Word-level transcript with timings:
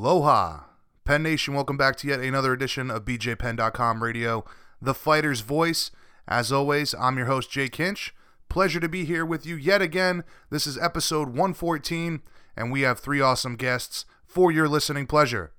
Aloha. 0.00 0.60
Penn 1.04 1.24
Nation, 1.24 1.52
welcome 1.52 1.76
back 1.76 1.94
to 1.96 2.08
yet 2.08 2.20
another 2.20 2.54
edition 2.54 2.90
of 2.90 3.04
BJPenn.com 3.04 4.02
radio, 4.02 4.46
the 4.80 4.94
fighter's 4.94 5.42
voice. 5.42 5.90
As 6.26 6.50
always, 6.50 6.94
I'm 6.94 7.18
your 7.18 7.26
host, 7.26 7.50
Jay 7.50 7.68
Kinch. 7.68 8.12
Pleasure 8.48 8.80
to 8.80 8.88
be 8.88 9.04
here 9.04 9.26
with 9.26 9.44
you 9.44 9.56
yet 9.56 9.82
again. 9.82 10.24
This 10.48 10.66
is 10.66 10.78
episode 10.78 11.28
114, 11.28 12.22
and 12.56 12.72
we 12.72 12.80
have 12.80 12.98
three 12.98 13.20
awesome 13.20 13.56
guests 13.56 14.06
for 14.24 14.50
your 14.50 14.66
listening 14.68 15.06
pleasure. 15.06 15.52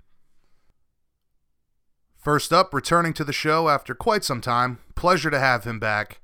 First 2.17 2.52
up, 2.52 2.73
returning 2.73 3.13
to 3.13 3.23
the 3.23 3.31
show 3.31 3.69
after 3.69 3.94
quite 3.94 4.23
some 4.23 4.41
time, 4.41 4.80
pleasure 4.95 5.30
to 5.30 5.39
have 5.39 5.66
him 5.66 5.80
back. 5.80 6.19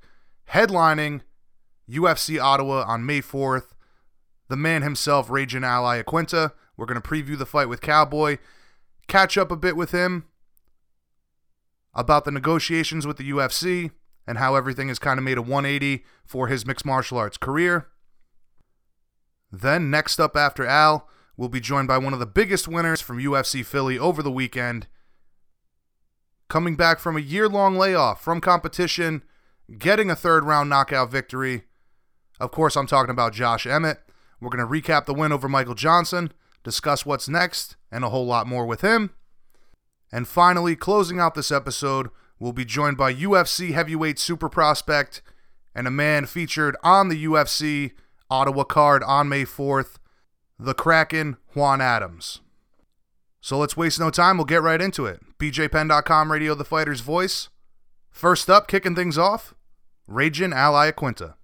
Headlining 0.50 1.20
UFC 1.88 2.42
Ottawa 2.42 2.82
on 2.84 3.06
May 3.06 3.20
4th, 3.20 3.74
the 4.48 4.56
man 4.56 4.82
himself, 4.82 5.30
Raging 5.30 5.62
Al 5.62 5.84
Iaquinta. 5.84 6.50
We're 6.78 6.86
going 6.86 7.02
to 7.02 7.06
preview 7.06 7.36
the 7.36 7.44
fight 7.44 7.68
with 7.68 7.80
Cowboy, 7.80 8.38
catch 9.08 9.36
up 9.36 9.50
a 9.50 9.56
bit 9.56 9.76
with 9.76 9.90
him 9.90 10.26
about 11.92 12.24
the 12.24 12.30
negotiations 12.30 13.04
with 13.04 13.16
the 13.16 13.28
UFC 13.28 13.90
and 14.26 14.38
how 14.38 14.54
everything 14.54 14.86
has 14.86 15.00
kind 15.00 15.18
of 15.18 15.24
made 15.24 15.38
a 15.38 15.42
180 15.42 16.04
for 16.24 16.46
his 16.46 16.64
mixed 16.64 16.86
martial 16.86 17.18
arts 17.18 17.36
career. 17.36 17.88
Then, 19.50 19.90
next 19.90 20.20
up 20.20 20.36
after 20.36 20.64
Al, 20.64 21.08
we'll 21.36 21.48
be 21.48 21.60
joined 21.60 21.88
by 21.88 21.98
one 21.98 22.12
of 22.12 22.20
the 22.20 22.26
biggest 22.26 22.68
winners 22.68 23.00
from 23.00 23.18
UFC 23.18 23.64
Philly 23.64 23.98
over 23.98 24.22
the 24.22 24.30
weekend. 24.30 24.86
Coming 26.48 26.76
back 26.76 27.00
from 27.00 27.16
a 27.16 27.20
year 27.20 27.48
long 27.48 27.76
layoff 27.76 28.22
from 28.22 28.40
competition, 28.40 29.24
getting 29.78 30.10
a 30.10 30.16
third 30.16 30.44
round 30.44 30.70
knockout 30.70 31.10
victory. 31.10 31.62
Of 32.38 32.52
course, 32.52 32.76
I'm 32.76 32.86
talking 32.86 33.10
about 33.10 33.32
Josh 33.32 33.66
Emmett. 33.66 34.00
We're 34.40 34.50
going 34.50 34.64
to 34.64 34.72
recap 34.72 35.06
the 35.06 35.14
win 35.14 35.32
over 35.32 35.48
Michael 35.48 35.74
Johnson 35.74 36.32
discuss 36.68 37.06
what's 37.06 37.30
next, 37.30 37.76
and 37.90 38.04
a 38.04 38.10
whole 38.10 38.26
lot 38.26 38.46
more 38.46 38.66
with 38.66 38.82
him. 38.82 39.14
And 40.12 40.28
finally, 40.28 40.76
closing 40.76 41.18
out 41.18 41.34
this 41.34 41.50
episode, 41.50 42.10
we'll 42.38 42.52
be 42.52 42.66
joined 42.66 42.98
by 42.98 43.14
UFC 43.14 43.72
heavyweight 43.72 44.18
super 44.18 44.50
prospect 44.50 45.22
and 45.74 45.86
a 45.86 45.90
man 45.90 46.26
featured 46.26 46.76
on 46.82 47.08
the 47.08 47.24
UFC 47.24 47.92
Ottawa 48.28 48.64
card 48.64 49.02
on 49.02 49.30
May 49.30 49.44
4th, 49.44 49.96
the 50.58 50.74
Kraken, 50.74 51.38
Juan 51.54 51.80
Adams. 51.80 52.40
So 53.40 53.56
let's 53.56 53.76
waste 53.76 53.98
no 53.98 54.10
time, 54.10 54.36
we'll 54.36 54.44
get 54.44 54.60
right 54.60 54.82
into 54.82 55.06
it. 55.06 55.20
BJPenn.com 55.38 56.30
radio, 56.30 56.54
the 56.54 56.66
fighter's 56.66 57.00
voice. 57.00 57.48
First 58.10 58.50
up, 58.50 58.68
kicking 58.68 58.94
things 58.94 59.16
off, 59.16 59.54
Raging 60.06 60.52
Ally 60.52 60.90
Iaquinta. 60.90 61.34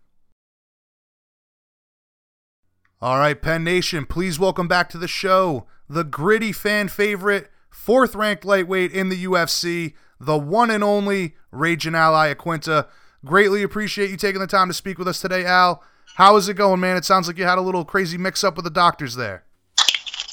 All 3.04 3.18
right, 3.18 3.38
Penn 3.38 3.64
Nation, 3.64 4.06
please 4.06 4.38
welcome 4.38 4.66
back 4.66 4.88
to 4.88 4.96
the 4.96 5.06
show 5.06 5.66
the 5.90 6.04
gritty 6.04 6.52
fan 6.52 6.88
favorite, 6.88 7.50
fourth 7.68 8.14
ranked 8.14 8.46
lightweight 8.46 8.92
in 8.92 9.10
the 9.10 9.26
UFC, 9.26 9.92
the 10.18 10.38
one 10.38 10.70
and 10.70 10.82
only 10.82 11.34
Raging 11.50 11.94
Al 11.94 12.14
Iaquinta. 12.14 12.88
Greatly 13.22 13.62
appreciate 13.62 14.08
you 14.08 14.16
taking 14.16 14.40
the 14.40 14.46
time 14.46 14.68
to 14.68 14.72
speak 14.72 14.98
with 14.98 15.06
us 15.06 15.20
today, 15.20 15.44
Al. 15.44 15.84
How 16.14 16.36
is 16.36 16.48
it 16.48 16.54
going, 16.54 16.80
man? 16.80 16.96
It 16.96 17.04
sounds 17.04 17.26
like 17.26 17.36
you 17.36 17.44
had 17.44 17.58
a 17.58 17.60
little 17.60 17.84
crazy 17.84 18.16
mix 18.16 18.42
up 18.42 18.56
with 18.56 18.64
the 18.64 18.70
doctors 18.70 19.14
there. 19.14 19.44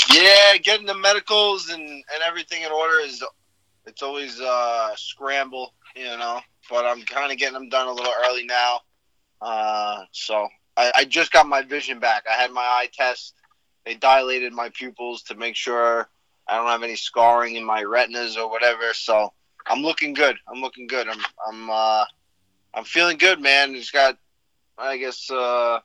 Yeah, 0.09 0.55
getting 0.63 0.85
the 0.85 0.95
medicals 0.95 1.67
and, 1.67 1.81
and 1.81 2.23
everything 2.25 2.61
in 2.61 2.71
order 2.71 3.01
is 3.01 3.21
it's 3.85 4.01
always 4.01 4.39
uh, 4.39 4.91
a 4.93 4.97
scramble, 4.97 5.73
you 5.93 6.05
know. 6.05 6.39
But 6.69 6.85
I'm 6.85 7.01
kind 7.01 7.33
of 7.33 7.37
getting 7.37 7.55
them 7.55 7.67
done 7.67 7.89
a 7.89 7.91
little 7.91 8.13
early 8.25 8.45
now. 8.45 8.79
Uh, 9.41 10.05
so 10.13 10.47
I, 10.81 10.91
I 10.95 11.05
just 11.05 11.31
got 11.31 11.47
my 11.47 11.61
vision 11.61 11.99
back. 11.99 12.23
I 12.27 12.33
had 12.33 12.49
my 12.51 12.61
eye 12.61 12.89
test. 12.91 13.35
They 13.85 13.93
dilated 13.93 14.51
my 14.51 14.69
pupils 14.69 15.21
to 15.23 15.35
make 15.35 15.55
sure 15.55 16.09
I 16.47 16.57
don't 16.57 16.67
have 16.67 16.81
any 16.81 16.95
scarring 16.95 17.55
in 17.55 17.63
my 17.63 17.83
retinas 17.83 18.35
or 18.35 18.49
whatever. 18.49 18.93
So 18.93 19.31
I'm 19.67 19.83
looking 19.83 20.13
good. 20.13 20.37
I'm 20.47 20.59
looking 20.59 20.87
good. 20.87 21.07
I'm 21.07 21.21
I'm 21.47 21.69
uh, 21.69 22.05
I'm 22.73 22.83
feeling 22.83 23.17
good, 23.17 23.39
man. 23.39 23.75
It's 23.75 23.91
got 23.91 24.17
I 24.75 24.97
guess 24.97 25.29
uh, 25.29 25.79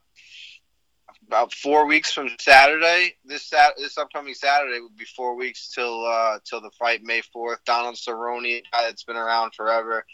about 1.26 1.52
four 1.52 1.86
weeks 1.86 2.10
from 2.10 2.30
Saturday. 2.40 3.16
This 3.26 3.44
sat 3.44 3.74
this 3.76 3.98
upcoming 3.98 4.32
Saturday 4.32 4.80
would 4.80 4.96
be 4.96 5.04
four 5.04 5.36
weeks 5.36 5.72
till 5.74 6.06
uh, 6.06 6.38
till 6.48 6.62
the 6.62 6.70
fight 6.78 7.02
May 7.02 7.20
fourth. 7.20 7.62
Donald 7.66 7.96
Cerrone, 7.96 8.46
a 8.46 8.62
guy 8.72 8.84
that's 8.84 9.04
been 9.04 9.16
around 9.16 9.54
forever, 9.54 10.06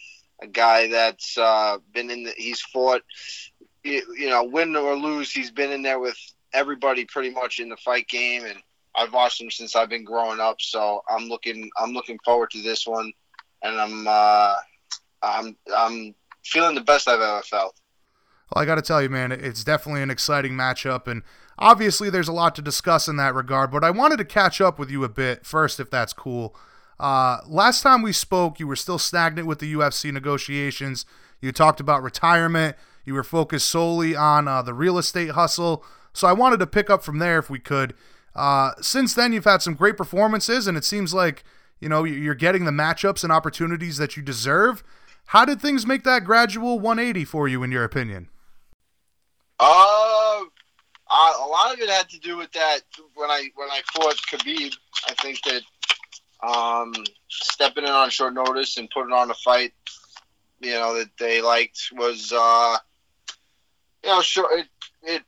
a 0.42 0.48
guy 0.48 0.88
that's 0.88 1.38
uh, 1.38 1.78
been 1.92 2.10
in 2.10 2.24
the 2.24 2.32
he's 2.36 2.60
fought 2.60 3.02
you 3.84 4.28
know, 4.28 4.44
win 4.44 4.74
or 4.76 4.94
lose, 4.94 5.32
he's 5.32 5.50
been 5.50 5.72
in 5.72 5.82
there 5.82 5.98
with 5.98 6.16
everybody 6.54 7.04
pretty 7.04 7.30
much 7.30 7.58
in 7.58 7.68
the 7.68 7.76
fight 7.76 8.08
game, 8.08 8.44
and 8.44 8.58
I've 8.96 9.12
watched 9.12 9.40
him 9.40 9.50
since 9.50 9.74
I've 9.74 9.88
been 9.88 10.04
growing 10.04 10.40
up. 10.40 10.60
So 10.60 11.02
I'm 11.08 11.24
looking, 11.24 11.70
I'm 11.78 11.92
looking 11.92 12.18
forward 12.24 12.50
to 12.50 12.62
this 12.62 12.86
one, 12.86 13.12
and 13.62 13.80
I'm, 13.80 14.06
uh, 14.06 14.54
I'm, 15.22 15.56
I'm 15.74 16.14
feeling 16.44 16.74
the 16.74 16.82
best 16.82 17.08
I've 17.08 17.20
ever 17.20 17.42
felt. 17.42 17.80
Well, 18.54 18.62
I 18.62 18.66
got 18.66 18.74
to 18.74 18.82
tell 18.82 19.02
you, 19.02 19.08
man, 19.08 19.32
it's 19.32 19.64
definitely 19.64 20.02
an 20.02 20.10
exciting 20.10 20.52
matchup, 20.52 21.06
and 21.06 21.22
obviously 21.58 22.10
there's 22.10 22.28
a 22.28 22.32
lot 22.32 22.54
to 22.56 22.62
discuss 22.62 23.08
in 23.08 23.16
that 23.16 23.34
regard. 23.34 23.70
But 23.70 23.84
I 23.84 23.90
wanted 23.90 24.18
to 24.18 24.24
catch 24.24 24.60
up 24.60 24.78
with 24.78 24.90
you 24.90 25.04
a 25.04 25.08
bit 25.08 25.46
first, 25.46 25.80
if 25.80 25.90
that's 25.90 26.12
cool. 26.12 26.54
Uh, 27.00 27.38
last 27.48 27.82
time 27.82 28.02
we 28.02 28.12
spoke, 28.12 28.60
you 28.60 28.66
were 28.66 28.76
still 28.76 28.98
stagnant 28.98 29.48
with 29.48 29.58
the 29.58 29.72
UFC 29.72 30.12
negotiations. 30.12 31.06
You 31.40 31.50
talked 31.50 31.80
about 31.80 32.02
retirement. 32.02 32.76
You 33.04 33.14
were 33.14 33.24
focused 33.24 33.68
solely 33.68 34.14
on 34.14 34.46
uh, 34.48 34.62
the 34.62 34.74
real 34.74 34.98
estate 34.98 35.30
hustle. 35.30 35.84
So 36.12 36.28
I 36.28 36.32
wanted 36.32 36.58
to 36.60 36.66
pick 36.66 36.90
up 36.90 37.02
from 37.02 37.18
there 37.18 37.38
if 37.38 37.50
we 37.50 37.58
could. 37.58 37.94
Uh, 38.34 38.72
since 38.80 39.14
then, 39.14 39.32
you've 39.32 39.44
had 39.44 39.62
some 39.62 39.74
great 39.74 39.96
performances, 39.96 40.66
and 40.66 40.76
it 40.76 40.84
seems 40.84 41.12
like 41.12 41.44
you 41.80 41.88
know 41.88 42.04
you're 42.04 42.34
getting 42.34 42.64
the 42.64 42.70
matchups 42.70 43.22
and 43.22 43.32
opportunities 43.32 43.96
that 43.98 44.16
you 44.16 44.22
deserve. 44.22 44.82
How 45.26 45.44
did 45.44 45.60
things 45.60 45.86
make 45.86 46.04
that 46.04 46.24
gradual 46.24 46.78
180 46.78 47.24
for 47.24 47.48
you, 47.48 47.62
in 47.62 47.72
your 47.72 47.84
opinion? 47.84 48.28
Uh, 49.58 50.12
a 51.12 51.46
lot 51.46 51.72
of 51.72 51.80
it 51.80 51.90
had 51.90 52.08
to 52.08 52.18
do 52.18 52.36
with 52.36 52.50
that 52.52 52.80
when 53.14 53.30
I 53.30 53.48
when 53.54 53.68
I 53.70 53.80
fought 53.92 54.16
Khabib. 54.30 54.74
I 55.08 55.14
think 55.14 55.40
that 55.42 55.62
um, 56.46 56.92
stepping 57.28 57.84
in 57.84 57.90
on 57.90 58.10
short 58.10 58.34
notice 58.34 58.76
and 58.78 58.90
putting 58.90 59.12
on 59.12 59.30
a 59.30 59.34
fight, 59.34 59.72
you 60.60 60.72
know, 60.72 60.94
that 60.98 61.10
they 61.18 61.42
liked 61.42 61.90
was 61.92 62.32
uh, 62.34 62.76
you 64.04 64.10
know, 64.10 64.20
sure, 64.20 64.58
it, 64.58 64.66
it, 65.02 65.22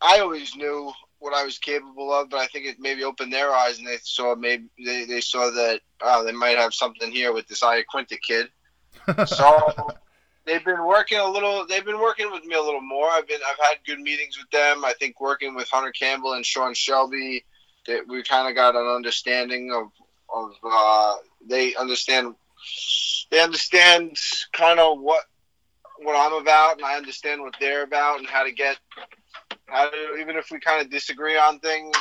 I 0.00 0.20
always 0.20 0.54
knew 0.56 0.92
what 1.18 1.34
I 1.34 1.44
was 1.44 1.58
capable 1.58 2.12
of, 2.12 2.30
but 2.30 2.38
I 2.38 2.46
think 2.46 2.66
it 2.66 2.76
maybe 2.78 3.04
opened 3.04 3.32
their 3.32 3.52
eyes 3.52 3.78
and 3.78 3.86
they 3.86 3.98
saw 4.02 4.34
maybe 4.34 4.66
they, 4.84 5.04
they 5.04 5.20
saw 5.20 5.50
that 5.50 5.80
oh, 6.00 6.24
they 6.24 6.32
might 6.32 6.56
have 6.56 6.74
something 6.74 7.10
here 7.10 7.32
with 7.32 7.46
this 7.48 7.62
Iaquinta 7.62 8.20
kid. 8.20 8.48
so 9.26 9.88
they've 10.46 10.64
been 10.64 10.84
working 10.84 11.18
a 11.18 11.28
little. 11.28 11.66
They've 11.66 11.84
been 11.84 12.00
working 12.00 12.30
with 12.30 12.44
me 12.44 12.54
a 12.54 12.62
little 12.62 12.80
more. 12.80 13.08
I've 13.10 13.26
been 13.26 13.40
I've 13.48 13.66
had 13.66 13.78
good 13.86 14.00
meetings 14.00 14.38
with 14.38 14.50
them. 14.50 14.84
I 14.84 14.94
think 14.98 15.20
working 15.20 15.54
with 15.54 15.68
Hunter 15.68 15.92
Campbell 15.92 16.34
and 16.34 16.44
Sean 16.44 16.74
Shelby, 16.74 17.44
that 17.86 18.06
we 18.06 18.22
kind 18.22 18.48
of 18.48 18.54
got 18.54 18.76
an 18.76 18.86
understanding 18.86 19.72
of 19.72 19.90
of 20.34 20.52
uh, 20.64 21.16
they 21.48 21.74
understand 21.74 22.34
they 23.30 23.40
understand 23.40 24.16
kind 24.52 24.78
of 24.78 25.00
what 25.00 25.24
what 26.00 26.16
I'm 26.16 26.40
about, 26.40 26.76
and 26.76 26.84
I 26.84 26.96
understand 26.96 27.40
what 27.42 27.54
they're 27.60 27.82
about, 27.82 28.18
and 28.18 28.28
how 28.28 28.44
to 28.44 28.52
get 28.52 28.78
how 29.66 29.90
to 29.90 30.16
even 30.20 30.36
if 30.36 30.50
we 30.50 30.60
kind 30.60 30.84
of 30.84 30.90
disagree 30.90 31.36
on 31.36 31.58
things, 31.60 31.96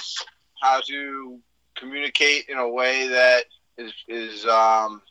how 0.61 0.81
to 0.81 1.39
communicate 1.77 2.45
in 2.49 2.57
a 2.57 2.67
way 2.67 3.07
that 3.07 3.45
is 3.77 3.93
is 4.07 4.45
um 4.45 5.01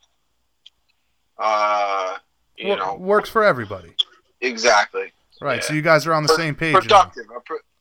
uh 1.38 2.16
you 2.56 2.68
well, 2.68 2.78
know 2.78 2.94
works 2.96 3.28
for 3.28 3.44
everybody. 3.44 3.94
Exactly. 4.40 5.12
Right. 5.40 5.56
Yeah. 5.56 5.62
So 5.62 5.74
you 5.74 5.82
guys 5.82 6.06
are 6.06 6.14
on 6.14 6.22
the 6.22 6.34
same 6.34 6.54
page. 6.54 6.74
Productive. 6.74 7.26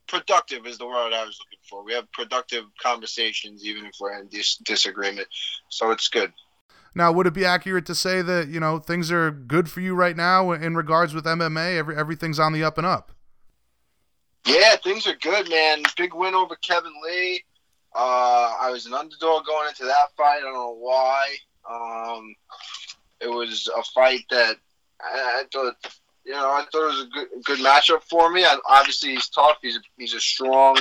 productive 0.07 0.65
is 0.65 0.77
the 0.77 0.85
word 0.85 1.13
I 1.13 1.23
was 1.25 1.39
looking 1.39 1.59
for. 1.69 1.83
We 1.83 1.93
have 1.93 2.11
productive 2.11 2.65
conversations, 2.81 3.65
even 3.65 3.85
if 3.85 3.93
we're 3.99 4.19
in 4.19 4.27
dis- 4.27 4.57
disagreement. 4.57 5.27
So 5.69 5.91
it's 5.91 6.09
good. 6.09 6.33
Now, 6.95 7.11
would 7.11 7.27
it 7.27 7.33
be 7.33 7.43
accurate 7.43 7.85
to 7.87 7.95
say 7.95 8.21
that 8.21 8.47
you 8.47 8.61
know 8.61 8.79
things 8.79 9.11
are 9.11 9.29
good 9.29 9.69
for 9.69 9.81
you 9.81 9.93
right 9.93 10.15
now 10.15 10.51
in 10.51 10.75
regards 10.75 11.13
with 11.13 11.25
MMA? 11.25 11.77
Every 11.77 11.95
everything's 11.95 12.39
on 12.39 12.53
the 12.53 12.63
up 12.63 12.77
and 12.77 12.87
up. 12.87 13.11
Yeah, 14.45 14.77
things 14.77 15.05
are 15.05 15.15
good, 15.15 15.49
man. 15.49 15.83
Big 15.97 16.13
win 16.13 16.33
over 16.33 16.55
Kevin 16.55 16.93
Lee. 17.03 17.43
Uh, 17.93 18.53
I 18.61 18.69
was 18.71 18.85
an 18.85 18.93
underdog 18.93 19.45
going 19.45 19.67
into 19.69 19.85
that 19.85 20.15
fight. 20.15 20.37
I 20.37 20.41
don't 20.41 20.53
know 20.53 20.77
why. 20.77 21.35
Um, 21.69 22.35
it 23.19 23.27
was 23.27 23.69
a 23.75 23.83
fight 23.83 24.21
that 24.29 24.57
I, 25.01 25.41
I, 25.41 25.43
thought, 25.51 25.75
you 26.25 26.33
know, 26.33 26.49
I 26.51 26.65
thought 26.71 26.83
it 26.83 26.97
was 26.97 27.05
a 27.05 27.07
good, 27.07 27.27
good 27.45 27.59
matchup 27.59 28.03
for 28.03 28.31
me. 28.31 28.45
I, 28.45 28.57
obviously, 28.69 29.11
he's 29.11 29.29
tough. 29.29 29.57
He's 29.61 29.79
he's 29.97 30.13
a 30.13 30.19
strong, 30.19 30.77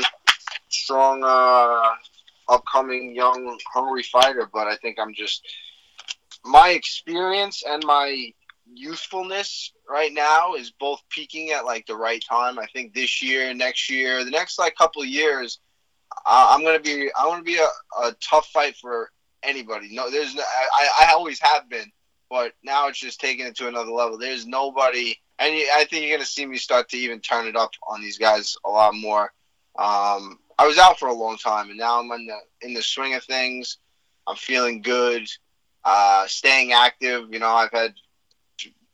strong, 0.69 1.23
uh, 1.25 1.95
upcoming 2.53 3.15
young, 3.15 3.59
hungry 3.73 4.03
fighter. 4.03 4.49
But 4.53 4.67
I 4.67 4.77
think 4.77 4.99
I'm 5.01 5.15
just 5.15 5.47
my 6.45 6.71
experience 6.71 7.63
and 7.67 7.85
my 7.85 8.33
youthfulness 8.73 9.73
right 9.89 10.13
now 10.13 10.55
is 10.55 10.71
both 10.71 11.03
peaking 11.09 11.51
at 11.51 11.65
like 11.65 11.87
the 11.87 11.97
right 11.97 12.23
time. 12.29 12.59
I 12.59 12.67
think 12.67 12.95
this 12.95 13.23
year, 13.23 13.53
next 13.55 13.91
year, 13.91 14.25
the 14.25 14.31
next 14.31 14.59
like 14.59 14.75
couple 14.77 15.05
years, 15.05 15.61
I, 16.27 16.55
am 16.55 16.65
gonna 16.65 16.81
be 16.81 17.11
I 17.19 17.27
want 17.27 17.41
to 17.41 17.45
be 17.45 17.59
a, 17.59 18.07
a 18.07 18.15
tough 18.21 18.47
fight 18.49 18.77
for 18.77 19.11
anybody. 19.43 19.89
No, 19.93 20.11
there's 20.11 20.35
no, 20.35 20.43
I 20.43 21.07
I 21.07 21.13
always 21.13 21.41
have 21.41 21.69
been, 21.69 21.91
but 22.31 22.53
now 22.63 22.89
it's 22.89 22.99
just 22.99 23.21
taking 23.21 23.47
it 23.47 23.57
to 23.57 23.69
another 23.69 23.91
level. 23.91 24.19
There's 24.19 24.47
nobody, 24.47 25.17
and 25.39 25.55
I 25.77 25.85
think 25.85 26.05
you're 26.05 26.17
gonna 26.17 26.27
see 26.27 26.47
me 26.47 26.57
start 26.57 26.89
to 26.91 26.97
even 26.97 27.21
turn 27.21 27.47
it 27.47 27.57
up 27.57 27.71
on 27.89 28.01
these 28.01 28.19
guys 28.19 28.57
a 28.65 28.71
lot 28.71 28.95
more. 28.95 29.33
Um, 29.77 30.39
I 30.59 30.67
was 30.67 30.79
out 30.79 30.99
for 30.99 31.09
a 31.09 31.15
long 31.15 31.37
time, 31.37 31.71
and 31.71 31.79
now 31.79 32.01
I'm 32.01 32.11
in 32.13 32.27
the 32.27 32.39
in 32.67 32.75
the 32.75 32.83
swing 32.83 33.15
of 33.15 33.25
things. 33.25 33.79
I'm 34.27 34.37
feeling 34.37 34.81
good, 34.81 35.29
uh, 35.85 36.27
staying 36.27 36.73
active. 36.73 37.33
You 37.33 37.39
know, 37.39 37.53
I've 37.53 37.73
had 37.73 37.95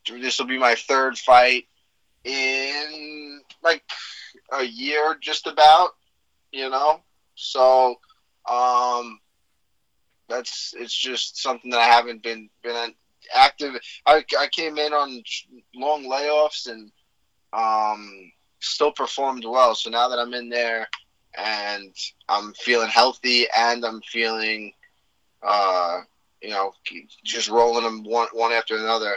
this 0.08 0.38
will 0.38 0.46
be 0.46 0.58
my 0.58 0.74
third 0.74 1.16
fight 1.18 1.66
in 2.24 3.40
like 3.62 3.82
a 4.52 4.64
year, 4.64 5.16
just 5.20 5.46
about. 5.46 5.90
You 6.52 6.68
know, 6.68 7.00
so 7.36 7.96
um, 8.50 9.20
that's 10.28 10.74
it's 10.76 10.96
just 10.96 11.40
something 11.40 11.70
that 11.70 11.80
I 11.80 11.86
haven't 11.86 12.22
been 12.22 12.48
been 12.62 12.94
active. 13.34 13.74
I, 14.06 14.24
I 14.38 14.48
came 14.48 14.78
in 14.78 14.92
on 14.92 15.22
long 15.74 16.04
layoffs 16.04 16.68
and 16.68 16.90
um, 17.52 18.32
still 18.60 18.92
performed 18.92 19.44
well. 19.44 19.74
So 19.74 19.90
now 19.90 20.08
that 20.08 20.18
I'm 20.18 20.34
in 20.34 20.48
there 20.48 20.88
and 21.36 21.94
I'm 22.28 22.52
feeling 22.54 22.88
healthy 22.88 23.46
and 23.56 23.84
I'm 23.84 24.00
feeling, 24.02 24.72
uh, 25.42 26.00
you 26.42 26.50
know, 26.50 26.72
just 27.24 27.48
rolling 27.48 27.84
them 27.84 28.04
one 28.04 28.28
one 28.32 28.52
after 28.52 28.76
another, 28.76 29.16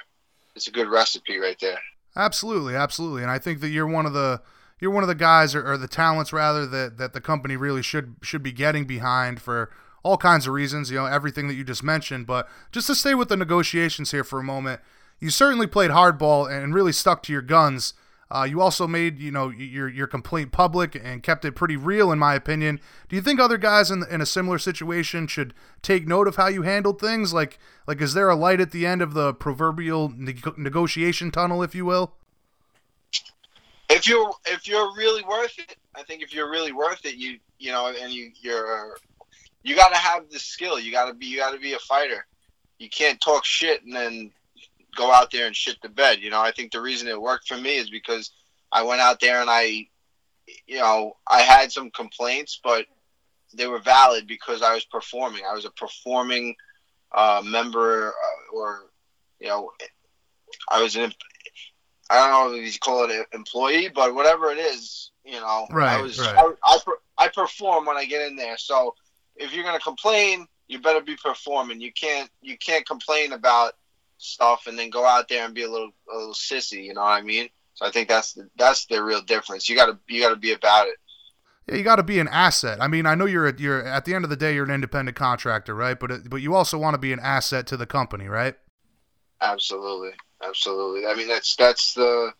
it's 0.56 0.68
a 0.68 0.72
good 0.72 0.88
recipe 0.88 1.38
right 1.38 1.58
there. 1.60 1.80
Absolutely, 2.16 2.76
absolutely, 2.76 3.22
and 3.22 3.32
I 3.32 3.40
think 3.40 3.60
that 3.62 3.70
you're 3.70 3.88
one 3.88 4.06
of 4.06 4.14
the 4.14 4.42
you're 4.80 4.92
one 4.92 5.04
of 5.04 5.08
the 5.08 5.16
guys 5.16 5.56
or, 5.56 5.66
or 5.66 5.78
the 5.78 5.88
talents 5.88 6.34
rather 6.34 6.66
that 6.68 6.98
that 6.98 7.14
the 7.14 7.22
company 7.22 7.56
really 7.56 7.82
should 7.82 8.16
should 8.22 8.44
be 8.44 8.52
getting 8.52 8.86
behind 8.86 9.42
for 9.42 9.72
all 10.04 10.18
kinds 10.18 10.46
of 10.46 10.54
reasons. 10.54 10.92
You 10.92 10.98
know, 10.98 11.06
everything 11.06 11.48
that 11.48 11.56
you 11.56 11.64
just 11.64 11.84
mentioned. 11.84 12.28
But 12.28 12.48
just 12.72 12.88
to 12.88 12.96
stay 12.96 13.16
with 13.16 13.30
the 13.30 13.38
negotiations 13.38 14.12
here 14.12 14.24
for 14.24 14.40
a 14.40 14.44
moment, 14.44 14.82
you 15.20 15.30
certainly 15.30 15.68
played 15.68 15.92
hardball 15.92 16.52
and 16.52 16.76
really 16.76 16.92
stuck 16.92 17.24
to 17.24 17.34
your 17.34 17.42
guns. 17.42 17.94
Uh, 18.34 18.46
you 18.46 18.62
also 18.62 18.88
made 18.88 19.20
you 19.20 19.32
know 19.32 19.50
your 19.50 19.88
your 19.88 20.08
complaint 20.08 20.52
public 20.52 20.96
and 20.96 21.22
kept 21.22 21.46
it 21.46 21.52
pretty 21.54 21.78
real, 21.78 22.12
in 22.12 22.18
my 22.18 22.34
opinion. 22.34 22.80
Do 23.08 23.16
you 23.16 23.22
think 23.22 23.40
other 23.40 23.58
guys 23.58 23.92
in 23.92 24.04
in 24.10 24.22
a 24.22 24.26
similar 24.26 24.58
situation 24.58 25.28
should 25.28 25.54
take 25.82 26.08
note 26.08 26.28
of 26.28 26.38
how 26.38 26.48
you 26.48 26.64
handled 26.64 27.00
things? 27.00 27.34
Like 27.34 27.60
like 27.86 28.02
is 28.02 28.14
there 28.14 28.30
a 28.30 28.36
light 28.36 28.60
at 28.60 28.72
the 28.72 28.86
end 28.86 29.02
of 29.02 29.14
the 29.14 29.34
proverbial 29.34 30.14
negotiation 30.58 31.30
tunnel, 31.30 31.62
if 31.62 31.76
you 31.76 31.86
will? 31.86 32.16
if 33.94 34.08
you're 34.08 34.32
if 34.46 34.68
you're 34.68 34.94
really 34.96 35.24
worth 35.24 35.58
it, 35.60 35.78
I 35.96 36.04
think 36.04 36.22
if 36.22 36.34
you're 36.34 36.50
really 36.50 36.72
worth 36.72 37.06
it, 37.06 37.16
you 37.16 37.38
you 37.60 37.72
know, 37.72 37.88
and 37.88 38.12
you 38.12 38.32
you're 38.42 38.98
you 39.64 39.76
got 39.76 39.90
to 39.90 39.98
have 39.98 40.30
the 40.30 40.40
skill. 40.40 40.80
You 40.80 40.92
got 40.92 41.06
to 41.06 41.14
be 41.14 41.28
you 41.28 41.38
got 41.38 41.52
to 41.52 41.60
be 41.60 41.74
a 41.74 41.80
fighter. 41.80 42.26
You 42.80 42.90
can't 42.90 43.22
talk 43.22 43.46
shit 43.46 43.84
and 43.84 43.96
then 43.96 44.32
go 44.96 45.12
out 45.12 45.32
there 45.32 45.48
and 45.48 45.56
shit 45.56 45.78
the 45.82 45.90
bed. 45.90 46.20
You 46.22 46.30
know, 46.30 46.42
I 46.42 46.52
think 46.52 46.72
the 46.72 46.82
reason 46.82 47.08
it 47.08 47.22
worked 47.22 47.48
for 47.48 47.58
me 47.58 47.78
is 47.78 47.90
because 47.90 48.32
I 48.72 48.84
went 48.84 49.02
out 49.02 49.20
there 49.20 49.42
and 49.42 49.50
I, 49.50 49.88
you 50.68 50.78
know, 50.78 51.14
I 51.28 51.42
had 51.42 51.72
some 51.72 51.92
complaints, 51.92 52.60
but 52.64 52.86
they 53.54 53.68
were 53.68 53.80
valid 53.80 54.28
because 54.28 54.62
I 54.62 54.74
was 54.74 54.86
performing. 54.86 55.44
I 55.50 55.54
was 55.54 55.66
a 55.66 55.72
performing 55.72 56.56
uh, 57.12 57.42
member, 57.46 58.10
uh, 58.10 58.56
or 58.56 58.90
you 59.40 59.48
know, 59.48 59.72
I 60.70 60.82
was 60.82 60.96
an 60.96 61.14
I 62.10 62.18
don't 62.18 62.52
know 62.52 62.58
if 62.58 62.74
you 62.74 62.80
call 62.80 63.06
it 63.06 63.12
an 63.12 63.26
employee, 63.34 63.90
but 63.94 64.14
whatever 64.14 64.52
it 64.52 64.58
is, 64.58 65.12
you 65.24 65.40
know, 65.40 65.68
right, 65.72 65.98
I 65.98 66.02
was 66.02 66.20
right. 66.20 66.36
I, 66.36 66.54
I, 66.64 66.78
I 67.18 67.28
perform 67.30 67.86
when 67.86 67.98
I 67.98 68.06
get 68.06 68.28
in 68.28 68.36
there. 68.36 68.58
So 68.58 68.94
if 69.36 69.54
you're 69.54 69.64
gonna 69.64 69.80
complain, 69.80 70.48
you 70.68 70.80
better 70.80 71.02
be 71.02 71.16
performing. 71.16 71.82
You 71.82 71.92
can't 71.94 72.30
you 72.42 72.58
can't 72.58 72.86
complain 72.86 73.34
about 73.34 73.74
stuff 74.24 74.68
and 74.68 74.78
then 74.78 74.90
go 74.90 75.06
out 75.06 75.28
there 75.28 75.46
and 75.46 75.54
be 75.54 75.64
a 75.64 75.70
little 75.70 75.92
a 76.12 76.18
little 76.18 76.34
sissy. 76.34 76.84
You 76.84 76.94
know 76.94 77.02
what 77.02 77.10
I 77.10 77.22
mean? 77.22 77.50
So 77.76 77.86
I 77.86 77.92
think 77.92 78.08
that's 78.08 78.34
the, 78.34 78.50
that's 78.56 78.86
the 78.86 79.04
real 79.04 79.22
difference. 79.22 79.68
You 79.68 79.76
gotta 79.76 79.98
you 80.08 80.22
gotta 80.22 80.36
be 80.36 80.54
about 80.54 80.88
it. 80.88 80.96
Yeah, 81.68 81.76
you 81.76 81.84
got 81.84 81.96
to 81.96 82.04
be 82.04 82.20
an 82.20 82.28
asset. 82.28 82.82
I 82.82 82.90
mean, 82.90 83.06
I 83.06 83.16
know 83.16 83.26
you're 83.26 83.48
you're 83.56 83.86
at 83.86 84.04
the 84.04 84.14
end 84.14 84.26
of 84.26 84.30
the 84.30 84.36
day 84.36 84.54
you're 84.54 84.66
an 84.66 84.72
independent 84.72 85.16
contractor, 85.16 85.74
right? 85.74 85.98
But 85.98 86.30
but 86.30 86.42
you 86.42 86.56
also 86.56 86.78
want 86.78 86.96
to 86.96 86.98
be 86.98 87.14
an 87.14 87.22
asset 87.22 87.68
to 87.68 87.78
the 87.78 87.86
company, 87.86 88.28
right? 88.28 88.56
Absolutely 89.40 90.12
absolutely. 90.48 91.08
I 91.08 91.16
mean, 91.16 91.28
that's 91.28 91.56
that's 91.56 91.94
the 91.94 92.32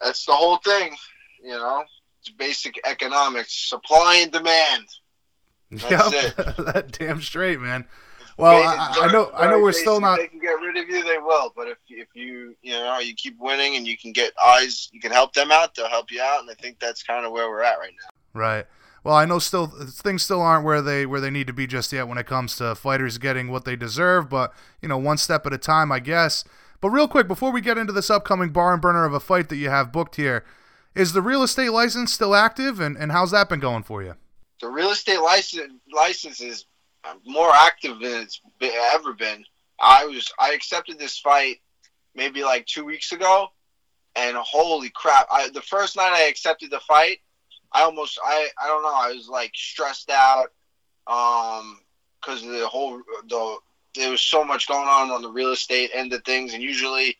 that's 0.00 0.24
the 0.24 0.32
whole 0.32 0.58
thing. 0.58 0.96
You 1.42 1.50
know, 1.50 1.84
it's 2.20 2.30
basic 2.30 2.80
economics: 2.84 3.68
supply 3.68 4.20
and 4.22 4.32
demand. 4.32 4.86
That's 5.70 6.12
yep, 6.12 6.36
that 6.56 6.96
damn 6.98 7.20
straight, 7.20 7.60
man. 7.60 7.86
Well, 8.38 8.62
I, 8.62 9.06
I, 9.08 9.12
know, 9.12 9.32
I 9.34 9.50
know, 9.50 9.60
we're 9.60 9.72
still 9.72 10.00
not. 10.00 10.18
They 10.18 10.28
can 10.28 10.38
get 10.38 10.52
rid 10.52 10.76
of 10.76 10.88
you, 10.88 11.02
they 11.02 11.18
will. 11.18 11.52
But 11.56 11.66
if 11.66 11.78
if 11.88 12.06
you 12.14 12.54
you 12.62 12.72
know 12.72 13.00
you 13.00 13.14
keep 13.14 13.36
winning 13.40 13.74
and 13.74 13.84
you 13.84 13.98
can 13.98 14.12
get 14.12 14.32
eyes, 14.42 14.88
you 14.92 15.00
can 15.00 15.10
help 15.10 15.34
them 15.34 15.50
out. 15.50 15.74
They'll 15.74 15.88
help 15.88 16.12
you 16.12 16.22
out, 16.22 16.40
and 16.40 16.48
I 16.48 16.54
think 16.54 16.78
that's 16.78 17.02
kind 17.02 17.26
of 17.26 17.32
where 17.32 17.48
we're 17.50 17.62
at 17.62 17.80
right 17.80 17.92
now. 18.00 18.40
Right. 18.40 18.66
Well, 19.02 19.16
I 19.16 19.24
know 19.24 19.40
still 19.40 19.66
things 19.66 20.22
still 20.22 20.40
aren't 20.40 20.64
where 20.64 20.80
they 20.80 21.04
where 21.04 21.20
they 21.20 21.30
need 21.30 21.48
to 21.48 21.52
be 21.52 21.66
just 21.66 21.92
yet 21.92 22.06
when 22.06 22.16
it 22.16 22.26
comes 22.26 22.54
to 22.56 22.76
fighters 22.76 23.18
getting 23.18 23.50
what 23.50 23.64
they 23.64 23.74
deserve, 23.74 24.28
but 24.28 24.54
you 24.80 24.88
know, 24.88 24.98
one 24.98 25.18
step 25.18 25.44
at 25.44 25.52
a 25.52 25.58
time, 25.58 25.90
I 25.90 25.98
guess. 25.98 26.44
But 26.80 26.90
real 26.90 27.08
quick, 27.08 27.26
before 27.26 27.50
we 27.50 27.60
get 27.60 27.76
into 27.76 27.92
this 27.92 28.08
upcoming 28.08 28.50
barn 28.50 28.78
burner 28.78 29.04
of 29.04 29.12
a 29.12 29.20
fight 29.20 29.48
that 29.48 29.56
you 29.56 29.68
have 29.68 29.90
booked 29.90 30.14
here, 30.14 30.44
is 30.94 31.12
the 31.12 31.22
real 31.22 31.42
estate 31.42 31.70
license 31.70 32.12
still 32.12 32.36
active, 32.36 32.78
and, 32.78 32.96
and 32.96 33.10
how's 33.10 33.32
that 33.32 33.48
been 33.48 33.58
going 33.58 33.82
for 33.82 34.02
you? 34.02 34.14
The 34.60 34.68
real 34.68 34.90
estate 34.90 35.20
license 35.20 35.72
license 35.92 36.40
is 36.40 36.66
more 37.24 37.50
active 37.52 38.00
than 38.00 38.22
it's 38.22 38.40
been, 38.58 38.72
ever 38.94 39.12
been. 39.12 39.44
I 39.80 40.06
was 40.06 40.30
I 40.38 40.52
accepted 40.52 40.98
this 40.98 41.18
fight 41.18 41.56
maybe 42.14 42.42
like 42.42 42.66
two 42.66 42.84
weeks 42.84 43.12
ago, 43.12 43.48
and 44.16 44.36
holy 44.36 44.90
crap! 44.90 45.26
I, 45.30 45.48
the 45.50 45.62
first 45.62 45.96
night 45.96 46.12
I 46.12 46.28
accepted 46.28 46.70
the 46.70 46.80
fight, 46.80 47.18
I 47.72 47.82
almost 47.82 48.18
I 48.24 48.48
I 48.62 48.66
don't 48.66 48.82
know 48.82 48.94
I 48.94 49.12
was 49.12 49.28
like 49.28 49.52
stressed 49.54 50.10
out, 50.10 50.48
um, 51.06 51.78
because 52.20 52.42
the 52.42 52.66
whole 52.66 53.00
the 53.28 53.56
there 53.94 54.10
was 54.10 54.22
so 54.22 54.44
much 54.44 54.68
going 54.68 54.88
on 54.88 55.10
on 55.10 55.22
the 55.22 55.30
real 55.30 55.52
estate 55.52 55.90
end 55.94 56.12
of 56.12 56.24
things, 56.24 56.54
and 56.54 56.62
usually 56.62 57.16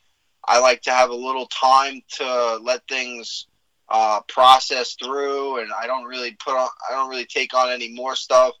I 0.47 0.59
like 0.59 0.81
to 0.83 0.91
have 0.91 1.09
a 1.09 1.15
little 1.15 1.47
time 1.47 2.01
to 2.17 2.57
let 2.57 2.87
things 2.87 3.47
uh, 3.89 4.21
process 4.27 4.95
through, 4.95 5.59
and 5.59 5.71
I 5.77 5.87
don't 5.87 6.05
really 6.05 6.31
put 6.43 6.55
on, 6.55 6.69
I 6.89 6.93
don't 6.93 7.09
really 7.09 7.25
take 7.25 7.53
on 7.53 7.69
any 7.69 7.89
more 7.93 8.15
stuff. 8.15 8.53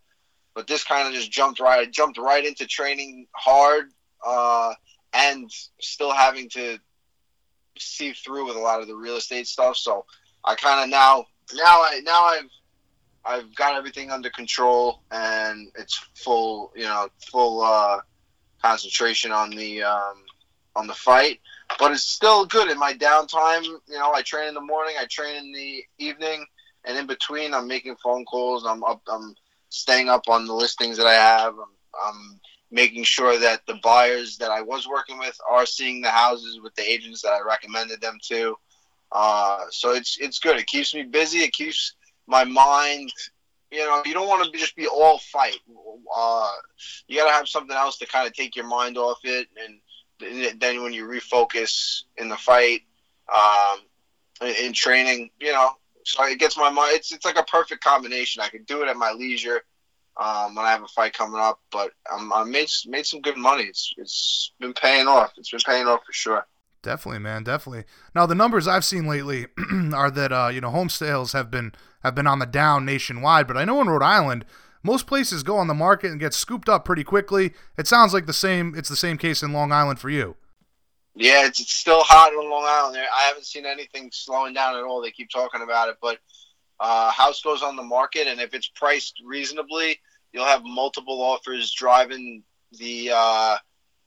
But 0.59 0.67
this 0.67 0.83
kind 0.83 1.07
of 1.07 1.13
just 1.13 1.31
jumped 1.31 1.61
right, 1.61 1.79
I 1.79 1.85
jumped 1.85 2.17
right 2.17 2.45
into 2.45 2.67
training 2.67 3.27
hard, 3.31 3.93
uh, 4.27 4.73
and 5.13 5.49
still 5.79 6.11
having 6.11 6.49
to 6.49 6.77
see 7.77 8.11
through 8.11 8.47
with 8.47 8.57
a 8.57 8.59
lot 8.59 8.81
of 8.81 8.89
the 8.89 8.93
real 8.93 9.15
estate 9.15 9.47
stuff. 9.47 9.77
So 9.77 10.03
I 10.43 10.55
kind 10.55 10.83
of 10.83 10.89
now, 10.89 11.27
now 11.53 11.81
I, 11.81 12.01
now 12.03 12.25
I've 12.25 12.49
I've 13.23 13.55
got 13.55 13.77
everything 13.77 14.11
under 14.11 14.29
control 14.29 15.01
and 15.11 15.71
it's 15.77 15.95
full, 16.15 16.73
you 16.75 16.83
know, 16.83 17.07
full 17.31 17.61
uh, 17.61 17.99
concentration 18.61 19.31
on 19.31 19.51
the 19.51 19.83
um, 19.83 20.25
on 20.75 20.87
the 20.87 20.93
fight. 20.93 21.39
But 21.79 21.93
it's 21.93 22.03
still 22.03 22.45
good 22.45 22.69
in 22.69 22.77
my 22.77 22.93
downtime. 22.93 23.63
You 23.63 23.97
know, 23.97 24.11
I 24.13 24.23
train 24.23 24.49
in 24.49 24.55
the 24.55 24.59
morning, 24.59 24.95
I 24.99 25.05
train 25.05 25.37
in 25.37 25.53
the 25.53 25.85
evening, 25.99 26.45
and 26.83 26.97
in 26.97 27.07
between, 27.07 27.53
I'm 27.53 27.65
making 27.65 27.95
phone 28.03 28.25
calls. 28.25 28.65
I'm 28.65 28.83
up. 28.83 29.01
I'm 29.07 29.35
staying 29.69 30.09
up 30.09 30.23
on 30.27 30.45
the 30.45 30.53
listings 30.53 30.97
that 30.97 31.07
I 31.07 31.13
have. 31.13 31.53
I'm, 31.53 31.75
I'm 32.05 32.39
making 32.71 33.03
sure 33.03 33.39
that 33.39 33.65
the 33.65 33.79
buyers 33.83 34.37
that 34.37 34.51
I 34.51 34.61
was 34.61 34.87
working 34.87 35.17
with 35.17 35.37
are 35.49 35.65
seeing 35.65 36.01
the 36.01 36.09
houses 36.09 36.59
with 36.61 36.75
the 36.75 36.83
agents 36.83 37.21
that 37.21 37.29
I 37.33 37.39
recommended 37.41 38.01
them 38.01 38.17
to. 38.29 38.55
Uh, 39.11 39.65
so 39.71 39.91
it's 39.93 40.17
it's 40.19 40.39
good. 40.39 40.57
It 40.57 40.67
keeps 40.67 40.93
me 40.93 41.03
busy. 41.03 41.39
It 41.39 41.53
keeps 41.53 41.93
my 42.27 42.43
mind. 42.43 43.11
You 43.71 43.85
know, 43.85 44.01
you 44.05 44.13
don't 44.13 44.27
want 44.27 44.43
to 44.43 44.51
be, 44.51 44.57
just 44.57 44.75
be 44.75 44.87
all 44.87 45.19
fight. 45.19 45.57
Uh, 46.15 46.47
you 47.07 47.17
got 47.17 47.27
to 47.27 47.33
have 47.33 47.47
something 47.47 47.75
else 47.75 47.97
to 47.99 48.07
kind 48.07 48.27
of 48.27 48.33
take 48.33 48.55
your 48.55 48.67
mind 48.67 48.97
off 48.97 49.19
it, 49.23 49.47
and 49.63 50.59
then 50.59 50.83
when 50.83 50.93
you 50.93 51.05
refocus 51.05 52.03
in 52.17 52.29
the 52.29 52.37
fight, 52.37 52.81
um, 53.33 53.79
in 54.41 54.73
training, 54.73 55.29
you 55.39 55.51
know, 55.51 55.71
so 56.05 56.23
it 56.25 56.39
gets 56.39 56.57
my 56.57 56.69
mind. 56.69 56.95
It's 56.95 57.11
it's 57.11 57.25
like 57.25 57.37
a 57.37 57.43
perfect 57.43 57.83
combination. 57.83 58.41
I 58.41 58.49
can 58.49 58.63
do 58.63 58.81
it 58.83 58.89
at 58.89 58.97
my 58.97 59.11
leisure 59.11 59.61
um, 60.17 60.55
when 60.55 60.65
I 60.65 60.71
have 60.71 60.83
a 60.83 60.87
fight 60.87 61.13
coming 61.13 61.39
up, 61.39 61.59
but 61.71 61.91
um, 62.11 62.31
I 62.33 62.43
made 62.43 62.69
made 62.87 63.05
some 63.05 63.21
good 63.21 63.37
money. 63.37 63.63
It's 63.63 63.93
it's 63.97 64.53
been 64.59 64.73
paying 64.73 65.07
off. 65.07 65.33
It's 65.37 65.51
been 65.51 65.59
paying 65.65 65.87
off 65.87 66.01
for 66.05 66.13
sure. 66.13 66.45
Definitely, 66.81 67.19
man, 67.19 67.43
definitely. 67.43 67.83
Now 68.15 68.25
the 68.25 68.35
numbers 68.35 68.67
I've 68.67 68.85
seen 68.85 69.05
lately 69.05 69.47
are 69.93 70.11
that 70.11 70.31
uh, 70.31 70.49
you 70.53 70.61
know 70.61 70.69
home 70.69 70.89
sales 70.89 71.33
have 71.33 71.51
been 71.51 71.73
have 72.03 72.15
been 72.15 72.27
on 72.27 72.39
the 72.39 72.45
down 72.45 72.85
nationwide, 72.85 73.47
but 73.47 73.57
I 73.57 73.65
know 73.65 73.81
in 73.81 73.89
Rhode 73.89 74.03
Island 74.03 74.45
most 74.81 75.07
places 75.07 75.43
go 75.43 75.57
on 75.57 75.67
the 75.67 75.73
market 75.73 76.11
and 76.11 76.19
get 76.19 76.33
scooped 76.33 76.69
up 76.69 76.85
pretty 76.85 77.03
quickly. 77.03 77.53
It 77.77 77.87
sounds 77.87 78.13
like 78.13 78.25
the 78.25 78.33
same. 78.33 78.73
It's 78.75 78.89
the 78.89 78.95
same 78.95 79.17
case 79.17 79.43
in 79.43 79.51
Long 79.51 79.71
Island 79.71 79.99
for 79.99 80.09
you. 80.09 80.35
Yeah, 81.19 81.45
it's, 81.45 81.59
it's 81.59 81.73
still 81.73 82.01
hot 82.01 82.31
on 82.31 82.49
Long 82.49 82.63
Island. 82.65 82.97
I 82.97 83.27
haven't 83.27 83.45
seen 83.45 83.65
anything 83.65 84.09
slowing 84.13 84.53
down 84.53 84.77
at 84.77 84.83
all. 84.83 85.01
They 85.01 85.11
keep 85.11 85.29
talking 85.29 85.61
about 85.61 85.89
it, 85.89 85.97
but 86.01 86.17
uh, 86.79 87.11
house 87.11 87.41
goes 87.41 87.61
on 87.61 87.75
the 87.75 87.83
market, 87.83 88.27
and 88.27 88.39
if 88.39 88.53
it's 88.53 88.69
priced 88.69 89.21
reasonably, 89.25 89.99
you'll 90.31 90.45
have 90.45 90.63
multiple 90.63 91.21
offers 91.21 91.73
driving 91.73 92.41
the 92.77 93.11
uh, 93.13 93.57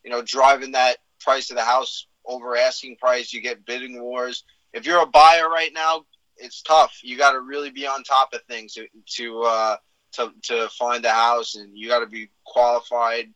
you 0.03 0.11
know 0.11 0.23
driving 0.23 0.73
that 0.73 0.97
price 1.21 1.51
of 1.51 1.57
the 1.57 1.65
house 1.65 2.07
over 2.25 2.57
asking 2.57 2.97
price. 2.97 3.31
You 3.31 3.43
get 3.43 3.67
bidding 3.67 4.01
wars. 4.01 4.45
If 4.73 4.87
you're 4.87 5.03
a 5.03 5.07
buyer 5.07 5.51
right 5.51 5.73
now, 5.75 6.07
it's 6.39 6.63
tough. 6.63 6.99
You 7.03 7.19
got 7.19 7.33
to 7.33 7.41
really 7.41 7.71
be 7.71 7.87
on 7.87 8.05
top 8.05 8.33
of 8.33 8.41
things 8.45 8.73
to 8.73 8.87
to 9.17 9.43
uh, 9.43 9.77
to, 10.13 10.33
to 10.45 10.69
find 10.71 11.05
a 11.05 11.11
house, 11.11 11.57
and 11.57 11.77
you 11.77 11.89
got 11.89 12.01
to 12.01 12.07
be 12.07 12.31
qualified. 12.47 13.27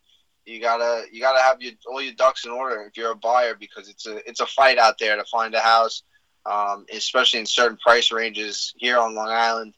You 0.47 0.61
gotta 0.61 1.03
you 1.11 1.19
gotta 1.21 1.41
have 1.41 1.61
your 1.61 1.73
all 1.87 2.01
your 2.01 2.13
ducks 2.13 2.45
in 2.45 2.51
order 2.51 2.81
if 2.83 2.95
you're 2.95 3.11
a 3.11 3.15
buyer 3.15 3.53
because 3.53 3.89
it's 3.89 4.07
a 4.07 4.27
it's 4.27 4.39
a 4.39 4.45
fight 4.45 4.77
out 4.77 4.97
there 4.97 5.15
to 5.17 5.25
find 5.25 5.53
a 5.53 5.59
house, 5.59 6.03
um, 6.45 6.85
especially 6.93 7.41
in 7.41 7.45
certain 7.45 7.77
price 7.77 8.11
ranges 8.11 8.73
here 8.77 8.97
on 8.97 9.13
Long 9.13 9.27
Island. 9.29 9.73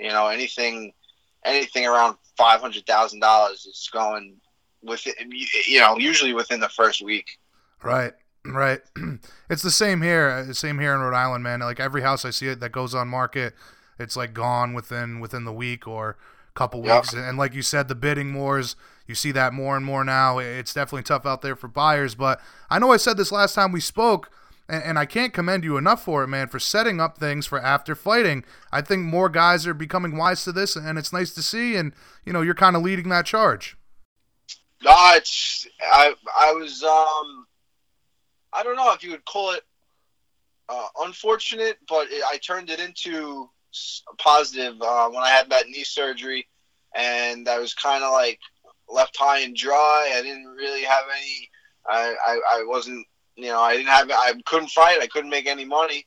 You 0.00 0.08
know 0.08 0.28
anything 0.28 0.92
anything 1.44 1.86
around 1.86 2.16
five 2.38 2.60
hundred 2.60 2.86
thousand 2.86 3.20
dollars 3.20 3.66
is 3.66 3.88
going 3.92 4.36
with 4.82 5.06
you 5.66 5.80
know 5.80 5.98
usually 5.98 6.32
within 6.32 6.58
the 6.60 6.70
first 6.70 7.02
week. 7.02 7.26
Right. 7.82 8.14
Right. 8.46 8.80
It's 9.50 9.62
the 9.62 9.70
same 9.70 10.00
here. 10.00 10.30
uh, 10.30 10.52
Same 10.54 10.78
here 10.78 10.94
in 10.94 11.00
Rhode 11.00 11.14
Island, 11.14 11.44
man. 11.44 11.60
Like 11.60 11.80
every 11.80 12.00
house 12.00 12.24
I 12.24 12.30
see 12.30 12.48
it 12.48 12.60
that 12.60 12.72
goes 12.72 12.94
on 12.94 13.08
market, 13.08 13.54
it's 13.98 14.16
like 14.16 14.32
gone 14.32 14.72
within 14.72 15.20
within 15.20 15.44
the 15.44 15.52
week 15.52 15.86
or 15.86 16.16
couple 16.54 16.82
Yep. 16.84 17.02
weeks. 17.02 17.12
And 17.12 17.36
like 17.36 17.52
you 17.52 17.62
said, 17.62 17.88
the 17.88 17.94
bidding 17.94 18.32
wars, 18.34 18.74
you 19.06 19.14
see 19.14 19.32
that 19.32 19.52
more 19.52 19.76
and 19.76 19.84
more 19.84 20.04
now. 20.04 20.38
It's 20.38 20.74
definitely 20.74 21.02
tough 21.02 21.26
out 21.26 21.42
there 21.42 21.56
for 21.56 21.68
buyers. 21.68 22.14
But 22.14 22.40
I 22.70 22.78
know 22.78 22.92
I 22.92 22.96
said 22.96 23.16
this 23.16 23.32
last 23.32 23.54
time 23.54 23.72
we 23.72 23.80
spoke, 23.80 24.30
and, 24.68 24.98
I 24.98 25.04
can't 25.04 25.34
commend 25.34 25.62
you 25.62 25.76
enough 25.76 26.02
for 26.02 26.24
it, 26.24 26.28
man, 26.28 26.48
for 26.48 26.58
setting 26.58 26.98
up 26.98 27.18
things 27.18 27.44
for 27.44 27.60
after 27.60 27.94
fighting. 27.94 28.44
I 28.72 28.80
think 28.80 29.02
more 29.02 29.28
guys 29.28 29.66
are 29.66 29.74
becoming 29.74 30.16
wise 30.16 30.42
to 30.44 30.52
this, 30.52 30.74
and 30.74 30.98
it's 30.98 31.12
nice 31.12 31.34
to 31.34 31.42
see. 31.42 31.76
And 31.76 31.92
you 32.24 32.32
know, 32.32 32.40
you're 32.40 32.54
kind 32.54 32.74
of 32.74 32.82
leading 32.82 33.10
that 33.10 33.26
charge. 33.26 33.76
No, 34.82 34.94
it's 35.14 35.66
I 35.82 36.14
I 36.34 36.52
was 36.52 36.82
um 36.82 37.46
I 38.54 38.62
don't 38.62 38.76
know 38.76 38.92
if 38.94 39.02
you 39.02 39.10
would 39.10 39.24
call 39.26 39.52
it 39.52 39.62
uh, 40.68 40.86
unfortunate, 41.00 41.78
but 41.88 42.06
it, 42.10 42.22
I 42.26 42.38
turned 42.38 42.70
it 42.70 42.80
into 42.80 43.50
positive 44.18 44.80
uh, 44.80 45.08
when 45.10 45.22
I 45.22 45.28
had 45.28 45.50
that 45.50 45.68
knee 45.68 45.84
surgery, 45.84 46.46
and 46.94 47.48
I 47.48 47.58
was 47.58 47.74
kind 47.74 48.02
of 48.04 48.12
like 48.12 48.40
left 48.88 49.16
high 49.16 49.40
and 49.40 49.56
dry. 49.56 50.12
I 50.14 50.22
didn't 50.22 50.46
really 50.46 50.82
have 50.84 51.04
any. 51.16 51.48
I, 51.88 52.14
I 52.26 52.40
I 52.60 52.64
wasn't 52.66 53.06
you 53.36 53.48
know 53.48 53.60
I 53.60 53.76
didn't 53.76 53.88
have 53.88 54.10
I 54.10 54.32
couldn't 54.46 54.68
fight. 54.70 55.00
I 55.00 55.06
couldn't 55.06 55.30
make 55.30 55.46
any 55.46 55.64
money, 55.64 56.06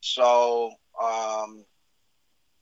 so 0.00 0.66
um 1.02 1.64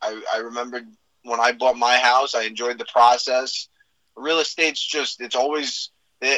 I 0.03 0.21
I 0.35 0.39
remembered 0.39 0.87
when 1.25 1.41
I 1.41 1.53
bought 1.53 1.77
my 1.77 1.99
house. 1.99 2.35
I 2.35 2.43
enjoyed 2.43 2.79
the 2.79 2.87
process 2.87 3.69
real 4.17 4.41
estate's 4.41 4.85
just 4.85 5.21
it's 5.21 5.37
always 5.37 5.91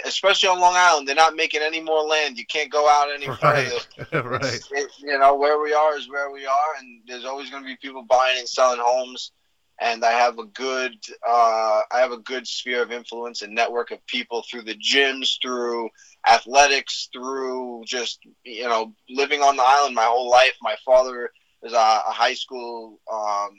especially 0.05 0.49
on 0.49 0.61
long 0.61 0.75
island 0.77 1.09
they're 1.09 1.15
not 1.17 1.35
making 1.35 1.63
any 1.63 1.81
more 1.81 2.03
land 2.07 2.39
you 2.39 2.45
can't 2.47 2.71
go 2.71 2.87
out 2.89 3.09
any 3.13 3.27
further 3.27 3.79
Right. 4.13 4.23
right. 4.43 4.61
It- 4.71 4.93
you 5.01 5.19
know 5.19 5.35
where 5.35 5.59
we 5.61 5.73
are 5.73 5.97
is 5.97 6.09
where 6.09 6.31
we 6.31 6.47
are 6.47 6.75
and 6.79 7.01
there's 7.09 7.25
always 7.25 7.51
going 7.51 7.63
to 7.65 7.67
be 7.67 7.77
people 7.83 8.05
buying 8.09 8.39
and 8.39 8.49
selling 8.49 8.79
homes 8.81 9.33
and 9.83 10.05
i 10.05 10.13
have 10.13 10.39
a 10.39 10.45
good 10.47 10.95
uh, 11.29 11.81
i 11.93 11.99
have 11.99 12.13
a 12.13 12.19
good 12.19 12.47
sphere 12.47 12.83
of 12.83 12.93
influence 12.93 13.43
and 13.43 13.55
network 13.55 13.91
of 13.91 14.07
people 14.07 14.43
through 14.49 14.63
the 14.63 14.77
gyms 14.77 15.37
through 15.43 15.89
athletics 16.29 17.09
through 17.13 17.83
just 17.87 18.21
you 18.45 18.65
know 18.65 18.95
living 19.11 19.41
on 19.41 19.57
the 19.57 19.65
island 19.67 19.95
my 19.95 20.05
whole 20.05 20.31
life 20.31 20.55
my 20.63 20.77
father 20.85 21.31
is 21.63 21.73
a, 21.73 21.77
a 21.77 22.13
high 22.13 22.35
school 22.35 23.01
um, 23.13 23.51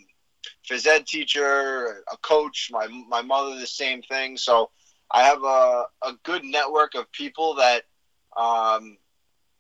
phys 0.70 0.88
ed 0.88 1.06
teacher, 1.06 2.04
a 2.12 2.18
coach. 2.22 2.70
My 2.72 2.88
my 3.08 3.22
mother 3.22 3.60
the 3.60 3.68
same 3.68 4.02
thing. 4.02 4.38
So 4.38 4.70
I 5.12 5.24
have 5.24 5.44
a, 5.44 5.86
a 6.04 6.14
good 6.24 6.44
network 6.44 6.96
of 6.96 7.12
people 7.12 7.56
that 7.56 7.84
um, 8.38 8.98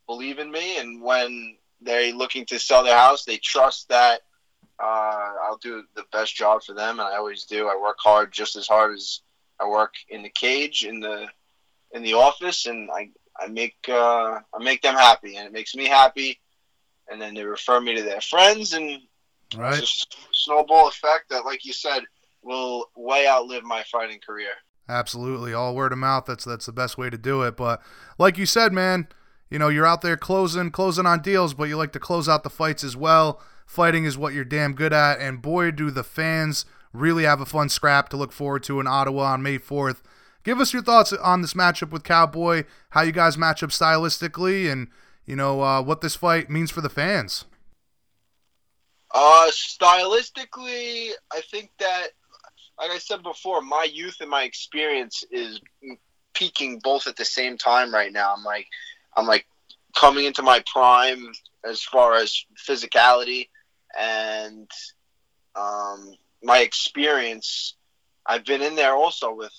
believe 0.08 0.39
in 0.39 0.51
me, 0.51 0.79
and 0.79 1.01
when 1.01 1.58
they're 1.82 2.13
looking 2.13 2.46
to 2.48 2.60
sell 2.60 2.84
their 2.84 2.98
house, 2.98 3.25
they 3.25 3.38
trust 3.38 3.89
that 3.89 4.22
uh, 4.84 5.34
I'll 5.46 5.58
do 5.62 5.84
the 5.96 6.04
best 6.12 6.36
job 6.36 6.63
for 6.63 6.74
them, 6.74 7.00
and 7.00 7.08
I 7.08 7.16
always 7.16 7.46
do. 7.46 7.68
I 7.68 7.80
work 7.82 7.98
hard, 8.00 8.32
just 8.34 8.56
as 8.56 8.68
hard 8.68 8.94
as 8.94 9.22
I 9.60 9.68
work 9.68 9.94
in 10.10 10.24
the 10.24 10.30
cage 10.30 10.84
in 10.86 11.00
the 11.00 11.28
in 11.94 12.04
the 12.04 12.13
office, 12.16 12.66
and 12.66 12.90
I 12.92 13.10
I 13.40 13.48
make 13.48 13.75
uh, 13.88 14.40
I 14.54 14.60
make 14.62 14.82
them 14.82 14.96
happy, 14.96 15.38
and 15.38 15.46
it 15.48 15.54
makes 15.54 15.74
me 15.75 15.86
happy. 15.86 16.40
And 17.12 17.22
then 17.22 17.34
they 17.34 17.44
refer 17.44 17.82
me 17.82 17.96
to 17.96 18.02
their 18.04 18.22
friends, 18.22 18.74
and 18.74 19.00
Right. 19.56 19.78
it's 19.78 20.04
a 20.04 20.18
snowball 20.32 20.88
effect 20.88 21.30
that, 21.30 21.46
like 21.46 21.63
you 21.63 21.74
said, 21.74 22.02
will 22.42 22.86
way 22.96 23.28
outlive 23.28 23.63
my 23.63 23.84
fighting 23.92 24.20
career. 24.25 24.54
Absolutely, 24.90 25.54
all 25.54 25.75
word 25.75 25.92
of 25.94 26.00
mouth. 26.00 26.25
That's 26.25 26.44
that's 26.44 26.66
the 26.66 26.72
best 26.72 26.98
way 26.98 27.10
to 27.10 27.18
do 27.18 27.44
it. 27.44 27.56
But 27.56 27.82
like 28.18 28.38
you 28.38 28.46
said, 28.46 28.74
man, 28.74 29.08
you 29.50 29.60
know 29.60 29.70
you're 29.70 29.86
out 29.86 30.02
there 30.02 30.18
closing 30.18 30.72
closing 30.72 31.06
on 31.06 31.22
deals, 31.22 31.54
but 31.54 31.66
you 31.66 31.78
like 31.78 31.92
to 31.94 32.00
close 32.00 32.28
out 32.28 32.44
the 32.44 32.50
fights 32.50 32.84
as 32.84 32.98
well. 32.98 33.40
Fighting 33.74 34.06
is 34.06 34.20
what 34.20 34.36
you're 34.36 34.46
damn 34.46 34.75
good 34.75 34.94
at, 34.94 35.20
and 35.20 35.42
boy, 35.42 35.72
do 35.72 35.89
the 35.89 36.03
fans 36.03 36.63
really 36.94 37.24
have 37.24 37.42
a 37.42 37.46
fun 37.46 37.70
scrap 37.70 38.08
to 38.10 38.18
look 38.18 38.32
forward 38.32 38.62
to 38.65 38.80
in 38.80 38.86
Ottawa 38.86 39.34
on 39.34 39.42
May 39.42 39.58
4th. 39.58 40.03
Give 40.44 40.60
us 40.60 40.74
your 40.74 40.84
thoughts 40.84 41.12
on 41.12 41.42
this 41.42 41.56
matchup 41.56 41.89
with 41.89 42.03
Cowboy, 42.03 42.65
how 42.92 43.01
you 43.01 43.12
guys 43.12 43.36
match 43.36 43.63
up 43.63 43.72
stylistically, 43.72 44.72
and 44.72 44.89
you 45.25 45.36
know 45.36 45.63
uh, 45.63 45.82
what 45.82 46.01
this 46.01 46.15
fight 46.15 46.51
means 46.51 46.70
for 46.70 46.82
the 46.82 46.89
fans. 46.89 47.46
Uh, 49.10 49.50
stylistically, 49.50 51.10
I 51.32 51.42
think 51.50 51.72
that, 51.80 52.10
like 52.77 52.92
I 52.92 53.00
said 53.00 53.24
before, 53.24 53.63
my 53.63 53.88
youth 53.92 54.18
and 54.22 54.30
my 54.30 54.44
experience 54.44 55.24
is 55.32 55.60
peaking 56.36 56.77
both 56.84 57.08
at 57.08 57.15
the 57.15 57.25
same 57.25 57.58
time 57.58 57.92
right 57.92 58.13
now. 58.13 58.36
I'm 58.38 58.44
like, 58.44 58.68
I'm 59.18 59.25
like 59.25 59.48
coming 59.96 60.25
into 60.25 60.44
my 60.44 60.63
prime 60.72 61.32
as 61.68 61.82
far 61.82 62.13
as 62.13 62.46
physicality 62.70 63.48
and 64.00 64.70
um, 65.56 66.14
my 66.42 66.60
experience. 66.60 67.76
I've 68.26 68.46
been 68.46 68.62
in 68.62 68.76
there 68.76 68.94
also 68.94 69.34
with 69.34 69.54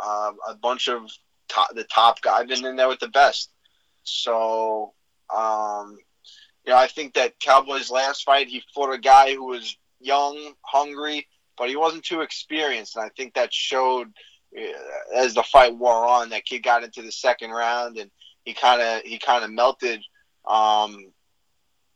uh, 0.00 0.32
a 0.48 0.54
bunch 0.54 0.88
of 0.88 1.10
top, 1.48 1.74
the 1.74 1.84
top 1.84 2.20
guy. 2.22 2.38
I've 2.38 2.48
been 2.48 2.64
in 2.64 2.76
there 2.76 2.88
with 2.88 3.00
the 3.00 3.08
best. 3.08 3.50
So, 4.04 4.92
um, 5.34 5.98
you 6.64 6.72
know, 6.72 6.78
I 6.78 6.86
think 6.86 7.14
that 7.14 7.38
Cowboys' 7.40 7.90
last 7.90 8.22
fight, 8.24 8.48
he 8.48 8.62
fought 8.74 8.92
a 8.92 8.98
guy 8.98 9.34
who 9.34 9.46
was 9.46 9.76
young, 10.00 10.54
hungry, 10.62 11.26
but 11.56 11.68
he 11.68 11.76
wasn't 11.76 12.04
too 12.04 12.20
experienced, 12.20 12.96
and 12.96 13.04
I 13.04 13.08
think 13.10 13.34
that 13.34 13.52
showed 13.52 14.08
uh, 14.56 15.16
as 15.16 15.34
the 15.34 15.42
fight 15.42 15.76
wore 15.76 16.06
on. 16.06 16.30
That 16.30 16.44
kid 16.44 16.62
got 16.62 16.84
into 16.84 17.02
the 17.02 17.12
second 17.12 17.50
round, 17.50 17.98
and 17.98 18.10
he 18.44 18.54
kind 18.54 18.80
of 18.80 19.02
he 19.02 19.18
kind 19.18 19.44
of 19.44 19.50
melted. 19.50 20.00
Um, 20.46 21.12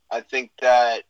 I 0.09 0.21
think 0.21 0.51
that 0.61 1.03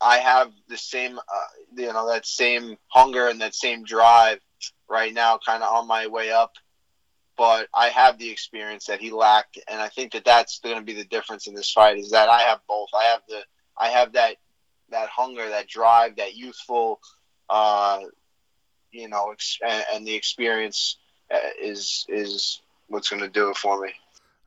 I 0.00 0.18
have 0.18 0.52
the 0.68 0.76
same, 0.76 1.18
uh, 1.18 1.46
you 1.76 1.92
know, 1.92 2.08
that 2.08 2.26
same 2.26 2.76
hunger 2.88 3.28
and 3.28 3.40
that 3.40 3.54
same 3.54 3.84
drive 3.84 4.40
right 4.88 5.12
now, 5.12 5.38
kind 5.44 5.62
of 5.62 5.72
on 5.72 5.86
my 5.86 6.06
way 6.06 6.30
up. 6.30 6.52
But 7.36 7.68
I 7.74 7.88
have 7.88 8.18
the 8.18 8.28
experience 8.28 8.86
that 8.86 9.00
he 9.00 9.10
lacked, 9.10 9.58
and 9.68 9.80
I 9.80 9.88
think 9.88 10.12
that 10.12 10.24
that's 10.24 10.58
going 10.58 10.76
to 10.76 10.82
be 10.82 10.92
the 10.92 11.04
difference 11.04 11.46
in 11.46 11.54
this 11.54 11.72
fight. 11.72 11.96
Is 11.96 12.10
that 12.10 12.28
I 12.28 12.40
have 12.42 12.60
both. 12.68 12.88
I 12.98 13.04
have 13.04 13.22
the, 13.28 13.40
I 13.78 13.88
have 13.88 14.12
that, 14.12 14.36
that 14.90 15.08
hunger, 15.08 15.48
that 15.48 15.66
drive, 15.66 16.16
that 16.16 16.36
youthful, 16.36 17.00
uh, 17.48 18.00
you 18.90 19.08
know, 19.08 19.30
ex- 19.32 19.58
and, 19.66 19.84
and 19.94 20.06
the 20.06 20.14
experience 20.14 20.98
uh, 21.32 21.38
is 21.62 22.04
is 22.08 22.60
what's 22.88 23.08
going 23.08 23.22
to 23.22 23.28
do 23.28 23.48
it 23.50 23.56
for 23.56 23.80
me. 23.80 23.92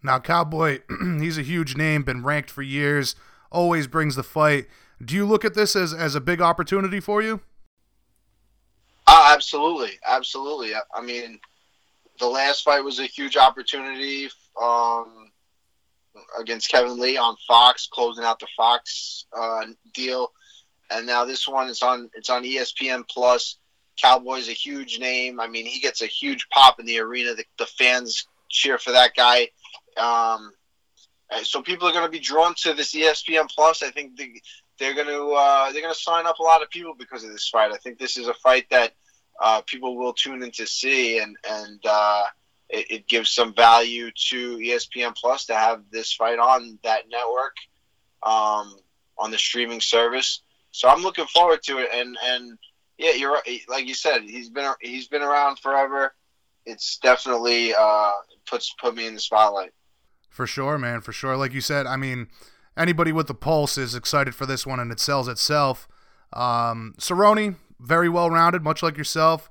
Now, 0.03 0.19
Cowboy, 0.19 0.81
he's 1.19 1.37
a 1.37 1.43
huge 1.43 1.75
name, 1.75 2.03
been 2.03 2.23
ranked 2.23 2.51
for 2.51 2.61
years, 2.61 3.15
always 3.51 3.87
brings 3.87 4.15
the 4.15 4.23
fight. 4.23 4.67
Do 5.03 5.15
you 5.15 5.25
look 5.25 5.45
at 5.45 5.53
this 5.53 5.75
as, 5.75 5.93
as 5.93 6.15
a 6.15 6.21
big 6.21 6.41
opportunity 6.41 6.99
for 6.99 7.21
you? 7.21 7.41
Uh, 9.05 9.31
absolutely, 9.33 9.91
absolutely. 10.05 10.73
I, 10.75 10.79
I 10.95 11.01
mean, 11.01 11.39
the 12.19 12.27
last 12.27 12.63
fight 12.63 12.83
was 12.83 12.99
a 12.99 13.05
huge 13.05 13.37
opportunity 13.37 14.29
um, 14.61 15.31
against 16.39 16.69
Kevin 16.69 16.99
Lee 16.99 17.17
on 17.17 17.35
Fox, 17.47 17.87
closing 17.91 18.23
out 18.23 18.39
the 18.39 18.47
Fox 18.55 19.25
uh, 19.37 19.65
deal, 19.93 20.31
and 20.89 21.05
now 21.05 21.25
this 21.25 21.47
one 21.47 21.69
is 21.69 21.81
on 21.81 22.09
it's 22.13 22.29
on 22.29 22.43
ESPN 22.43 23.07
Plus. 23.09 23.57
Cowboy's 24.01 24.49
a 24.49 24.53
huge 24.53 24.99
name. 24.99 25.39
I 25.39 25.47
mean, 25.47 25.65
he 25.65 25.79
gets 25.79 26.01
a 26.01 26.07
huge 26.07 26.47
pop 26.49 26.79
in 26.79 26.85
the 26.85 26.99
arena. 26.99 27.35
The, 27.35 27.45
the 27.59 27.65
fans 27.65 28.25
cheer 28.49 28.77
for 28.79 28.91
that 28.91 29.15
guy. 29.15 29.49
Um, 29.97 30.51
so 31.43 31.61
people 31.61 31.87
are 31.87 31.91
going 31.91 32.05
to 32.05 32.11
be 32.11 32.19
drawn 32.19 32.53
to 32.63 32.73
this 32.73 32.93
ESPN 32.95 33.49
Plus. 33.49 33.83
I 33.83 33.91
think 33.91 34.17
the, 34.17 34.41
they're 34.79 34.95
going 34.95 35.07
to 35.07 35.31
uh, 35.31 35.71
they're 35.71 35.81
going 35.81 35.93
to 35.93 35.99
sign 35.99 36.25
up 36.25 36.39
a 36.39 36.43
lot 36.43 36.61
of 36.61 36.69
people 36.69 36.93
because 36.97 37.23
of 37.23 37.31
this 37.31 37.47
fight. 37.47 37.71
I 37.71 37.77
think 37.77 37.99
this 37.99 38.17
is 38.17 38.27
a 38.27 38.33
fight 38.35 38.65
that 38.71 38.93
uh, 39.41 39.61
people 39.65 39.97
will 39.97 40.13
tune 40.13 40.43
in 40.43 40.51
to 40.51 40.65
see, 40.65 41.19
and 41.19 41.35
and 41.49 41.79
uh, 41.85 42.23
it, 42.69 42.91
it 42.91 43.07
gives 43.07 43.31
some 43.31 43.53
value 43.53 44.11
to 44.29 44.57
ESPN 44.57 45.15
Plus 45.15 45.45
to 45.45 45.55
have 45.55 45.83
this 45.91 46.13
fight 46.13 46.39
on 46.39 46.79
that 46.83 47.03
network, 47.09 47.55
um, 48.23 48.75
on 49.17 49.31
the 49.31 49.37
streaming 49.37 49.81
service. 49.81 50.41
So 50.71 50.89
I'm 50.89 51.03
looking 51.03 51.25
forward 51.25 51.61
to 51.63 51.77
it. 51.79 51.89
And 51.93 52.17
and 52.23 52.57
yeah, 52.97 53.13
you're. 53.13 53.37
Like 53.67 53.87
you 53.87 53.93
said, 53.93 54.23
he's 54.23 54.49
been 54.49 54.71
he's 54.81 55.07
been 55.07 55.21
around 55.21 55.59
forever. 55.59 56.13
It's 56.65 56.97
definitely 56.97 57.73
uh, 57.77 58.11
puts 58.47 58.73
put 58.81 58.95
me 58.95 59.05
in 59.05 59.13
the 59.13 59.19
spotlight. 59.19 59.71
For 60.29 60.47
sure, 60.47 60.79
man. 60.79 61.01
For 61.01 61.11
sure. 61.11 61.37
Like 61.37 61.53
you 61.53 61.61
said, 61.61 61.85
I 61.85 61.95
mean, 61.95 62.27
anybody 62.77 63.11
with 63.11 63.27
the 63.27 63.33
pulse 63.33 63.77
is 63.77 63.95
excited 63.95 64.35
for 64.35 64.45
this 64.45 64.65
one, 64.65 64.79
and 64.79 64.91
it 64.91 64.99
sells 64.99 65.27
itself. 65.27 65.87
Um, 66.31 66.95
Cerrone, 66.99 67.57
very 67.79 68.09
well 68.09 68.29
rounded, 68.29 68.63
much 68.63 68.81
like 68.81 68.97
yourself. 68.97 69.49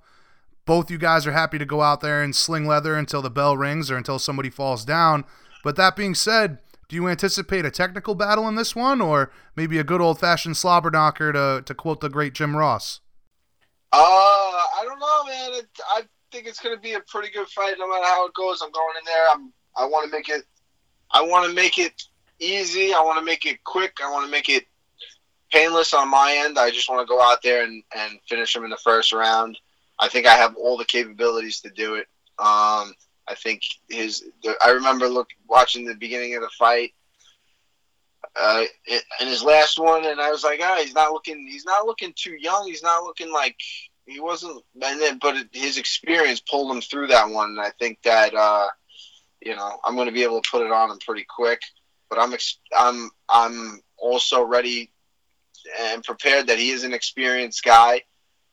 Both 0.64 0.90
you 0.90 0.98
guys 0.98 1.26
are 1.26 1.32
happy 1.32 1.58
to 1.58 1.64
go 1.64 1.82
out 1.82 2.00
there 2.00 2.22
and 2.22 2.34
sling 2.34 2.66
leather 2.66 2.94
until 2.94 3.22
the 3.22 3.30
bell 3.30 3.56
rings 3.56 3.90
or 3.90 3.96
until 3.96 4.18
somebody 4.18 4.50
falls 4.50 4.84
down. 4.84 5.24
But 5.64 5.76
that 5.76 5.96
being 5.96 6.14
said, 6.14 6.58
do 6.88 6.96
you 6.96 7.08
anticipate 7.08 7.64
a 7.64 7.70
technical 7.70 8.14
battle 8.14 8.46
in 8.48 8.54
this 8.54 8.76
one, 8.76 9.00
or 9.00 9.32
maybe 9.56 9.78
a 9.78 9.84
good 9.84 10.00
old 10.00 10.20
fashioned 10.20 10.56
slobber 10.56 10.90
knocker, 10.90 11.32
to, 11.32 11.62
to 11.64 11.74
quote 11.74 12.00
the 12.00 12.08
great 12.08 12.34
Jim 12.34 12.56
Ross? 12.56 13.00
Uh, 13.92 13.98
I 13.98 14.82
don't 14.84 14.98
know, 14.98 15.24
man. 15.24 15.50
It, 15.54 15.68
I 15.88 16.02
think 16.30 16.46
it's 16.46 16.60
going 16.60 16.74
to 16.74 16.80
be 16.80 16.92
a 16.94 17.00
pretty 17.00 17.32
good 17.32 17.48
fight, 17.48 17.74
no 17.78 17.88
matter 17.88 18.04
how 18.04 18.26
it 18.26 18.34
goes. 18.34 18.60
I'm 18.62 18.72
going 18.72 18.94
in 18.98 19.04
there. 19.04 19.26
I'm. 19.32 19.52
I 19.76 19.86
want 19.86 20.04
to 20.04 20.16
make 20.16 20.28
it. 20.28 20.44
I 21.12 21.22
want 21.22 21.48
to 21.48 21.54
make 21.54 21.78
it 21.78 22.02
easy. 22.42 22.92
I 22.92 23.00
want 23.00 23.18
to 23.18 23.24
make 23.24 23.46
it 23.46 23.62
quick. 23.64 23.98
I 24.02 24.10
want 24.10 24.26
to 24.26 24.30
make 24.30 24.48
it 24.48 24.64
painless 25.50 25.94
on 25.94 26.10
my 26.10 26.34
end. 26.44 26.58
I 26.58 26.70
just 26.70 26.88
want 26.88 27.06
to 27.06 27.10
go 27.10 27.20
out 27.20 27.42
there 27.42 27.64
and, 27.64 27.82
and 27.96 28.18
finish 28.28 28.56
him 28.56 28.64
in 28.64 28.70
the 28.70 28.76
first 28.78 29.12
round. 29.12 29.58
I 29.98 30.08
think 30.08 30.26
I 30.26 30.34
have 30.34 30.56
all 30.56 30.76
the 30.76 30.84
capabilities 30.84 31.60
to 31.60 31.70
do 31.70 31.94
it. 31.94 32.06
Um, 32.38 32.94
I 33.28 33.34
think 33.36 33.62
his. 33.88 34.24
I 34.64 34.70
remember 34.70 35.08
look 35.08 35.28
watching 35.48 35.86
the 35.86 35.94
beginning 35.94 36.34
of 36.34 36.42
the 36.42 36.50
fight, 36.58 36.92
uh, 38.40 38.64
in 39.20 39.26
his 39.26 39.42
last 39.42 39.78
one, 39.78 40.06
and 40.06 40.20
I 40.20 40.30
was 40.30 40.44
like, 40.44 40.60
ah, 40.62 40.78
he's 40.80 40.94
not 40.94 41.12
looking. 41.12 41.46
He's 41.46 41.64
not 41.64 41.86
looking 41.86 42.12
too 42.16 42.36
young. 42.38 42.66
He's 42.66 42.82
not 42.82 43.04
looking 43.04 43.32
like 43.32 43.56
he 44.06 44.20
wasn't. 44.20 44.62
And 44.82 45.00
then, 45.00 45.18
but 45.20 45.36
his 45.52 45.78
experience 45.78 46.40
pulled 46.40 46.74
him 46.74 46.80
through 46.80 47.08
that 47.08 47.28
one. 47.28 47.50
And 47.50 47.60
I 47.60 47.70
think 47.78 47.98
that 48.02 48.34
uh, 48.34 48.68
you 49.40 49.54
know 49.54 49.78
I'm 49.84 49.94
going 49.94 50.08
to 50.08 50.12
be 50.12 50.22
able 50.22 50.40
to 50.40 50.50
put 50.50 50.64
it 50.64 50.72
on 50.72 50.90
him 50.90 50.98
pretty 51.04 51.26
quick. 51.28 51.60
But 52.12 52.20
I'm 52.20 52.34
I'm 52.76 53.10
I'm 53.30 53.80
also 53.96 54.42
ready 54.42 54.90
and 55.80 56.04
prepared 56.04 56.46
that 56.48 56.58
he 56.58 56.68
is 56.68 56.84
an 56.84 56.92
experienced 56.92 57.64
guy, 57.64 58.02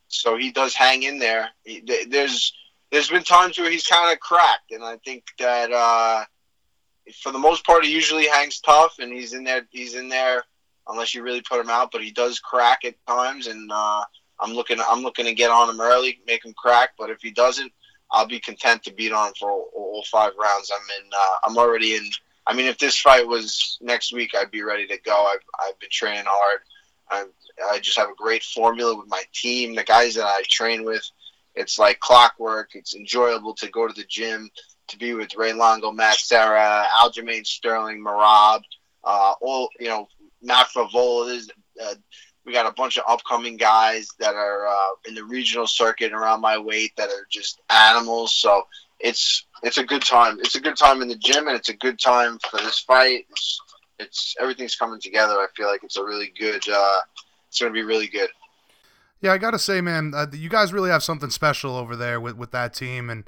so 0.08 0.38
he 0.38 0.50
does 0.50 0.74
hang 0.74 1.02
in 1.02 1.18
there. 1.18 1.50
He, 1.64 1.82
there's 2.08 2.54
there's 2.90 3.10
been 3.10 3.22
times 3.22 3.58
where 3.58 3.70
he's 3.70 3.86
kind 3.86 4.14
of 4.14 4.18
cracked, 4.18 4.70
and 4.70 4.82
I 4.82 4.96
think 5.04 5.24
that 5.38 5.70
uh, 5.70 6.24
for 7.22 7.32
the 7.32 7.38
most 7.38 7.66
part 7.66 7.84
he 7.84 7.92
usually 7.92 8.26
hangs 8.28 8.60
tough, 8.60 8.94
and 8.98 9.12
he's 9.12 9.34
in 9.34 9.44
there. 9.44 9.68
He's 9.68 9.94
in 9.94 10.08
there 10.08 10.42
unless 10.88 11.14
you 11.14 11.22
really 11.22 11.42
put 11.42 11.60
him 11.60 11.68
out, 11.68 11.90
but 11.92 12.02
he 12.02 12.12
does 12.12 12.38
crack 12.38 12.86
at 12.86 12.94
times, 13.06 13.46
and 13.46 13.70
uh, 13.70 14.02
I'm 14.40 14.54
looking 14.54 14.78
I'm 14.88 15.02
looking 15.02 15.26
to 15.26 15.34
get 15.34 15.50
on 15.50 15.68
him 15.68 15.82
early, 15.82 16.18
make 16.26 16.46
him 16.46 16.54
crack. 16.56 16.92
But 16.96 17.10
if 17.10 17.20
he 17.20 17.30
doesn't, 17.30 17.70
I'll 18.10 18.26
be 18.26 18.40
content 18.40 18.84
to 18.84 18.94
beat 18.94 19.12
on 19.12 19.34
for 19.38 19.50
all, 19.50 19.68
all 19.74 20.04
five 20.10 20.32
rounds. 20.40 20.72
I'm 20.74 21.04
in. 21.04 21.10
Uh, 21.12 21.36
I'm 21.46 21.58
already 21.58 21.96
in. 21.96 22.08
I 22.50 22.52
mean, 22.52 22.66
if 22.66 22.78
this 22.78 22.98
fight 22.98 23.28
was 23.28 23.78
next 23.80 24.12
week, 24.12 24.32
I'd 24.34 24.50
be 24.50 24.64
ready 24.64 24.84
to 24.88 24.98
go. 25.06 25.24
I've, 25.32 25.38
I've 25.60 25.78
been 25.78 25.88
training 25.88 26.24
hard. 26.26 26.58
I, 27.08 27.24
I 27.70 27.78
just 27.78 27.96
have 27.96 28.08
a 28.08 28.14
great 28.16 28.42
formula 28.42 28.96
with 28.96 29.08
my 29.08 29.22
team, 29.32 29.76
the 29.76 29.84
guys 29.84 30.16
that 30.16 30.24
I 30.24 30.42
train 30.48 30.84
with. 30.84 31.08
It's 31.54 31.78
like 31.78 32.00
clockwork. 32.00 32.70
It's 32.74 32.96
enjoyable 32.96 33.54
to 33.54 33.68
go 33.68 33.86
to 33.86 33.94
the 33.94 34.04
gym, 34.08 34.50
to 34.88 34.98
be 34.98 35.14
with 35.14 35.36
Ray 35.36 35.52
Longo, 35.52 35.92
Matt 35.92 36.16
Serra, 36.16 36.86
Aljamain 37.00 37.46
Sterling, 37.46 38.02
Merab, 38.04 38.62
uh, 39.04 39.34
all 39.40 39.68
you 39.78 39.86
know, 39.86 40.08
Matt 40.42 40.70
Frevola. 40.74 41.48
Uh, 41.80 41.94
we 42.44 42.52
got 42.52 42.66
a 42.66 42.72
bunch 42.72 42.98
of 42.98 43.04
upcoming 43.06 43.58
guys 43.58 44.08
that 44.18 44.34
are 44.34 44.66
uh, 44.66 44.90
in 45.06 45.14
the 45.14 45.22
regional 45.22 45.68
circuit 45.68 46.12
around 46.12 46.40
my 46.40 46.58
weight 46.58 46.96
that 46.96 47.10
are 47.10 47.28
just 47.30 47.60
animals. 47.70 48.34
So 48.34 48.64
it's 49.00 49.46
it's 49.62 49.78
a 49.78 49.84
good 49.84 50.02
time. 50.02 50.38
It's 50.40 50.54
a 50.54 50.60
good 50.60 50.76
time 50.76 51.02
in 51.02 51.08
the 51.08 51.16
gym, 51.16 51.48
and 51.48 51.56
it's 51.56 51.68
a 51.68 51.76
good 51.76 51.98
time 51.98 52.38
for 52.50 52.58
this 52.58 52.80
fight. 52.80 53.26
It's, 53.30 53.60
it's 53.98 54.36
everything's 54.40 54.76
coming 54.76 55.00
together. 55.00 55.34
I 55.34 55.46
feel 55.56 55.68
like 55.68 55.82
it's 55.84 55.96
a 55.96 56.04
really 56.04 56.32
good. 56.38 56.62
Uh, 56.68 56.98
it's 57.48 57.60
going 57.60 57.72
to 57.72 57.74
be 57.74 57.82
really 57.82 58.06
good. 58.06 58.30
Yeah, 59.22 59.32
I 59.32 59.38
gotta 59.38 59.58
say, 59.58 59.82
man, 59.82 60.12
uh, 60.14 60.26
you 60.32 60.48
guys 60.48 60.72
really 60.72 60.88
have 60.88 61.02
something 61.02 61.28
special 61.28 61.76
over 61.76 61.94
there 61.94 62.18
with, 62.18 62.36
with 62.36 62.52
that 62.52 62.72
team, 62.72 63.10
and 63.10 63.24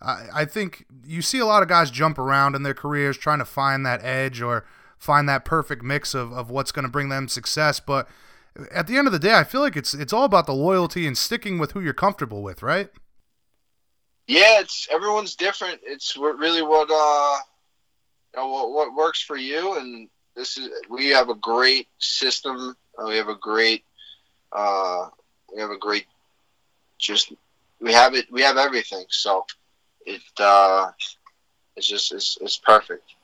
I, 0.00 0.26
I 0.32 0.44
think 0.44 0.86
you 1.04 1.20
see 1.20 1.40
a 1.40 1.46
lot 1.46 1.64
of 1.64 1.68
guys 1.68 1.90
jump 1.90 2.16
around 2.16 2.54
in 2.54 2.62
their 2.62 2.74
careers 2.74 3.16
trying 3.16 3.40
to 3.40 3.44
find 3.44 3.84
that 3.84 4.04
edge 4.04 4.40
or 4.40 4.64
find 4.98 5.28
that 5.28 5.44
perfect 5.44 5.82
mix 5.82 6.14
of, 6.14 6.32
of 6.32 6.48
what's 6.50 6.70
going 6.70 6.84
to 6.84 6.90
bring 6.90 7.08
them 7.08 7.26
success. 7.26 7.80
But 7.80 8.08
at 8.72 8.86
the 8.86 8.96
end 8.96 9.08
of 9.08 9.12
the 9.12 9.18
day, 9.18 9.34
I 9.34 9.42
feel 9.42 9.62
like 9.62 9.76
it's 9.76 9.94
it's 9.94 10.12
all 10.12 10.24
about 10.24 10.46
the 10.46 10.54
loyalty 10.54 11.08
and 11.08 11.18
sticking 11.18 11.58
with 11.58 11.72
who 11.72 11.80
you're 11.80 11.92
comfortable 11.92 12.42
with, 12.42 12.62
right? 12.62 12.90
Yeah, 14.26 14.60
it's 14.60 14.88
everyone's 14.90 15.36
different. 15.36 15.80
It's 15.84 16.16
really 16.16 16.62
what 16.62 16.88
uh, 16.90 17.38
you 18.34 18.40
know, 18.40 18.48
what, 18.48 18.72
what 18.72 18.94
works 18.94 19.20
for 19.20 19.36
you, 19.36 19.76
and 19.78 20.08
this 20.36 20.56
is 20.56 20.70
we 20.88 21.08
have 21.08 21.28
a 21.28 21.34
great 21.34 21.88
system. 21.98 22.76
Uh, 22.98 23.06
we 23.08 23.16
have 23.16 23.28
a 23.28 23.36
great 23.36 23.84
uh, 24.52 25.08
we 25.52 25.60
have 25.60 25.70
a 25.70 25.78
great 25.78 26.06
just 26.98 27.32
we 27.80 27.92
have 27.92 28.14
it 28.14 28.30
we 28.30 28.42
have 28.42 28.56
everything. 28.56 29.04
So 29.10 29.44
it 30.06 30.22
uh, 30.38 30.90
it's 31.76 31.86
just 31.86 32.12
it's, 32.12 32.38
it's 32.40 32.56
perfect. 32.58 33.14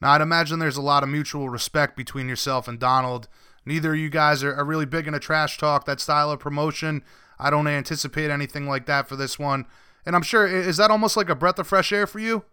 Now 0.00 0.12
I'd 0.12 0.22
imagine 0.22 0.58
there's 0.58 0.76
a 0.76 0.82
lot 0.82 1.02
of 1.02 1.08
mutual 1.08 1.48
respect 1.48 1.96
between 1.96 2.28
yourself 2.28 2.66
and 2.66 2.78
Donald. 2.78 3.28
Neither 3.66 3.92
of 3.92 3.98
you 3.98 4.08
guys 4.08 4.42
are, 4.42 4.54
are 4.54 4.64
really 4.64 4.86
big 4.86 5.06
into 5.06 5.20
trash 5.20 5.58
talk, 5.58 5.84
that 5.84 6.00
style 6.00 6.30
of 6.30 6.40
promotion. 6.40 7.04
I 7.38 7.50
don't 7.50 7.66
anticipate 7.66 8.30
anything 8.30 8.66
like 8.66 8.86
that 8.86 9.08
for 9.08 9.16
this 9.16 9.38
one. 9.38 9.66
And 10.06 10.16
I'm 10.16 10.22
sure 10.22 10.46
is 10.46 10.76
that 10.78 10.90
almost 10.90 11.16
like 11.16 11.28
a 11.28 11.34
breath 11.34 11.58
of 11.58 11.66
fresh 11.66 11.92
air 11.92 12.06
for 12.06 12.18
you? 12.18 12.44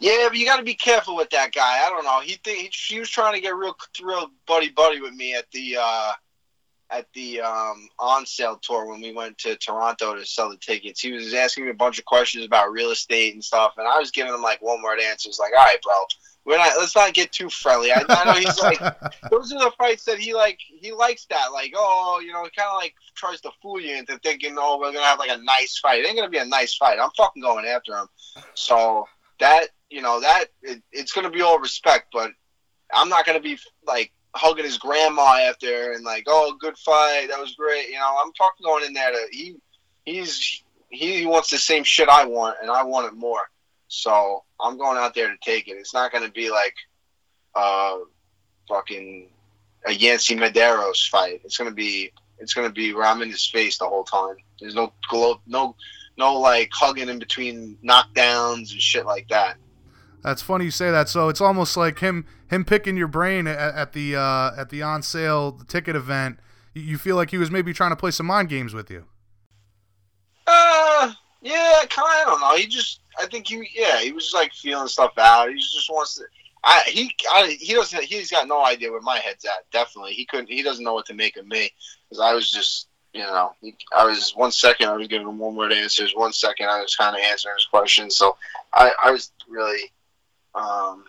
Yeah, 0.00 0.26
but 0.28 0.36
you 0.36 0.44
got 0.44 0.56
to 0.56 0.64
be 0.64 0.74
careful 0.74 1.14
with 1.14 1.30
that 1.30 1.52
guy. 1.52 1.86
I 1.86 1.88
don't 1.88 2.04
know. 2.04 2.20
He 2.20 2.34
think 2.42 2.58
he, 2.74 2.94
he 2.94 2.98
was 2.98 3.08
trying 3.08 3.34
to 3.34 3.40
get 3.40 3.54
real, 3.54 3.76
real 4.02 4.30
buddy 4.48 4.70
buddy 4.70 5.00
with 5.00 5.14
me 5.14 5.34
at 5.34 5.48
the 5.52 5.76
uh, 5.80 6.12
at 6.90 7.06
the 7.14 7.40
um, 7.40 7.88
on 8.00 8.26
sale 8.26 8.58
tour 8.60 8.86
when 8.86 9.00
we 9.00 9.12
went 9.12 9.38
to 9.38 9.56
Toronto 9.56 10.16
to 10.16 10.26
sell 10.26 10.50
the 10.50 10.56
tickets. 10.56 11.00
He 11.00 11.12
was 11.12 11.32
asking 11.34 11.64
me 11.64 11.70
a 11.70 11.74
bunch 11.74 12.00
of 12.00 12.04
questions 12.04 12.44
about 12.44 12.72
real 12.72 12.90
estate 12.90 13.34
and 13.34 13.44
stuff, 13.44 13.74
and 13.78 13.86
I 13.86 13.98
was 13.98 14.10
giving 14.10 14.34
him 14.34 14.42
like 14.42 14.60
one 14.60 14.82
word 14.82 14.98
answers, 14.98 15.38
like, 15.38 15.52
"All 15.56 15.64
right, 15.64 15.80
bro, 15.82 15.94
we're 16.44 16.58
not. 16.58 16.72
Let's 16.78 16.96
not 16.96 17.14
get 17.14 17.32
too 17.32 17.48
friendly." 17.48 17.92
I, 17.92 18.04
I 18.08 18.24
know 18.24 18.32
he's 18.32 18.58
like, 18.60 18.78
those 19.30 19.52
are 19.52 19.58
the 19.58 19.72
fights 19.78 20.04
that 20.04 20.18
he 20.18 20.34
like. 20.34 20.58
He 20.80 20.92
likes 20.92 21.26
that, 21.26 21.52
like, 21.52 21.72
oh, 21.76 22.20
you 22.24 22.32
know, 22.32 22.44
he 22.44 22.50
kind 22.50 22.68
of 22.70 22.76
like 22.76 22.94
tries 23.14 23.40
to 23.42 23.50
fool 23.60 23.80
you 23.80 23.96
into 23.96 24.18
thinking, 24.18 24.56
oh, 24.58 24.78
we're 24.78 24.92
gonna 24.92 25.04
have 25.04 25.18
like 25.18 25.30
a 25.30 25.42
nice 25.42 25.78
fight. 25.78 26.00
It 26.00 26.06
ain't 26.08 26.16
gonna 26.16 26.28
be 26.28 26.38
a 26.38 26.44
nice 26.44 26.74
fight. 26.74 26.98
I'm 27.00 27.10
fucking 27.16 27.42
going 27.42 27.66
after 27.66 27.96
him. 27.96 28.06
So 28.54 29.06
that 29.42 29.68
you 29.90 30.02
know 30.02 30.20
that 30.20 30.46
it, 30.62 30.82
it's 30.92 31.12
going 31.12 31.24
to 31.24 31.30
be 31.30 31.42
all 31.42 31.58
respect, 31.58 32.06
but 32.12 32.30
I'm 32.92 33.08
not 33.08 33.26
going 33.26 33.36
to 33.36 33.42
be 33.42 33.58
like 33.86 34.12
hugging 34.34 34.64
his 34.64 34.78
grandma 34.78 35.36
after 35.48 35.92
and 35.92 36.04
like, 36.04 36.24
oh, 36.26 36.56
good 36.58 36.78
fight, 36.78 37.26
that 37.28 37.40
was 37.40 37.54
great. 37.54 37.88
You 37.88 37.94
know, 37.94 38.16
I'm 38.22 38.32
talking 38.32 38.64
going 38.64 38.84
in 38.84 38.94
there 38.94 39.12
to 39.12 39.26
he 39.30 39.56
he's 40.04 40.62
he 40.88 41.26
wants 41.26 41.50
the 41.50 41.58
same 41.58 41.84
shit 41.84 42.08
I 42.08 42.24
want, 42.24 42.56
and 42.62 42.70
I 42.70 42.84
want 42.84 43.06
it 43.06 43.16
more. 43.16 43.42
So 43.94 44.42
I'm 44.58 44.78
going 44.78 44.96
out 44.96 45.14
there 45.14 45.28
to 45.28 45.36
take 45.42 45.68
it. 45.68 45.72
It's 45.72 45.92
not 45.92 46.12
going 46.12 46.24
to 46.24 46.32
be 46.32 46.50
like 46.50 46.74
uh 47.54 47.98
fucking 48.66 49.28
a 49.86 49.92
Yancy 49.92 50.34
Medeiros 50.34 51.08
fight. 51.10 51.42
It's 51.44 51.58
going 51.58 51.68
to 51.68 51.74
be 51.74 52.10
it's 52.38 52.54
going 52.54 52.66
to 52.66 52.72
be 52.72 52.94
where 52.94 53.04
I'm 53.04 53.20
in 53.20 53.28
his 53.28 53.46
face 53.46 53.76
the 53.76 53.86
whole 53.86 54.04
time. 54.04 54.36
There's 54.58 54.74
no 54.74 54.94
glow, 55.10 55.42
no 55.46 55.76
no 56.16 56.38
like 56.40 56.70
hugging 56.72 57.10
in 57.10 57.18
between 57.18 57.76
knockdowns 57.84 58.72
and 58.72 58.80
shit 58.80 59.04
like 59.04 59.28
that. 59.28 59.58
That's 60.22 60.40
funny 60.40 60.64
you 60.64 60.70
say 60.70 60.90
that. 60.90 61.10
So 61.10 61.28
it's 61.28 61.42
almost 61.42 61.76
like 61.76 61.98
him 61.98 62.24
him 62.48 62.64
picking 62.64 62.96
your 62.96 63.08
brain 63.08 63.46
at, 63.46 63.58
at 63.58 63.92
the 63.92 64.16
uh, 64.16 64.52
at 64.56 64.70
the 64.70 64.82
on 64.82 65.02
sale 65.02 65.60
ticket 65.68 65.96
event. 65.96 66.38
You 66.72 66.96
feel 66.96 67.16
like 67.16 67.30
he 67.30 67.36
was 67.36 67.50
maybe 67.50 67.74
trying 67.74 67.90
to 67.90 67.96
play 67.96 68.10
some 68.10 68.24
mind 68.24 68.48
games 68.48 68.72
with 68.72 68.90
you. 68.90 69.04
Uh, 70.46 71.12
yeah, 71.42 71.82
kind 71.90 71.90
of. 71.90 71.98
I 71.98 72.24
don't 72.24 72.40
know. 72.40 72.56
He 72.56 72.66
just, 72.66 73.01
I 73.18 73.26
think 73.26 73.48
he, 73.48 73.68
yeah, 73.74 74.00
he 74.00 74.12
was 74.12 74.24
just 74.24 74.34
like 74.34 74.52
feeling 74.52 74.88
stuff 74.88 75.16
out. 75.18 75.48
He 75.50 75.56
just 75.56 75.90
wants 75.90 76.16
to. 76.16 76.24
I 76.64 76.82
he 76.86 77.12
I, 77.30 77.56
he 77.60 77.74
doesn't. 77.74 78.04
He's 78.04 78.30
got 78.30 78.48
no 78.48 78.64
idea 78.64 78.90
where 78.90 79.00
my 79.00 79.18
head's 79.18 79.44
at. 79.44 79.70
Definitely, 79.72 80.12
he 80.12 80.24
couldn't. 80.24 80.48
He 80.48 80.62
doesn't 80.62 80.84
know 80.84 80.94
what 80.94 81.06
to 81.06 81.14
make 81.14 81.36
of 81.36 81.46
me 81.46 81.70
because 82.08 82.20
I 82.20 82.34
was 82.34 82.50
just, 82.50 82.88
you 83.12 83.22
know, 83.22 83.54
I 83.96 84.04
was 84.04 84.32
one 84.36 84.52
second 84.52 84.88
I 84.88 84.96
was 84.96 85.08
giving 85.08 85.26
him 85.26 85.38
one 85.38 85.56
word 85.56 85.72
answers. 85.72 86.12
One 86.14 86.32
second 86.32 86.66
I 86.66 86.80
was 86.80 86.94
kind 86.94 87.16
of 87.16 87.22
answering 87.22 87.56
his 87.56 87.66
questions. 87.66 88.16
So 88.16 88.36
I 88.72 88.92
I 89.02 89.10
was 89.10 89.32
really 89.48 89.90
um, 90.54 91.04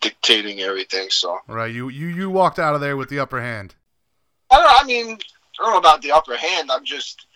dictating 0.00 0.60
everything. 0.60 1.08
So 1.10 1.38
right, 1.46 1.72
you 1.72 1.88
you 1.88 2.08
you 2.08 2.28
walked 2.28 2.58
out 2.58 2.74
of 2.74 2.80
there 2.80 2.96
with 2.96 3.10
the 3.10 3.20
upper 3.20 3.40
hand. 3.40 3.76
I 4.50 4.56
don't. 4.56 4.64
Know, 4.64 4.76
I 4.80 4.84
mean, 4.84 5.18
I 5.60 5.62
don't 5.62 5.72
know 5.72 5.78
about 5.78 6.02
the 6.02 6.12
upper 6.12 6.36
hand. 6.36 6.70
I'm 6.70 6.84
just 6.84 7.26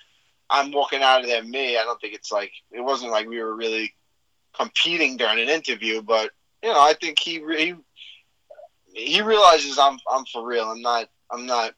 I'm 0.55 0.71
walking 0.71 1.03
out 1.03 1.23
of 1.23 1.27
there 1.27 1.43
me. 1.43 1.77
I 1.77 1.83
don't 1.83 2.01
think 2.01 2.15
it's 2.15 2.31
like 2.31 2.53
it 2.71 2.81
wasn't 2.81 3.11
like 3.11 3.29
we 3.29 3.43
were 3.43 3.57
really 3.57 3.93
competing 4.57 5.17
during 5.17 5.41
an 5.41 5.49
interview, 5.49 6.01
but 6.01 6.31
you 6.63 6.73
know, 6.73 6.81
I 6.81 6.95
think 6.95 7.19
he 7.19 7.43
he 7.57 7.75
he 8.95 9.21
realizes 9.21 9.79
I'm 9.79 9.99
I'm 10.09 10.25
for 10.27 10.47
real. 10.47 10.65
I'm 10.65 10.81
not 10.81 11.09
I'm 11.31 11.45
not 11.45 11.75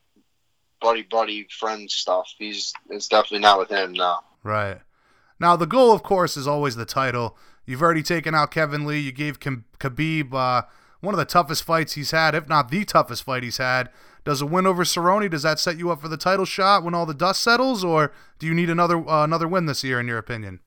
buddy 0.83 1.03
buddy 1.03 1.47
friend 1.59 1.91
stuff. 1.91 2.31
He's 2.39 2.75
it's 2.91 3.09
definitely 3.09 3.39
not 3.39 3.59
with 3.59 3.71
him 3.71 3.95
now. 3.95 4.21
Right. 4.43 4.81
Now 5.41 5.57
the 5.57 5.67
goal, 5.67 5.93
of 5.93 6.03
course, 6.03 6.37
is 6.37 6.47
always 6.47 6.77
the 6.77 6.85
title. 6.85 7.39
You've 7.65 7.83
already 7.83 8.03
taken 8.03 8.35
out 8.35 8.51
Kevin 8.51 8.85
Lee. 8.85 9.01
You 9.01 9.11
gave 9.11 9.41
Khabib 9.41 10.35
uh, 10.35 10.63
one 11.01 11.15
of 11.15 11.19
the 11.19 11.25
toughest 11.25 11.65
fights 11.65 11.95
he's 11.95 12.11
had, 12.11 12.35
if 12.35 12.47
not 12.47 12.71
the 12.71 12.85
toughest 12.85 13.25
fight 13.25 13.43
he's 13.43 13.57
had. 13.57 13.89
Does 14.27 14.43
a 14.43 14.47
win 14.47 14.67
over 14.67 14.83
Cerrone 14.83 15.31
does 15.31 15.45
that 15.45 15.61
set 15.61 15.79
you 15.79 15.93
up 15.93 16.01
for 16.01 16.09
the 16.09 16.17
title 16.17 16.45
shot 16.45 16.83
when 16.83 16.95
all 16.95 17.07
the 17.07 17.15
dust 17.15 17.41
settles, 17.45 17.85
or 17.85 18.13
do 18.41 18.47
you 18.49 18.55
need 18.55 18.69
another 18.69 18.99
uh, 19.09 19.23
another 19.23 19.47
win 19.47 19.67
this 19.67 19.85
year, 19.85 20.01
in 20.01 20.09
your 20.09 20.19
opinion? 20.19 20.59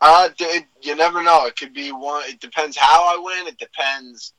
Uh, 0.00 0.28
it, 0.38 0.66
you 0.82 0.94
never 0.94 1.20
know. 1.20 1.46
It 1.46 1.56
could 1.56 1.74
be 1.74 1.90
one. 1.90 2.22
It 2.26 2.38
depends 2.38 2.76
how 2.76 3.02
I 3.02 3.20
win. 3.20 3.48
It 3.48 3.58
depends 3.58 4.34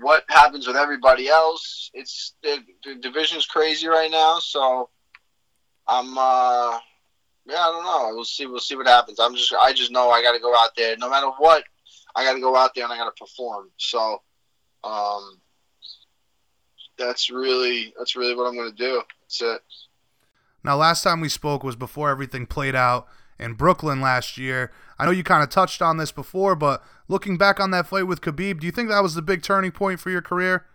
what 0.00 0.24
happens 0.30 0.66
with 0.66 0.76
everybody 0.76 1.28
else. 1.28 1.90
It's 1.92 2.34
the, 2.42 2.60
the 2.82 2.94
division's 2.94 3.44
crazy 3.44 3.88
right 3.88 4.10
now, 4.10 4.38
so 4.38 4.88
I'm. 5.86 6.16
uh 6.16 6.78
Yeah, 7.46 7.56
I 7.58 7.72
don't 7.72 7.84
know. 7.84 8.14
We'll 8.14 8.24
see. 8.24 8.46
We'll 8.46 8.60
see 8.60 8.76
what 8.76 8.86
happens. 8.86 9.20
I'm 9.20 9.34
just. 9.34 9.52
I 9.52 9.74
just 9.74 9.90
know 9.90 10.08
I 10.08 10.22
got 10.22 10.32
to 10.32 10.40
go 10.40 10.54
out 10.56 10.70
there. 10.78 10.96
No 10.96 11.10
matter 11.10 11.28
what, 11.36 11.62
I 12.16 12.24
got 12.24 12.32
to 12.32 12.40
go 12.40 12.56
out 12.56 12.74
there 12.74 12.84
and 12.84 12.92
I 12.94 12.96
got 12.96 13.14
to 13.14 13.22
perform. 13.22 13.68
So, 13.76 14.22
um, 14.82 15.38
that's 17.00 17.30
really 17.30 17.92
that's 17.98 18.14
really 18.14 18.34
what 18.34 18.46
I'm 18.46 18.54
going 18.54 18.70
to 18.70 18.76
do. 18.76 19.02
That's 19.22 19.42
it. 19.42 19.60
Now, 20.62 20.76
last 20.76 21.02
time 21.02 21.20
we 21.20 21.28
spoke 21.28 21.64
was 21.64 21.74
before 21.74 22.10
everything 22.10 22.46
played 22.46 22.74
out 22.74 23.08
in 23.38 23.54
Brooklyn 23.54 24.00
last 24.00 24.36
year. 24.36 24.70
I 24.98 25.06
know 25.06 25.10
you 25.10 25.24
kind 25.24 25.42
of 25.42 25.48
touched 25.48 25.80
on 25.80 25.96
this 25.96 26.12
before, 26.12 26.54
but 26.54 26.84
looking 27.08 27.38
back 27.38 27.58
on 27.58 27.70
that 27.70 27.86
fight 27.86 28.06
with 28.06 28.20
Khabib, 28.20 28.60
do 28.60 28.66
you 28.66 28.72
think 28.72 28.90
that 28.90 29.02
was 29.02 29.14
the 29.14 29.22
big 29.22 29.42
turning 29.42 29.72
point 29.72 30.00
for 30.00 30.10
your 30.10 30.20
career? 30.20 30.66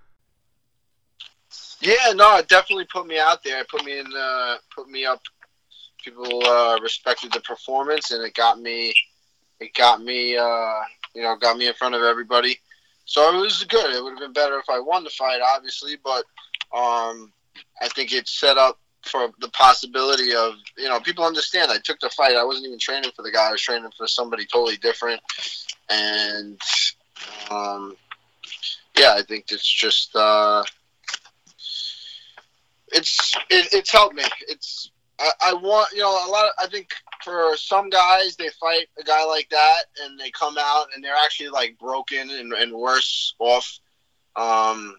Yeah, 1.81 2.13
no, 2.15 2.38
it 2.38 2.47
definitely 2.47 2.88
put 2.91 3.05
me 3.05 3.19
out 3.19 3.43
there. 3.43 3.61
It 3.61 3.69
put 3.69 3.85
me 3.85 3.99
in, 3.99 4.07
uh, 4.17 4.55
put 4.75 4.89
me 4.89 5.05
up. 5.05 5.21
People 6.03 6.43
uh, 6.45 6.79
respected 6.81 7.31
the 7.31 7.41
performance, 7.41 8.11
and 8.11 8.23
it 8.23 8.33
got 8.33 8.59
me, 8.59 8.93
it 9.59 9.73
got 9.75 10.01
me, 10.01 10.35
uh, 10.35 10.81
you 11.13 11.21
know, 11.21 11.35
got 11.35 11.57
me 11.57 11.67
in 11.67 11.73
front 11.75 11.93
of 11.93 12.01
everybody. 12.01 12.59
So 13.05 13.35
it 13.35 13.39
was 13.39 13.63
good. 13.65 13.95
It 13.95 14.03
would 14.03 14.11
have 14.11 14.19
been 14.19 14.33
better 14.33 14.57
if 14.57 14.69
I 14.69 14.79
won 14.79 15.03
the 15.03 15.09
fight, 15.11 15.39
obviously, 15.41 15.97
but 16.03 16.25
um, 16.75 17.31
I 17.81 17.87
think 17.89 18.11
it 18.11 18.27
set 18.27 18.57
up 18.57 18.79
for 19.03 19.29
the 19.39 19.49
possibility 19.49 20.35
of 20.35 20.55
you 20.77 20.89
know 20.89 20.99
people 20.99 21.23
understand 21.23 21.71
I 21.71 21.77
took 21.83 21.99
the 21.99 22.09
fight. 22.09 22.35
I 22.35 22.43
wasn't 22.43 22.67
even 22.67 22.79
training 22.79 23.11
for 23.15 23.21
the 23.21 23.31
guy. 23.31 23.49
I 23.49 23.51
was 23.51 23.61
training 23.61 23.91
for 23.97 24.07
somebody 24.07 24.45
totally 24.45 24.77
different, 24.77 25.21
and 25.89 26.59
um, 27.51 27.95
yeah, 28.97 29.13
I 29.15 29.21
think 29.21 29.45
it's 29.51 29.71
just 29.71 30.15
uh, 30.15 30.63
it's 32.91 33.35
it, 33.49 33.67
it's 33.73 33.91
helped 33.91 34.15
me. 34.15 34.23
It's 34.47 34.91
I, 35.19 35.31
I 35.47 35.53
want 35.53 35.89
you 35.93 35.99
know 35.99 36.09
a 36.09 36.29
lot. 36.29 36.45
Of, 36.45 36.51
I 36.59 36.67
think 36.67 36.89
for 37.25 37.57
some 37.57 37.89
guys 37.89 38.35
they 38.35 38.49
fight 38.61 38.88
a 38.99 39.03
guy 39.03 39.25
like 39.25 39.49
that 39.49 39.85
and 40.03 40.19
they 40.19 40.29
come 40.29 40.55
out 40.59 40.85
and 40.93 41.03
they're 41.03 41.15
actually 41.25 41.49
like 41.49 41.77
broken 41.79 42.29
and, 42.29 42.53
and 42.53 42.71
worse 42.71 43.33
off. 43.39 43.79
Um, 44.35 44.95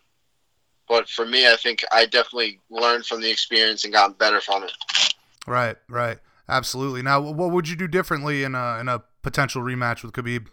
but 0.88 1.08
for 1.08 1.24
me, 1.24 1.46
I 1.46 1.56
think 1.56 1.84
I 1.92 2.06
definitely 2.06 2.60
learned 2.68 3.06
from 3.06 3.20
the 3.20 3.30
experience 3.30 3.84
and 3.84 3.92
got 3.92 4.18
better 4.18 4.40
from 4.40 4.64
it. 4.64 4.72
Right, 5.46 5.76
right, 5.88 6.18
absolutely. 6.48 7.02
Now, 7.02 7.20
what 7.20 7.50
would 7.52 7.68
you 7.68 7.76
do 7.76 7.86
differently 7.86 8.42
in 8.42 8.54
a 8.54 8.78
in 8.80 8.88
a 8.88 9.02
potential 9.22 9.62
rematch 9.62 10.02
with 10.02 10.12
Khabib? 10.12 10.48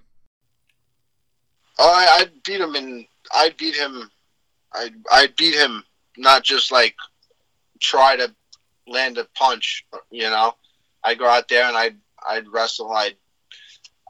Oh, 1.79 1.91
I, 1.91 2.21
I'd 2.21 2.43
beat 2.43 2.61
him, 2.61 2.75
and 2.75 3.05
I'd 3.33 3.57
beat 3.57 3.75
him. 3.75 4.09
I 4.73 4.91
I'd 5.11 5.35
beat 5.35 5.55
him, 5.55 5.83
not 6.17 6.43
just 6.43 6.71
like 6.71 6.95
try 7.79 8.15
to 8.15 8.33
land 8.87 9.17
a 9.17 9.25
punch. 9.35 9.85
You 10.11 10.29
know, 10.29 10.55
I'd 11.03 11.19
go 11.19 11.27
out 11.27 11.47
there 11.47 11.65
and 11.65 11.77
I'd 11.77 11.97
I'd 12.27 12.47
wrestle. 12.47 12.91
I'd 12.91 13.15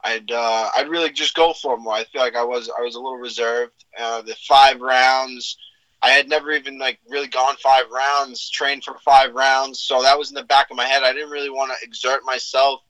I'd 0.02 0.30
uh, 0.30 0.70
I'd 0.76 0.88
really 0.88 1.10
just 1.10 1.34
go 1.34 1.52
for 1.52 1.76
more. 1.76 1.94
I 1.94 2.04
feel 2.04 2.22
like 2.22 2.36
I 2.36 2.44
was 2.44 2.70
I 2.70 2.82
was 2.82 2.94
a 2.94 3.00
little 3.00 3.18
reserved. 3.18 3.84
Uh, 3.98 4.22
the 4.22 4.36
five 4.46 4.80
rounds 4.80 5.56
I 6.04 6.10
had 6.10 6.28
never 6.28 6.52
even 6.52 6.78
like 6.78 6.98
really 7.08 7.28
gone 7.28 7.56
five 7.62 7.84
rounds, 7.90 8.50
trained 8.50 8.84
for 8.84 8.98
five 9.02 9.32
rounds, 9.32 9.80
so 9.80 10.02
that 10.02 10.18
was 10.18 10.30
in 10.30 10.34
the 10.34 10.44
back 10.44 10.70
of 10.70 10.76
my 10.76 10.84
head. 10.84 11.02
I 11.02 11.14
didn't 11.14 11.30
really 11.30 11.48
want 11.48 11.72
to 11.72 11.86
exert 11.86 12.20
myself 12.26 12.82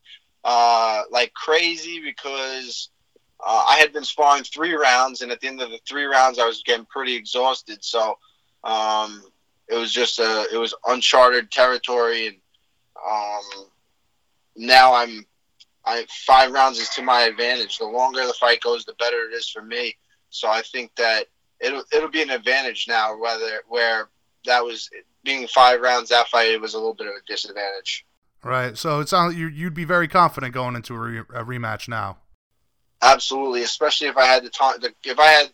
uh, 0.43 1.03
like 1.13 1.33
crazy 1.33 2.01
because 2.03 2.89
uh, 3.39 3.65
I 3.69 3.77
had 3.77 3.93
been 3.93 4.03
sparring 4.03 4.43
three 4.43 4.75
rounds, 4.75 5.23
and 5.23 5.31
at 5.31 5.41
the 5.41 5.47
end 5.47 5.63
of 5.63 5.71
the 5.71 5.79
three 5.89 6.07
rounds, 6.07 6.41
I 6.41 6.47
was 6.47 6.65
getting 6.65 6.87
pretty 6.87 7.15
exhausted. 7.15 7.85
So 7.85 8.19
um, 8.65 9.23
it 9.69 9.77
was 9.77 9.93
just 9.93 10.19
a 10.19 10.49
it 10.53 10.59
was 10.59 10.75
uncharted 10.89 11.53
territory, 11.53 12.27
and 12.27 12.37
um, 13.09 13.67
now 14.57 14.95
I'm 14.95 15.27
I 15.85 16.07
five 16.27 16.53
rounds 16.53 16.79
is 16.79 16.89
to 16.91 17.03
my 17.03 17.23
advantage. 17.23 17.79
The 17.79 17.85
longer 17.85 18.27
the 18.27 18.33
fight 18.35 18.61
goes, 18.61 18.85
the 18.85 18.95
better 18.95 19.29
it 19.29 19.35
is 19.35 19.49
for 19.49 19.63
me. 19.63 19.97
So 20.31 20.49
I 20.49 20.63
think 20.63 20.95
that 20.97 21.27
it'll 21.61 21.85
it'll 21.93 22.11
be 22.11 22.23
an 22.23 22.31
advantage 22.31 22.87
now. 22.89 23.19
Whether 23.19 23.63
where 23.69 24.09
that 24.47 24.65
was 24.65 24.89
being 25.25 25.47
five 25.49 25.81
rounds 25.81 26.09
that 26.11 26.29
fight, 26.29 26.51
it 26.51 26.61
was 26.61 26.75
a 26.75 26.79
little 26.79 26.95
bit 26.95 27.07
of 27.07 27.15
a 27.15 27.27
disadvantage. 27.27 28.05
Right. 28.43 28.77
So 28.77 29.01
it 29.01 29.09
sounds 29.09 29.37
you 29.37 29.49
you'd 29.49 29.75
be 29.75 29.85
very 29.85 30.09
confident 30.09 30.55
going 30.55 30.77
into 30.77 30.95
a, 30.95 30.99
re, 30.99 31.19
a 31.19 31.45
rematch 31.45 31.89
now. 31.89 32.19
Absolutely, 33.03 33.63
especially 33.63 34.09
if 34.09 34.17
I 34.17 34.25
had 34.25 34.45
the 34.45 34.51
time. 34.51 34.77
If 35.05 35.19
I 35.19 35.29
had 35.29 35.53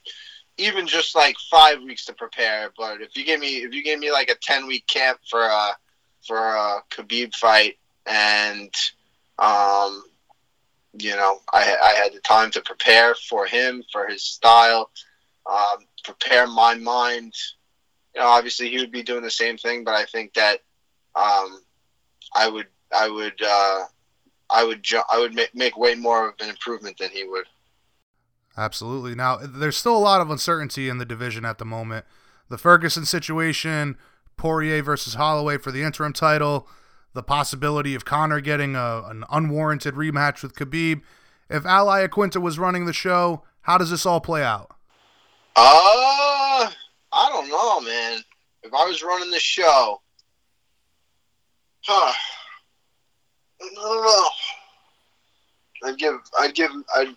even 0.58 0.86
just 0.86 1.16
like 1.16 1.36
five 1.50 1.82
weeks 1.82 2.04
to 2.04 2.12
prepare, 2.12 2.70
but 2.76 3.00
if 3.00 3.16
you 3.16 3.24
gave 3.24 3.40
me 3.40 3.58
if 3.58 3.74
you 3.74 3.82
gave 3.82 3.98
me 3.98 4.12
like 4.12 4.28
a 4.28 4.36
ten 4.36 4.66
week 4.66 4.86
camp 4.86 5.18
for 5.28 5.42
a 5.42 5.70
for 6.26 6.38
a 6.38 6.82
Khabib 6.90 7.34
fight 7.34 7.78
and 8.06 8.74
um, 9.38 10.02
you 10.98 11.16
know 11.16 11.40
I 11.52 11.76
I 11.82 12.02
had 12.02 12.12
the 12.12 12.20
time 12.20 12.50
to 12.52 12.60
prepare 12.60 13.14
for 13.14 13.46
him 13.46 13.82
for 13.92 14.06
his 14.06 14.22
style 14.24 14.90
um, 15.50 15.86
prepare 16.04 16.46
my 16.46 16.74
mind. 16.74 17.34
You 18.14 18.20
know, 18.20 18.26
obviously 18.26 18.70
he 18.70 18.78
would 18.78 18.92
be 18.92 19.02
doing 19.02 19.22
the 19.22 19.30
same 19.30 19.56
thing, 19.56 19.84
but 19.84 19.94
I 19.94 20.04
think 20.04 20.34
that 20.34 20.60
um, 21.14 21.60
I 22.34 22.48
would, 22.48 22.66
I 22.92 23.08
would, 23.08 23.40
uh, 23.42 23.84
I 24.50 24.64
would, 24.64 24.82
ju- 24.82 25.02
I 25.12 25.18
would 25.18 25.34
make, 25.34 25.54
make 25.54 25.76
way 25.76 25.94
more 25.94 26.30
of 26.30 26.34
an 26.40 26.48
improvement 26.48 26.98
than 26.98 27.10
he 27.10 27.24
would. 27.24 27.46
Absolutely. 28.56 29.14
Now, 29.14 29.36
there's 29.36 29.76
still 29.76 29.96
a 29.96 29.98
lot 29.98 30.20
of 30.20 30.30
uncertainty 30.30 30.88
in 30.88 30.98
the 30.98 31.04
division 31.04 31.44
at 31.44 31.58
the 31.58 31.64
moment. 31.64 32.04
The 32.48 32.58
Ferguson 32.58 33.04
situation, 33.04 33.96
Poirier 34.36 34.82
versus 34.82 35.14
Holloway 35.14 35.56
for 35.58 35.70
the 35.70 35.82
interim 35.82 36.12
title, 36.12 36.68
the 37.12 37.22
possibility 37.22 37.94
of 37.94 38.04
Conor 38.04 38.40
getting 38.40 38.76
a, 38.76 39.02
an 39.06 39.24
unwarranted 39.30 39.94
rematch 39.94 40.42
with 40.42 40.54
Khabib. 40.54 41.02
If 41.48 41.66
Al 41.66 41.86
Iaquinta 41.86 42.40
was 42.40 42.58
running 42.58 42.86
the 42.86 42.92
show, 42.92 43.42
how 43.62 43.78
does 43.78 43.90
this 43.90 44.06
all 44.06 44.20
play 44.20 44.42
out? 44.42 44.70
Uh, 45.56 46.70
I 47.12 47.28
don't 47.28 47.48
know, 47.48 47.80
man. 47.80 48.20
If 48.62 48.72
I 48.72 48.84
was 48.84 49.02
running 49.02 49.30
the 49.30 49.40
show, 49.40 50.00
huh? 51.82 52.12
I 53.60 53.68
don't 53.74 53.74
know. 53.74 54.28
I'd 55.88 55.98
give, 55.98 56.14
I'd 56.38 56.54
give, 56.54 56.70
I'd, 56.94 57.16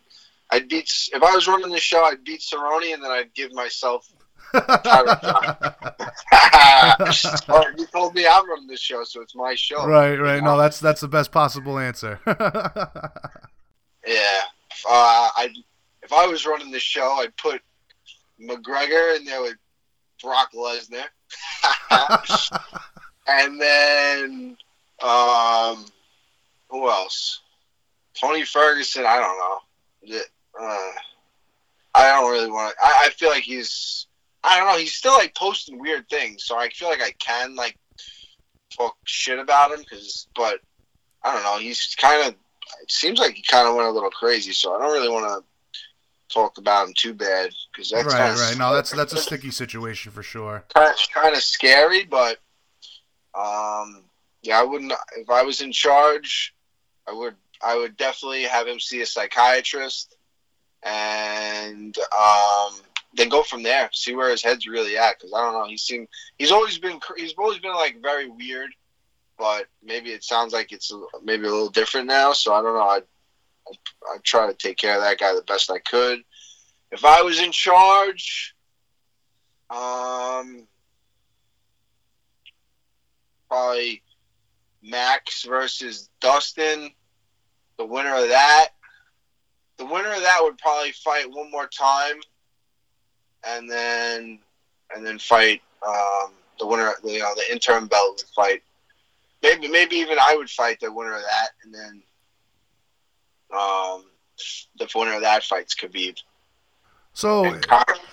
I'd 0.52 0.70
beat. 0.70 0.90
If 1.14 1.22
I 1.22 1.36
was 1.36 1.48
running 1.48 1.72
the 1.72 1.80
show, 1.80 2.04
I'd 2.04 2.24
beat 2.24 2.42
Cerrone, 2.42 2.94
and 2.94 3.04
then 3.04 3.12
I'd 3.12 3.34
give 3.34 3.54
myself. 3.54 4.08
You 4.54 4.62
told 7.92 8.14
me 8.14 8.28
I'm 8.28 8.48
running 8.50 8.68
the 8.68 8.78
show, 8.78 9.04
so 9.04 9.22
it's 9.22 9.36
my 9.36 9.56
show. 9.56 9.88
Right, 9.88 10.16
right. 10.16 10.36
You 10.36 10.42
know? 10.42 10.56
No, 10.56 10.58
that's 10.58 10.80
that's 10.80 11.02
the 11.02 11.08
best 11.08 11.32
possible 11.32 11.80
answer. 11.80 12.20
yeah, 12.28 12.36
uh, 14.06 14.86
I 14.86 15.50
if 16.04 16.14
I 16.14 16.28
was 16.28 16.46
running 16.46 16.70
the 16.72 16.80
show, 16.80 17.18
I'd 17.20 17.36
put 17.38 17.62
McGregor 18.40 19.18
in 19.18 19.26
there 19.26 19.42
with 19.42 19.56
Brock 20.22 20.52
Lesnar. 20.54 21.06
and 23.28 23.60
then 23.60 24.56
um, 25.02 25.86
who 26.70 26.88
else? 26.90 27.42
Tony 28.20 28.46
Ferguson. 28.46 29.06
I 29.06 29.20
don't 29.20 29.38
know. 29.38 29.60
Uh, 30.60 30.92
I 31.96 32.10
don't 32.10 32.32
really 32.32 32.52
want 32.52 32.76
to. 32.76 32.86
I, 32.86 33.06
I 33.06 33.10
feel 33.12 33.30
like 33.30 33.44
he's. 33.44 34.08
I 34.44 34.58
don't 34.58 34.68
know. 34.68 34.78
He's 34.78 34.94
still 34.94 35.14
like 35.14 35.36
posting 35.36 35.80
weird 35.80 36.10
things, 36.10 36.44
so 36.44 36.58
I 36.58 36.70
feel 36.70 36.90
like 36.90 37.02
I 37.02 37.12
can 37.12 37.56
like 37.56 37.78
talk 38.76 38.96
shit 39.06 39.40
about 39.40 39.72
him 39.72 39.80
because. 39.80 40.28
But 40.36 40.60
I 41.24 41.34
don't 41.34 41.44
know. 41.44 41.58
He's 41.58 41.96
kind 42.00 42.28
of. 42.28 42.36
It 42.82 42.92
seems 42.92 43.20
like 43.20 43.36
he 43.36 43.44
kind 43.44 43.68
of 43.68 43.76
went 43.76 43.88
a 43.88 43.92
little 43.92 44.10
crazy, 44.10 44.52
so 44.52 44.76
I 44.76 44.80
don't 44.80 44.92
really 44.92 45.10
want 45.10 45.26
to 45.26 46.34
talk 46.34 46.58
about 46.58 46.88
him 46.88 46.94
too 46.98 47.14
bad 47.14 47.52
because 47.72 47.90
that's 47.90 48.08
right, 48.08 48.36
right. 48.36 48.58
No, 48.58 48.74
that's 48.74 48.92
that's 48.92 49.14
a 49.14 49.18
sticky 49.18 49.52
situation 49.52 50.12
for 50.12 50.24
sure. 50.24 50.64
Of, 50.76 50.96
kind 51.14 51.36
of 51.36 51.42
scary, 51.42 52.04
but 52.04 52.40
um, 53.36 54.04
yeah, 54.42 54.60
I 54.60 54.64
wouldn't. 54.64 54.94
If 55.16 55.30
I 55.30 55.44
was 55.44 55.62
in 55.62 55.72
charge, 55.72 56.54
I 57.08 57.14
would. 57.14 57.36
I 57.66 57.78
would 57.78 57.96
definitely 57.96 58.44
have 58.44 58.68
him 58.68 58.80
see 58.80 59.02
a 59.02 59.06
psychiatrist, 59.06 60.18
and 60.84 61.96
um, 61.98 62.74
then 63.16 63.30
go 63.30 63.44
from 63.44 63.64
there. 63.64 63.90
See 63.94 64.16
where 64.16 64.30
his 64.30 64.44
head's 64.44 64.68
really 64.68 64.98
at. 64.98 65.18
Because 65.18 65.34
I 65.34 65.42
don't 65.42 65.54
know. 65.54 65.68
He 65.68 65.78
seemed 65.78 66.08
he's 66.38 66.52
always 66.52 66.78
been 66.78 67.00
he's 67.18 67.34
always 67.38 67.60
been 67.60 67.74
like 67.74 68.02
very 68.02 68.28
weird, 68.28 68.72
but 69.38 69.68
maybe 69.84 70.12
it 70.12 70.24
sounds 70.24 70.54
like 70.54 70.72
it's 70.72 70.92
maybe 71.24 71.46
a 71.46 71.52
little 71.52 71.70
different 71.70 72.08
now. 72.08 72.34
So 72.34 72.54
I 72.54 72.62
don't 72.62 72.76
know. 72.76 72.82
I 72.82 73.02
I 74.06 74.18
try 74.24 74.48
to 74.48 74.54
take 74.54 74.78
care 74.78 74.96
of 74.96 75.02
that 75.02 75.20
guy 75.20 75.34
the 75.34 75.42
best 75.44 75.72
I 75.72 75.80
could. 75.80 76.20
If 76.92 77.06
I 77.06 77.22
was 77.22 77.40
in 77.40 77.52
charge, 77.52 78.56
um, 79.70 80.68
probably 83.48 84.04
Max 84.84 85.44
versus 85.44 86.10
Dustin. 86.20 86.92
The 87.78 87.86
winner 87.86 88.16
of 88.16 88.30
that, 88.30 88.70
the 89.78 89.86
winner 89.86 90.14
of 90.14 90.22
that 90.22 90.40
would 90.44 90.60
probably 90.60 90.92
fight 90.92 91.32
one 91.32 91.50
more 91.50 91.68
time, 91.68 92.18
and 93.48 93.70
then 93.70 94.40
and 94.96 95.06
then 95.06 95.20
fight 95.20 95.62
um, 95.86 96.32
the 96.60 96.68
winner. 96.68 96.94
You 97.04 97.20
know, 97.20 97.34
the 97.36 97.52
interim 97.52 97.88
belt 97.88 98.18
would 98.18 98.30
fight. 98.36 98.64
Maybe 99.42 99.68
maybe 99.68 99.98
even 99.98 100.18
I 100.20 100.36
would 100.36 100.50
fight 100.50 100.80
the 100.80 100.92
winner 100.92 101.16
of 101.16 101.22
that, 101.22 101.50
and 101.64 101.74
then 101.74 102.04
um, 103.52 104.06
the 104.78 104.88
winner 104.96 105.16
of 105.16 105.22
that 105.22 105.44
fights 105.44 105.76
Khabib. 105.76 106.18
So, 107.16 107.46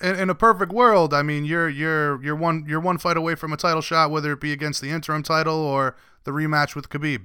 in, 0.03 0.17
in, 0.17 0.29
a 0.29 0.35
perfect 0.35 0.73
world, 0.73 1.15
I 1.15 1.23
mean, 1.23 1.47
you're 1.47 1.71
you're 1.71 2.23
you're 2.23 2.37
one 2.37 2.67
you're 2.69 2.81
one 2.81 2.99
fight 2.99 3.17
away 3.17 3.35
from 3.35 3.53
a 3.53 3.57
title 3.57 3.81
shot, 3.81 4.11
whether 4.11 4.33
it 4.33 4.41
be 4.41 4.53
against 4.53 4.83
the 4.83 4.91
interim 4.91 5.23
title 5.23 5.57
or 5.57 5.97
the 6.25 6.33
rematch 6.33 6.75
with 6.75 6.91
Khabib. 6.91 7.23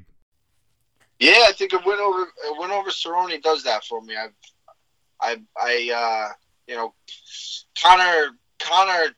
Yeah, 1.19 1.45
I 1.47 1.51
think 1.51 1.73
a 1.73 1.79
win 1.85 1.99
over 1.99 2.21
a 2.21 2.59
win 2.59 2.71
over 2.71 2.89
Cerrone 2.89 3.41
does 3.41 3.63
that 3.63 3.83
for 3.83 4.01
me. 4.01 4.15
I've 4.15 4.31
I, 5.21 5.41
I, 5.57 6.29
uh, 6.29 6.33
you 6.67 6.75
know, 6.75 6.93
Conor 7.81 8.31
Conor. 8.59 9.15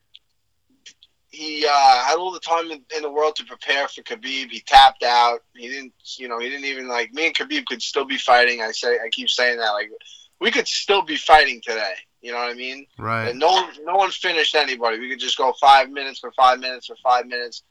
He 1.30 1.68
uh, 1.70 2.04
had 2.04 2.16
all 2.16 2.32
the 2.32 2.40
time 2.40 2.72
in, 2.72 2.82
in 2.96 3.04
the 3.04 3.12
world 3.12 3.36
to 3.36 3.46
prepare 3.46 3.88
for 3.90 4.02
Khabib. 4.02 4.50
He 4.50 4.64
tapped 4.66 5.04
out. 5.04 5.42
He 5.56 5.68
didn't, 5.68 5.94
you 6.18 6.28
know, 6.28 6.40
he 6.40 6.50
didn't 6.50 6.66
even 6.66 6.88
like 6.88 7.14
me 7.14 7.28
and 7.28 7.36
Khabib 7.36 7.66
could 7.66 7.82
still 7.82 8.06
be 8.06 8.18
fighting. 8.18 8.62
I 8.62 8.72
say, 8.72 8.96
I 8.96 9.10
keep 9.12 9.30
saying 9.30 9.60
that, 9.60 9.72
like 9.72 9.92
we 10.40 10.52
could 10.52 10.68
still 10.68 11.02
be 11.04 11.18
fighting 11.18 11.62
today. 11.62 11.94
You 12.22 12.32
know 12.32 12.40
what 12.40 12.50
I 12.50 12.56
mean? 12.56 12.88
Right. 12.98 13.30
And 13.30 13.40
no 13.40 13.48
one, 13.48 13.70
no 13.84 13.96
one 13.96 14.10
finished 14.10 14.56
anybody. 14.56 15.00
We 15.00 15.10
could 15.10 15.20
just 15.20 15.38
go 15.38 15.54
five 15.60 15.90
minutes 15.90 16.20
for 16.20 16.32
five 16.32 16.60
minutes 16.60 16.88
for 16.88 16.96
five 17.04 17.28
minutes. 17.28 17.64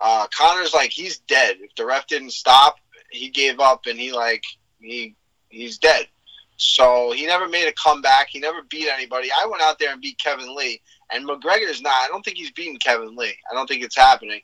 Uh, 0.00 0.26
Conor's 0.36 0.74
like 0.74 0.90
he's 0.90 1.18
dead. 1.20 1.56
If 1.60 1.74
the 1.76 1.86
ref 1.86 2.06
didn't 2.06 2.32
stop, 2.32 2.76
he 3.10 3.30
gave 3.30 3.60
up 3.60 3.86
and 3.86 3.98
he 3.98 4.12
like 4.12 4.42
he 4.80 5.14
he's 5.48 5.78
dead. 5.78 6.08
So 6.56 7.12
he 7.12 7.26
never 7.26 7.48
made 7.48 7.68
a 7.68 7.72
comeback. 7.72 8.28
He 8.28 8.40
never 8.40 8.62
beat 8.70 8.88
anybody. 8.88 9.28
I 9.30 9.46
went 9.46 9.62
out 9.62 9.78
there 9.78 9.92
and 9.92 10.00
beat 10.00 10.18
Kevin 10.18 10.54
Lee, 10.56 10.80
and 11.12 11.28
McGregor's 11.28 11.82
not. 11.82 11.92
I 11.92 12.08
don't 12.08 12.24
think 12.24 12.38
he's 12.38 12.52
beaten 12.52 12.78
Kevin 12.78 13.14
Lee. 13.14 13.36
I 13.50 13.54
don't 13.54 13.66
think 13.66 13.82
it's 13.82 13.96
happening. 13.96 14.40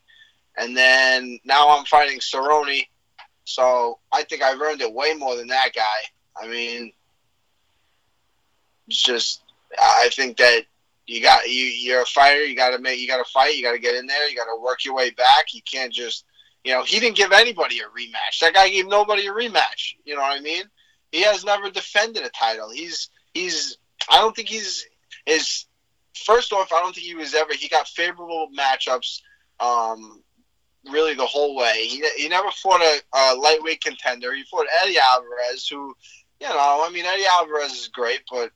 And 0.56 0.76
then 0.76 1.38
now 1.44 1.76
I'm 1.76 1.86
fighting 1.86 2.18
Cerrone. 2.18 2.86
So 3.44 3.98
I 4.12 4.22
think 4.24 4.42
I've 4.42 4.60
earned 4.60 4.82
it 4.82 4.92
way 4.92 5.14
more 5.14 5.36
than 5.36 5.48
that 5.48 5.70
guy. 5.74 5.82
I 6.40 6.46
mean, 6.46 6.92
it's 8.88 9.02
just 9.02 9.42
I 9.80 10.10
think 10.12 10.36
that 10.36 10.62
you 11.06 11.22
got 11.22 11.48
you 11.48 11.64
you're 11.64 12.02
a 12.02 12.06
fighter. 12.06 12.44
You 12.44 12.54
got 12.54 12.70
to 12.70 12.78
make 12.78 13.00
you 13.00 13.08
got 13.08 13.24
to 13.24 13.32
fight. 13.32 13.56
You 13.56 13.62
got 13.62 13.72
to 13.72 13.78
get 13.78 13.94
in 13.94 14.06
there. 14.06 14.28
You 14.28 14.36
got 14.36 14.44
to 14.44 14.60
work 14.60 14.84
your 14.84 14.94
way 14.94 15.10
back. 15.10 15.52
You 15.52 15.62
can't 15.62 15.92
just 15.92 16.24
you 16.64 16.72
know 16.72 16.84
he 16.84 17.00
didn't 17.00 17.16
give 17.16 17.32
anybody 17.32 17.80
a 17.80 17.84
rematch. 17.84 18.38
That 18.40 18.54
guy 18.54 18.68
gave 18.68 18.86
nobody 18.86 19.26
a 19.26 19.32
rematch. 19.32 19.94
You 20.04 20.14
know 20.14 20.20
what 20.20 20.38
I 20.38 20.40
mean? 20.40 20.64
He 21.12 21.22
has 21.22 21.44
never 21.44 21.70
defended 21.70 22.24
a 22.24 22.30
title. 22.30 22.70
He's 22.70 23.10
he's 23.34 23.78
I 24.10 24.18
don't 24.18 24.34
think 24.34 24.48
he's 24.48 24.86
is 25.26 25.66
first 26.24 26.52
off. 26.52 26.72
I 26.72 26.80
don't 26.80 26.94
think 26.94 27.06
he 27.06 27.14
was 27.14 27.34
ever. 27.34 27.52
He 27.54 27.68
got 27.68 27.86
favorable 27.86 28.48
matchups. 28.56 29.20
Um, 29.60 30.22
really 30.90 31.14
the 31.14 31.26
whole 31.26 31.54
way. 31.54 31.86
He, 31.86 32.04
he 32.16 32.28
never 32.28 32.50
fought 32.50 32.80
a, 32.80 33.00
a 33.14 33.36
lightweight 33.36 33.82
contender. 33.82 34.34
He 34.34 34.42
fought 34.44 34.66
Eddie 34.82 34.98
Alvarez, 34.98 35.68
who, 35.68 35.94
you 36.40 36.48
know, 36.48 36.84
I 36.84 36.90
mean, 36.92 37.04
Eddie 37.04 37.22
Alvarez 37.30 37.72
is 37.72 37.88
great, 37.88 38.22
but 38.30 38.50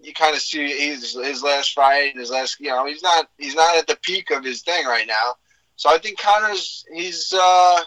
you 0.00 0.12
kind 0.12 0.34
of 0.34 0.42
see 0.42 0.68
his 0.68 1.14
his 1.14 1.42
last 1.42 1.72
fight, 1.72 2.16
his 2.16 2.30
last 2.30 2.60
you 2.60 2.68
know 2.68 2.86
he's 2.86 3.02
not 3.02 3.28
he's 3.38 3.54
not 3.54 3.76
at 3.76 3.86
the 3.86 3.96
peak 4.02 4.30
of 4.30 4.44
his 4.44 4.62
thing 4.62 4.84
right 4.86 5.06
now. 5.06 5.34
So 5.76 5.90
I 5.90 5.98
think 5.98 6.18
Conor's 6.18 6.84
he's 6.92 7.32
uh, 7.32 7.80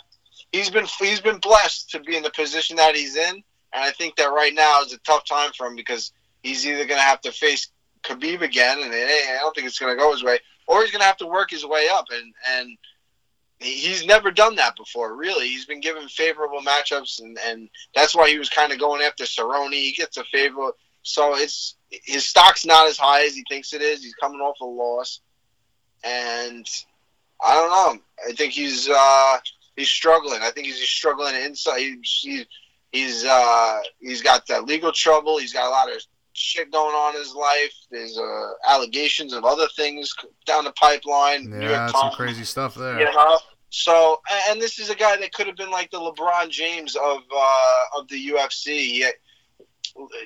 he's 0.52 0.70
been 0.70 0.86
he's 1.00 1.22
been 1.22 1.38
blessed 1.38 1.92
to 1.92 2.00
be 2.00 2.18
in 2.18 2.24
the 2.24 2.32
position 2.32 2.78
that 2.78 2.96
he's 2.96 3.16
in, 3.16 3.44
and 3.78 3.86
I 3.86 3.92
think 3.92 4.16
that 4.16 4.32
right 4.32 4.54
now 4.56 4.82
is 4.82 4.92
a 4.92 4.98
tough 5.00 5.24
time 5.26 5.52
for 5.56 5.68
him 5.68 5.76
because 5.76 6.12
he's 6.42 6.66
either 6.66 6.86
going 6.86 7.00
to 7.00 7.06
have 7.06 7.22
to 7.22 7.32
face 7.32 7.68
Khabib 8.04 8.42
again, 8.42 8.80
and 8.82 8.92
I 8.92 9.38
don't 9.40 9.54
think 9.54 9.68
it's 9.68 9.78
going 9.78 9.96
to 9.96 10.02
go 10.02 10.12
his 10.12 10.24
way, 10.24 10.40
or 10.66 10.82
he's 10.82 10.92
going 10.92 11.02
to 11.02 11.06
have 11.06 11.18
to 11.18 11.28
work 11.28 11.52
his 11.52 11.64
way 11.64 11.88
up, 11.92 12.06
and 12.12 12.34
and 12.50 12.78
he's 13.60 14.04
never 14.06 14.32
done 14.32 14.56
that 14.56 14.76
before. 14.76 15.16
Really, 15.16 15.48
he's 15.48 15.66
been 15.66 15.80
given 15.80 16.08
favorable 16.08 16.62
matchups, 16.62 17.22
and 17.22 17.38
and 17.46 17.70
that's 17.94 18.16
why 18.16 18.30
he 18.30 18.40
was 18.40 18.50
kind 18.50 18.72
of 18.72 18.80
going 18.80 19.04
after 19.04 19.26
Cerrone. 19.26 19.74
He 19.74 19.92
gets 19.92 20.18
a 20.18 20.24
favor, 20.24 20.72
so 21.04 21.36
it's 21.36 21.76
his 21.90 22.26
stock's 22.26 22.66
not 22.66 22.88
as 22.88 22.98
high 22.98 23.26
as 23.26 23.36
he 23.36 23.46
thinks 23.48 23.74
it 23.74 23.84
is. 23.84 24.04
He's 24.04 24.16
coming 24.16 24.42
off 24.42 24.60
a 24.60 24.66
loss, 24.66 25.22
and 26.04 26.68
I 27.46 27.54
don't 27.54 27.70
know. 27.70 28.04
I 28.28 28.34
think 28.34 28.54
he's 28.54 28.90
uh, 28.90 29.38
he's 29.76 29.90
struggling. 29.90 30.42
I 30.42 30.50
think 30.50 30.66
he's 30.66 30.80
struggling 30.80 31.36
inside. 31.36 31.80
He's 31.80 32.20
he's 32.24 32.46
uh, 32.94 33.80
he's 34.00 34.22
got 34.22 34.48
that 34.48 34.66
legal 34.66 34.92
trouble. 34.92 35.38
He's 35.38 35.54
got 35.54 35.68
a 35.68 35.70
lot 35.70 35.92
of 35.94 36.02
shit 36.34 36.72
going 36.72 36.96
on 36.96 37.16
in 37.16 37.22
his 37.22 37.34
life. 37.34 37.74
There's 37.92 38.18
uh, 38.18 38.52
allegations 38.68 39.34
of 39.34 39.44
other 39.44 39.68
things 39.76 40.14
down 40.46 40.64
the 40.64 40.72
pipeline. 40.74 41.52
Yeah, 41.52 41.88
some 41.88 42.12
crazy 42.12 42.44
stuff 42.44 42.76
there. 42.76 43.00
You 43.00 43.06
know? 43.06 43.40
So, 43.70 44.22
and 44.50 44.62
this 44.62 44.80
is 44.80 44.90
a 44.90 44.96
guy 44.96 45.18
that 45.18 45.34
could 45.34 45.48
have 45.48 45.58
been 45.58 45.72
like 45.72 45.92
the 45.92 46.00
LeBron 46.00 46.50
James 46.50 46.96
of 46.96 47.20
uh, 47.36 48.00
of 48.00 48.08
the 48.08 48.30
UFC. 48.30 49.04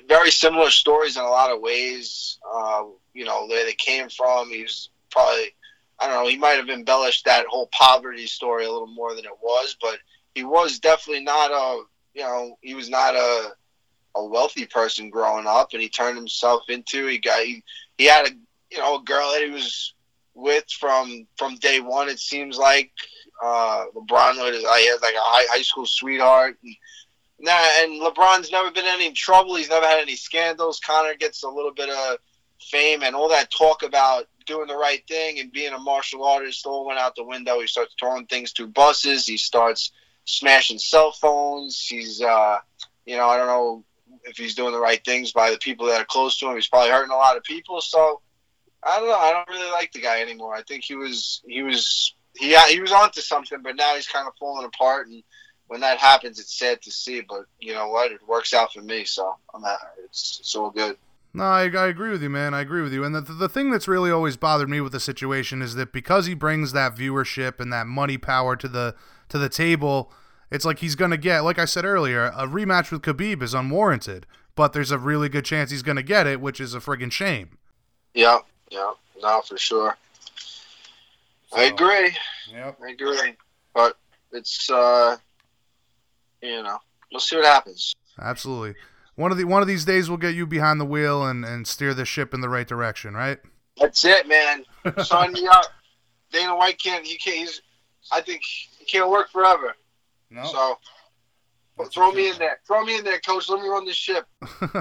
Very 0.06 0.30
similar 0.30 0.70
stories 0.70 1.16
in 1.16 1.22
a 1.22 1.28
lot 1.28 1.50
of 1.50 1.60
ways. 1.60 2.38
Uh, 2.54 2.84
you 3.14 3.24
know, 3.24 3.46
where 3.46 3.64
they 3.64 3.74
came 3.74 4.08
from. 4.08 4.50
He's 4.50 4.90
probably, 5.10 5.54
I 5.98 6.08
don't 6.08 6.22
know, 6.24 6.28
he 6.28 6.36
might 6.36 6.52
have 6.52 6.68
embellished 6.68 7.24
that 7.24 7.46
whole 7.46 7.68
poverty 7.72 8.26
story 8.26 8.64
a 8.64 8.70
little 8.70 8.86
more 8.86 9.14
than 9.14 9.24
it 9.24 9.38
was, 9.42 9.76
but 9.80 9.98
he 10.34 10.44
was 10.44 10.78
definitely 10.78 11.24
not 11.24 11.50
a, 11.50 11.82
you 12.14 12.22
know, 12.22 12.56
he 12.60 12.74
was 12.74 12.90
not 12.90 13.14
a, 13.14 13.52
a 14.14 14.24
wealthy 14.24 14.66
person 14.66 15.10
growing 15.10 15.46
up, 15.46 15.70
and 15.72 15.82
he 15.82 15.88
turned 15.88 16.16
himself 16.16 16.62
into. 16.68 17.06
He 17.06 17.18
got 17.18 17.42
he, 17.44 17.62
he 17.98 18.04
had 18.04 18.26
a 18.26 18.30
you 18.70 18.78
know 18.78 18.96
a 18.96 19.02
girl 19.02 19.32
that 19.32 19.42
he 19.44 19.50
was 19.50 19.94
with 20.34 20.64
from 20.78 21.26
from 21.36 21.56
day 21.56 21.80
one. 21.80 22.08
It 22.08 22.18
seems 22.18 22.58
like 22.58 22.90
uh, 23.42 23.86
LeBron 23.94 24.36
was 24.36 24.56
he 24.56 24.88
had 24.88 25.02
like 25.02 25.14
a 25.14 25.20
high 25.20 25.46
high 25.48 25.62
school 25.62 25.86
sweetheart. 25.86 26.58
And, 26.62 26.76
Nah, 27.42 27.66
and 27.80 28.00
LeBron's 28.00 28.52
never 28.52 28.70
been 28.70 28.84
in 28.84 28.92
any 28.92 29.10
trouble. 29.10 29.56
He's 29.56 29.68
never 29.68 29.84
had 29.84 29.98
any 29.98 30.14
scandals. 30.14 30.78
Conor 30.78 31.16
gets 31.16 31.42
a 31.42 31.48
little 31.48 31.74
bit 31.74 31.90
of 31.90 32.18
fame 32.60 33.02
and 33.02 33.16
all 33.16 33.28
that 33.30 33.50
talk 33.50 33.82
about 33.82 34.28
doing 34.46 34.68
the 34.68 34.76
right 34.76 35.04
thing 35.08 35.40
and 35.40 35.50
being 35.50 35.72
a 35.72 35.78
martial 35.78 36.24
artist 36.24 36.64
all 36.66 36.86
went 36.86 37.00
out 37.00 37.16
the 37.16 37.24
window. 37.24 37.60
He 37.60 37.66
starts 37.66 37.96
throwing 37.98 38.26
things 38.26 38.52
to 38.54 38.68
buses. 38.68 39.26
He 39.26 39.36
starts 39.36 39.90
smashing 40.24 40.78
cell 40.78 41.12
phones. 41.12 41.84
He's, 41.86 42.20
uh, 42.22 42.58
you 43.06 43.16
know, 43.16 43.28
I 43.28 43.36
don't 43.36 43.46
know 43.46 43.84
if 44.24 44.36
he's 44.36 44.54
doing 44.54 44.72
the 44.72 44.80
right 44.80 45.04
things 45.04 45.32
by 45.32 45.50
the 45.50 45.58
people 45.58 45.86
that 45.86 46.00
are 46.00 46.06
close 46.06 46.38
to 46.38 46.48
him. 46.48 46.54
He's 46.54 46.68
probably 46.68 46.90
hurting 46.90 47.12
a 47.12 47.16
lot 47.16 47.36
of 47.36 47.42
people. 47.42 47.80
So 47.80 48.20
I 48.82 48.98
don't 48.98 49.08
know. 49.08 49.16
I 49.16 49.32
don't 49.32 49.48
really 49.48 49.70
like 49.72 49.92
the 49.92 50.00
guy 50.00 50.20
anymore. 50.20 50.54
I 50.54 50.62
think 50.62 50.84
he 50.84 50.94
was 50.94 51.42
he 51.46 51.62
was 51.62 52.14
he 52.36 52.56
he 52.68 52.80
was 52.80 52.92
onto 52.92 53.20
something, 53.20 53.58
but 53.62 53.76
now 53.76 53.94
he's 53.94 54.08
kind 54.08 54.26
of 54.26 54.34
falling 54.38 54.66
apart 54.66 55.08
and 55.08 55.22
when 55.72 55.80
that 55.80 55.96
happens, 55.96 56.38
it's 56.38 56.58
sad 56.58 56.82
to 56.82 56.90
see. 56.90 57.22
But 57.22 57.46
you 57.58 57.72
know 57.72 57.88
what? 57.88 58.12
It 58.12 58.20
works 58.28 58.52
out 58.52 58.74
for 58.74 58.82
me, 58.82 59.04
so 59.04 59.34
I'm 59.54 59.64
at, 59.64 59.78
it's 60.04 60.38
it's 60.40 60.54
all 60.54 60.70
good. 60.70 60.98
No, 61.32 61.44
I, 61.44 61.62
I 61.62 61.86
agree 61.86 62.10
with 62.10 62.22
you, 62.22 62.28
man. 62.28 62.52
I 62.52 62.60
agree 62.60 62.82
with 62.82 62.92
you. 62.92 63.04
And 63.04 63.14
the, 63.14 63.22
the 63.22 63.48
thing 63.48 63.70
that's 63.70 63.88
really 63.88 64.10
always 64.10 64.36
bothered 64.36 64.68
me 64.68 64.82
with 64.82 64.92
the 64.92 65.00
situation 65.00 65.62
is 65.62 65.74
that 65.76 65.90
because 65.90 66.26
he 66.26 66.34
brings 66.34 66.72
that 66.72 66.94
viewership 66.94 67.58
and 67.58 67.72
that 67.72 67.86
money 67.86 68.18
power 68.18 68.54
to 68.54 68.68
the 68.68 68.94
to 69.32 69.38
the 69.38 69.48
table, 69.48 70.12
it's 70.50 70.64
like 70.64 70.78
he's 70.78 70.94
gonna 70.94 71.16
get, 71.16 71.40
like 71.40 71.58
I 71.58 71.64
said 71.64 71.84
earlier, 71.84 72.26
a 72.26 72.46
rematch 72.46 72.90
with 72.90 73.02
Khabib 73.02 73.42
is 73.42 73.54
unwarranted. 73.54 74.26
But 74.54 74.74
there's 74.74 74.90
a 74.90 74.98
really 74.98 75.30
good 75.30 75.46
chance 75.46 75.70
he's 75.70 75.82
gonna 75.82 76.02
get 76.02 76.26
it, 76.26 76.40
which 76.40 76.60
is 76.60 76.74
a 76.74 76.78
friggin' 76.78 77.10
shame. 77.10 77.56
Yeah, 78.14 78.38
yeah, 78.70 78.92
no, 79.22 79.40
for 79.40 79.56
sure. 79.56 79.96
So, 80.36 81.56
I 81.56 81.64
agree. 81.64 82.14
Yep. 82.50 82.78
I 82.82 82.90
agree. 82.90 83.34
But 83.74 83.96
it's 84.30 84.70
uh 84.70 85.16
you 86.42 86.62
know, 86.62 86.78
we'll 87.10 87.20
see 87.20 87.36
what 87.36 87.46
happens. 87.46 87.94
Absolutely. 88.20 88.74
One 89.14 89.32
of 89.32 89.38
the 89.38 89.44
one 89.44 89.62
of 89.62 89.68
these 89.68 89.84
days 89.84 90.08
we'll 90.08 90.18
get 90.18 90.34
you 90.34 90.46
behind 90.46 90.80
the 90.80 90.84
wheel 90.84 91.24
and, 91.24 91.44
and 91.44 91.66
steer 91.66 91.94
the 91.94 92.04
ship 92.04 92.34
in 92.34 92.42
the 92.42 92.48
right 92.48 92.66
direction, 92.66 93.14
right? 93.14 93.38
That's 93.78 94.04
it, 94.04 94.28
man. 94.28 94.64
Sign 95.02 95.32
me 95.32 95.46
up. 95.46 95.64
Dana 96.32 96.56
White 96.56 96.78
can't. 96.78 97.06
He 97.06 97.16
can't. 97.16 97.36
He's. 97.36 97.62
I 98.10 98.20
think 98.20 98.42
he 98.82 98.98
can't 98.98 99.10
work 99.10 99.30
forever. 99.30 99.74
No. 100.30 100.44
So 100.44 100.78
Throw 101.90 102.12
me 102.12 102.30
in 102.30 102.38
there. 102.38 102.60
Throw 102.66 102.84
me 102.84 102.98
in 102.98 103.04
there, 103.04 103.18
coach. 103.20 103.48
Let 103.48 103.60
me 103.60 103.68
run 103.68 103.84
this 103.84 103.96
ship. 103.96 104.26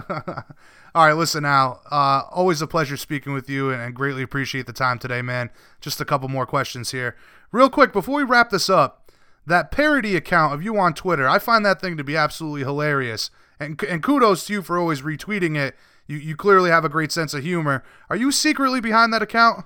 All 0.93 1.05
right, 1.07 1.13
listen 1.13 1.45
Al. 1.45 1.81
Uh, 1.89 2.23
always 2.31 2.61
a 2.61 2.67
pleasure 2.67 2.97
speaking 2.97 3.33
with 3.33 3.49
you, 3.49 3.71
and, 3.71 3.81
and 3.81 3.95
greatly 3.95 4.21
appreciate 4.21 4.65
the 4.65 4.73
time 4.73 4.99
today, 4.99 5.21
man. 5.21 5.49
Just 5.79 6.01
a 6.01 6.05
couple 6.05 6.27
more 6.27 6.45
questions 6.45 6.91
here, 6.91 7.15
real 7.51 7.69
quick 7.69 7.93
before 7.93 8.17
we 8.17 8.23
wrap 8.23 8.49
this 8.49 8.69
up. 8.69 8.97
That 9.45 9.71
parody 9.71 10.15
account 10.15 10.53
of 10.53 10.61
you 10.61 10.77
on 10.77 10.93
Twitter, 10.93 11.27
I 11.27 11.39
find 11.39 11.65
that 11.65 11.81
thing 11.81 11.97
to 11.97 12.03
be 12.03 12.15
absolutely 12.15 12.61
hilarious, 12.61 13.31
and 13.59 13.81
and 13.83 14.03
kudos 14.03 14.45
to 14.45 14.53
you 14.53 14.61
for 14.61 14.77
always 14.77 15.01
retweeting 15.01 15.57
it. 15.57 15.75
You 16.07 16.17
you 16.17 16.35
clearly 16.35 16.69
have 16.69 16.85
a 16.85 16.89
great 16.89 17.11
sense 17.11 17.33
of 17.33 17.43
humor. 17.43 17.83
Are 18.09 18.17
you 18.17 18.31
secretly 18.31 18.81
behind 18.81 19.13
that 19.13 19.23
account? 19.23 19.65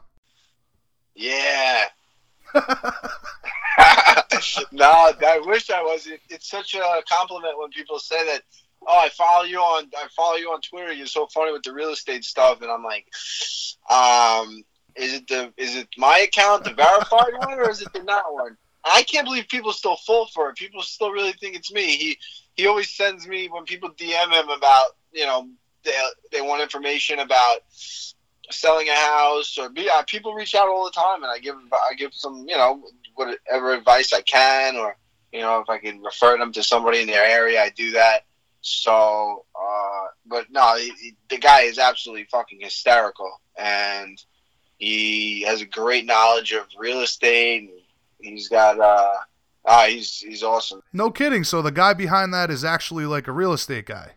Yeah. 1.16 1.86
no, 4.72 5.12
I 5.26 5.42
wish 5.46 5.70
I 5.70 5.82
was. 5.82 6.08
It, 6.08 6.22
it's 6.30 6.50
such 6.50 6.76
a 6.76 7.04
compliment 7.10 7.58
when 7.58 7.70
people 7.72 8.00
say 8.00 8.26
that. 8.26 8.42
Oh, 8.88 9.00
I 9.00 9.10
follow 9.10 9.46
you 9.46 9.58
on. 9.58 9.90
I 9.98 10.08
follow 10.16 10.36
you 10.36 10.50
on 10.52 10.62
Twitter. 10.62 10.94
You're 10.94 11.08
so 11.08 11.28
funny 11.28 11.52
with 11.52 11.64
the 11.64 11.74
real 11.74 11.90
estate 11.90 12.24
stuff, 12.24 12.62
and 12.62 12.70
I'm 12.70 12.84
like, 12.84 13.06
um, 13.90 14.64
is 14.96 15.14
it 15.14 15.28
the 15.28 15.52
is 15.58 15.76
it 15.76 15.88
my 15.98 16.20
account, 16.20 16.64
the 16.64 16.74
verified 16.74 17.34
one, 17.38 17.60
or 17.60 17.70
is 17.70 17.82
it 17.82 17.92
the 17.94 18.04
not 18.04 18.34
one? 18.34 18.58
I 18.86 19.04
can't 19.04 19.26
believe 19.26 19.48
people 19.48 19.74
still 19.74 19.96
fall 19.98 20.28
for 20.28 20.50
it. 20.50 20.56
People 20.56 20.84
still 20.84 21.12
really 21.12 21.34
think 21.34 21.56
it's 21.56 21.72
me. 21.72 21.98
He 21.98 22.18
he 22.56 22.68
always 22.68 22.92
sends 22.92 23.28
me 23.28 23.48
when 23.48 23.66
people 23.66 23.90
DM 23.90 24.32
him 24.32 24.50
about 24.50 24.86
you 25.12 25.26
know 25.26 25.50
they, 25.84 25.92
they 26.32 26.42
want 26.42 26.62
information 26.62 27.20
about 27.20 27.60
selling 28.52 28.88
a 28.90 28.96
house 28.96 29.58
or 29.58 29.70
be, 29.70 29.90
uh, 29.90 30.04
people 30.04 30.34
reach 30.34 30.54
out 30.54 30.68
all 30.68 30.86
the 30.86 30.92
time 30.92 31.24
and 31.24 31.32
I 31.32 31.40
give 31.40 31.56
I 31.56 31.96
give 31.96 32.14
some 32.14 32.46
you 32.48 32.56
know 32.56 32.84
whatever 33.16 33.74
advice 33.74 34.14
I 34.14 34.22
can 34.22 34.76
or 34.76 34.98
you 35.32 35.42
know 35.42 35.60
if 35.60 35.70
I 35.70 35.78
can 35.78 36.02
refer 36.02 36.38
them 36.38 36.52
to 36.54 36.64
somebody 36.64 37.02
in 37.02 37.08
their 37.08 37.26
area 37.26 37.62
I 37.62 37.70
do 37.70 37.92
that 37.92 38.26
so 38.62 39.46
uh, 39.56 40.08
but 40.26 40.48
no 40.52 40.76
he, 40.78 40.92
he, 41.00 41.16
the 41.30 41.38
guy 41.38 41.62
is 41.62 41.80
absolutely 41.80 42.28
fucking 42.32 42.60
hysterical 42.62 43.40
and 43.58 44.22
he 44.78 45.42
has 45.44 45.62
a 45.62 45.66
great 45.66 46.06
knowledge 46.06 46.52
of 46.52 46.66
real 46.78 47.02
estate 47.02 47.72
he's 48.20 48.50
got 48.50 48.80
uh 48.80 49.14
ah 49.66 49.86
he's 49.88 50.20
he's 50.20 50.44
awesome 50.44 50.82
no 50.94 51.10
kidding 51.10 51.44
so 51.44 51.62
the 51.62 51.72
guy 51.72 51.94
behind 51.94 52.34
that 52.34 52.50
is 52.52 52.64
actually 52.64 53.06
like 53.06 53.28
a 53.28 53.32
real 53.32 53.54
estate 53.54 53.86
guy 53.86 54.12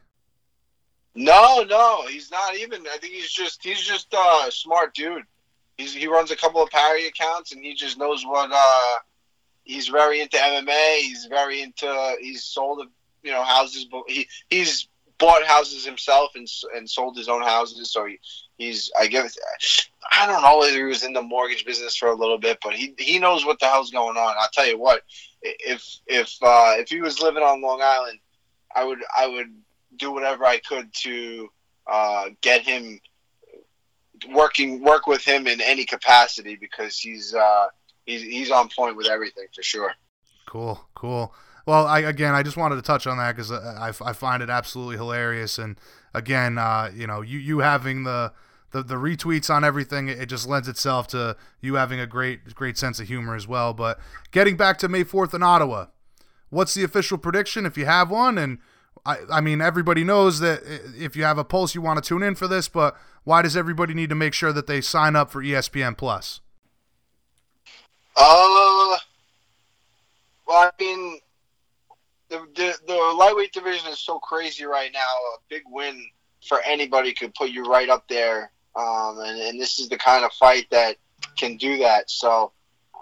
no, 1.18 1.64
no, 1.68 2.06
he's 2.06 2.30
not 2.30 2.56
even. 2.56 2.86
I 2.86 2.96
think 2.98 3.12
he's 3.12 3.32
just 3.32 3.60
he's 3.64 3.80
just 3.80 4.14
uh, 4.14 4.44
a 4.46 4.52
smart 4.52 4.94
dude. 4.94 5.24
He's, 5.78 5.94
he 5.94 6.06
runs 6.06 6.30
a 6.30 6.36
couple 6.36 6.62
of 6.62 6.70
parody 6.70 7.06
accounts, 7.06 7.52
and 7.52 7.64
he 7.64 7.74
just 7.74 7.98
knows 7.98 8.24
what. 8.24 8.50
Uh, 8.52 8.98
he's 9.64 9.88
very 9.88 10.20
into 10.20 10.36
MMA. 10.36 10.98
He's 10.98 11.26
very 11.26 11.62
into. 11.62 12.16
He's 12.20 12.44
sold 12.44 12.86
you 13.22 13.32
know 13.32 13.42
houses, 13.42 13.86
he 14.06 14.28
he's 14.48 14.88
bought 15.18 15.44
houses 15.44 15.84
himself 15.84 16.30
and 16.34 16.48
and 16.74 16.88
sold 16.88 17.16
his 17.16 17.28
own 17.28 17.42
houses. 17.42 17.90
So 17.90 18.06
he, 18.06 18.18
he's 18.56 18.90
I 18.98 19.06
guess 19.06 19.36
I 20.12 20.26
don't 20.26 20.42
know 20.42 20.58
whether 20.58 20.76
he 20.76 20.84
was 20.84 21.04
in 21.04 21.12
the 21.12 21.22
mortgage 21.22 21.64
business 21.64 21.96
for 21.96 22.08
a 22.08 22.14
little 22.14 22.38
bit, 22.38 22.58
but 22.62 22.74
he 22.74 22.94
he 22.98 23.18
knows 23.18 23.44
what 23.44 23.58
the 23.60 23.66
hell's 23.66 23.90
going 23.90 24.16
on. 24.16 24.34
I'll 24.38 24.48
tell 24.52 24.66
you 24.66 24.78
what, 24.78 25.02
if 25.42 25.84
if 26.06 26.36
uh, 26.42 26.74
if 26.76 26.88
he 26.88 27.00
was 27.00 27.20
living 27.20 27.42
on 27.42 27.62
Long 27.62 27.80
Island, 27.82 28.18
I 28.74 28.84
would 28.84 29.00
I 29.16 29.26
would 29.26 29.52
do 29.96 30.12
whatever 30.12 30.44
I 30.44 30.58
could 30.58 30.92
to 30.94 31.48
uh, 31.86 32.24
get 32.40 32.62
him 32.62 33.00
working 34.30 34.82
work 34.82 35.06
with 35.06 35.24
him 35.24 35.46
in 35.46 35.60
any 35.60 35.84
capacity 35.84 36.56
because 36.56 36.98
he's 36.98 37.34
uh, 37.34 37.66
he's 38.06 38.22
he's 38.22 38.50
on 38.50 38.68
point 38.68 38.96
with 38.96 39.06
everything 39.06 39.46
for 39.54 39.62
sure. 39.62 39.92
Cool, 40.46 40.80
cool. 40.94 41.34
Well, 41.66 41.86
I 41.86 42.00
again, 42.00 42.34
I 42.34 42.42
just 42.42 42.56
wanted 42.56 42.76
to 42.76 42.82
touch 42.82 43.06
on 43.06 43.18
that 43.18 43.36
because 43.36 43.52
I, 43.52 43.92
I 44.04 44.12
find 44.12 44.42
it 44.42 44.48
absolutely 44.48 44.96
hilarious, 44.96 45.58
and 45.58 45.78
again, 46.14 46.56
uh, 46.56 46.90
you 46.94 47.06
know, 47.06 47.20
you 47.20 47.38
you 47.38 47.58
having 47.58 48.04
the 48.04 48.32
the, 48.70 48.82
the 48.82 48.94
retweets 48.94 49.54
on 49.54 49.64
everything, 49.64 50.08
it 50.08 50.26
just 50.26 50.46
lends 50.48 50.68
itself 50.68 51.08
to 51.08 51.36
you 51.60 51.74
having 51.74 52.00
a 52.00 52.06
great 52.06 52.54
great 52.54 52.78
sense 52.78 53.00
of 53.00 53.08
humor 53.08 53.34
as 53.34 53.46
well. 53.46 53.74
But 53.74 53.98
getting 54.30 54.56
back 54.56 54.78
to 54.78 54.88
May 54.88 55.04
fourth 55.04 55.34
in 55.34 55.42
Ottawa, 55.42 55.86
what's 56.50 56.74
the 56.74 56.84
official 56.84 57.18
prediction 57.18 57.66
if 57.66 57.76
you 57.76 57.86
have 57.86 58.10
one, 58.10 58.38
and 58.38 58.58
I, 59.08 59.16
I 59.32 59.40
mean, 59.40 59.62
everybody 59.62 60.04
knows 60.04 60.40
that 60.40 60.60
if 60.94 61.16
you 61.16 61.24
have 61.24 61.38
a 61.38 61.44
pulse, 61.44 61.74
you 61.74 61.80
want 61.80 62.02
to 62.02 62.06
tune 62.06 62.22
in 62.22 62.34
for 62.34 62.46
this, 62.46 62.68
but 62.68 62.94
why 63.24 63.40
does 63.40 63.56
everybody 63.56 63.94
need 63.94 64.10
to 64.10 64.14
make 64.14 64.34
sure 64.34 64.52
that 64.52 64.66
they 64.66 64.82
sign 64.82 65.16
up 65.16 65.30
for 65.30 65.42
ESPN 65.42 65.96
Plus? 65.96 66.42
Uh, 68.14 68.98
well, 70.46 70.58
I 70.58 70.70
mean, 70.78 71.20
the, 72.28 72.46
the, 72.54 72.74
the 72.86 73.14
lightweight 73.18 73.54
division 73.54 73.90
is 73.90 73.98
so 73.98 74.18
crazy 74.18 74.66
right 74.66 74.90
now. 74.92 75.00
A 75.00 75.38
big 75.48 75.62
win 75.70 76.04
for 76.46 76.60
anybody 76.66 77.14
could 77.14 77.34
put 77.34 77.48
you 77.48 77.64
right 77.64 77.88
up 77.88 78.06
there. 78.08 78.50
Um, 78.76 79.20
and, 79.20 79.40
and 79.40 79.58
this 79.58 79.78
is 79.78 79.88
the 79.88 79.96
kind 79.96 80.22
of 80.22 80.32
fight 80.32 80.66
that 80.70 80.96
can 81.38 81.56
do 81.56 81.78
that. 81.78 82.10
So, 82.10 82.52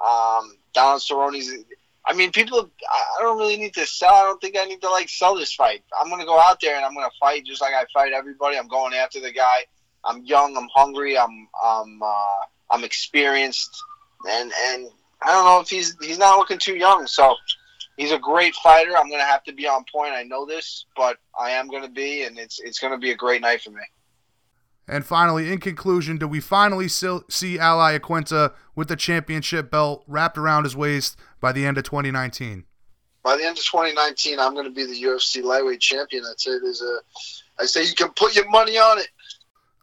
um, 0.07 0.57
Donald 0.73 1.03
Cerrone's 1.03 1.53
I 2.07 2.15
mean, 2.15 2.31
people. 2.31 2.71
I 3.19 3.23
don't 3.23 3.39
really 3.39 3.57
need 3.57 3.75
to 3.75 3.85
sell. 3.85 4.15
I 4.15 4.23
don't 4.23 4.41
think 4.41 4.57
I 4.59 4.65
need 4.65 4.81
to 4.83 4.91
like 4.91 5.09
sell 5.09 5.35
this 5.35 5.53
fight. 5.53 5.83
I'm 6.01 6.09
gonna 6.09 6.25
go 6.25 6.39
out 6.39 6.61
there 6.61 6.77
and 6.77 6.85
I'm 6.85 6.95
gonna 6.95 7.11
fight 7.19 7.45
just 7.45 7.61
like 7.61 7.75
I 7.75 7.85
fight 7.93 8.13
everybody. 8.13 8.57
I'm 8.57 8.69
going 8.69 8.95
after 8.95 9.21
the 9.21 9.33
guy. 9.33 9.65
I'm 10.05 10.23
young. 10.25 10.57
I'm 10.57 10.69
hungry. 10.75 11.19
I'm 11.19 11.49
I'm 11.65 12.01
uh, 12.03 12.39
I'm 12.71 12.85
experienced, 12.85 13.77
and 14.29 14.53
and 14.69 14.89
I 15.23 15.33
don't 15.33 15.45
know 15.45 15.61
if 15.61 15.69
he's 15.69 15.97
he's 16.01 16.19
not 16.19 16.39
looking 16.39 16.59
too 16.59 16.77
young. 16.77 17.09
So 17.09 17.35
he's 17.97 18.13
a 18.13 18.19
great 18.19 18.55
fighter. 18.55 18.97
I'm 18.97 19.11
gonna 19.11 19.25
have 19.25 19.43
to 19.45 19.53
be 19.53 19.67
on 19.67 19.85
point. 19.93 20.13
I 20.13 20.23
know 20.23 20.47
this, 20.47 20.87
but 20.97 21.19
I 21.39 21.51
am 21.51 21.69
gonna 21.69 21.91
be, 21.91 22.23
and 22.23 22.39
it's 22.39 22.61
it's 22.61 22.79
gonna 22.79 22.99
be 22.99 23.11
a 23.11 23.17
great 23.17 23.43
night 23.43 23.63
for 23.63 23.71
me. 23.71 23.83
And 24.89 25.05
finally, 25.05 25.53
in 25.53 25.59
conclusion, 25.59 26.17
do 26.17 26.29
we 26.29 26.39
finally 26.39 26.87
see 26.87 27.59
Al 27.59 27.79
Iaquinta 27.79 28.53
with 28.77 28.87
the 28.87 28.95
championship 28.95 29.69
belt 29.69 30.05
wrapped 30.07 30.39
around 30.39 30.63
his 30.63 30.77
waist 30.77 31.17
by 31.41 31.53
the 31.53 31.65
end 31.65 31.79
of 31.79 31.85
2019? 31.85 32.65
By 33.23 33.37
the 33.37 33.45
end 33.45 33.59
of 33.59 33.65
2019, 33.65 34.39
I'm 34.39 34.55
going 34.55 34.67
to 34.67 34.71
be 34.71 34.85
the 34.85 35.03
UFC 35.03 35.43
lightweight 35.43 35.81
champion. 35.81 36.25
I'd 36.25 36.39
say 36.39 36.53
there's 36.63 36.83
a, 36.83 36.99
I 37.59 37.65
say 37.65 37.85
you 37.85 37.95
can 37.95 38.11
put 38.11 38.37
your 38.37 38.49
money 38.49 38.79
on 38.79 38.99
it. 38.99 39.09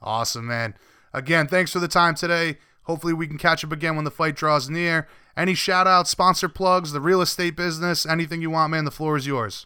Awesome, 0.01 0.47
man. 0.47 0.75
Again, 1.13 1.47
thanks 1.47 1.71
for 1.71 1.79
the 1.79 1.87
time 1.87 2.15
today. 2.15 2.57
Hopefully, 2.83 3.13
we 3.13 3.27
can 3.27 3.37
catch 3.37 3.63
up 3.63 3.71
again 3.71 3.95
when 3.95 4.05
the 4.05 4.11
fight 4.11 4.35
draws 4.35 4.69
near. 4.69 5.07
Any 5.35 5.55
shout 5.55 5.87
outs, 5.87 6.09
sponsor 6.09 6.47
plugs, 6.49 6.91
the 6.91 7.01
real 7.01 7.21
estate 7.21 7.55
business, 7.55 8.05
anything 8.05 8.41
you 8.41 8.49
want, 8.49 8.71
man, 8.71 8.85
the 8.85 8.91
floor 8.91 9.17
is 9.17 9.25
yours. 9.25 9.65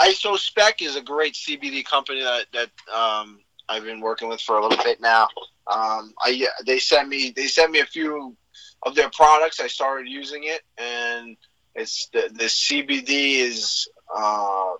ISO 0.00 0.38
Spec 0.38 0.80
is 0.80 0.96
a 0.96 1.02
great 1.02 1.34
CBD 1.34 1.84
company 1.84 2.22
that, 2.22 2.46
that 2.52 2.70
um, 2.94 3.40
I've 3.68 3.84
been 3.84 4.00
working 4.00 4.28
with 4.28 4.40
for 4.40 4.58
a 4.58 4.62
little 4.62 4.82
bit 4.84 5.00
now. 5.00 5.28
Um, 5.66 6.14
I 6.22 6.46
they 6.64 6.78
sent 6.78 7.08
me 7.08 7.30
they 7.34 7.46
sent 7.46 7.72
me 7.72 7.80
a 7.80 7.86
few 7.86 8.34
of 8.82 8.94
their 8.94 9.10
products. 9.10 9.60
I 9.60 9.66
started 9.66 10.08
using 10.08 10.44
it, 10.44 10.62
and 10.78 11.36
it's 11.74 12.06
the, 12.08 12.30
the 12.32 12.44
CBD 12.44 13.40
is 13.40 13.88
uh, 14.14 14.72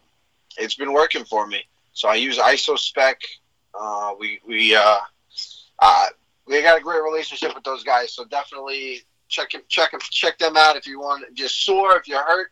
it's 0.57 0.75
been 0.75 0.93
working 0.93 1.25
for 1.25 1.47
me. 1.47 1.63
So 1.93 2.09
I 2.09 2.15
use 2.15 2.39
IsoSpec. 2.39 3.15
Uh, 3.79 4.15
we 4.19 4.41
we 4.47 4.75
uh, 4.75 4.99
uh, 5.79 6.07
we 6.47 6.63
got 6.63 6.79
a 6.79 6.83
great 6.83 7.03
relationship 7.03 7.55
with 7.55 7.65
those 7.65 7.85
guys. 7.85 8.13
So 8.13 8.25
definitely 8.25 9.03
check 9.29 9.51
check 9.69 9.93
check 10.11 10.39
them 10.39 10.57
out 10.57 10.77
if 10.77 10.87
you 10.87 11.01
want. 11.01 11.25
If 11.31 11.39
you're 11.39 11.49
sore, 11.49 11.97
if 11.97 12.09
you're 12.09 12.25
hurt, 12.25 12.49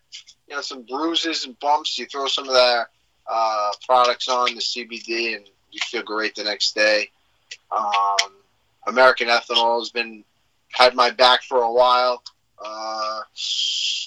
you 0.49 0.55
know 0.55 0.63
some 0.63 0.83
bruises 0.83 1.47
and 1.47 1.59
bumps, 1.61 1.99
you 1.99 2.07
throw 2.07 2.27
some 2.27 2.49
of 2.49 2.55
their 2.55 2.89
uh, 3.27 3.71
products 3.85 4.29
on 4.29 4.55
the 4.55 4.61
CBD 4.61 5.37
and 5.37 5.45
you 5.73 5.81
feel 5.87 6.03
great 6.03 6.35
the 6.35 6.45
next 6.45 6.75
day. 6.75 7.11
Um, 7.77 8.33
American 8.87 9.29
Ethanol 9.29 9.81
has 9.81 9.91
been 9.91 10.25
had 10.77 10.95
my 10.95 11.11
back 11.11 11.43
for 11.43 11.63
a 11.63 11.73
while. 11.73 12.23
Uh, 12.63 13.21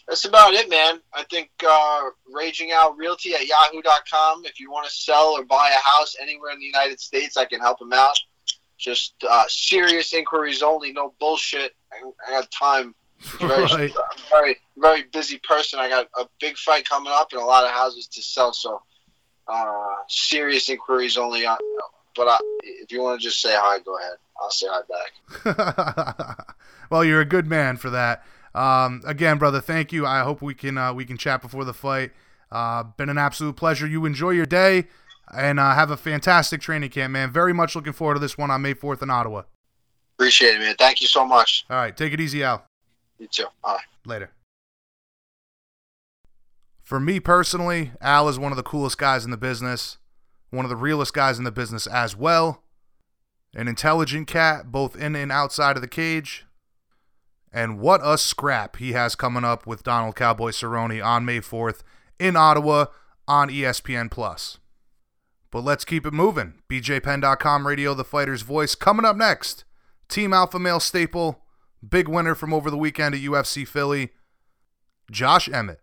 that's 0.07 0.25
about 0.25 0.53
it, 0.53 0.69
man. 0.69 1.01
I 1.13 1.23
think 1.23 1.49
uh, 1.67 2.01
Raging 2.31 2.71
Al 2.71 2.93
Realty 2.93 3.33
at 3.33 3.47
yahoo.com. 3.47 4.45
If 4.45 4.59
you 4.59 4.71
want 4.71 4.87
to 4.87 4.93
sell 4.93 5.33
or 5.35 5.43
buy 5.43 5.71
a 5.71 5.89
house 5.89 6.15
anywhere 6.21 6.51
in 6.51 6.59
the 6.59 6.65
United 6.65 6.99
States, 6.99 7.37
I 7.37 7.45
can 7.45 7.59
help 7.59 7.79
them 7.79 7.93
out. 7.93 8.15
Just 8.77 9.15
uh, 9.27 9.43
serious 9.47 10.13
inquiries 10.13 10.61
only, 10.61 10.93
no 10.93 11.13
bullshit. 11.19 11.75
I, 11.91 11.97
I 12.27 12.39
got 12.39 12.51
time. 12.51 12.93
Very, 13.39 13.49
right. 13.63 13.91
I'm 13.91 14.23
very, 14.29 14.57
very 14.77 15.03
busy 15.11 15.39
person. 15.39 15.79
I 15.79 15.89
got 15.89 16.07
a 16.17 16.25
big 16.39 16.55
fight 16.55 16.87
coming 16.87 17.11
up 17.13 17.29
and 17.31 17.41
a 17.41 17.45
lot 17.45 17.65
of 17.65 17.71
houses 17.71 18.07
to 18.07 18.21
sell. 18.21 18.53
So 18.53 18.81
uh, 19.47 19.95
serious 20.07 20.69
inquiries 20.69 21.17
only 21.17 21.47
on. 21.47 21.57
But 22.15 22.27
I, 22.27 22.37
if 22.63 22.91
you 22.91 23.01
want 23.01 23.19
to 23.19 23.23
just 23.23 23.41
say 23.41 23.53
hi, 23.53 23.79
go 23.79 23.97
ahead. 23.97 24.17
I'll 24.41 24.51
say 24.51 24.67
hi 24.69 24.81
back. 25.45 26.55
well, 26.89 27.03
you're 27.03 27.21
a 27.21 27.25
good 27.25 27.47
man 27.47 27.77
for 27.77 27.89
that. 27.89 28.23
Um, 28.55 29.01
again, 29.05 29.37
brother, 29.37 29.61
thank 29.61 29.91
you. 29.91 30.05
I 30.05 30.21
hope 30.21 30.41
we 30.41 30.53
can 30.53 30.77
uh, 30.77 30.93
we 30.93 31.05
can 31.05 31.17
chat 31.17 31.41
before 31.41 31.65
the 31.65 31.73
fight. 31.73 32.11
Uh, 32.51 32.83
been 32.83 33.09
an 33.09 33.17
absolute 33.17 33.55
pleasure. 33.55 33.85
You 33.85 34.05
enjoy 34.05 34.31
your 34.31 34.45
day 34.45 34.87
and 35.33 35.59
uh, 35.59 35.75
have 35.75 35.91
a 35.91 35.97
fantastic 35.97 36.61
training 36.61 36.89
camp, 36.89 37.11
man. 37.11 37.31
Very 37.31 37.53
much 37.53 37.75
looking 37.75 37.93
forward 37.93 38.15
to 38.15 38.19
this 38.19 38.37
one 38.37 38.49
on 38.49 38.61
May 38.61 38.73
4th 38.73 39.01
in 39.01 39.09
Ottawa. 39.09 39.43
Appreciate 40.17 40.55
it, 40.55 40.59
man. 40.59 40.75
Thank 40.77 41.01
you 41.01 41.07
so 41.07 41.25
much. 41.25 41.65
All 41.69 41.77
right, 41.77 41.95
take 41.95 42.13
it 42.13 42.19
easy, 42.19 42.43
Al. 42.43 42.65
You 43.19 43.27
too. 43.27 43.45
Bye. 43.63 43.79
Later. 44.05 44.31
For 46.81 46.99
me 46.99 47.19
personally, 47.19 47.91
Al 48.01 48.27
is 48.29 48.39
one 48.39 48.51
of 48.51 48.55
the 48.55 48.63
coolest 48.63 48.97
guys 48.97 49.23
in 49.23 49.31
the 49.31 49.37
business, 49.37 49.97
one 50.49 50.65
of 50.65 50.69
the 50.69 50.75
realest 50.75 51.13
guys 51.13 51.37
in 51.37 51.43
the 51.43 51.51
business 51.51 51.85
as 51.85 52.15
well. 52.15 52.63
An 53.55 53.67
intelligent 53.67 54.27
cat, 54.27 54.71
both 54.71 54.95
in 54.95 55.15
and 55.15 55.31
outside 55.31 55.75
of 55.75 55.81
the 55.81 55.87
cage. 55.87 56.45
And 57.51 57.79
what 57.79 58.01
a 58.03 58.17
scrap 58.17 58.75
he 58.75 58.91
has 58.91 59.15
coming 59.15 59.43
up 59.43 59.65
with 59.65 59.83
Donald 59.83 60.15
Cowboy 60.15 60.51
Cerrone 60.51 61.03
on 61.03 61.25
May 61.25 61.39
4th 61.39 61.81
in 62.19 62.35
Ottawa 62.35 62.85
on 63.27 63.49
ESPN 63.49 64.11
Plus. 64.11 64.59
But 65.51 65.63
let's 65.63 65.85
keep 65.85 66.05
it 66.05 66.13
moving. 66.13 66.55
BJPenn.com 66.69 67.65
radio, 67.65 67.93
the 67.95 68.03
fighter's 68.03 68.43
voice. 68.43 68.75
Coming 68.75 69.05
up 69.05 69.15
next, 69.15 69.63
Team 70.07 70.31
Alpha 70.31 70.59
Male 70.59 70.79
staple, 70.79 71.41
big 71.87 72.07
winner 72.07 72.35
from 72.35 72.53
over 72.53 72.69
the 72.69 72.77
weekend 72.77 73.15
at 73.15 73.21
UFC 73.21 73.67
Philly, 73.67 74.09
Josh 75.11 75.49
Emmett. 75.49 75.81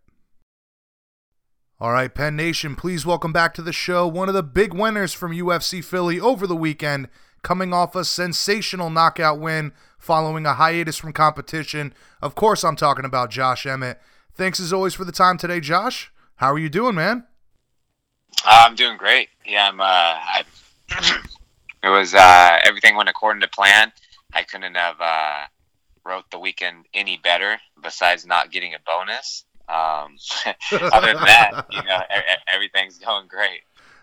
All 1.79 1.93
right, 1.93 2.15
Penn 2.15 2.37
Nation, 2.37 2.75
please 2.75 3.05
welcome 3.05 3.33
back 3.33 3.53
to 3.55 3.63
the 3.63 3.73
show 3.73 4.07
one 4.07 4.29
of 4.29 4.35
the 4.35 4.43
big 4.43 4.73
winners 4.73 5.13
from 5.13 5.33
UFC 5.33 5.85
Philly 5.85 6.19
over 6.19 6.47
the 6.47 6.57
weekend, 6.57 7.09
coming 7.47 7.73
off 7.73 7.95
a 7.95 8.05
sensational 8.05 8.91
knockout 8.91 9.39
win 9.39 9.71
following 10.01 10.45
a 10.45 10.55
hiatus 10.55 10.97
from 10.97 11.13
competition. 11.13 11.95
Of 12.21 12.35
course, 12.35 12.65
I'm 12.65 12.75
talking 12.75 13.05
about 13.05 13.31
Josh 13.31 13.65
Emmett. 13.67 14.01
Thanks 14.35 14.59
as 14.59 14.73
always 14.73 14.95
for 14.95 15.05
the 15.05 15.13
time 15.13 15.39
today, 15.39 15.61
Josh. 15.61 16.13
How 16.35 16.53
are 16.53 16.59
you 16.59 16.69
doing, 16.69 16.97
man? 16.97 17.25
Uh, 18.45 18.65
I'm 18.67 18.75
doing 18.75 18.97
great. 18.97 19.29
Yeah, 19.47 19.69
I'm. 19.69 19.81
Uh, 19.81 19.85
I, 19.85 20.43
it 21.85 21.89
was 21.89 22.15
uh, 22.15 22.59
everything 22.65 22.97
went 22.97 23.09
according 23.09 23.43
to 23.43 23.49
plan. 23.49 23.93
I 24.33 24.43
couldn't 24.43 24.75
have 24.75 24.97
uh, 25.01 25.45
wrote 26.05 26.29
the 26.33 26.41
weekend 26.41 26.87
any 26.95 27.17
better. 27.17 27.59
Besides 27.81 28.27
not 28.27 28.51
getting 28.51 28.75
a 28.75 28.79
bonus. 28.85 29.45
Um, 29.69 30.17
other 30.93 31.15
than 31.15 31.25
that, 31.25 31.67
you 31.71 31.83
know, 31.85 32.01
everything's 32.53 32.99
going 32.99 33.29
great. 33.29 33.61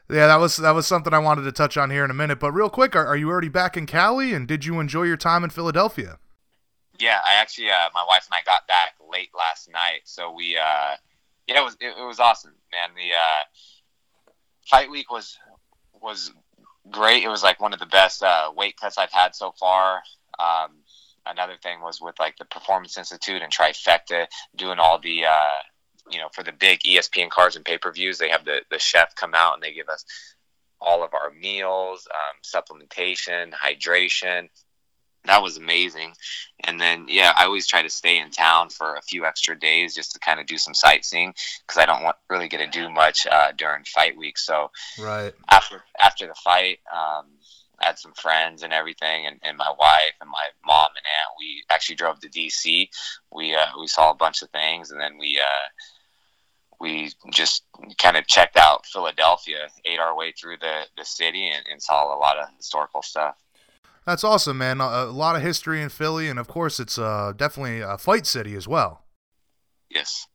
Yeah, 0.10 0.28
that 0.28 0.40
was 0.40 0.58
that 0.58 0.72
was 0.72 0.86
something 0.86 1.14
I 1.14 1.20
wanted 1.20 1.44
to 1.44 1.52
touch 1.52 1.78
on 1.78 1.90
here 1.90 2.04
in 2.04 2.12
a 2.12 2.14
minute. 2.14 2.40
But 2.40 2.52
real 2.52 2.70
quick, 2.70 2.96
are, 2.96 3.06
are 3.06 3.16
you 3.16 3.30
already 3.30 3.50
back 3.50 3.78
in 3.78 3.86
Cali? 3.86 4.34
And 4.34 4.48
did 4.48 4.66
you 4.66 4.80
enjoy 4.80 5.04
your 5.04 5.18
time 5.18 5.44
in 5.44 5.50
Philadelphia? 5.50 6.20
Yeah, 7.00 7.20
I 7.28 7.36
actually, 7.36 7.72
uh, 7.72 7.90
my 7.94 8.06
wife 8.08 8.28
and 8.30 8.36
I 8.36 8.44
got 8.46 8.68
back 8.68 8.94
late 9.12 9.32
last 9.36 9.72
night, 9.72 10.02
so 10.04 10.32
we, 10.32 10.56
uh, 10.56 10.96
yeah, 11.48 11.60
it 11.60 11.64
was 11.64 11.76
it, 11.80 11.96
it 11.98 12.06
was 12.06 12.20
awesome, 12.20 12.54
man. 12.72 12.90
The 12.96 13.16
uh, 13.16 14.32
fight 14.70 14.92
week 14.92 15.10
was 15.10 15.38
was 16.02 16.32
great. 16.92 17.24
It 17.24 17.30
was 17.30 17.42
like 17.44 17.60
one 17.60 17.74
of 17.74 17.80
the 17.80 17.86
best 17.86 18.22
uh, 18.22 18.52
weight 18.56 18.78
cuts 18.78 18.98
I've 18.98 19.12
had 19.12 19.36
so 19.36 19.54
far. 19.60 20.02
Um, 20.38 20.84
another 21.26 21.56
thing 21.62 21.82
was 21.82 22.00
with 22.02 22.20
like 22.20 22.38
the 22.38 22.46
Performance 22.46 22.98
Institute 22.98 23.42
and 23.42 23.52
Trifecta 23.52 24.28
doing 24.56 24.80
all 24.80 25.00
the 25.00 25.26
uh, 25.26 25.60
you 26.12 26.20
know 26.20 26.28
for 26.34 26.44
the 26.44 26.52
big 26.52 26.80
ESPN 26.82 27.30
cards 27.30 27.56
and 27.56 27.66
pay 27.66 27.78
per 27.78 27.92
views. 27.92 28.18
They 28.18 28.30
have 28.30 28.46
the 28.46 28.62
the 28.70 28.80
chef 28.80 29.16
come 29.16 29.34
out 29.34 29.56
and 29.56 29.64
they 29.64 29.74
give 29.74 29.90
us 29.90 30.06
all 30.84 31.04
of 31.04 31.14
our 31.14 31.32
meals, 31.32 32.08
um, 32.12 32.38
supplementation, 32.44 33.54
hydration. 33.54 34.50
That 35.26 35.42
was 35.42 35.56
amazing. 35.56 36.14
And 36.66 36.80
then, 36.80 37.06
yeah, 37.08 37.32
I 37.36 37.46
always 37.46 37.66
try 37.66 37.82
to 37.82 37.90
stay 37.90 38.20
in 38.20 38.30
town 38.30 38.70
for 38.70 38.96
a 38.96 39.02
few 39.02 39.26
extra 39.26 39.58
days 39.58 39.96
just 39.96 40.12
to 40.12 40.20
kind 40.20 40.42
of 40.42 40.46
do 40.46 40.58
some 40.58 40.74
sightseeing 40.74 41.34
because 41.66 41.82
I 41.82 41.86
don't 41.86 42.04
want 42.04 42.18
really 42.30 42.50
get 42.50 42.58
to 42.58 42.68
do 42.68 42.90
much 42.90 43.26
uh, 43.26 43.54
during 43.58 43.86
fight 43.86 44.18
week. 44.18 44.38
So, 44.38 44.70
right 45.00 45.34
after 45.50 45.82
after 46.02 46.28
the 46.28 46.36
fight, 46.36 46.80
um, 46.94 47.28
had 47.84 48.00
some 48.00 48.14
friends 48.14 48.64
and 48.64 48.74
everything, 48.74 49.26
and, 49.26 49.40
and 49.44 49.58
my 49.58 49.72
wife 49.80 50.14
and 50.22 50.30
my 50.30 50.48
mom 50.66 50.90
and 50.96 51.06
aunt. 51.06 51.36
We 51.40 51.64
actually 51.70 51.96
drove 51.96 52.20
to 52.22 52.30
DC. 52.30 52.88
We 53.32 53.56
uh, 53.56 53.66
we 53.80 53.88
saw 53.88 54.12
a 54.12 54.16
bunch 54.16 54.42
of 54.42 54.50
things, 54.50 54.92
and 54.92 55.00
then 55.00 55.18
we 55.18 55.40
uh, 55.40 55.68
we 56.80 57.12
just 57.32 57.64
kind 57.98 58.18
of 58.18 58.28
checked 58.28 58.58
out 58.58 58.86
Philadelphia, 58.86 59.68
ate 59.86 60.00
our 60.00 60.16
way 60.16 60.32
through 60.32 60.58
the 60.58 60.84
the 60.98 61.06
city, 61.06 61.48
and, 61.48 61.66
and 61.72 61.82
saw 61.82 62.16
a 62.16 62.18
lot 62.18 62.38
of 62.38 62.48
historical 62.58 63.02
stuff. 63.02 63.36
That's 64.06 64.24
awesome, 64.24 64.58
man. 64.58 64.82
A, 64.82 64.84
a 64.84 65.06
lot 65.06 65.36
of 65.36 65.42
history 65.42 65.82
in 65.82 65.90
Philly, 65.90 66.28
and 66.28 66.40
of 66.40 66.48
course, 66.48 66.80
it's 66.80 66.98
uh, 66.98 67.34
definitely 67.36 67.82
a 67.82 67.98
fight 67.98 68.26
city 68.26 68.56
as 68.56 68.68
well. 68.68 69.04
Yes 69.90 70.28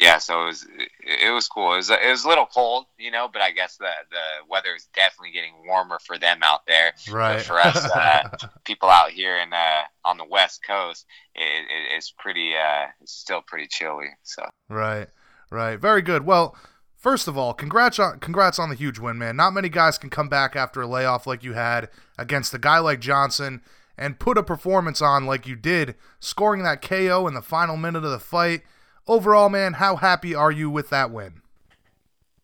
yeah, 0.00 0.18
so 0.18 0.42
it 0.42 0.46
was 0.46 0.66
it 1.00 1.32
was 1.32 1.48
cool. 1.48 1.74
It 1.74 1.76
was 1.76 1.90
it 1.90 2.10
was 2.10 2.24
a 2.24 2.28
little 2.28 2.46
cold, 2.46 2.86
you 2.98 3.10
know, 3.10 3.28
but 3.32 3.42
I 3.42 3.52
guess 3.52 3.76
the 3.76 3.90
the 4.10 4.48
weather 4.48 4.74
is 4.74 4.88
definitely 4.94 5.32
getting 5.32 5.52
warmer 5.66 5.98
for 6.04 6.18
them 6.18 6.38
out 6.42 6.66
there. 6.66 6.94
Right. 7.10 7.36
But 7.36 7.42
for 7.42 7.60
us 7.60 7.76
uh, 7.76 8.28
people 8.64 8.88
out 8.88 9.10
here 9.10 9.36
in 9.36 9.52
uh, 9.52 9.82
on 10.04 10.18
the 10.18 10.24
West 10.24 10.62
Coast, 10.66 11.06
it, 11.34 11.42
it, 11.42 11.96
it's 11.96 12.10
pretty 12.10 12.54
uh, 12.54 12.86
it's 13.00 13.12
still 13.12 13.42
pretty 13.42 13.68
chilly. 13.68 14.08
So 14.22 14.42
right, 14.68 15.08
right, 15.50 15.78
very 15.78 16.02
good. 16.02 16.26
Well. 16.26 16.56
First 16.96 17.28
of 17.28 17.36
all, 17.36 17.52
congrats 17.52 17.98
on 17.98 18.18
congrats 18.20 18.58
on 18.58 18.70
the 18.70 18.74
huge 18.74 18.98
win, 18.98 19.18
man. 19.18 19.36
Not 19.36 19.50
many 19.50 19.68
guys 19.68 19.98
can 19.98 20.08
come 20.08 20.30
back 20.30 20.56
after 20.56 20.80
a 20.80 20.86
layoff 20.86 21.26
like 21.26 21.44
you 21.44 21.52
had 21.52 21.90
against 22.16 22.54
a 22.54 22.58
guy 22.58 22.78
like 22.78 22.98
Johnson 22.98 23.60
and 23.98 24.18
put 24.18 24.38
a 24.38 24.42
performance 24.42 25.02
on 25.02 25.26
like 25.26 25.46
you 25.46 25.54
did, 25.54 25.96
scoring 26.18 26.62
that 26.62 26.80
KO 26.80 27.26
in 27.28 27.34
the 27.34 27.42
final 27.42 27.76
minute 27.76 28.06
of 28.06 28.10
the 28.10 28.18
fight 28.18 28.62
overall, 29.06 29.48
man, 29.48 29.74
how 29.74 29.96
happy 29.96 30.34
are 30.34 30.52
you 30.52 30.70
with 30.70 30.90
that 30.90 31.10
win? 31.10 31.42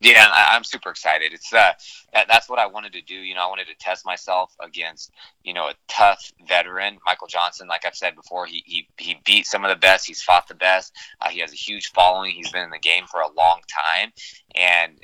Yeah, 0.02 0.26
I'm 0.32 0.64
super 0.64 0.88
excited. 0.88 1.34
It's 1.34 1.52
uh, 1.52 1.72
that, 2.14 2.26
that's 2.26 2.48
what 2.48 2.58
I 2.58 2.66
wanted 2.66 2.94
to 2.94 3.02
do. 3.02 3.14
You 3.14 3.34
know, 3.34 3.42
I 3.42 3.48
wanted 3.48 3.66
to 3.66 3.74
test 3.78 4.06
myself 4.06 4.50
against 4.58 5.10
you 5.44 5.52
know 5.52 5.68
a 5.68 5.74
tough 5.88 6.32
veteran, 6.48 6.98
Michael 7.04 7.26
Johnson. 7.26 7.68
Like 7.68 7.84
I've 7.84 7.94
said 7.94 8.16
before, 8.16 8.46
he 8.46 8.62
he, 8.64 8.88
he 8.96 9.18
beat 9.26 9.44
some 9.44 9.62
of 9.62 9.68
the 9.68 9.76
best. 9.76 10.06
He's 10.06 10.22
fought 10.22 10.48
the 10.48 10.54
best. 10.54 10.94
Uh, 11.20 11.28
he 11.28 11.40
has 11.40 11.52
a 11.52 11.56
huge 11.56 11.90
following. 11.92 12.30
He's 12.30 12.50
been 12.50 12.64
in 12.64 12.70
the 12.70 12.78
game 12.78 13.04
for 13.10 13.20
a 13.20 13.30
long 13.30 13.60
time, 13.68 14.10
and 14.54 14.98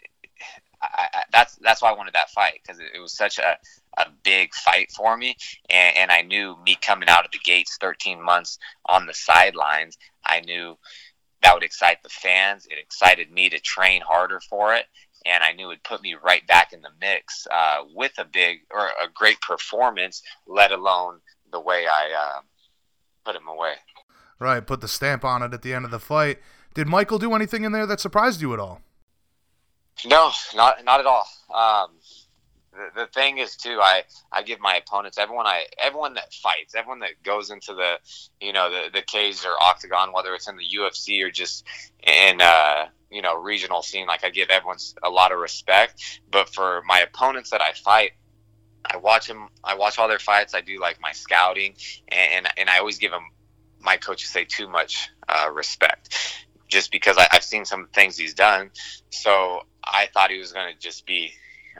I, 0.80 1.08
I, 1.12 1.22
that's 1.30 1.56
that's 1.56 1.82
why 1.82 1.90
I 1.90 1.94
wanted 1.94 2.14
that 2.14 2.30
fight 2.30 2.60
because 2.62 2.80
it, 2.80 2.86
it, 2.94 3.00
was 3.00 3.12
such 3.12 3.38
a, 3.38 3.58
a 3.98 4.06
big 4.22 4.54
fight 4.54 4.90
for 4.92 5.14
me, 5.16 5.36
and, 5.68 5.96
and 5.96 6.10
I 6.10 6.22
knew 6.22 6.56
me 6.64 6.78
coming 6.80 7.10
out 7.10 7.26
of 7.26 7.32
the 7.32 7.38
gates, 7.44 7.76
13 7.80 8.22
months 8.22 8.58
on 8.86 9.04
the 9.04 9.14
sidelines, 9.14 9.98
I 10.24 10.40
knew 10.40 10.76
that 11.42 11.54
would 11.54 11.62
excite 11.62 12.02
the 12.02 12.08
fans. 12.08 12.66
It 12.66 12.78
excited 12.78 13.30
me 13.30 13.48
to 13.50 13.58
train 13.60 14.02
harder 14.02 14.40
for 14.40 14.74
it, 14.74 14.86
and 15.24 15.42
I 15.42 15.52
knew 15.52 15.66
it 15.66 15.68
would 15.68 15.84
put 15.84 16.02
me 16.02 16.14
right 16.22 16.46
back 16.46 16.72
in 16.72 16.82
the 16.82 16.90
mix 17.00 17.46
uh, 17.50 17.82
with 17.94 18.12
a 18.18 18.24
big 18.24 18.60
or 18.70 18.86
a 18.86 19.08
great 19.14 19.40
performance, 19.40 20.22
let 20.46 20.72
alone 20.72 21.20
the 21.52 21.60
way 21.60 21.86
I 21.86 22.12
uh, 22.18 22.40
put 23.24 23.36
him 23.36 23.48
away. 23.48 23.74
Right, 24.38 24.66
put 24.66 24.80
the 24.80 24.88
stamp 24.88 25.24
on 25.24 25.42
it 25.42 25.54
at 25.54 25.62
the 25.62 25.72
end 25.72 25.84
of 25.84 25.90
the 25.90 25.98
fight. 25.98 26.40
Did 26.74 26.88
Michael 26.88 27.18
do 27.18 27.34
anything 27.34 27.64
in 27.64 27.72
there 27.72 27.86
that 27.86 28.00
surprised 28.00 28.42
you 28.42 28.52
at 28.52 28.60
all? 28.60 28.82
No, 30.04 30.30
not 30.54 30.84
not 30.84 31.00
at 31.00 31.06
all. 31.06 31.26
Um, 31.54 31.92
the, 32.94 33.06
thing 33.06 33.38
is 33.38 33.56
too 33.56 33.78
i 33.80 34.02
i 34.32 34.42
give 34.42 34.60
my 34.60 34.76
opponents 34.76 35.16
everyone 35.18 35.46
i 35.46 35.64
everyone 35.78 36.14
that 36.14 36.32
fights 36.34 36.74
everyone 36.74 37.00
that 37.00 37.22
goes 37.22 37.50
into 37.50 37.72
the 37.74 37.94
you 38.40 38.52
know 38.52 38.70
the 38.70 38.90
the 38.92 39.02
cage 39.02 39.44
or 39.44 39.54
octagon 39.62 40.12
whether 40.12 40.34
it's 40.34 40.48
in 40.48 40.56
the 40.56 40.64
ufc 40.78 41.24
or 41.24 41.30
just 41.30 41.64
in 42.02 42.40
uh 42.40 42.86
you 43.10 43.22
know 43.22 43.36
regional 43.36 43.82
scene 43.82 44.06
like 44.06 44.24
i 44.24 44.30
give 44.30 44.50
everyone 44.50 44.76
a 45.02 45.10
lot 45.10 45.32
of 45.32 45.38
respect. 45.38 46.20
But 46.30 46.52
for 46.52 46.82
my 46.86 47.00
opponents 47.00 47.50
that 47.50 47.60
i 47.60 47.72
fight 47.72 48.12
i 48.84 48.96
watch 48.96 49.28
them 49.28 49.48
i 49.64 49.74
watch 49.74 49.98
all 49.98 50.08
their 50.08 50.18
fights. 50.18 50.54
I 50.54 50.60
do 50.60 50.80
like 50.80 51.00
my 51.00 51.12
scouting 51.12 51.76
and 52.08 52.48
and 52.56 52.68
i 52.68 52.78
always 52.78 52.98
give 52.98 53.10
them 53.10 53.26
my 53.80 53.96
coaches 53.96 54.30
say 54.30 54.44
too 54.44 54.68
much 54.68 55.10
uh, 55.28 55.48
respect 55.52 56.44
just 56.68 56.90
because 56.90 57.16
I, 57.16 57.28
have 57.30 57.44
seen 57.44 57.64
some 57.64 57.86
things 57.92 58.16
he's 58.16 58.34
done. 58.34 58.70
So 59.10 59.62
i 59.84 60.08
thought 60.12 60.30
he 60.30 60.38
was 60.38 60.52
going 60.52 60.72
to 60.72 60.78
just 60.78 61.06
be 61.06 61.32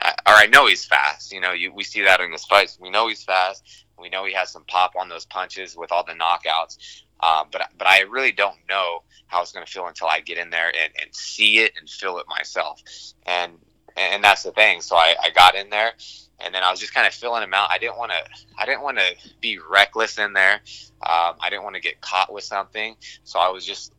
or 0.03 0.33
I 0.33 0.47
know 0.47 0.67
he's 0.67 0.85
fast. 0.85 1.31
You 1.31 1.41
know, 1.41 1.51
you, 1.51 1.73
we 1.73 1.83
see 1.83 2.03
that 2.03 2.19
in 2.19 2.31
his 2.31 2.45
fights. 2.45 2.77
We 2.79 2.89
know 2.89 3.07
he's 3.07 3.23
fast. 3.23 3.85
We 3.99 4.09
know 4.09 4.25
he 4.25 4.33
has 4.33 4.51
some 4.51 4.63
pop 4.65 4.95
on 4.95 5.09
those 5.09 5.25
punches 5.25 5.75
with 5.75 5.91
all 5.91 6.03
the 6.03 6.13
knockouts. 6.13 7.03
Uh, 7.19 7.43
but 7.51 7.69
but 7.77 7.87
I 7.87 8.01
really 8.01 8.31
don't 8.31 8.57
know 8.69 9.03
how 9.27 9.41
it's 9.41 9.51
going 9.51 9.65
to 9.65 9.71
feel 9.71 9.87
until 9.87 10.07
I 10.07 10.19
get 10.19 10.37
in 10.37 10.49
there 10.49 10.67
and, 10.67 10.93
and 11.01 11.13
see 11.13 11.59
it 11.59 11.73
and 11.79 11.89
feel 11.89 12.19
it 12.19 12.25
myself. 12.27 12.81
And 13.25 13.53
and 13.95 14.23
that's 14.23 14.43
the 14.43 14.51
thing. 14.51 14.81
So 14.81 14.95
I, 14.95 15.15
I 15.21 15.31
got 15.31 15.55
in 15.55 15.71
there, 15.71 15.93
and 16.39 16.53
then 16.53 16.61
I 16.61 16.69
was 16.69 16.79
just 16.79 16.93
kind 16.93 17.07
of 17.07 17.13
filling 17.13 17.41
him 17.41 17.53
out. 17.53 17.71
I 17.71 17.79
didn't 17.79 17.97
want 17.97 18.11
to 18.11 18.17
I 18.57 18.65
didn't 18.65 18.83
want 18.83 18.99
to 18.99 19.15
be 19.41 19.57
reckless 19.57 20.19
in 20.19 20.33
there. 20.33 20.61
Um, 21.01 21.35
I 21.39 21.49
didn't 21.49 21.63
want 21.63 21.75
to 21.75 21.81
get 21.81 21.99
caught 22.01 22.31
with 22.31 22.43
something. 22.43 22.95
So 23.23 23.39
I 23.39 23.49
was 23.49 23.65
just 23.65 23.93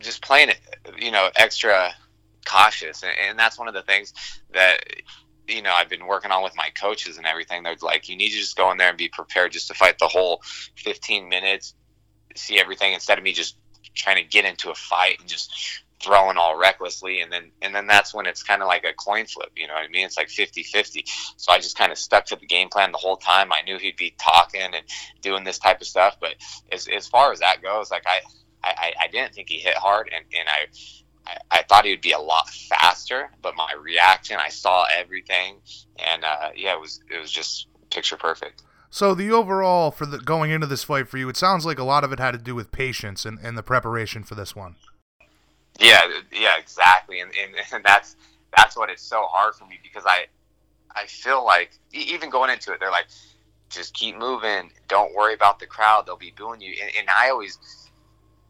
just 0.00 0.22
playing 0.22 0.50
it, 0.50 0.60
you 0.96 1.10
know, 1.10 1.30
extra 1.36 1.92
cautious. 2.44 3.02
And, 3.02 3.12
and 3.18 3.38
that's 3.38 3.58
one 3.58 3.68
of 3.68 3.74
the 3.74 3.82
things 3.82 4.14
that 4.52 4.78
you 5.48 5.62
know 5.62 5.72
I've 5.72 5.88
been 5.88 6.06
working 6.06 6.30
on 6.30 6.42
with 6.42 6.56
my 6.56 6.70
coaches 6.70 7.18
and 7.18 7.26
everything. 7.26 7.62
They're 7.62 7.76
like, 7.80 8.08
you 8.08 8.16
need 8.16 8.30
to 8.30 8.38
just 8.38 8.56
go 8.56 8.70
in 8.70 8.78
there 8.78 8.88
and 8.88 8.98
be 8.98 9.08
prepared 9.08 9.52
just 9.52 9.68
to 9.68 9.74
fight 9.74 9.98
the 9.98 10.08
whole 10.08 10.42
15 10.76 11.28
minutes, 11.28 11.74
see 12.36 12.58
everything 12.58 12.92
instead 12.92 13.18
of 13.18 13.24
me 13.24 13.32
just 13.32 13.56
trying 13.94 14.16
to 14.16 14.28
get 14.28 14.44
into 14.44 14.70
a 14.70 14.74
fight 14.74 15.18
and 15.20 15.28
just 15.28 15.82
throwing 16.00 16.36
all 16.36 16.56
recklessly. 16.56 17.20
And 17.20 17.32
then 17.32 17.50
and 17.62 17.74
then 17.74 17.86
that's 17.86 18.14
when 18.14 18.26
it's 18.26 18.42
kind 18.42 18.62
of 18.62 18.68
like 18.68 18.84
a 18.84 18.92
coin 18.92 19.26
flip 19.26 19.50
you 19.56 19.66
know 19.66 19.74
what 19.74 19.84
i 19.84 19.88
mean? 19.88 20.06
It's 20.06 20.16
like 20.16 20.28
50 20.28 20.62
50 20.62 21.04
so 21.36 21.52
i 21.52 21.58
just 21.58 21.76
kind 21.76 21.92
of 21.92 21.98
stuck 21.98 22.26
to 22.26 22.36
the 22.36 22.46
game 22.46 22.68
plan 22.68 22.92
the 22.92 22.98
whole 22.98 23.16
time. 23.16 23.52
I 23.52 23.62
knew 23.62 23.78
he'd 23.78 23.96
be 23.96 24.14
talking 24.18 24.60
and 24.60 24.84
doing 25.22 25.44
this 25.44 25.58
type 25.58 25.80
of 25.80 25.86
stuff. 25.86 26.18
But 26.20 26.34
as, 26.70 26.88
as 26.88 27.08
far 27.08 27.32
as 27.32 27.40
that 27.40 27.62
goes 27.62 27.90
like 27.90 28.04
i 28.06 28.20
i, 28.62 28.92
I 29.02 29.08
didn't 29.08 29.34
think 29.34 29.48
he 29.48 29.58
hit 29.58 29.76
hard 29.76 30.10
and, 30.14 30.24
and 30.38 30.48
i 30.48 30.66
I, 31.28 31.58
I 31.58 31.62
thought 31.62 31.84
he 31.84 31.90
would 31.90 32.00
be 32.00 32.12
a 32.12 32.18
lot 32.18 32.48
faster, 32.48 33.30
but 33.42 33.54
my 33.56 33.72
reaction, 33.80 34.38
I 34.38 34.48
saw 34.48 34.86
everything, 34.90 35.56
and 35.96 36.24
uh, 36.24 36.50
yeah, 36.56 36.74
it 36.74 36.80
was 36.80 37.00
it 37.10 37.18
was 37.18 37.30
just 37.30 37.66
picture 37.90 38.16
perfect. 38.16 38.62
So 38.90 39.14
the 39.14 39.30
overall 39.30 39.90
for 39.90 40.06
the 40.06 40.18
going 40.18 40.50
into 40.50 40.66
this 40.66 40.84
fight 40.84 41.08
for 41.08 41.18
you, 41.18 41.28
it 41.28 41.36
sounds 41.36 41.66
like 41.66 41.78
a 41.78 41.84
lot 41.84 42.04
of 42.04 42.12
it 42.12 42.18
had 42.18 42.32
to 42.32 42.38
do 42.38 42.54
with 42.54 42.72
patience 42.72 43.24
and, 43.24 43.38
and 43.42 43.56
the 43.56 43.62
preparation 43.62 44.22
for 44.24 44.34
this 44.34 44.56
one. 44.56 44.76
Yeah, 45.78 46.00
yeah, 46.32 46.54
exactly, 46.58 47.20
and, 47.20 47.30
and 47.40 47.54
and 47.72 47.84
that's 47.84 48.16
that's 48.56 48.76
what 48.76 48.90
it's 48.90 49.02
so 49.02 49.24
hard 49.26 49.54
for 49.54 49.66
me 49.66 49.78
because 49.82 50.04
I 50.06 50.26
I 50.94 51.06
feel 51.06 51.44
like 51.44 51.72
even 51.92 52.30
going 52.30 52.50
into 52.50 52.72
it, 52.72 52.80
they're 52.80 52.90
like, 52.90 53.06
just 53.68 53.92
keep 53.94 54.16
moving, 54.16 54.72
don't 54.88 55.14
worry 55.14 55.34
about 55.34 55.58
the 55.58 55.66
crowd, 55.66 56.06
they'll 56.06 56.16
be 56.16 56.32
booing 56.36 56.60
you, 56.60 56.74
and, 56.80 56.90
and 56.98 57.08
I 57.10 57.28
always 57.30 57.58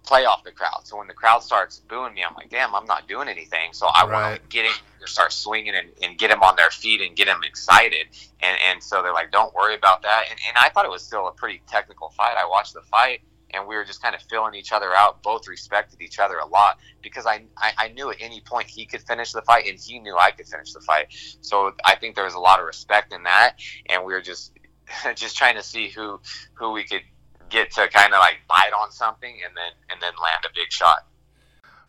play 0.08 0.24
off 0.24 0.42
the 0.42 0.50
crowd. 0.50 0.80
So 0.84 0.96
when 0.96 1.06
the 1.06 1.12
crowd 1.12 1.42
starts 1.42 1.80
booing 1.80 2.14
me, 2.14 2.24
I'm 2.26 2.34
like, 2.34 2.48
damn, 2.48 2.74
I'm 2.74 2.86
not 2.86 3.06
doing 3.06 3.28
anything. 3.28 3.72
So 3.72 3.88
I 3.88 4.06
right. 4.06 4.30
want 4.30 4.42
to 4.42 4.48
get 4.48 4.64
in, 4.64 4.72
start 5.06 5.32
swinging 5.32 5.74
and, 5.74 5.88
and 6.02 6.16
get 6.16 6.30
them 6.30 6.42
on 6.42 6.56
their 6.56 6.70
feet 6.70 7.02
and 7.02 7.14
get 7.14 7.26
them 7.26 7.42
excited. 7.44 8.06
And, 8.40 8.58
and 8.70 8.82
so 8.82 9.02
they're 9.02 9.12
like, 9.12 9.30
don't 9.30 9.54
worry 9.54 9.74
about 9.74 10.00
that. 10.02 10.24
And, 10.30 10.38
and 10.48 10.56
I 10.56 10.70
thought 10.70 10.86
it 10.86 10.90
was 10.90 11.02
still 11.02 11.28
a 11.28 11.32
pretty 11.32 11.60
technical 11.66 12.08
fight. 12.08 12.36
I 12.38 12.48
watched 12.48 12.72
the 12.72 12.80
fight 12.80 13.20
and 13.50 13.68
we 13.68 13.76
were 13.76 13.84
just 13.84 14.02
kind 14.02 14.14
of 14.14 14.22
filling 14.22 14.54
each 14.54 14.72
other 14.72 14.94
out. 14.94 15.22
Both 15.22 15.46
respected 15.46 16.00
each 16.00 16.18
other 16.18 16.38
a 16.38 16.46
lot 16.46 16.78
because 17.02 17.26
I, 17.26 17.44
I, 17.58 17.72
I 17.76 17.88
knew 17.88 18.10
at 18.10 18.16
any 18.18 18.40
point 18.40 18.66
he 18.66 18.86
could 18.86 19.02
finish 19.02 19.32
the 19.32 19.42
fight 19.42 19.66
and 19.66 19.78
he 19.78 19.98
knew 19.98 20.16
I 20.16 20.30
could 20.30 20.48
finish 20.48 20.72
the 20.72 20.80
fight. 20.80 21.08
So 21.42 21.74
I 21.84 21.96
think 21.96 22.14
there 22.14 22.24
was 22.24 22.34
a 22.34 22.40
lot 22.40 22.60
of 22.60 22.64
respect 22.64 23.12
in 23.12 23.24
that. 23.24 23.56
And 23.90 24.06
we 24.06 24.14
were 24.14 24.22
just, 24.22 24.52
just 25.14 25.36
trying 25.36 25.56
to 25.56 25.62
see 25.62 25.88
who, 25.88 26.18
who 26.54 26.72
we 26.72 26.84
could 26.84 27.02
get 27.50 27.70
to 27.72 27.88
kind 27.88 28.12
of 28.12 28.20
like 28.20 28.38
bite 28.48 28.72
on 28.78 28.90
something 28.90 29.38
and 29.44 29.56
then 29.56 29.72
and 29.90 30.00
then 30.00 30.12
land 30.22 30.44
a 30.44 30.52
big 30.54 30.70
shot. 30.70 31.06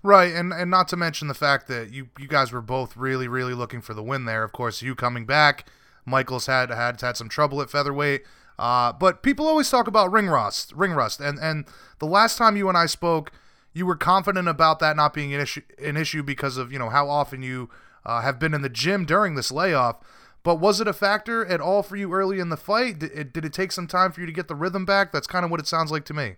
Right, 0.02 0.34
and 0.34 0.54
and 0.54 0.72
not 0.72 0.88
to 0.90 0.98
mention 0.98 1.28
the 1.28 1.34
fact 1.34 1.68
that 1.68 1.92
you 1.92 2.10
you 2.18 2.28
guys 2.28 2.52
were 2.52 2.62
both 2.62 2.96
really 2.96 3.28
really 3.28 3.54
looking 3.54 3.82
for 3.82 3.94
the 3.94 4.04
win 4.04 4.26
there. 4.26 4.44
Of 4.44 4.54
course, 4.54 4.82
you 4.82 4.96
coming 4.96 5.26
back, 5.26 5.68
Michael's 6.06 6.46
had 6.46 6.70
had 6.70 7.02
had 7.02 7.18
some 7.18 7.30
trouble 7.30 7.62
at 7.62 7.70
featherweight. 7.70 8.24
Uh, 8.58 8.92
but 8.92 9.24
people 9.24 9.48
always 9.48 9.70
talk 9.70 9.88
about 9.88 10.12
ring 10.12 10.28
rust, 10.28 10.74
ring 10.74 10.92
rust, 10.92 11.20
and 11.20 11.40
and 11.40 11.66
the 12.00 12.06
last 12.06 12.38
time 12.38 12.58
you 12.58 12.68
and 12.68 12.78
I 12.78 12.88
spoke, 12.88 13.32
you 13.74 13.86
were 13.86 13.96
confident 13.96 14.48
about 14.48 14.80
that 14.80 14.96
not 14.96 15.14
being 15.14 15.34
an 15.34 15.42
issue 15.42 15.62
an 15.82 15.98
issue 15.98 16.24
because 16.24 16.58
of 16.58 16.72
you 16.72 16.80
know 16.80 16.90
how 16.90 17.10
often 17.10 17.42
you 17.42 17.70
uh, 18.06 18.22
have 18.22 18.40
been 18.40 18.54
in 18.54 18.62
the 18.62 18.70
gym 18.70 19.06
during 19.06 19.36
this 19.36 19.52
layoff. 19.52 19.98
But 20.44 20.56
was 20.56 20.80
it 20.80 20.88
a 20.88 20.94
factor 20.94 21.46
at 21.46 21.60
all 21.60 21.84
for 21.84 21.96
you 21.96 22.14
early 22.14 22.40
in 22.40 22.50
the 22.50 22.58
fight? 22.58 23.00
Did 23.00 23.12
it, 23.12 23.34
did 23.34 23.46
it 23.46 23.54
take 23.54 23.72
some 23.72 23.88
time 23.88 24.12
for 24.12 24.22
you 24.22 24.26
to 24.26 24.32
get 24.32 24.48
the 24.48 24.56
rhythm 24.56 24.86
back? 24.86 25.12
That's 25.12 25.28
kind 25.28 25.44
of 25.44 25.52
what 25.52 25.60
it 25.60 25.68
sounds 25.68 25.92
like 25.92 26.06
to 26.06 26.14
me. 26.14 26.36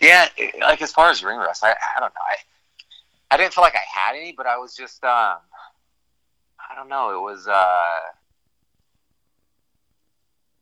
Yeah, 0.00 0.28
like 0.60 0.82
as 0.82 0.92
far 0.92 1.10
as 1.10 1.22
ring 1.22 1.38
rust, 1.38 1.64
I, 1.64 1.70
I 1.70 2.00
don't 2.00 2.12
know. 2.14 2.20
I, 2.20 3.34
I 3.34 3.36
didn't 3.36 3.54
feel 3.54 3.62
like 3.62 3.74
I 3.74 4.00
had 4.00 4.16
any, 4.16 4.32
but 4.32 4.46
I 4.46 4.58
was 4.58 4.74
just, 4.74 5.02
um, 5.04 5.38
I 6.58 6.74
don't 6.76 6.88
know. 6.88 7.16
It 7.16 7.20
was, 7.20 7.46
uh, 7.48 8.00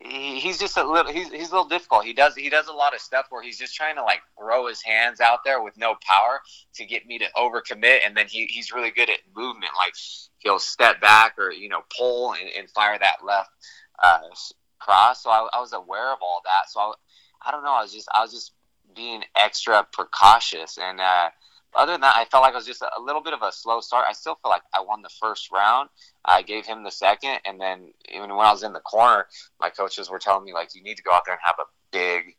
he's 0.04 0.58
just 0.58 0.76
a 0.76 0.84
little 0.84 1.12
he's, 1.12 1.30
he's 1.30 1.50
a 1.50 1.52
little 1.52 1.68
difficult. 1.68 2.04
He 2.04 2.12
does 2.12 2.34
he 2.34 2.48
does 2.48 2.68
a 2.68 2.72
lot 2.72 2.94
of 2.94 3.00
stuff 3.00 3.26
where 3.30 3.42
he's 3.42 3.58
just 3.58 3.74
trying 3.74 3.96
to 3.96 4.02
like 4.02 4.20
throw 4.38 4.66
his 4.66 4.82
hands 4.82 5.20
out 5.20 5.40
there 5.44 5.62
with 5.62 5.76
no 5.76 5.96
power 6.06 6.40
to 6.74 6.84
get 6.84 7.06
me 7.06 7.18
to 7.18 7.26
overcommit. 7.36 8.00
And 8.04 8.16
then 8.16 8.26
he, 8.28 8.46
he's 8.46 8.72
really 8.72 8.90
good 8.90 9.10
at 9.10 9.18
movement 9.34 9.72
like 9.76 9.94
he'll 10.38 10.58
step 10.58 11.00
back 11.00 11.34
or 11.38 11.52
you 11.52 11.68
know 11.68 11.82
pull 11.96 12.32
and, 12.32 12.48
and 12.56 12.70
fire 12.70 12.98
that 12.98 13.24
left 13.24 13.50
uh, 14.02 14.20
cross. 14.78 15.22
So 15.22 15.30
I, 15.30 15.48
I, 15.52 15.60
was 15.60 15.72
aware 15.72 16.12
of 16.12 16.18
all 16.20 16.40
that. 16.44 16.70
So 16.70 16.80
I, 16.80 16.92
I 17.46 17.50
don't 17.50 17.64
know. 17.64 17.72
I 17.72 17.82
was 17.82 17.92
just 17.92 18.08
I 18.14 18.22
was 18.22 18.32
just 18.32 18.52
being 18.94 19.22
extra 19.36 19.86
precautious. 19.92 20.78
And 20.78 21.00
uh, 21.00 21.30
other 21.74 21.92
than 21.92 22.02
that, 22.02 22.16
I 22.16 22.24
felt 22.26 22.42
like 22.42 22.52
it 22.52 22.56
was 22.56 22.66
just 22.66 22.82
a, 22.82 23.00
little 23.00 23.22
bit 23.22 23.32
of 23.32 23.42
a 23.42 23.52
slow 23.52 23.80
start. 23.80 24.06
I 24.08 24.12
still 24.12 24.36
feel 24.42 24.50
like 24.50 24.62
I 24.74 24.80
won 24.80 25.02
the 25.02 25.10
first 25.20 25.50
round. 25.50 25.88
I 26.24 26.42
gave 26.42 26.66
him 26.66 26.84
the 26.84 26.90
second, 26.90 27.38
and 27.44 27.60
then 27.60 27.92
even 28.14 28.34
when 28.34 28.46
I 28.46 28.52
was 28.52 28.62
in 28.62 28.72
the 28.72 28.80
corner, 28.80 29.26
my 29.60 29.70
coaches 29.70 30.10
were 30.10 30.18
telling 30.18 30.44
me 30.44 30.52
like, 30.52 30.74
you 30.74 30.82
need 30.82 30.96
to 30.96 31.02
go 31.02 31.12
out 31.12 31.22
there 31.24 31.34
and 31.34 31.42
have 31.44 31.56
a 31.58 31.70
big 31.90 32.36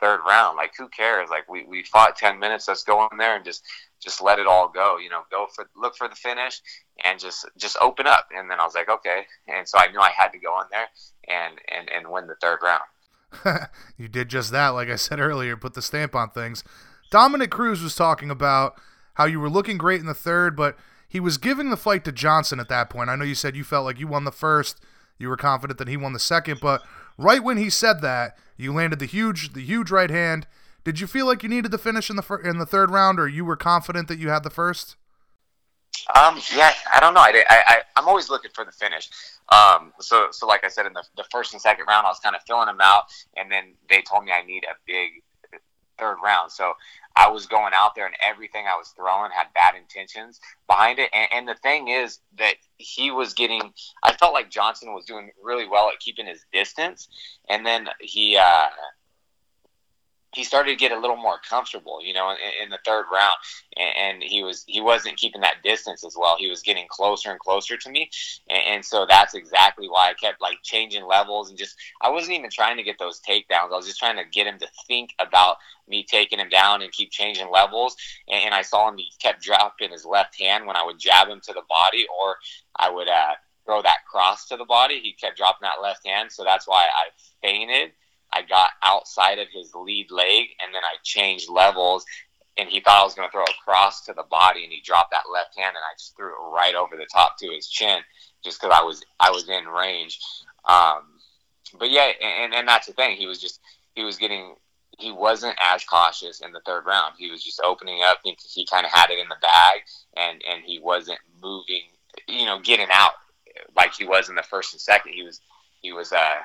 third 0.00 0.20
round. 0.26 0.56
Like, 0.56 0.72
who 0.76 0.88
cares? 0.88 1.30
Like, 1.30 1.48
we, 1.50 1.64
we 1.64 1.82
fought 1.82 2.16
ten 2.16 2.38
minutes. 2.38 2.68
Let's 2.68 2.84
go 2.84 3.06
in 3.10 3.18
there 3.18 3.36
and 3.36 3.44
just 3.44 3.62
just 4.00 4.22
let 4.22 4.38
it 4.38 4.46
all 4.46 4.68
go. 4.68 4.98
You 4.98 5.10
know, 5.10 5.22
go 5.30 5.46
for 5.54 5.68
look 5.76 5.96
for 5.96 6.08
the 6.08 6.14
finish 6.14 6.60
and 7.04 7.18
just 7.18 7.46
just 7.56 7.76
open 7.80 8.06
up. 8.06 8.28
And 8.36 8.50
then 8.50 8.60
I 8.60 8.64
was 8.64 8.74
like, 8.74 8.88
okay. 8.88 9.24
And 9.48 9.68
so 9.68 9.78
I 9.78 9.88
knew 9.88 10.00
I 10.00 10.10
had 10.10 10.28
to 10.28 10.38
go 10.38 10.60
in 10.60 10.66
there 10.70 10.88
and 11.28 11.54
and 11.68 11.90
and 11.90 12.10
win 12.10 12.26
the 12.26 12.36
third 12.40 12.58
round. 12.62 12.82
you 13.96 14.08
did 14.08 14.28
just 14.28 14.52
that, 14.52 14.68
like 14.68 14.88
I 14.88 14.96
said 14.96 15.20
earlier. 15.20 15.56
Put 15.56 15.74
the 15.74 15.82
stamp 15.82 16.14
on 16.14 16.30
things. 16.30 16.62
Dominick 17.10 17.50
Cruz 17.50 17.82
was 17.82 17.94
talking 17.94 18.30
about 18.30 18.80
how 19.14 19.24
you 19.24 19.40
were 19.40 19.50
looking 19.50 19.78
great 19.78 20.00
in 20.00 20.06
the 20.06 20.14
third, 20.14 20.56
but 20.56 20.76
he 21.08 21.20
was 21.20 21.38
giving 21.38 21.70
the 21.70 21.76
fight 21.76 22.04
to 22.04 22.12
Johnson 22.12 22.60
at 22.60 22.68
that 22.68 22.90
point. 22.90 23.08
I 23.08 23.16
know 23.16 23.24
you 23.24 23.34
said 23.34 23.56
you 23.56 23.64
felt 23.64 23.84
like 23.84 23.98
you 23.98 24.06
won 24.06 24.24
the 24.24 24.32
first, 24.32 24.80
you 25.18 25.28
were 25.28 25.36
confident 25.36 25.78
that 25.78 25.88
he 25.88 25.96
won 25.96 26.12
the 26.12 26.18
second, 26.18 26.60
but 26.60 26.82
right 27.16 27.42
when 27.42 27.56
he 27.56 27.70
said 27.70 28.02
that, 28.02 28.36
you 28.56 28.72
landed 28.72 28.98
the 28.98 29.06
huge 29.06 29.52
the 29.52 29.62
huge 29.62 29.90
right 29.90 30.10
hand. 30.10 30.46
Did 30.84 31.00
you 31.00 31.06
feel 31.06 31.26
like 31.26 31.42
you 31.42 31.48
needed 31.48 31.70
the 31.70 31.78
finish 31.78 32.10
in 32.10 32.16
the 32.16 32.22
fir- 32.22 32.40
in 32.40 32.58
the 32.58 32.66
third 32.66 32.90
round, 32.90 33.18
or 33.18 33.28
you 33.28 33.44
were 33.44 33.56
confident 33.56 34.08
that 34.08 34.18
you 34.18 34.28
had 34.28 34.42
the 34.42 34.50
first? 34.50 34.96
Um, 36.14 36.40
yeah, 36.54 36.72
I 36.92 37.00
don't 37.00 37.14
know. 37.14 37.20
I, 37.20 37.44
I, 37.48 37.62
I 37.96 38.00
am 38.00 38.06
always 38.06 38.28
looking 38.28 38.50
for 38.54 38.64
the 38.64 38.72
finish. 38.72 39.08
Um, 39.50 39.92
so 40.00 40.28
so 40.30 40.46
like 40.46 40.64
I 40.64 40.68
said 40.68 40.86
in 40.86 40.92
the, 40.92 41.02
the 41.16 41.24
first 41.30 41.52
and 41.52 41.60
second 41.60 41.86
round, 41.86 42.06
I 42.06 42.10
was 42.10 42.20
kind 42.20 42.36
of 42.36 42.42
filling 42.46 42.66
them 42.66 42.80
out, 42.80 43.04
and 43.36 43.50
then 43.50 43.74
they 43.88 44.02
told 44.02 44.24
me 44.24 44.32
I 44.32 44.42
need 44.42 44.64
a 44.64 44.76
big 44.86 45.22
third 45.98 46.16
round. 46.22 46.52
So 46.52 46.74
I 47.16 47.30
was 47.30 47.46
going 47.46 47.72
out 47.74 47.94
there 47.94 48.06
and 48.06 48.14
everything 48.22 48.66
I 48.66 48.76
was 48.76 48.88
throwing 48.88 49.30
had 49.30 49.46
bad 49.54 49.74
intentions 49.74 50.38
behind 50.66 50.98
it. 50.98 51.10
And, 51.14 51.28
and, 51.32 51.48
the 51.48 51.54
thing 51.54 51.88
is 51.88 52.18
that 52.38 52.56
he 52.76 53.10
was 53.10 53.32
getting, 53.32 53.72
I 54.02 54.12
felt 54.12 54.34
like 54.34 54.50
Johnson 54.50 54.92
was 54.92 55.06
doing 55.06 55.30
really 55.42 55.66
well 55.66 55.88
at 55.88 55.98
keeping 55.98 56.26
his 56.26 56.44
distance. 56.52 57.08
And 57.48 57.64
then 57.64 57.88
he, 58.00 58.36
uh, 58.36 58.66
he 60.36 60.44
started 60.44 60.70
to 60.70 60.76
get 60.76 60.92
a 60.92 61.00
little 61.00 61.16
more 61.16 61.38
comfortable, 61.48 61.98
you 62.04 62.12
know, 62.12 62.30
in, 62.30 62.64
in 62.64 62.68
the 62.68 62.78
third 62.84 63.06
round, 63.10 63.36
and, 63.78 64.22
he 64.22 64.42
was 64.42 64.64
he 64.66 64.80
wasn't 64.80 65.16
keeping 65.16 65.40
that 65.40 65.62
distance 65.64 66.04
as 66.04 66.14
well. 66.18 66.36
He 66.38 66.50
was 66.50 66.60
getting 66.60 66.86
closer 66.90 67.30
and 67.30 67.38
closer 67.40 67.76
to 67.78 67.90
me, 67.90 68.10
and, 68.48 68.62
and, 68.66 68.84
so 68.84 69.06
that's 69.08 69.34
exactly 69.34 69.88
why 69.88 70.10
I 70.10 70.14
kept 70.14 70.42
like 70.42 70.58
changing 70.62 71.06
levels 71.06 71.48
and 71.48 71.58
just 71.58 71.76
I 72.02 72.10
wasn't 72.10 72.38
even 72.38 72.50
trying 72.50 72.76
to 72.76 72.82
get 72.82 72.98
those 72.98 73.20
takedowns. 73.20 73.72
I 73.72 73.76
was 73.76 73.86
just 73.86 73.98
trying 73.98 74.16
to 74.16 74.24
get 74.30 74.46
him 74.46 74.58
to 74.58 74.68
think 74.86 75.14
about 75.18 75.56
me 75.88 76.04
taking 76.04 76.38
him 76.38 76.50
down 76.50 76.82
and 76.82 76.92
keep 76.92 77.10
changing 77.10 77.50
levels. 77.50 77.96
And, 78.28 78.44
and 78.44 78.54
I 78.54 78.60
saw 78.60 78.88
him; 78.88 78.98
he 78.98 79.10
kept 79.18 79.42
dropping 79.42 79.92
his 79.92 80.04
left 80.04 80.38
hand 80.38 80.66
when 80.66 80.76
I 80.76 80.84
would 80.84 80.98
jab 80.98 81.28
him 81.28 81.40
to 81.44 81.52
the 81.54 81.62
body, 81.68 82.06
or 82.20 82.36
I 82.76 82.90
would 82.90 83.08
uh, 83.08 83.34
throw 83.64 83.80
that 83.82 84.04
cross 84.10 84.46
to 84.48 84.56
the 84.56 84.66
body. 84.66 85.00
He 85.00 85.12
kept 85.12 85.38
dropping 85.38 85.62
that 85.62 85.82
left 85.82 86.06
hand, 86.06 86.30
so 86.30 86.44
that's 86.44 86.68
why 86.68 86.84
I 86.84 87.08
feinted 87.40 87.92
I 88.32 88.42
got 88.42 88.70
outside 88.82 89.38
of 89.38 89.48
his 89.52 89.74
lead 89.74 90.10
leg 90.10 90.46
and 90.60 90.74
then 90.74 90.82
I 90.84 90.96
changed 91.02 91.48
levels 91.48 92.04
and 92.58 92.68
he 92.68 92.80
thought 92.80 93.00
I 93.00 93.04
was 93.04 93.14
going 93.14 93.28
to 93.28 93.32
throw 93.32 93.44
a 93.44 93.64
cross 93.64 94.04
to 94.06 94.12
the 94.12 94.24
body 94.30 94.64
and 94.64 94.72
he 94.72 94.80
dropped 94.80 95.10
that 95.12 95.30
left 95.32 95.56
hand 95.56 95.76
and 95.76 95.84
I 95.84 95.94
just 95.98 96.16
threw 96.16 96.28
it 96.28 96.54
right 96.54 96.74
over 96.74 96.96
the 96.96 97.06
top 97.12 97.38
to 97.38 97.48
his 97.48 97.68
chin 97.68 98.00
just 98.44 98.60
because 98.60 98.76
I 98.78 98.82
was 98.82 99.02
I 99.20 99.30
was 99.30 99.48
in 99.48 99.66
range. 99.66 100.18
Um, 100.64 101.02
but 101.78 101.90
yeah, 101.90 102.10
and, 102.22 102.54
and 102.54 102.68
that's 102.68 102.86
the 102.86 102.92
thing. 102.92 103.16
He 103.16 103.26
was 103.26 103.40
just 103.40 103.60
he 103.94 104.04
was 104.04 104.16
getting 104.16 104.54
he 104.98 105.12
wasn't 105.12 105.56
as 105.60 105.84
cautious 105.84 106.40
in 106.40 106.52
the 106.52 106.62
third 106.64 106.86
round. 106.86 107.14
He 107.18 107.30
was 107.30 107.42
just 107.42 107.60
opening 107.64 108.02
up. 108.02 108.18
He, 108.24 108.36
he 108.54 108.66
kind 108.66 108.86
of 108.86 108.92
had 108.92 109.10
it 109.10 109.18
in 109.18 109.28
the 109.28 109.36
bag 109.42 109.80
and 110.16 110.42
and 110.48 110.62
he 110.64 110.78
wasn't 110.78 111.18
moving. 111.42 111.82
You 112.28 112.46
know, 112.46 112.60
getting 112.60 112.88
out 112.90 113.12
like 113.76 113.94
he 113.94 114.04
was 114.04 114.28
in 114.28 114.34
the 114.34 114.42
first 114.42 114.72
and 114.72 114.80
second. 114.80 115.12
He 115.12 115.22
was 115.22 115.40
he 115.82 115.92
was 115.92 116.12
uh 116.12 116.36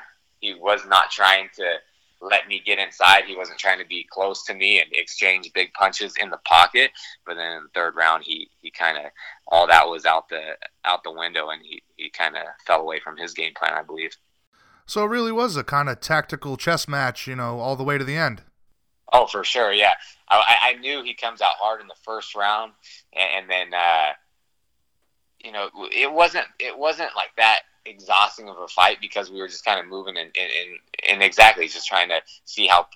he 0.42 0.54
was 0.56 0.86
not 0.86 1.12
trying 1.12 1.50
to 1.56 1.78
let 2.22 2.48
me 2.48 2.62
get 2.64 2.78
inside. 2.78 3.24
He 3.26 3.36
wasn't 3.36 3.58
trying 3.58 3.80
to 3.80 3.86
be 3.86 4.06
close 4.10 4.44
to 4.46 4.54
me 4.54 4.80
and 4.80 4.90
exchange 4.92 5.52
big 5.54 5.74
punches 5.74 6.14
in 6.22 6.30
the 6.30 6.40
pocket. 6.46 6.92
But 7.26 7.36
then 7.36 7.58
in 7.58 7.64
the 7.64 7.70
third 7.74 7.96
round, 7.96 8.24
he, 8.24 8.50
he 8.62 8.70
kind 8.70 8.98
of 8.98 9.06
all 9.48 9.68
that 9.68 9.88
was 9.88 10.06
out 10.06 10.30
the 10.30 10.56
out 10.86 11.04
the 11.04 11.12
window, 11.12 11.50
and 11.50 11.62
he, 11.64 11.82
he 11.96 12.10
kind 12.10 12.36
of 12.36 12.44
fell 12.68 12.82
away 12.82 13.00
from 13.00 13.18
his 13.18 13.34
game 13.34 13.54
plan, 13.58 13.74
I 13.74 13.84
believe. 13.84 14.12
So 14.86 15.04
it 15.04 15.10
really 15.10 15.32
was 15.32 15.56
a 15.56 15.64
kind 15.64 15.90
of 15.90 16.00
tactical 16.02 16.58
chess 16.58 16.88
match, 16.88 17.28
you 17.28 17.36
know, 17.36 17.60
all 17.60 17.76
the 17.76 17.84
way 17.84 17.98
to 17.98 18.04
the 18.04 18.18
end. 18.18 18.44
Oh, 19.14 19.28
for 19.28 19.44
sure, 19.44 19.74
yeah. 19.74 19.94
I, 20.30 20.58
I 20.62 20.74
knew 20.76 21.04
he 21.04 21.14
comes 21.14 21.42
out 21.42 21.52
hard 21.60 21.82
in 21.82 21.88
the 21.88 21.96
first 22.04 22.36
round, 22.36 22.72
and, 23.14 23.30
and 23.44 23.50
then 23.50 23.74
uh, 23.74 24.12
you 25.44 25.52
know 25.52 25.70
it 25.92 26.12
wasn't 26.12 26.46
it 26.60 26.78
wasn't 26.78 27.12
like 27.16 27.32
that 27.38 27.62
exhausting 27.86 28.50
of 28.50 28.58
a 28.58 28.68
fight 28.68 28.98
because 29.02 29.32
we 29.32 29.40
were 29.40 29.48
just 29.48 29.66
kind 29.66 29.80
of 29.80 29.88
moving 29.88 30.18
and, 30.18 30.32
and, 30.40 30.80
and 31.10 31.24
exactly 31.24 31.68
just 31.68 31.88
trying 31.88 32.10
to 32.10 32.22
see 32.46 32.68
how 32.68 32.88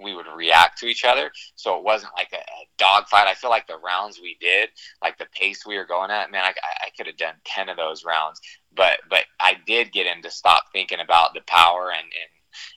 we 0.00 0.14
would 0.14 0.26
react 0.34 0.78
to 0.78 0.86
each 0.86 1.04
other. 1.04 1.30
So 1.56 1.78
it 1.78 1.84
wasn't 1.84 2.12
like 2.16 2.28
a, 2.32 2.36
a 2.36 2.66
dog 2.78 3.08
fight. 3.08 3.28
I 3.28 3.34
feel 3.34 3.50
like 3.50 3.66
the 3.66 3.78
rounds 3.78 4.20
we 4.20 4.36
did, 4.40 4.70
like 5.02 5.18
the 5.18 5.26
pace 5.32 5.64
we 5.64 5.76
were 5.76 5.86
going 5.86 6.10
at, 6.10 6.30
man, 6.30 6.42
I, 6.44 6.52
I 6.84 6.90
could 6.96 7.06
have 7.06 7.16
done 7.16 7.34
10 7.44 7.68
of 7.68 7.76
those 7.76 8.04
rounds. 8.04 8.40
But, 8.74 8.98
but 9.08 9.24
I 9.38 9.56
did 9.66 9.92
get 9.92 10.06
him 10.06 10.22
to 10.22 10.30
stop 10.30 10.64
thinking 10.72 11.00
about 11.00 11.34
the 11.34 11.42
power 11.46 11.90
and, 11.92 12.02
and 12.02 12.30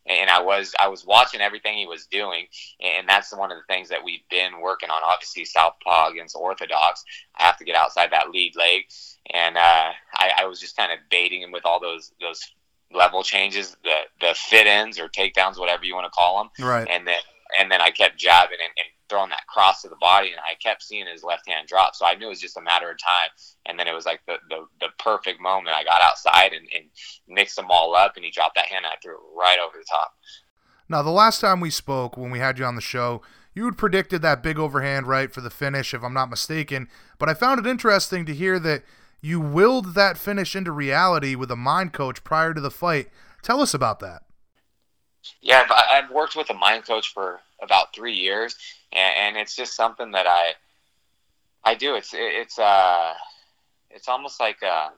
and 0.06 0.30
I 0.30 0.42
was 0.42 0.74
I 0.80 0.88
was 0.88 1.06
watching 1.06 1.42
everything 1.42 1.78
he 1.78 1.88
was 1.88 2.08
doing, 2.08 2.46
and 2.80 3.08
that's 3.08 3.36
one 3.36 3.52
of 3.52 3.58
the 3.58 3.74
things 3.74 3.90
that 3.90 4.04
we've 4.04 4.28
been 4.30 4.62
working 4.62 4.90
on. 4.90 5.02
Obviously, 5.08 5.46
southpaw 5.46 6.10
against 6.10 6.36
orthodox, 6.36 7.04
I 7.38 7.44
have 7.44 7.58
to 7.58 7.66
get 7.66 7.76
outside 7.76 8.12
that 8.12 8.30
lead 8.32 8.56
leg, 8.56 8.84
and 9.34 9.58
uh, 9.58 9.92
I, 10.14 10.32
I 10.40 10.46
was 10.46 10.60
just 10.60 10.78
kind 10.78 10.92
of 10.92 11.00
baiting 11.10 11.42
him 11.42 11.52
with 11.52 11.66
all 11.66 11.80
those 11.80 12.12
those 12.22 12.42
level 12.92 13.24
changes, 13.24 13.76
the 13.84 13.96
the 14.22 14.34
fit 14.36 14.68
ins 14.68 15.00
or 15.00 15.10
takedowns, 15.10 15.60
whatever 15.60 15.86
you 15.86 15.96
want 15.96 16.06
to 16.06 16.12
call 16.12 16.38
them, 16.40 16.68
right? 16.68 16.88
And 16.90 17.08
then 17.08 17.20
and 17.60 17.72
then 17.72 17.82
I 17.82 17.92
kept 17.92 18.18
jabbing 18.18 18.58
and, 18.62 18.72
and 18.78 18.88
throwing 19.10 19.30
that 19.30 19.48
cross 19.48 19.82
to 19.82 19.90
the 19.90 19.96
body, 19.96 20.30
and 20.32 20.40
I 20.40 20.56
kept 20.56 20.84
seeing 20.84 21.08
his 21.08 21.24
left 21.24 21.48
hand 21.48 21.68
drop. 21.68 21.96
So 21.96 22.06
I 22.06 22.16
knew 22.16 22.28
it 22.28 22.30
was 22.30 22.42
just 22.42 22.58
a 22.58 22.62
matter 22.62 22.90
of 22.90 22.98
time. 22.98 23.30
And 23.66 23.80
then 23.80 23.88
it 23.88 23.94
was 23.94 24.06
like 24.06 24.22
the 24.28 24.38
the, 24.50 24.66
the 24.80 24.88
perfect 25.00 25.42
moment. 25.42 25.76
I 25.76 25.84
got 25.84 26.02
outside 26.02 26.54
and, 26.54 26.68
and 26.76 26.86
mixed 27.28 27.56
them 27.56 27.68
all 27.70 27.96
up, 27.96 28.16
and 28.16 28.26
he 28.26 28.32
dropped 28.32 28.56
that 28.56 28.66
hand, 28.66 28.86
and 28.86 28.94
I 28.94 28.98
threw 29.02 29.16
it 29.16 29.38
right 29.38 29.58
over 29.60 29.78
the 29.78 29.86
top. 29.90 30.14
Now, 30.90 31.02
the 31.02 31.10
last 31.10 31.42
time 31.42 31.60
we 31.60 31.70
spoke, 31.70 32.16
when 32.16 32.32
we 32.32 32.40
had 32.40 32.58
you 32.58 32.66
on 32.66 32.76
the 32.76 32.82
show, 32.82 33.22
you 33.54 33.66
had 33.66 33.78
predicted 33.78 34.22
that 34.22 34.44
big 34.44 34.58
overhand 34.58 35.08
right 35.08 35.34
for 35.34 35.42
the 35.42 35.50
finish, 35.50 35.94
if 35.94 36.04
I'm 36.04 36.14
not 36.14 36.30
mistaken. 36.30 36.88
But 37.18 37.28
I 37.28 37.34
found 37.34 37.60
it 37.60 37.70
interesting 37.70 38.26
to 38.26 38.34
hear 38.34 38.58
that 38.60 38.84
you 39.20 39.42
willed 39.42 39.96
that 39.96 40.18
finish 40.18 40.56
into 40.56 40.72
reality 40.72 41.36
with 41.36 41.52
a 41.52 41.56
mind 41.56 41.92
coach 41.92 42.24
prior 42.24 42.54
to 42.54 42.62
the 42.62 42.72
fight. 42.72 43.10
Tell 43.42 43.62
us 43.62 43.74
about 43.74 44.00
that. 44.00 44.22
Yeah, 45.42 45.66
I've, 45.70 46.06
I've 46.06 46.12
worked 46.12 46.36
with 46.36 46.50
a 46.50 46.54
mind 46.54 46.86
coach 46.86 47.14
for 47.14 47.42
about 47.62 47.94
three 47.94 48.16
years, 48.16 48.56
and, 48.92 49.36
and 49.36 49.38
it's 49.38 49.56
just 49.56 49.76
something 49.76 50.12
that 50.12 50.28
I 50.28 50.54
I 51.64 51.76
do. 51.76 51.96
It's 51.96 52.12
it's 52.14 52.60
uh 52.60 53.14
it's 53.90 54.08
almost 54.08 54.40
like 54.40 54.62
um, 54.64 54.92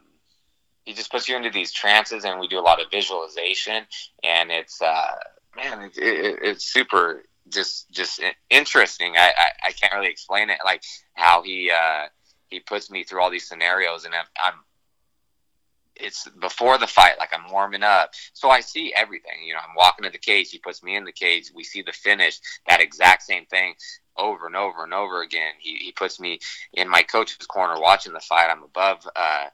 he 0.85 0.93
just 0.93 1.11
puts 1.11 1.29
you 1.29 1.35
into 1.35 1.49
these 1.49 1.71
trances, 1.71 2.25
and 2.25 2.39
we 2.39 2.47
do 2.47 2.59
a 2.59 2.61
lot 2.61 2.81
of 2.81 2.91
visualization, 2.91 3.85
and 4.23 4.51
it's 4.51 4.81
uh 4.81 5.15
man, 5.55 5.83
it, 5.83 5.97
it, 5.97 6.39
it's 6.41 6.65
super 6.65 7.23
just 7.49 7.89
just 7.91 8.21
interesting. 8.49 9.15
I, 9.17 9.33
I 9.37 9.67
I 9.69 9.71
can't 9.71 9.93
really 9.93 10.09
explain 10.09 10.49
it, 10.49 10.59
like 10.63 10.83
how 11.13 11.41
he 11.43 11.71
uh 11.71 12.07
he 12.49 12.59
puts 12.59 12.89
me 12.89 13.03
through 13.03 13.21
all 13.21 13.29
these 13.29 13.47
scenarios, 13.47 14.05
and 14.05 14.13
I'm, 14.13 14.25
I'm 14.43 14.53
it's 15.99 16.27
before 16.39 16.77
the 16.77 16.87
fight, 16.87 17.19
like 17.19 17.33
I'm 17.33 17.51
warming 17.51 17.83
up. 17.83 18.11
So 18.33 18.49
I 18.49 18.61
see 18.61 18.93
everything. 18.95 19.43
You 19.45 19.53
know, 19.53 19.59
I'm 19.59 19.75
walking 19.75 20.05
to 20.05 20.11
the 20.11 20.17
cage. 20.17 20.49
He 20.49 20.59
puts 20.59 20.83
me 20.83 20.95
in 20.95 21.05
the 21.05 21.11
cage. 21.11 21.51
We 21.53 21.63
see 21.63 21.81
the 21.81 21.91
finish. 21.91 22.39
That 22.67 22.81
exact 22.81 23.23
same 23.23 23.45
thing 23.45 23.75
over 24.17 24.47
and 24.47 24.55
over 24.55 24.83
and 24.83 24.93
over 24.93 25.21
again. 25.21 25.53
He, 25.59 25.75
he 25.75 25.91
puts 25.91 26.19
me 26.19 26.39
in 26.73 26.89
my 26.89 27.03
coach's 27.03 27.47
corner 27.47 27.79
watching 27.79 28.13
the 28.13 28.19
fight. 28.19 28.49
I'm 28.49 28.63
above. 28.63 29.07
Uh, 29.15 29.45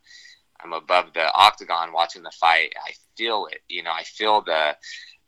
I'm 0.64 0.74
above 0.74 1.14
the 1.14 1.32
octagon 1.34 1.94
watching 1.94 2.24
the 2.24 2.32
fight. 2.32 2.74
I 2.78 2.94
feel 3.18 3.48
it. 3.52 3.60
You 3.68 3.84
know, 3.84 3.92
I 3.92 4.04
feel 4.04 4.42
the 4.42 4.76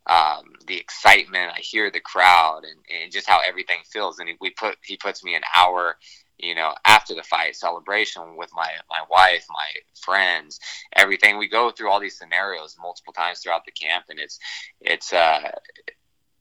um, 0.08 0.54
the 0.68 0.78
excitement. 0.78 1.52
I 1.56 1.60
hear 1.60 1.92
the 1.92 2.00
crowd 2.00 2.62
and, 2.64 2.80
and 3.02 3.12
just 3.12 3.28
how 3.28 3.40
everything 3.48 3.80
feels. 3.92 4.20
And 4.20 4.30
he, 4.30 4.36
we 4.40 4.52
put 4.52 4.78
he 4.84 4.98
puts 4.98 5.24
me 5.24 5.36
an 5.36 5.44
hour 5.54 5.98
you 6.38 6.54
know, 6.54 6.74
after 6.86 7.16
the 7.16 7.24
fight 7.24 7.56
celebration 7.56 8.36
with 8.38 8.52
my 8.54 8.70
my 8.90 9.02
wife, 9.10 9.46
my 9.50 9.68
friends, 10.00 10.60
everything. 10.96 11.38
We 11.38 11.48
go 11.48 11.72
through 11.72 11.90
all 11.90 12.00
these 12.00 12.18
scenarios 12.18 12.76
multiple 12.80 13.14
times 13.14 13.40
throughout 13.40 13.66
the 13.66 13.72
camp, 13.72 14.06
and 14.10 14.20
it's 14.20 14.40
it's 14.80 15.14
uh 15.14 15.52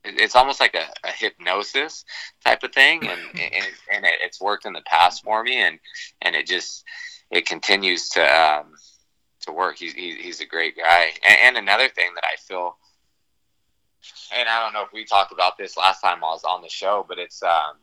it's 0.05 0.37
almost 0.37 0.61
like 0.61 0.75
a, 0.75 0.87
a 1.07 1.11
hypnosis 1.11 2.05
type 2.45 2.63
of 2.63 2.73
thing, 2.73 3.07
and 3.09 3.21
and, 3.35 3.67
and 3.93 4.05
it, 4.05 4.19
it's 4.23 4.41
worked 4.41 4.67
in 4.67 4.73
the 4.73 4.83
past 4.87 5.25
for 5.25 5.43
me, 5.43 5.57
and 5.57 5.79
and 6.23 6.37
it 6.37 6.47
just 6.47 6.85
it 7.31 7.47
continues 7.47 8.11
to 8.11 8.23
um, 8.23 8.75
to 9.43 9.53
work. 9.53 9.79
He's 9.79 9.95
he's 9.95 10.41
a 10.41 10.47
great 10.47 10.77
guy, 10.77 11.11
and, 11.27 11.39
and 11.43 11.57
another 11.57 11.89
thing 11.89 12.11
that 12.15 12.25
I 12.25 12.37
feel. 12.37 12.77
And 14.33 14.49
I 14.49 14.63
don't 14.63 14.73
know 14.73 14.83
if 14.83 14.93
we 14.93 15.05
talked 15.05 15.33
about 15.33 15.59
this 15.59 15.77
last 15.77 16.01
time 16.01 16.23
I 16.23 16.29
was 16.29 16.45
on 16.45 16.63
the 16.63 16.69
show, 16.69 17.05
but 17.09 17.19
it's 17.19 17.43
um, 17.43 17.77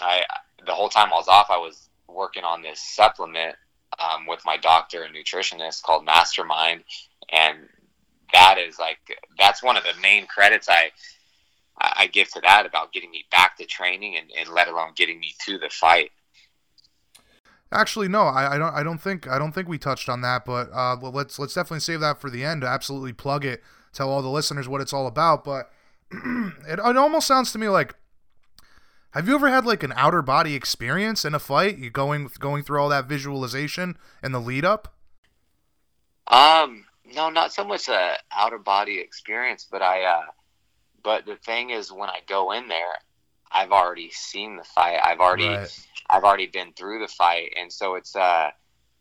I 0.00 0.22
the 0.64 0.72
whole 0.72 0.88
time 0.88 1.08
I 1.12 1.16
was 1.16 1.28
off, 1.28 1.46
I 1.50 1.58
was 1.58 1.88
working 2.08 2.44
on 2.44 2.62
this 2.62 2.80
supplement 2.80 3.56
um, 3.98 4.26
with 4.26 4.40
my 4.44 4.56
doctor 4.56 5.02
and 5.02 5.14
nutritionist 5.14 5.82
called 5.82 6.04
Mastermind, 6.04 6.84
and 7.30 7.58
that 8.32 8.58
is 8.58 8.78
like 8.78 8.98
that's 9.38 9.62
one 9.62 9.76
of 9.76 9.84
the 9.84 10.00
main 10.00 10.26
credits 10.26 10.68
I 10.68 10.90
I 11.78 12.06
give 12.06 12.30
to 12.32 12.40
that 12.40 12.66
about 12.66 12.92
getting 12.92 13.10
me 13.10 13.26
back 13.30 13.56
to 13.58 13.66
training 13.66 14.16
and, 14.16 14.30
and 14.38 14.48
let 14.48 14.68
alone 14.68 14.92
getting 14.96 15.20
me 15.20 15.34
to 15.46 15.58
the 15.58 15.68
fight. 15.68 16.10
Actually, 17.72 18.08
no, 18.08 18.22
I, 18.22 18.54
I 18.54 18.58
don't. 18.58 18.74
I 18.74 18.82
don't 18.82 18.98
think 18.98 19.28
I 19.28 19.38
don't 19.38 19.52
think 19.52 19.68
we 19.68 19.76
touched 19.76 20.08
on 20.08 20.20
that. 20.22 20.44
But 20.44 20.70
uh, 20.72 20.96
let's 20.96 21.38
let's 21.38 21.54
definitely 21.54 21.80
save 21.80 22.00
that 22.00 22.20
for 22.20 22.30
the 22.30 22.44
end. 22.44 22.62
Absolutely 22.62 23.12
plug 23.12 23.44
it. 23.44 23.62
Tell 23.92 24.08
all 24.08 24.22
the 24.22 24.28
listeners 24.28 24.68
what 24.68 24.80
it's 24.80 24.92
all 24.92 25.06
about. 25.06 25.44
But 25.44 25.70
it, 26.12 26.78
it 26.78 26.96
almost 26.96 27.26
sounds 27.26 27.52
to 27.52 27.58
me 27.58 27.68
like 27.68 27.94
have 29.16 29.26
you 29.26 29.34
ever 29.34 29.48
had 29.48 29.64
like 29.64 29.82
an 29.82 29.94
outer 29.96 30.20
body 30.20 30.54
experience 30.54 31.24
in 31.24 31.34
a 31.34 31.38
fight? 31.38 31.78
You 31.78 31.88
going 31.88 32.28
going 32.38 32.62
through 32.62 32.80
all 32.80 32.90
that 32.90 33.06
visualization 33.06 33.96
and 34.22 34.34
the 34.34 34.38
lead 34.38 34.64
up? 34.64 34.94
Um, 36.26 36.84
no, 37.14 37.30
not 37.30 37.52
so 37.52 37.64
much 37.64 37.88
a 37.88 38.16
outer 38.30 38.58
body 38.58 38.98
experience, 38.98 39.66
but 39.70 39.80
I 39.80 40.04
uh 40.04 40.24
but 41.02 41.24
the 41.24 41.36
thing 41.36 41.70
is 41.70 41.90
when 41.90 42.10
I 42.10 42.20
go 42.28 42.52
in 42.52 42.68
there, 42.68 42.94
I've 43.50 43.72
already 43.72 44.10
seen 44.10 44.56
the 44.56 44.64
fight. 44.64 44.98
I've 45.02 45.20
already 45.20 45.48
right. 45.48 45.86
I've 46.10 46.24
already 46.24 46.48
been 46.48 46.72
through 46.74 47.00
the 47.00 47.08
fight 47.08 47.54
and 47.58 47.72
so 47.72 47.94
it's 47.94 48.14
uh 48.14 48.50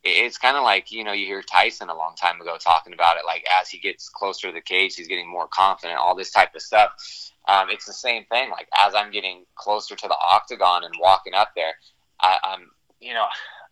it's 0.06 0.38
kind 0.38 0.56
of 0.56 0.64
like 0.64 0.92
you 0.92 1.04
know 1.04 1.12
you 1.12 1.26
hear 1.26 1.42
Tyson 1.42 1.90
a 1.90 1.96
long 1.96 2.16
time 2.16 2.40
ago 2.40 2.58
talking 2.58 2.94
about 2.94 3.18
it 3.18 3.24
like 3.26 3.44
as 3.62 3.70
he 3.70 3.80
gets 3.80 4.08
closer 4.08 4.48
to 4.48 4.54
the 4.54 4.62
cage 4.62 4.96
he's 4.96 5.08
getting 5.08 5.30
more 5.30 5.48
confident 5.48 6.00
all 6.00 6.16
this 6.16 6.32
type 6.32 6.56
of 6.56 6.62
stuff 6.62 6.92
um, 7.48 7.70
it's 7.70 7.86
the 7.86 7.94
same 7.94 8.26
thing. 8.26 8.50
Like 8.50 8.68
as 8.78 8.96
I'm 8.96 9.12
getting 9.12 9.46
closer 9.56 9.96
to 9.96 10.08
the 10.08 10.18
octagon 10.32 10.84
and 10.84 10.94
walking 11.00 11.34
up 11.34 11.50
there, 11.56 11.74
I, 12.20 12.38
am 12.44 12.72
you 13.00 13.14
know, 13.14 13.26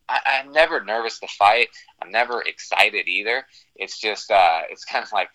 I, 0.09 0.41
am 0.43 0.51
never 0.51 0.83
nervous 0.83 1.19
to 1.19 1.27
fight. 1.27 1.69
I'm 2.01 2.11
never 2.11 2.41
excited 2.41 3.07
either. 3.07 3.45
It's 3.75 3.99
just, 3.99 4.31
uh, 4.31 4.61
it's 4.69 4.85
kind 4.85 5.03
of 5.03 5.11
like, 5.11 5.29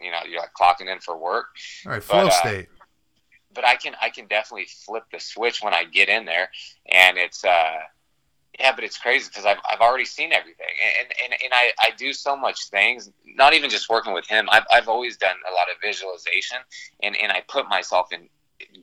you 0.00 0.10
know, 0.10 0.18
you're 0.28 0.40
like 0.40 0.52
clocking 0.58 0.92
in 0.92 1.00
for 1.00 1.16
work. 1.16 1.46
All 1.86 1.92
right, 1.92 2.02
flow 2.02 2.24
but, 2.24 2.32
uh, 2.32 2.38
state. 2.40 2.68
But 3.52 3.64
I 3.64 3.76
can, 3.76 3.94
I 4.02 4.10
can 4.10 4.26
definitely 4.26 4.66
flip 4.66 5.04
the 5.12 5.20
switch 5.20 5.62
when 5.62 5.74
I 5.74 5.84
get 5.84 6.08
in 6.08 6.24
there, 6.24 6.50
and 6.90 7.16
it's, 7.16 7.44
uh, 7.44 7.76
yeah, 8.58 8.72
but 8.74 8.84
it's 8.84 8.98
crazy 8.98 9.28
because 9.28 9.44
I've, 9.44 9.58
I've 9.70 9.80
already 9.80 10.04
seen 10.04 10.32
everything, 10.32 10.66
and 11.00 11.12
and, 11.24 11.42
and 11.42 11.52
I, 11.52 11.72
I 11.80 11.90
do 11.96 12.12
so 12.12 12.36
much 12.36 12.68
things. 12.70 13.10
Not 13.24 13.54
even 13.54 13.70
just 13.70 13.88
working 13.88 14.12
with 14.12 14.26
him. 14.26 14.48
I've, 14.50 14.64
I've 14.72 14.88
always 14.88 15.16
done 15.16 15.36
a 15.50 15.52
lot 15.54 15.66
of 15.70 15.80
visualization, 15.82 16.58
and, 17.02 17.16
and 17.16 17.32
I 17.32 17.42
put 17.48 17.68
myself 17.68 18.12
in 18.12 18.28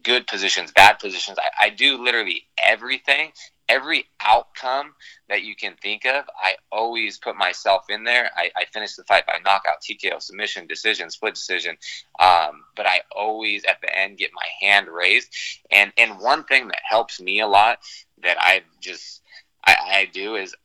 good 0.03 0.28
positions, 0.28 0.72
bad 0.72 0.99
positions. 0.99 1.38
I, 1.39 1.67
I 1.67 1.69
do 1.69 2.03
literally 2.03 2.47
everything, 2.61 3.32
every 3.69 4.05
outcome 4.19 4.93
that 5.30 5.43
you 5.43 5.55
can 5.55 5.76
think 5.82 6.05
of. 6.05 6.26
I 6.41 6.55
always 6.72 7.17
put 7.17 7.38
myself 7.38 7.86
in 7.89 8.03
there. 8.03 8.30
I, 8.36 8.51
I 8.55 8.65
finish 8.74 8.95
the 8.95 9.03
fight 9.03 9.26
by 9.26 9.39
knockout, 9.43 9.82
TKO, 9.82 10.22
submission, 10.22 10.67
decision, 10.67 11.09
split 11.09 11.36
decision. 11.36 11.78
Um, 12.19 12.63
but 12.76 12.86
I 12.86 13.01
always 13.15 13.63
at 13.65 13.82
the 13.82 13.95
end 13.97 14.17
get 14.17 14.32
my 14.34 14.47
hand 14.59 14.88
raised. 14.88 15.30
And 15.72 15.91
and 15.97 16.19
one 16.19 16.43
thing 16.43 16.67
that 16.67 16.82
helps 16.84 17.22
me 17.22 17.39
a 17.39 17.47
lot 17.47 17.80
that 18.24 18.38
I've 18.41 18.65
just 18.80 19.22
I, 19.66 19.76
I 19.91 20.09
do 20.12 20.36
is 20.36 20.55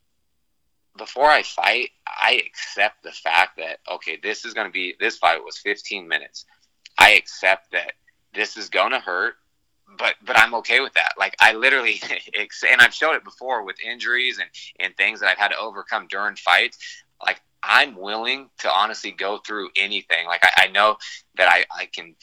before 0.97 1.31
I 1.31 1.43
fight, 1.43 1.91
I 2.07 2.43
accept 2.47 3.03
the 3.03 3.13
fact 3.13 3.59
that 3.59 3.79
okay, 3.91 4.19
this 4.23 4.45
is 4.45 4.55
going 4.55 4.67
to 4.67 4.73
be 4.73 4.95
this 4.99 5.19
fight 5.19 5.45
was 5.45 5.59
15 5.59 6.09
minutes. 6.09 6.45
I 6.99 7.13
accept 7.13 7.73
that 7.73 7.93
this 8.35 8.57
is 8.57 8.69
going 8.69 8.93
to 8.93 8.99
hurt, 8.99 9.35
but 9.99 10.15
but 10.25 10.39
I'm 10.39 10.55
okay 10.57 10.81
with 10.81 10.95
that. 10.95 11.13
Like 11.19 11.35
I 11.41 11.53
literally, 11.53 12.01
and 12.71 12.81
I've 12.81 12.95
showed 12.95 13.15
it 13.15 13.25
before 13.25 13.65
with 13.65 13.77
injuries 13.81 14.39
and 14.39 14.49
and 14.81 14.97
things 14.97 15.21
that 15.21 15.29
I've 15.29 15.39
had 15.39 15.49
to 15.49 15.59
overcome 15.59 16.07
during 16.09 16.37
fights. 16.37 17.05
Like 17.25 17.41
I'm 17.63 17.97
willing 17.97 18.51
to 18.59 18.71
honestly 18.71 19.11
go 19.11 19.39
through 19.39 19.71
anything. 19.77 20.27
Like 20.27 20.45
I, 20.45 20.65
I 20.65 20.67
know 20.69 20.97
that 21.37 21.49
I 21.49 21.65
I 21.71 21.87
can. 21.87 22.15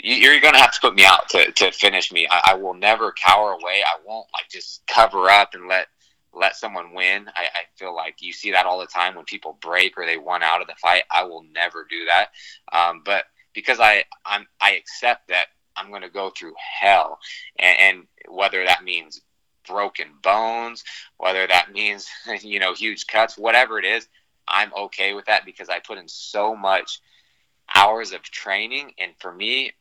You're 0.00 0.40
going 0.40 0.54
to 0.54 0.60
have 0.60 0.72
to 0.72 0.80
put 0.80 0.94
me 0.94 1.04
out 1.04 1.28
to, 1.30 1.50
to 1.52 1.72
finish 1.72 2.12
me. 2.12 2.26
I, 2.30 2.52
I 2.52 2.54
will 2.54 2.74
never 2.74 3.12
cower 3.12 3.52
away. 3.52 3.82
I 3.82 3.98
won't 4.06 4.28
like 4.32 4.48
just 4.48 4.86
cover 4.86 5.28
up 5.28 5.54
and 5.54 5.68
let 5.68 5.88
let 6.34 6.56
someone 6.56 6.94
win. 6.94 7.28
I, 7.34 7.44
I, 7.44 7.62
feel 7.76 7.96
like 7.96 8.16
you 8.20 8.32
see 8.32 8.52
that 8.52 8.66
all 8.66 8.78
the 8.78 8.86
time 8.86 9.14
when 9.14 9.24
people 9.24 9.58
break 9.60 9.96
or 9.96 10.04
they 10.04 10.18
want 10.18 10.44
out 10.44 10.60
of 10.60 10.66
the 10.68 10.74
fight. 10.74 11.02
I 11.10 11.24
will 11.24 11.42
never 11.52 11.86
do 11.88 12.04
that. 12.04 12.28
Um, 12.70 13.02
but 13.04 13.24
because 13.54 13.80
I 13.80 14.04
I'm, 14.24 14.46
I 14.60 14.72
accept 14.72 15.28
that 15.28 15.46
I'm 15.76 15.90
going 15.90 16.02
to 16.02 16.10
go 16.10 16.30
through 16.30 16.54
hell, 16.80 17.18
and, 17.58 17.78
and 17.80 18.06
whether 18.28 18.64
that 18.64 18.84
means 18.84 19.20
broken 19.66 20.08
bones, 20.22 20.84
whether 21.16 21.46
that 21.46 21.72
means 21.72 22.08
you 22.42 22.60
know 22.60 22.74
huge 22.74 23.06
cuts, 23.06 23.36
whatever 23.36 23.78
it 23.78 23.84
is, 23.84 24.06
I'm 24.46 24.72
okay 24.74 25.14
with 25.14 25.26
that 25.26 25.44
because 25.44 25.68
I 25.68 25.80
put 25.80 25.98
in 25.98 26.08
so 26.08 26.54
much 26.54 27.00
hours 27.74 28.12
of 28.12 28.22
training, 28.22 28.92
and 28.98 29.12
for 29.18 29.32
me, 29.32 29.72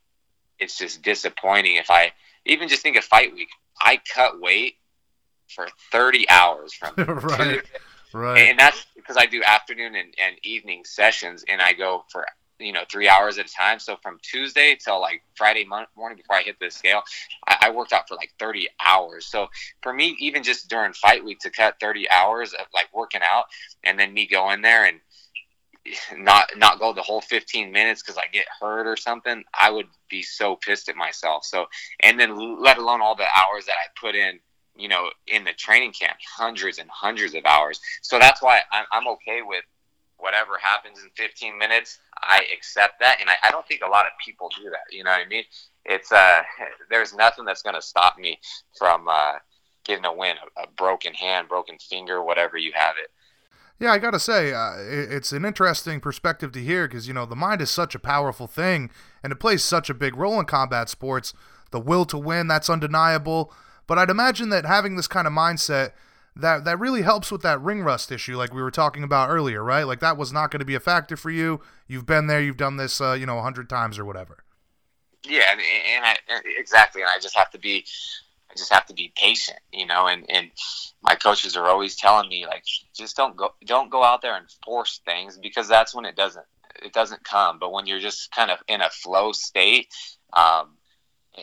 it's 0.59 0.77
just 0.77 1.01
disappointing 1.01 1.75
if 1.75 1.89
I 1.89 2.11
even 2.45 2.67
just 2.67 2.81
think 2.81 2.97
of 2.97 3.03
fight 3.03 3.33
week. 3.33 3.49
I 3.79 3.99
cut 4.13 4.39
weight 4.39 4.75
for 5.53 5.67
30 5.91 6.29
hours 6.29 6.73
from 6.73 6.93
right, 6.97 7.61
right, 8.13 8.37
and 8.39 8.59
that's 8.59 8.85
because 8.95 9.17
I 9.17 9.25
do 9.25 9.43
afternoon 9.43 9.95
and, 9.95 10.13
and 10.23 10.35
evening 10.43 10.83
sessions, 10.85 11.45
and 11.47 11.61
I 11.61 11.73
go 11.73 12.05
for 12.11 12.25
you 12.59 12.73
know 12.73 12.83
three 12.91 13.07
hours 13.07 13.37
at 13.37 13.45
a 13.45 13.53
time. 13.53 13.79
So 13.79 13.97
from 14.01 14.19
Tuesday 14.21 14.77
till 14.83 14.99
like 14.99 15.23
Friday 15.35 15.65
morning 15.65 16.17
before 16.17 16.35
I 16.35 16.43
hit 16.43 16.57
the 16.59 16.71
scale, 16.71 17.01
I, 17.47 17.57
I 17.61 17.69
worked 17.71 17.93
out 17.93 18.07
for 18.07 18.15
like 18.15 18.31
30 18.39 18.67
hours. 18.83 19.27
So 19.27 19.47
for 19.81 19.93
me, 19.93 20.15
even 20.19 20.43
just 20.43 20.69
during 20.69 20.93
fight 20.93 21.23
week 21.23 21.39
to 21.39 21.49
cut 21.49 21.75
30 21.79 22.09
hours 22.09 22.53
of 22.53 22.65
like 22.73 22.87
working 22.93 23.21
out 23.23 23.45
and 23.83 23.99
then 23.99 24.13
me 24.13 24.27
going 24.27 24.61
there 24.61 24.85
and 24.85 24.99
not 26.17 26.49
not 26.57 26.79
go 26.79 26.93
the 26.93 27.01
whole 27.01 27.21
15 27.21 27.71
minutes 27.71 28.01
because 28.01 28.17
I 28.17 28.25
get 28.31 28.45
hurt 28.59 28.87
or 28.87 28.97
something, 28.97 29.43
I 29.59 29.69
would 29.69 29.87
be 30.09 30.21
so 30.21 30.55
pissed 30.55 30.89
at 30.89 30.95
myself. 30.95 31.45
So 31.45 31.65
and 32.01 32.19
then 32.19 32.61
let 32.61 32.77
alone 32.77 33.01
all 33.01 33.15
the 33.15 33.23
hours 33.23 33.65
that 33.65 33.73
I 33.73 33.99
put 33.99 34.15
in 34.15 34.39
you 34.77 34.87
know, 34.87 35.09
in 35.27 35.43
the 35.43 35.53
training 35.53 35.91
camp, 35.91 36.17
hundreds 36.37 36.77
and 36.77 36.89
hundreds 36.89 37.33
of 37.33 37.45
hours. 37.45 37.81
So 38.01 38.19
that's 38.19 38.41
why 38.41 38.61
I'm, 38.71 38.85
I'm 38.91 39.07
okay 39.07 39.41
with 39.41 39.63
whatever 40.17 40.57
happens 40.61 40.99
in 40.99 41.09
15 41.15 41.57
minutes. 41.57 41.99
I 42.21 42.45
accept 42.53 42.99
that, 42.99 43.17
and 43.19 43.29
I, 43.29 43.35
I 43.47 43.51
don't 43.51 43.67
think 43.67 43.81
a 43.85 43.89
lot 43.89 44.05
of 44.05 44.11
people 44.23 44.49
do 44.55 44.69
that. 44.69 44.95
You 44.95 45.03
know 45.03 45.11
what 45.11 45.21
I 45.21 45.27
mean? 45.27 45.43
It's 45.85 46.11
uh, 46.11 46.41
there's 46.89 47.13
nothing 47.13 47.45
that's 47.45 47.61
going 47.61 47.75
to 47.75 47.81
stop 47.81 48.17
me 48.17 48.39
from 48.77 49.07
uh, 49.09 49.33
getting 49.83 50.05
a 50.05 50.13
win, 50.13 50.35
a, 50.57 50.63
a 50.63 50.67
broken 50.77 51.13
hand, 51.13 51.47
broken 51.47 51.77
finger, 51.77 52.23
whatever 52.23 52.57
you 52.57 52.71
have 52.75 52.95
it. 53.01 53.09
Yeah, 53.79 53.91
I 53.91 53.99
gotta 53.99 54.19
say, 54.19 54.53
uh, 54.53 54.73
it's 54.77 55.31
an 55.31 55.45
interesting 55.45 55.99
perspective 55.99 56.51
to 56.53 56.59
hear 56.59 56.87
because 56.87 57.07
you 57.07 57.13
know 57.13 57.25
the 57.25 57.35
mind 57.35 57.61
is 57.61 57.69
such 57.69 57.93
a 57.93 57.99
powerful 57.99 58.47
thing, 58.47 58.89
and 59.21 59.31
it 59.31 59.39
plays 59.39 59.63
such 59.63 59.89
a 59.89 59.93
big 59.93 60.15
role 60.15 60.39
in 60.39 60.45
combat 60.45 60.89
sports. 60.89 61.33
The 61.71 61.79
will 61.79 62.05
to 62.05 62.17
win, 62.17 62.47
that's 62.47 62.69
undeniable. 62.69 63.53
But 63.85 63.99
I'd 63.99 64.09
imagine 64.09 64.49
that 64.49 64.65
having 64.65 64.95
this 64.95 65.07
kind 65.07 65.27
of 65.27 65.33
mindset 65.33 65.91
that 66.35 66.65
that 66.65 66.79
really 66.79 67.01
helps 67.03 67.31
with 67.31 67.41
that 67.43 67.61
ring 67.61 67.81
rust 67.83 68.11
issue, 68.11 68.37
like 68.37 68.53
we 68.53 68.61
were 68.61 68.71
talking 68.71 69.03
about 69.03 69.29
earlier, 69.29 69.63
right? 69.63 69.83
Like 69.83 69.99
that 69.99 70.17
was 70.17 70.33
not 70.33 70.51
going 70.51 70.59
to 70.59 70.65
be 70.65 70.75
a 70.75 70.79
factor 70.79 71.17
for 71.17 71.29
you. 71.29 71.61
You've 71.87 72.05
been 72.05 72.27
there, 72.27 72.41
you've 72.41 72.57
done 72.57 72.77
this, 72.77 72.99
uh, 72.99 73.13
you 73.13 73.25
know, 73.25 73.37
a 73.37 73.41
hundred 73.41 73.69
times 73.69 73.97
or 73.99 74.05
whatever. 74.05 74.43
Yeah, 75.27 75.51
and, 75.51 75.61
and 75.95 76.05
I, 76.05 76.15
exactly, 76.57 77.01
and 77.01 77.09
I 77.13 77.19
just 77.19 77.35
have 77.35 77.49
to 77.51 77.59
be, 77.59 77.85
just 78.57 78.73
have 78.73 78.85
to 78.87 78.93
be 78.93 79.11
patient, 79.15 79.59
you 79.71 79.85
know. 79.85 80.07
And 80.07 80.25
and 80.29 80.51
my 81.01 81.15
coaches 81.15 81.55
are 81.55 81.65
always 81.65 81.95
telling 81.95 82.29
me 82.29 82.45
like, 82.45 82.63
just 82.95 83.15
don't 83.15 83.35
go, 83.35 83.53
don't 83.65 83.89
go 83.89 84.03
out 84.03 84.21
there 84.21 84.35
and 84.35 84.47
force 84.65 85.01
things 85.05 85.37
because 85.37 85.67
that's 85.67 85.93
when 85.95 86.05
it 86.05 86.15
doesn't, 86.15 86.45
it 86.83 86.93
doesn't 86.93 87.23
come. 87.23 87.59
But 87.59 87.71
when 87.71 87.87
you're 87.87 87.99
just 87.99 88.31
kind 88.31 88.51
of 88.51 88.59
in 88.67 88.81
a 88.81 88.89
flow 88.89 89.31
state, 89.31 89.87
um, 90.33 90.71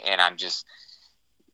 and 0.07 0.21
I'm 0.21 0.37
just 0.37 0.65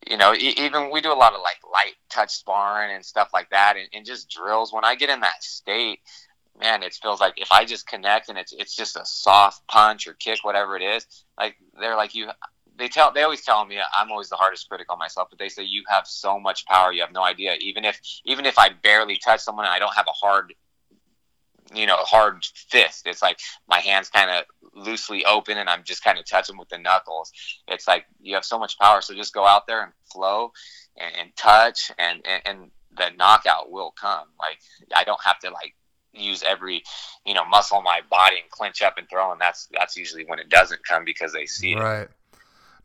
you 0.09 0.17
know, 0.17 0.33
even 0.33 0.89
we 0.91 1.01
do 1.01 1.13
a 1.13 1.15
lot 1.15 1.33
of 1.33 1.41
like 1.41 1.59
light 1.71 1.93
touch 2.09 2.31
sparring 2.31 2.95
and 2.95 3.05
stuff 3.05 3.29
like 3.33 3.49
that, 3.51 3.77
and, 3.77 3.87
and 3.93 4.05
just 4.05 4.29
drills. 4.29 4.73
When 4.73 4.83
I 4.83 4.95
get 4.95 5.09
in 5.09 5.19
that 5.19 5.43
state, 5.43 5.99
man, 6.59 6.81
it 6.83 6.97
feels 7.01 7.21
like 7.21 7.35
if 7.37 7.51
I 7.51 7.65
just 7.65 7.87
connect 7.87 8.29
and 8.29 8.37
it's 8.37 8.51
it's 8.51 8.75
just 8.75 8.95
a 8.95 9.05
soft 9.05 9.65
punch 9.67 10.07
or 10.07 10.13
kick, 10.13 10.39
whatever 10.43 10.75
it 10.75 10.81
is. 10.81 11.05
Like 11.37 11.55
they're 11.79 11.95
like 11.95 12.15
you. 12.15 12.29
They 12.77 12.87
tell 12.87 13.11
they 13.11 13.23
always 13.23 13.41
tell 13.41 13.65
me 13.65 13.77
I'm 13.95 14.11
always 14.11 14.29
the 14.29 14.35
hardest 14.35 14.67
critic 14.69 14.91
on 14.91 14.97
myself, 14.97 15.27
but 15.29 15.39
they 15.39 15.49
say 15.49 15.63
you 15.63 15.83
have 15.87 16.07
so 16.07 16.39
much 16.39 16.65
power, 16.65 16.91
you 16.91 17.01
have 17.01 17.11
no 17.11 17.23
idea. 17.23 17.55
Even 17.59 17.85
if 17.85 17.99
even 18.25 18.45
if 18.45 18.57
I 18.57 18.69
barely 18.69 19.17
touch 19.17 19.41
someone 19.41 19.65
I 19.65 19.79
don't 19.79 19.93
have 19.93 20.07
a 20.07 20.11
hard 20.11 20.53
you 21.73 21.85
know, 21.85 21.95
hard 21.97 22.43
fist. 22.43 23.07
It's 23.07 23.21
like 23.21 23.39
my 23.67 23.79
hands 23.79 24.09
kind 24.09 24.29
of 24.29 24.45
loosely 24.73 25.25
open 25.25 25.57
and 25.57 25.69
I'm 25.69 25.83
just 25.83 26.03
kind 26.03 26.19
of 26.19 26.25
touching 26.25 26.57
with 26.57 26.69
the 26.69 26.77
knuckles. 26.77 27.31
It's 27.67 27.87
like 27.87 28.05
you 28.21 28.35
have 28.35 28.45
so 28.45 28.59
much 28.59 28.77
power. 28.77 29.01
So 29.01 29.13
just 29.15 29.33
go 29.33 29.45
out 29.45 29.67
there 29.67 29.83
and 29.83 29.91
flow 30.11 30.51
and, 30.97 31.13
and 31.19 31.35
touch 31.35 31.91
and, 31.97 32.25
and, 32.25 32.41
and 32.45 32.71
the 32.95 33.15
knockout 33.17 33.71
will 33.71 33.91
come. 33.91 34.27
Like 34.39 34.59
I 34.95 35.03
don't 35.03 35.21
have 35.23 35.39
to 35.39 35.49
like 35.49 35.75
use 36.13 36.43
every, 36.43 36.83
you 37.25 37.33
know, 37.33 37.45
muscle 37.45 37.77
in 37.77 37.83
my 37.83 38.01
body 38.09 38.37
and 38.41 38.49
clinch 38.49 38.81
up 38.81 38.97
and 38.97 39.09
throw. 39.09 39.31
And 39.31 39.39
that's, 39.39 39.69
that's 39.71 39.95
usually 39.95 40.25
when 40.25 40.39
it 40.39 40.49
doesn't 40.49 40.83
come 40.83 41.05
because 41.05 41.31
they 41.31 41.45
see 41.45 41.73
it. 41.73 41.79
Right. 41.79 42.09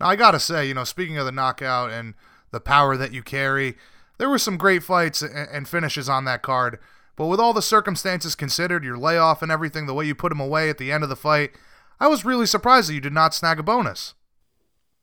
Now 0.00 0.08
I 0.08 0.16
got 0.16 0.32
to 0.32 0.40
say, 0.40 0.66
you 0.66 0.74
know, 0.74 0.84
speaking 0.84 1.18
of 1.18 1.26
the 1.26 1.32
knockout 1.32 1.90
and 1.90 2.14
the 2.50 2.60
power 2.60 2.96
that 2.96 3.12
you 3.12 3.22
carry, 3.22 3.76
there 4.18 4.28
were 4.28 4.38
some 4.38 4.56
great 4.56 4.82
fights 4.82 5.22
and 5.22 5.68
finishes 5.68 6.08
on 6.08 6.24
that 6.24 6.42
card. 6.42 6.78
But 7.16 7.26
with 7.26 7.40
all 7.40 7.52
the 7.52 7.62
circumstances 7.62 8.34
considered, 8.34 8.84
your 8.84 8.98
layoff 8.98 9.42
and 9.42 9.50
everything, 9.50 9.86
the 9.86 9.94
way 9.94 10.04
you 10.04 10.14
put 10.14 10.32
him 10.32 10.40
away 10.40 10.68
at 10.68 10.78
the 10.78 10.92
end 10.92 11.02
of 11.02 11.08
the 11.08 11.16
fight, 11.16 11.52
I 11.98 12.08
was 12.08 12.24
really 12.24 12.46
surprised 12.46 12.90
that 12.90 12.94
you 12.94 13.00
did 13.00 13.14
not 13.14 13.34
snag 13.34 13.58
a 13.58 13.62
bonus. 13.62 14.14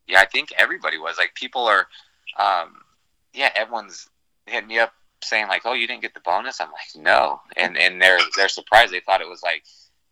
Yeah, 0.07 0.19
I 0.19 0.25
think 0.25 0.49
everybody 0.57 0.97
was. 0.97 1.17
Like, 1.17 1.33
people 1.33 1.65
are, 1.65 1.87
um, 2.37 2.75
yeah, 3.33 3.51
everyone's 3.55 4.09
hitting 4.45 4.67
me 4.67 4.79
up 4.79 4.93
saying 5.23 5.47
like, 5.47 5.61
"Oh, 5.65 5.73
you 5.73 5.87
didn't 5.87 6.01
get 6.01 6.13
the 6.13 6.19
bonus." 6.19 6.59
I'm 6.61 6.71
like, 6.71 6.95
"No," 6.95 7.41
and 7.57 7.77
and 7.77 8.01
they're 8.01 8.19
they're 8.35 8.49
surprised. 8.49 8.93
They 8.93 8.99
thought 8.99 9.21
it 9.21 9.29
was 9.29 9.41
like 9.41 9.63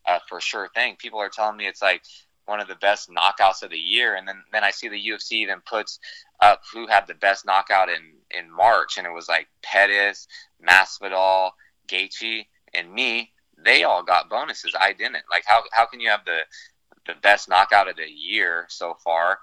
a 0.07 0.19
for 0.27 0.41
sure 0.41 0.69
thing. 0.73 0.95
People 0.97 1.19
are 1.19 1.29
telling 1.29 1.57
me 1.57 1.67
it's 1.67 1.81
like 1.81 2.03
one 2.45 2.59
of 2.59 2.67
the 2.67 2.75
best 2.75 3.09
knockouts 3.09 3.63
of 3.63 3.69
the 3.69 3.77
year, 3.77 4.15
and 4.15 4.27
then 4.27 4.43
then 4.51 4.63
I 4.63 4.71
see 4.71 4.87
the 4.87 5.01
UFC 5.01 5.33
even 5.33 5.61
puts 5.61 5.99
up 6.39 6.61
who 6.73 6.87
had 6.87 7.07
the 7.07 7.13
best 7.13 7.45
knockout 7.45 7.89
in 7.89 8.13
in 8.31 8.51
March, 8.51 8.97
and 8.97 9.05
it 9.05 9.11
was 9.11 9.27
like 9.27 9.47
Pettis, 9.61 10.27
Masvidal, 10.65 11.51
Gaethje, 11.87 12.45
and 12.73 12.91
me, 12.91 13.31
they 13.63 13.83
all 13.83 14.03
got 14.03 14.29
bonuses. 14.29 14.73
I 14.79 14.93
didn't. 14.93 15.23
Like 15.29 15.43
how 15.45 15.63
how 15.71 15.85
can 15.85 15.99
you 15.99 16.09
have 16.09 16.25
the 16.25 16.41
the 17.07 17.13
best 17.21 17.49
knockout 17.49 17.89
of 17.89 17.95
the 17.95 18.09
year 18.09 18.65
so 18.69 18.95
far? 19.03 19.39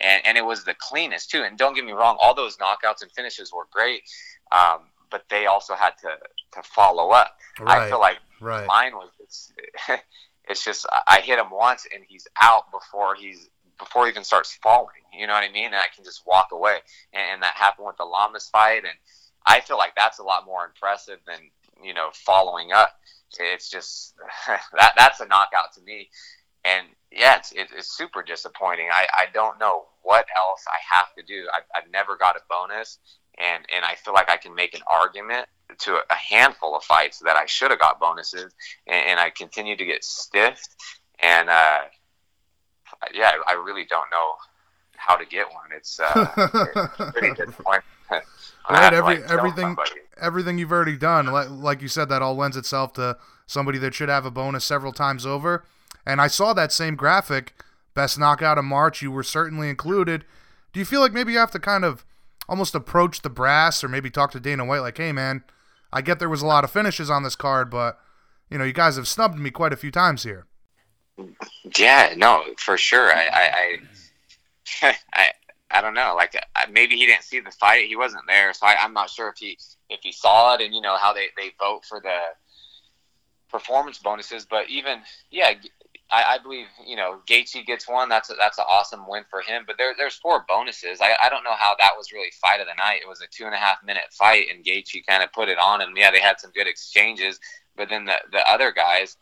And 0.00 0.22
and 0.24 0.36
it 0.36 0.44
was 0.44 0.64
the 0.64 0.74
cleanest 0.78 1.30
too. 1.30 1.42
And 1.42 1.56
don't 1.56 1.74
get 1.74 1.84
me 1.84 1.92
wrong, 1.92 2.16
all 2.20 2.34
those 2.34 2.56
knockouts 2.56 3.02
and 3.02 3.12
finishes 3.12 3.52
were 3.52 3.66
great. 3.70 4.02
Um, 4.50 4.80
but 5.10 5.24
they 5.30 5.46
also 5.46 5.74
had 5.74 5.92
to 6.02 6.16
to 6.52 6.62
follow 6.62 7.10
up. 7.10 7.36
Right. 7.60 7.82
I 7.82 7.88
feel 7.88 8.00
like 8.00 8.18
right. 8.40 8.66
mine 8.66 8.92
was 8.94 9.52
it's, 10.48 10.64
just 10.64 10.86
I 11.06 11.20
hit 11.20 11.38
him 11.38 11.50
once 11.50 11.86
and 11.92 12.04
he's 12.08 12.26
out 12.40 12.70
before 12.70 13.14
he's 13.14 13.48
before 13.78 14.04
he 14.04 14.10
even 14.10 14.24
starts 14.24 14.58
falling. 14.62 15.02
You 15.12 15.26
know 15.26 15.32
what 15.32 15.42
I 15.42 15.50
mean? 15.50 15.66
And 15.66 15.76
I 15.76 15.88
can 15.94 16.04
just 16.04 16.22
walk 16.26 16.48
away. 16.52 16.78
And, 17.12 17.22
and 17.34 17.42
that 17.42 17.54
happened 17.54 17.86
with 17.86 17.96
the 17.96 18.04
Lamas 18.04 18.48
fight 18.48 18.84
and 18.84 18.94
I 19.44 19.60
feel 19.60 19.76
like 19.76 19.94
that's 19.96 20.20
a 20.20 20.22
lot 20.22 20.46
more 20.46 20.64
impressive 20.64 21.18
than 21.26 21.50
you 21.82 21.94
know, 21.94 22.10
following 22.12 22.72
up. 22.72 22.90
It's 23.38 23.70
just 23.70 24.14
that 24.46 24.92
that's 24.96 25.20
a 25.20 25.26
knockout 25.26 25.72
to 25.74 25.82
me. 25.82 26.08
And 26.64 26.86
yeah, 27.10 27.36
it's, 27.36 27.52
it's 27.52 27.96
super 27.96 28.22
disappointing. 28.22 28.88
I, 28.92 29.06
I 29.12 29.26
don't 29.34 29.58
know 29.58 29.86
what 30.02 30.26
else 30.36 30.64
I 30.68 30.96
have 30.96 31.12
to 31.16 31.22
do. 31.22 31.46
I've, 31.54 31.64
I've 31.74 31.90
never 31.90 32.16
got 32.16 32.36
a 32.36 32.40
bonus, 32.48 32.98
and, 33.38 33.64
and 33.74 33.84
I 33.84 33.96
feel 33.96 34.14
like 34.14 34.30
I 34.30 34.36
can 34.36 34.54
make 34.54 34.74
an 34.74 34.82
argument 34.86 35.48
to 35.80 36.00
a 36.10 36.14
handful 36.14 36.76
of 36.76 36.84
fights 36.84 37.18
that 37.20 37.36
I 37.36 37.46
should 37.46 37.70
have 37.70 37.80
got 37.80 38.00
bonuses, 38.00 38.52
and, 38.86 39.06
and 39.06 39.20
I 39.20 39.30
continue 39.30 39.76
to 39.76 39.84
get 39.84 40.04
stiffed. 40.04 40.68
And 41.20 41.48
uh, 41.48 41.78
yeah, 43.14 43.32
I 43.46 43.52
really 43.52 43.84
don't 43.84 44.10
know 44.10 44.34
how 44.96 45.16
to 45.16 45.26
get 45.26 45.46
one. 45.46 45.70
It's, 45.76 45.98
uh, 46.00 46.30
it's 46.36 47.12
pretty 47.12 47.34
disappointing. 47.36 47.82
right, 48.70 48.92
every 48.92 49.18
like 49.18 49.30
everything 49.30 49.76
everything 50.20 50.58
you've 50.58 50.72
already 50.72 50.96
done, 50.96 51.26
like, 51.26 51.48
like 51.50 51.82
you 51.82 51.88
said, 51.88 52.08
that 52.08 52.22
all 52.22 52.36
lends 52.36 52.56
itself 52.56 52.92
to 52.94 53.16
somebody 53.46 53.78
that 53.78 53.94
should 53.94 54.08
have 54.08 54.24
a 54.24 54.30
bonus 54.30 54.64
several 54.64 54.92
times 54.92 55.26
over. 55.26 55.64
And 56.06 56.20
I 56.20 56.28
saw 56.28 56.52
that 56.52 56.72
same 56.72 56.94
graphic, 56.94 57.54
best 57.94 58.18
knockout 58.18 58.58
of 58.58 58.64
March. 58.64 59.02
You 59.02 59.10
were 59.10 59.22
certainly 59.22 59.68
included. 59.68 60.24
Do 60.72 60.80
you 60.80 60.86
feel 60.86 61.00
like 61.00 61.12
maybe 61.12 61.32
you 61.32 61.38
have 61.38 61.50
to 61.52 61.58
kind 61.58 61.84
of 61.84 62.04
almost 62.48 62.74
approach 62.74 63.22
the 63.22 63.30
brass, 63.30 63.82
or 63.82 63.88
maybe 63.88 64.10
talk 64.10 64.30
to 64.32 64.40
Dana 64.40 64.64
White, 64.64 64.80
like, 64.80 64.98
"Hey, 64.98 65.12
man, 65.12 65.44
I 65.92 66.00
get 66.02 66.18
there 66.18 66.28
was 66.28 66.42
a 66.42 66.46
lot 66.46 66.64
of 66.64 66.70
finishes 66.70 67.10
on 67.10 67.22
this 67.22 67.36
card, 67.36 67.70
but 67.70 67.98
you 68.50 68.58
know, 68.58 68.64
you 68.64 68.72
guys 68.72 68.96
have 68.96 69.08
snubbed 69.08 69.38
me 69.38 69.50
quite 69.50 69.72
a 69.72 69.76
few 69.76 69.90
times 69.90 70.22
here." 70.22 70.46
Yeah, 71.76 72.14
no, 72.16 72.44
for 72.58 72.76
sure. 72.78 73.12
I, 73.12 73.28
I, 73.32 73.78
I, 74.82 74.96
I 75.12 75.32
I 75.72 75.80
don't 75.80 75.94
know. 75.94 76.14
Like 76.16 76.34
maybe 76.70 76.96
he 76.96 77.06
didn't 77.06 77.24
see 77.24 77.40
the 77.40 77.50
fight; 77.50 77.88
he 77.88 77.96
wasn't 77.96 78.26
there, 78.26 78.52
so 78.52 78.66
I, 78.66 78.74
I, 78.74 78.84
am 78.84 78.92
not 78.92 79.10
sure 79.10 79.28
if 79.28 79.38
he 79.38 79.58
if 79.88 80.00
he 80.02 80.12
saw 80.12 80.54
it 80.54 80.60
and 80.60 80.74
you 80.74 80.80
know 80.80 80.96
how 80.96 81.12
they 81.12 81.26
they 81.36 81.52
vote 81.58 81.84
for 81.84 82.00
the 82.00 82.18
performance 83.50 83.98
bonuses. 83.98 84.44
But 84.44 84.68
even 84.68 85.00
yeah, 85.30 85.52
I, 86.12 86.34
I 86.34 86.38
believe 86.38 86.66
you 86.86 86.96
know 86.96 87.20
Gaethje 87.26 87.64
gets 87.66 87.88
one. 87.88 88.08
That's 88.08 88.30
a, 88.30 88.34
that's 88.38 88.58
an 88.58 88.66
awesome 88.70 89.08
win 89.08 89.24
for 89.30 89.40
him. 89.40 89.64
But 89.66 89.78
there, 89.78 89.94
there's 89.96 90.14
four 90.14 90.44
bonuses. 90.46 91.00
I, 91.00 91.16
I 91.22 91.28
don't 91.28 91.44
know 91.44 91.56
how 91.58 91.74
that 91.80 91.92
was 91.96 92.12
really 92.12 92.30
fight 92.40 92.60
of 92.60 92.66
the 92.66 92.74
night. 92.74 93.00
It 93.02 93.08
was 93.08 93.20
a 93.20 93.26
two 93.30 93.46
and 93.46 93.54
a 93.54 93.58
half 93.58 93.78
minute 93.84 94.04
fight, 94.10 94.46
and 94.52 94.64
Gaethje 94.64 95.06
kind 95.06 95.22
of 95.22 95.32
put 95.32 95.48
it 95.48 95.58
on. 95.58 95.80
And 95.80 95.96
yeah, 95.96 96.10
they 96.10 96.20
had 96.20 96.38
some 96.38 96.52
good 96.52 96.66
exchanges. 96.66 97.40
But 97.76 97.88
then 97.88 98.04
the 98.04 98.16
the 98.30 98.48
other 98.48 98.70
guys, 98.72 99.16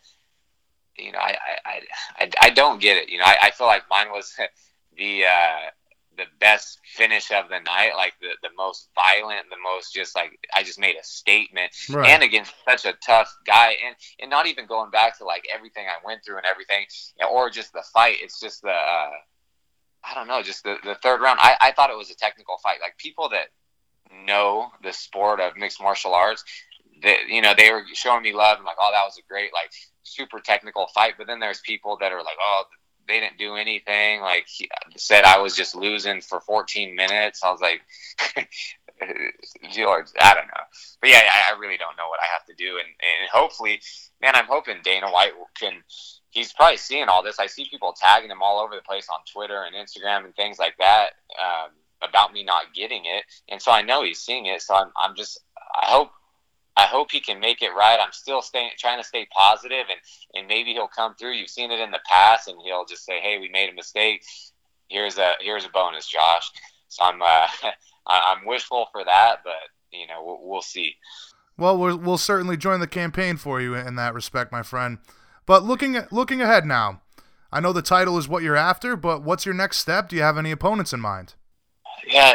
you 0.99 1.13
know, 1.13 1.21
I 1.21 1.37
I 1.65 1.81
I, 2.19 2.31
I 2.43 2.51
don't 2.51 2.81
get 2.81 2.97
it. 2.97 3.09
You 3.09 3.19
know, 3.19 3.25
I, 3.25 3.37
I 3.45 3.51
feel 3.53 3.69
like 3.69 3.85
mine 3.89 4.11
was 4.11 4.35
the. 4.97 5.25
Uh, 5.25 5.71
the 6.21 6.27
best 6.39 6.79
finish 6.85 7.31
of 7.33 7.49
the 7.49 7.61
night, 7.61 7.93
like 7.97 8.13
the, 8.21 8.29
the 8.43 8.51
most 8.57 8.89
violent, 8.95 9.47
the 9.49 9.57
most 9.63 9.95
just 9.95 10.15
like 10.15 10.39
I 10.55 10.63
just 10.63 10.79
made 10.79 10.97
a 10.97 11.03
statement, 11.03 11.73
right. 11.89 12.11
and 12.11 12.23
against 12.23 12.53
such 12.69 12.85
a 12.85 12.93
tough 13.05 13.35
guy, 13.47 13.77
and 13.85 13.97
and 14.21 14.31
not 14.31 14.47
even 14.47 14.67
going 14.67 14.91
back 14.91 15.17
to 15.19 15.25
like 15.25 15.47
everything 15.53 15.87
I 15.87 16.05
went 16.05 16.25
through 16.25 16.37
and 16.37 16.47
everything, 16.47 16.85
or 17.31 17.49
just 17.49 17.73
the 17.73 17.83
fight. 17.95 18.19
It's 18.21 18.39
just 18.39 18.63
the 18.63 18.69
uh, 18.69 19.11
I 20.05 20.15
don't 20.15 20.29
know, 20.29 20.43
just 20.43 20.63
the 20.63 20.77
the 20.85 20.97
third 20.97 21.23
round. 21.23 21.39
I 21.41 21.57
I 21.61 21.73
thought 21.73 21.91
it 21.91 21.97
was 21.97 22.11
a 22.11 22.17
technical 22.17 22.59
fight. 22.59 22.79
Like 22.81 22.99
people 22.99 23.31
that 23.31 23.49
know 24.27 24.71
the 24.83 24.93
sport 24.93 25.41
of 25.41 25.57
mixed 25.57 25.81
martial 25.81 26.15
arts 26.15 26.45
that 27.03 27.29
you 27.29 27.43
know, 27.43 27.55
they 27.57 27.71
were 27.71 27.85
showing 27.95 28.23
me 28.23 28.33
love 28.33 28.59
and 28.59 28.67
like, 28.67 28.77
oh, 28.79 28.91
that 28.93 29.05
was 29.05 29.19
a 29.19 29.23
great, 29.29 29.53
like, 29.53 29.71
super 30.03 30.41
technical 30.41 30.87
fight. 30.95 31.15
But 31.19 31.27
then 31.27 31.41
there's 31.41 31.61
people 31.61 31.97
that 32.01 32.13
are 32.13 32.19
like, 32.19 32.37
oh, 32.41 32.65
they 33.11 33.21
didn't 33.21 33.39
do 33.39 33.57
anything. 33.57 34.21
Like, 34.21 34.47
he 34.47 34.69
said 34.97 35.25
I 35.25 35.39
was 35.39 35.57
just 35.57 35.75
losing 35.75 36.21
for 36.21 36.41
14 36.41 36.95
minutes. 36.95 37.41
I 37.43 37.51
was 37.51 37.61
like, 37.61 37.83
George, 39.73 40.07
I 40.21 40.35
don't 40.35 40.47
know. 40.47 40.65
But 41.01 41.11
yeah, 41.11 41.23
I, 41.49 41.59
really 41.59 41.77
don't 41.77 41.97
know 41.97 42.09
what 42.09 42.21
I 42.21 42.27
have 42.33 42.45
to 42.47 42.55
do. 42.55 42.77
And, 42.79 42.87
and 42.87 43.31
hopefully, 43.33 43.81
man, 44.23 44.37
I'm 44.37 44.47
hoping 44.47 44.77
Dana 44.83 45.11
White 45.11 45.33
can. 45.59 45.83
He's 46.31 46.53
probably 46.53 46.77
seeing 46.77 47.09
all 47.09 47.23
this. 47.25 47.41
I 47.41 47.47
see 47.47 47.67
people 47.69 47.93
tagging 47.99 48.31
him 48.31 48.43
all 48.43 48.61
over 48.61 48.77
the 48.77 48.83
place 48.83 49.09
on 49.13 49.19
Twitter 49.33 49.65
and 49.65 49.75
Instagram 49.75 50.25
and 50.25 50.35
things 50.37 50.61
like 50.61 50.77
that 50.79 51.11
um, 51.41 51.71
about 52.03 52.33
me 52.33 52.45
not 52.45 52.73
getting 52.75 53.05
it, 53.05 53.25
and 53.49 53.61
so 53.61 53.73
I 53.73 53.83
know 53.83 54.05
he's 54.05 54.21
seeing 54.21 54.47
it. 54.47 54.63
So 54.63 54.75
I'm, 54.75 54.93
I'm 55.03 55.17
just, 55.17 55.41
I 55.83 55.87
hope 55.87 56.11
I 56.81 56.87
hope 56.87 57.11
he 57.11 57.21
can 57.21 57.41
make 57.41 57.61
it 57.61 57.75
right. 57.77 57.99
I'm 58.01 58.13
still 58.13 58.41
staying, 58.41 58.71
trying 58.79 58.99
to 58.99 59.07
stay 59.07 59.27
positive, 59.37 59.87
and 59.91 60.01
and 60.35 60.49
maybe 60.49 60.73
he'll 60.73 60.89
come 60.89 61.15
through. 61.15 61.33
You've 61.33 61.51
seen 61.51 61.71
it 61.71 61.81
in 61.81 61.91
the 61.91 62.01
past, 62.09 62.49
and 62.49 62.57
he'll 62.65 62.87
just 62.87 63.05
say, 63.05 63.21
"Hey, 63.21 63.39
we 63.39 63.51
made 63.51 63.69
a 63.69 63.75
mistake. 63.75 64.25
Here's 64.89 65.19
a 65.19 65.33
here's 65.41 65.67
a 65.67 65.69
bonus, 65.69 66.09
Josh." 66.09 66.51
So 66.89 67.05
I'm 67.05 67.21
uh, 67.21 67.47
I'm 68.07 68.47
wishful 68.47 68.87
for 68.93 69.05
that, 69.05 69.41
but 69.45 69.53
you 69.93 70.07
know 70.07 70.25
we'll, 70.25 70.39
we'll 70.43 70.63
see. 70.63 70.95
Well, 71.59 71.77
we'll 71.77 71.99
we'll 71.99 72.19
certainly 72.19 72.57
join 72.57 72.81
the 72.81 72.87
campaign 72.87 73.37
for 73.37 73.61
you 73.61 73.75
in 73.75 73.97
that 73.97 74.15
respect, 74.15 74.51
my 74.51 74.63
friend. 74.63 74.99
But 75.45 75.65
looking 75.65 75.99
looking 76.11 76.41
ahead 76.41 76.65
now, 76.65 77.03
I 77.53 77.61
know 77.61 77.75
the 77.75 77.83
title 77.83 78.17
is 78.17 78.29
what 78.29 78.43
you're 78.43 78.57
after, 78.57 78.97
but 78.97 79.23
what's 79.23 79.45
your 79.45 79.55
next 79.55 79.79
step? 79.79 80.09
Do 80.09 80.17
you 80.17 80.23
have 80.23 80.39
any 80.39 80.51
opponents 80.51 80.95
in 80.95 81.01
mind? 81.01 81.35
Yeah, 82.07 82.35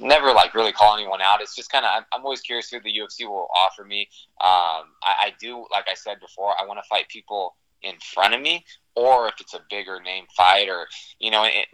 never 0.00 0.32
like 0.32 0.54
really 0.54 0.72
call 0.72 0.96
anyone 0.96 1.20
out. 1.22 1.40
It's 1.40 1.54
just 1.54 1.70
kind 1.70 1.84
of 1.84 1.90
I'm, 1.94 2.04
I'm, 2.12 2.24
always 2.24 2.40
curious 2.40 2.70
who 2.70 2.80
the 2.80 2.92
UFC 2.92 3.28
will 3.28 3.48
offer 3.56 3.84
me. 3.84 4.08
Um, 4.40 4.94
I, 5.02 5.26
I, 5.26 5.32
do, 5.40 5.66
like 5.72 5.86
I 5.90 5.94
said 5.94 6.20
before, 6.20 6.54
I 6.60 6.64
want 6.66 6.78
to 6.82 6.88
fight 6.88 7.08
people 7.08 7.56
in 7.82 7.94
front 8.14 8.34
of 8.34 8.40
me, 8.40 8.64
or 8.94 9.28
if 9.28 9.34
it's 9.40 9.54
a 9.54 9.60
bigger 9.70 10.00
name 10.00 10.24
fight, 10.36 10.68
or 10.68 10.86
you 11.18 11.30
know, 11.30 11.44
it, 11.44 11.66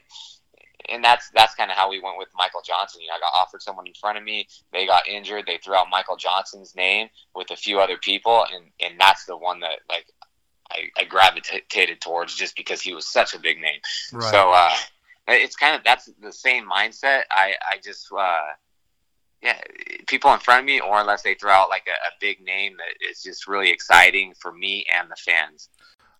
and 0.91 1.03
that's 1.03 1.31
that's 1.35 1.55
kind 1.55 1.71
of 1.71 1.77
how 1.77 1.91
we 1.91 2.01
went 2.01 2.19
with 2.19 2.29
Michael 2.37 2.63
Johnson. 2.65 3.01
You 3.01 3.09
know, 3.09 3.15
I 3.15 3.21
got 3.21 3.33
offered 3.35 3.63
someone 3.63 3.87
in 3.87 3.95
front 3.95 4.19
of 4.19 4.25
me, 4.25 4.47
they 4.73 4.87
got 4.87 5.09
injured, 5.09 5.45
they 5.47 5.59
threw 5.59 5.75
out 5.75 5.87
Michael 5.91 6.17
Johnson's 6.17 6.75
name 6.75 7.09
with 7.35 7.51
a 7.51 7.57
few 7.57 7.81
other 7.81 7.97
people, 7.97 8.45
and 8.53 8.67
and 8.81 9.01
that's 9.01 9.25
the 9.25 9.37
one 9.37 9.61
that 9.61 9.81
like 9.89 10.07
I, 10.71 10.89
I 10.99 11.05
gravitated 11.05 12.01
towards 12.01 12.35
just 12.35 12.57
because 12.57 12.81
he 12.81 12.95
was 12.95 13.07
such 13.07 13.35
a 13.35 13.39
big 13.39 13.61
name. 13.61 13.81
Right. 14.13 14.31
So. 14.31 14.53
uh 14.53 14.75
it's 15.27 15.57
kind 15.57 15.75
of 15.75 15.83
that's 15.85 16.11
the 16.21 16.33
same 16.33 16.69
mindset. 16.69 17.23
I 17.31 17.55
I 17.71 17.79
just 17.83 18.09
uh, 18.13 18.41
yeah, 19.43 19.61
people 20.07 20.33
in 20.33 20.41
front 20.41 20.61
of 20.61 20.67
me, 20.67 20.81
or 20.81 21.01
unless 21.01 21.23
they 21.23 21.35
throw 21.35 21.53
out 21.53 21.69
like 21.69 21.87
a, 21.87 21.91
a 21.91 22.13
big 22.21 22.41
name 22.43 22.77
that 22.79 23.09
is 23.11 23.23
just 23.23 23.47
really 23.47 23.71
exciting 23.71 24.33
for 24.41 24.53
me 24.53 24.87
and 24.95 25.11
the 25.11 25.17
fans. 25.17 25.69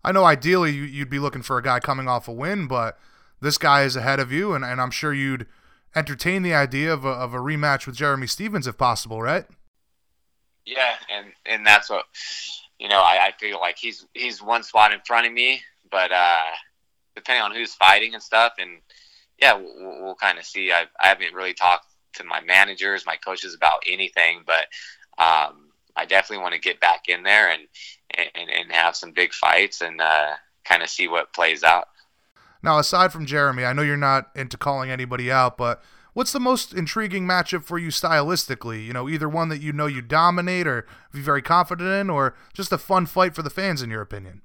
I 0.03 0.11
know 0.11 0.23
ideally 0.23 0.71
you'd 0.71 1.09
be 1.09 1.17
looking 1.17 1.41
for 1.41 1.57
a 1.57 1.63
guy 1.63 1.79
coming 1.79 2.07
off 2.07 2.27
a 2.27 2.31
win, 2.31 2.67
but 2.67 2.99
this 3.41 3.57
guy 3.57 3.81
is 3.81 3.95
ahead 3.95 4.19
of 4.19 4.31
you, 4.31 4.53
and, 4.53 4.63
and 4.63 4.79
I'm 4.79 4.91
sure 4.91 5.11
you'd 5.11 5.47
entertain 5.95 6.43
the 6.43 6.53
idea 6.53 6.93
of 6.93 7.05
a, 7.05 7.09
of 7.09 7.33
a 7.33 7.39
rematch 7.39 7.87
with 7.87 7.95
Jeremy 7.95 8.27
Stephens 8.27 8.67
if 8.67 8.77
possible, 8.77 9.21
right? 9.21 9.45
Yeah, 10.65 10.95
and 11.11 11.27
and 11.45 11.65
that's 11.65 11.89
what 11.89 12.05
you 12.79 12.89
know. 12.89 12.99
I, 12.99 13.27
I 13.27 13.31
feel 13.39 13.59
like 13.59 13.77
he's 13.77 14.05
he's 14.13 14.41
one 14.41 14.63
spot 14.63 14.93
in 14.93 14.99
front 15.05 15.27
of 15.27 15.33
me, 15.33 15.61
but 15.91 16.11
uh, 16.11 16.41
depending 17.15 17.43
on 17.43 17.53
who's 17.53 17.75
fighting 17.75 18.13
and 18.13 18.21
stuff, 18.21 18.53
and 18.59 18.81
yeah, 19.39 19.53
we'll, 19.53 20.03
we'll 20.03 20.15
kind 20.15 20.37
of 20.37 20.45
see. 20.45 20.71
I, 20.71 20.85
I 21.01 21.07
haven't 21.07 21.33
really 21.33 21.53
talked 21.53 21.87
to 22.13 22.23
my 22.23 22.41
managers, 22.41 23.05
my 23.05 23.17
coaches 23.17 23.53
about 23.53 23.83
anything, 23.89 24.43
but 24.45 24.67
um, 25.17 25.69
I 25.95 26.05
definitely 26.07 26.43
want 26.43 26.53
to 26.53 26.59
get 26.59 26.79
back 26.79 27.07
in 27.07 27.23
there 27.23 27.49
and 27.49 27.63
and, 28.35 28.49
and 28.49 28.71
have 28.71 28.95
some 28.95 29.11
big 29.11 29.33
fights 29.33 29.81
and 29.81 29.99
uh, 29.99 30.33
kind 30.63 30.83
of 30.83 30.89
see 30.89 31.07
what 31.07 31.33
plays 31.33 31.63
out. 31.63 31.87
Now, 32.63 32.79
aside 32.79 33.11
from 33.11 33.25
Jeremy, 33.25 33.65
I 33.65 33.73
know 33.73 33.81
you're 33.81 33.97
not 33.97 34.29
into 34.35 34.57
calling 34.57 34.89
anybody 34.89 35.31
out, 35.31 35.57
but 35.57 35.83
what's 36.13 36.31
the 36.31 36.39
most 36.39 36.73
intriguing 36.73 37.27
matchup 37.27 37.63
for 37.63 37.77
you 37.77 37.89
stylistically? 37.89 38.85
You 38.85 38.93
know, 38.93 39.09
either 39.09 39.29
one 39.29 39.49
that 39.49 39.61
you 39.61 39.73
know 39.73 39.85
you 39.85 40.01
dominate 40.01 40.65
or 40.65 40.87
be 41.13 41.21
very 41.21 41.41
confident 41.41 41.89
in, 41.89 42.09
or 42.09 42.35
just 42.53 42.71
a 42.71 42.77
fun 42.77 43.05
fight 43.05 43.35
for 43.35 43.43
the 43.43 43.49
fans, 43.49 43.81
in 43.81 43.89
your 43.89 44.01
opinion? 44.01 44.41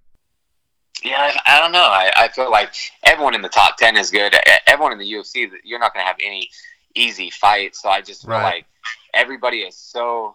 Yeah, 1.03 1.33
I, 1.47 1.57
I 1.57 1.61
don't 1.61 1.73
know. 1.73 1.79
I, 1.79 2.11
I 2.17 2.29
feel 2.29 2.51
like 2.51 2.75
everyone 3.03 3.35
in 3.35 3.43
the 3.43 3.49
top 3.49 3.77
ten 3.77 3.97
is 3.97 4.11
good. 4.11 4.35
Everyone 4.67 4.93
in 4.93 4.99
the 4.99 5.13
UFC, 5.13 5.49
you're 5.65 5.79
not 5.79 5.95
going 5.95 6.05
to 6.05 6.07
have 6.07 6.19
any 6.23 6.51
easy 6.95 7.31
fights. 7.31 7.83
So 7.83 7.89
I 7.89 8.01
just 8.01 8.23
feel 8.23 8.33
right. 8.33 8.43
like 8.43 8.67
everybody 9.15 9.61
is 9.61 9.77
so 9.77 10.35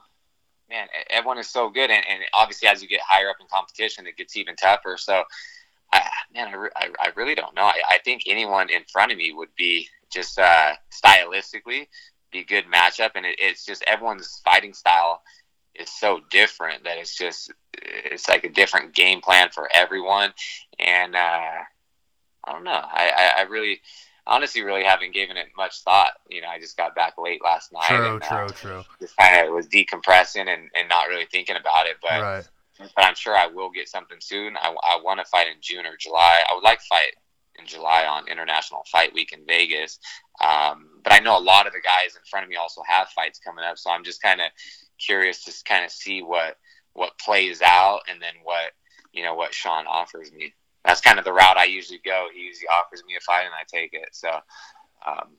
man. 0.70 0.88
Everyone 1.10 1.38
is 1.38 1.50
so 1.50 1.70
good, 1.70 1.90
and, 1.90 2.04
and 2.10 2.24
obviously 2.34 2.68
as 2.68 2.82
you 2.82 2.88
get 2.88 3.02
higher 3.02 3.30
up 3.30 3.38
in 3.40 3.48
competition, 3.52 4.08
it 4.08 4.18
gets 4.18 4.36
even 4.38 4.56
tougher. 4.56 4.98
So, 4.98 5.24
I, 5.94 6.02
man, 6.34 6.48
I, 6.48 6.68
I, 6.76 6.90
I 7.00 7.12
really 7.16 7.36
don't 7.36 7.56
know. 7.56 7.64
I, 7.64 7.80
I 7.90 8.00
think 8.04 8.24
anyone 8.28 8.70
in 8.70 8.84
front 8.92 9.12
of 9.12 9.18
me 9.18 9.34
would 9.34 9.54
be 9.56 9.88
just 10.12 10.40
uh, 10.40 10.74
stylistically 10.92 11.88
be 12.32 12.40
a 12.40 12.46
good 12.46 12.66
matchup, 12.66 13.12
and 13.16 13.26
it, 13.26 13.36
it's 13.40 13.66
just 13.66 13.84
everyone's 13.88 14.42
fighting 14.44 14.74
style 14.74 15.22
is 15.80 15.90
so 15.90 16.22
different 16.32 16.84
that 16.84 16.98
it's 16.98 17.18
just 17.18 17.52
it's 17.74 18.28
like 18.28 18.44
a 18.44 18.50
different 18.50 18.94
game 18.94 19.22
plan 19.22 19.50
for 19.52 19.70
everyone. 19.74 20.34
And 20.80 21.16
uh, 21.16 21.64
i 22.44 22.52
don't 22.52 22.64
know. 22.64 22.72
I, 22.72 23.12
I, 23.16 23.40
I 23.40 23.42
really 23.44 23.82
honestly 24.28 24.64
really 24.64 24.84
haven't 24.84 25.14
given 25.14 25.38
it 25.38 25.48
much 25.58 25.82
thought. 25.82 26.14
You 26.30 26.42
know 26.42 26.48
i 26.48 26.60
just 26.60 26.78
got 26.78 26.96
back 26.96 27.14
late 27.18 27.44
last 27.44 27.72
night 27.72 27.88
true 27.88 28.14
and, 28.14 28.22
true 28.22 28.38
uh, 28.38 28.48
true 28.48 28.84
just 29.00 29.18
kind 29.18 29.48
of 29.48 29.54
was 29.54 29.68
decompressing 29.68 30.48
and, 30.48 30.70
and 30.76 30.90
not 30.90 31.08
really 31.08 31.28
thinking 31.32 31.56
about 31.56 31.88
it. 31.88 31.98
But 32.02 32.22
right. 32.22 32.50
but 32.80 33.06
i'm 33.06 33.16
sure 33.16 33.36
i 33.36 33.48
will 33.48 33.70
get 33.70 33.90
something 33.90 34.18
soon. 34.20 34.58
I, 34.58 34.70
I 34.70 35.00
want 35.04 35.20
to 35.20 35.26
fight 35.26 35.48
in 35.48 35.62
june 35.62 35.86
or 35.86 35.98
july. 35.98 36.42
I 36.50 36.56
would 36.56 36.64
like 36.64 36.80
to 36.80 36.86
fight 36.90 37.14
in 37.60 37.66
July 37.66 38.06
on 38.06 38.28
International 38.28 38.84
Fight 38.92 39.14
Week 39.14 39.32
in 39.32 39.46
Vegas. 39.46 40.00
Um, 40.42 40.90
but 41.04 41.14
I 41.14 41.20
know 41.20 41.38
a 41.38 41.40
lot 41.40 41.68
of 41.68 41.74
the 41.74 41.80
guys 41.80 42.16
in 42.16 42.22
front 42.30 42.44
of 42.44 42.50
me 42.50 42.56
also 42.56 42.82
have 42.88 43.08
fights 43.10 43.40
coming 43.40 43.64
up, 43.64 43.78
so 43.78 43.92
I'm 43.92 44.04
just 44.04 44.22
kind 44.22 44.42
of 44.42 44.48
curious 45.00 45.44
to 45.46 45.54
kind 45.66 45.86
of 45.86 45.92
see 45.92 46.22
what 46.22 46.58
what 46.94 47.18
plays 47.20 47.62
out 47.62 48.02
and 48.10 48.22
then 48.22 48.34
what 48.44 48.72
you 49.12 49.24
know 49.24 49.36
what 49.36 49.54
Sean 49.54 49.86
offers 49.88 50.32
me. 50.32 50.54
That's 50.84 51.02
kind 51.02 51.18
of 51.18 51.26
the 51.26 51.34
route 51.34 51.58
I 51.58 51.66
usually 51.66 52.02
go. 52.06 52.28
He 52.34 52.42
usually 52.42 52.68
offers 52.68 53.04
me 53.08 53.16
a 53.16 53.22
fight 53.22 53.46
and 53.46 53.54
I 53.54 53.64
take 53.68 53.94
it. 53.94 54.10
So 54.12 54.30
um, 55.06 55.30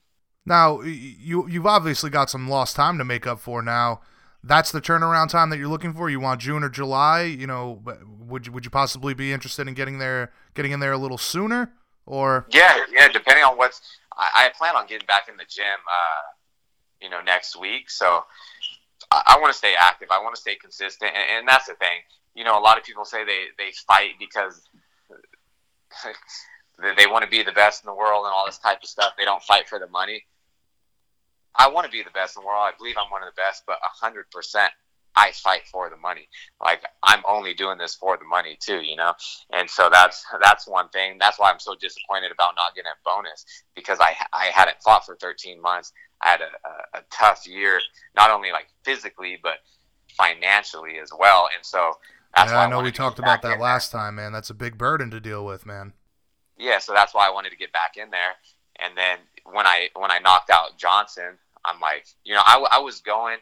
now 0.45 0.81
you 0.81 1.49
you've 1.49 1.67
obviously 1.67 2.11
got 2.11 2.31
some 2.31 2.49
lost 2.49 2.77
time 2.77 2.99
to 2.99 3.05
make 3.05 3.27
up 3.27 3.41
for 3.41 3.63
now. 3.63 4.01
That's 4.43 4.71
the 4.71 4.81
turnaround 4.81 5.29
time 5.29 5.51
that 5.51 5.59
you're 5.59 5.69
looking 5.69 5.93
for. 5.93 6.09
You 6.09 6.21
want 6.21 6.41
June 6.41 6.63
or 6.63 6.69
July? 6.69 7.23
You 7.23 7.49
know, 7.49 7.83
would 8.21 8.47
you 8.47 8.53
would 8.53 8.65
you 8.65 8.71
possibly 8.71 9.13
be 9.13 9.33
interested 9.33 9.67
in 9.67 9.75
getting 9.75 9.99
there, 9.99 10.33
getting 10.55 10.71
in 10.71 10.81
there 10.81 10.93
a 10.93 10.99
little 10.99 11.19
sooner? 11.19 11.73
Or 12.07 12.47
yeah, 12.51 12.79
yeah, 12.93 13.09
depending 13.09 13.43
on 13.43 13.57
what's. 13.57 13.81
I, 14.17 14.47
I 14.47 14.53
plan 14.57 14.77
on 14.77 14.87
getting 14.87 15.07
back 15.07 15.29
in 15.29 15.37
the 15.37 15.45
gym, 15.49 15.65
uh, 15.65 17.03
you 17.03 17.11
know, 17.11 17.21
next 17.21 17.59
week. 17.61 17.91
So 17.91 18.25
I, 19.27 19.39
want 19.41 19.53
to 19.53 19.57
stay 19.59 19.75
active. 19.79 20.09
I 20.11 20.23
want 20.23 20.35
to 20.35 20.41
stay 20.41 20.57
consistent, 20.57 21.12
and, 21.14 21.39
and, 21.39 21.49
that's 21.49 21.67
the 21.67 21.75
thing. 21.75 22.01
You 22.35 22.45
know, 22.45 22.59
a 22.59 22.61
lot 22.61 22.79
of 22.79 22.85
people 22.85 23.05
say 23.05 23.25
they 23.25 23.47
they 23.57 23.71
fight 23.87 24.11
because 24.19 24.62
they 26.97 27.07
want 27.07 27.25
to 27.25 27.31
be 27.31 27.43
the 27.43 27.53
best 27.53 27.83
in 27.85 27.89
the 27.89 27.95
world 27.95 28.25
and 28.27 28.33
all 28.35 28.47
this 28.47 28.59
type 28.59 28.83
of 28.83 28.89
stuff. 28.89 29.12
They 29.17 29.25
don't 29.25 29.43
fight 29.43 29.69
for 29.69 29.79
the 29.79 29.89
money. 29.89 30.25
I 31.59 31.69
want 31.69 31.87
to 31.87 31.91
be 31.91 32.03
the 32.03 32.11
best 32.11 32.37
in 32.37 32.43
the 32.43 32.47
world. 32.47 32.62
I 32.62 32.73
believe 32.77 32.97
I'm 32.99 33.11
one 33.11 33.23
of 33.23 33.29
the 33.29 33.41
best, 33.41 33.62
but 33.67 33.79
hundred 33.83 34.31
percent, 34.31 34.73
I 35.17 35.33
fight 35.33 35.62
for 35.71 35.89
the 35.89 35.97
money. 35.97 36.29
Like 36.62 36.83
I'm 37.03 37.23
only 37.27 37.55
doing 37.55 37.79
this 37.79 37.95
for 37.95 38.19
the 38.19 38.27
money 38.27 38.59
too, 38.61 38.81
you 38.83 38.97
know. 38.97 39.14
And 39.53 39.69
so 39.69 39.89
that's 39.91 40.25
that's 40.43 40.69
one 40.69 40.89
thing. 40.91 41.17
That's 41.19 41.39
why 41.39 41.51
I'm 41.51 41.59
so 41.59 41.75
disappointed 41.81 42.31
about 42.31 42.55
not 42.57 42.75
getting 42.75 42.91
a 42.91 43.01
bonus 43.05 43.45
because 43.75 43.99
I 44.01 44.14
I 44.33 44.47
hadn't 44.55 44.77
fought 44.85 45.07
for 45.07 45.17
13 45.17 45.61
months. 45.61 45.93
I 46.23 46.29
had 46.29 46.41
a, 46.41 46.45
a, 46.45 47.01
a 47.01 47.03
tough 47.11 47.47
year, 47.47 47.81
not 48.14 48.31
only 48.31 48.53
like 48.53 48.69
physically 48.85 49.39
but 49.43 49.59
financially 50.17 50.99
as 50.99 51.11
well. 51.19 51.49
And 51.55 51.64
so 51.64 51.93
that's 52.35 52.51
yeah, 52.51 52.59
why 52.59 52.64
I 52.64 52.71
know 52.71 52.81
I 52.81 52.85
we 52.85 52.93
talked 52.93 53.19
about 53.19 53.43
that 53.43 53.61
last 53.61 53.93
there. 53.93 54.01
time, 54.01 54.17
man. 54.17 54.33
That's 54.33 54.51
a 54.51 54.55
big 54.55 54.79
burden 54.79 55.11
to 55.11 55.21
deal 55.21 55.45
with, 55.45 55.67
man. 55.67 55.93
Yeah, 56.59 56.79
so 56.79 56.93
that's 56.95 57.14
why 57.14 57.27
I 57.27 57.31
wanted 57.31 57.51
to 57.51 57.57
get 57.57 57.73
back 57.73 57.97
in 57.97 58.11
there. 58.11 58.35
And 58.79 58.97
then 58.97 59.19
when 59.45 59.67
I 59.67 59.89
when 59.95 60.11
I 60.11 60.19
knocked 60.19 60.51
out 60.51 60.79
Johnson, 60.79 61.39
I'm 61.64 61.81
like, 61.81 62.07
you 62.25 62.35
know, 62.35 62.43
I, 62.45 62.64
I 62.73 62.79
was 62.81 63.01
going 63.01 63.39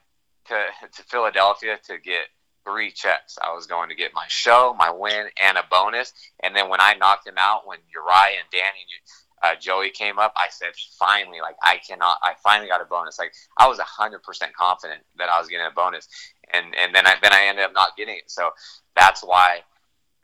to 0.47 0.55
to 0.93 1.03
Philadelphia 1.05 1.79
to 1.87 1.99
get 1.99 2.27
three 2.65 2.91
checks. 2.91 3.39
I 3.43 3.53
was 3.53 3.67
going 3.67 3.91
to 3.91 3.95
get 3.95 4.15
my 4.15 4.25
show, 4.29 4.75
my 4.79 4.91
win, 4.91 5.27
and 5.43 5.59
a 5.59 5.65
bonus. 5.71 6.13
And 6.43 6.57
then 6.57 6.69
when 6.69 6.81
I 6.81 6.95
knocked 6.95 7.27
him 7.27 7.35
out, 7.37 7.67
when 7.67 7.79
Urijah 7.79 8.41
and 8.41 8.49
Danny 8.51 8.87
uh, 9.45 9.55
Joey 9.61 9.91
came 9.91 10.19
up, 10.19 10.33
I 10.37 10.47
said, 10.51 10.71
finally, 10.99 11.41
like 11.43 11.57
I 11.63 11.79
cannot, 11.87 12.17
I 12.23 12.33
finally 12.43 12.67
got 12.69 12.81
a 12.81 12.87
bonus. 12.87 13.19
Like 13.19 13.35
I 13.59 13.69
was 13.69 13.79
hundred 13.79 14.23
percent 14.23 14.55
confident 14.55 15.03
that 15.19 15.29
I 15.29 15.39
was 15.39 15.49
getting 15.49 15.67
a 15.67 15.71
bonus, 15.71 16.09
and 16.53 16.75
and 16.75 16.95
then 16.95 17.07
I 17.07 17.17
then 17.23 17.33
I 17.33 17.47
ended 17.47 17.65
up 17.65 17.75
not 17.75 17.97
getting 17.97 18.17
it. 18.17 18.31
So 18.31 18.51
that's 18.97 19.23
why, 19.23 19.61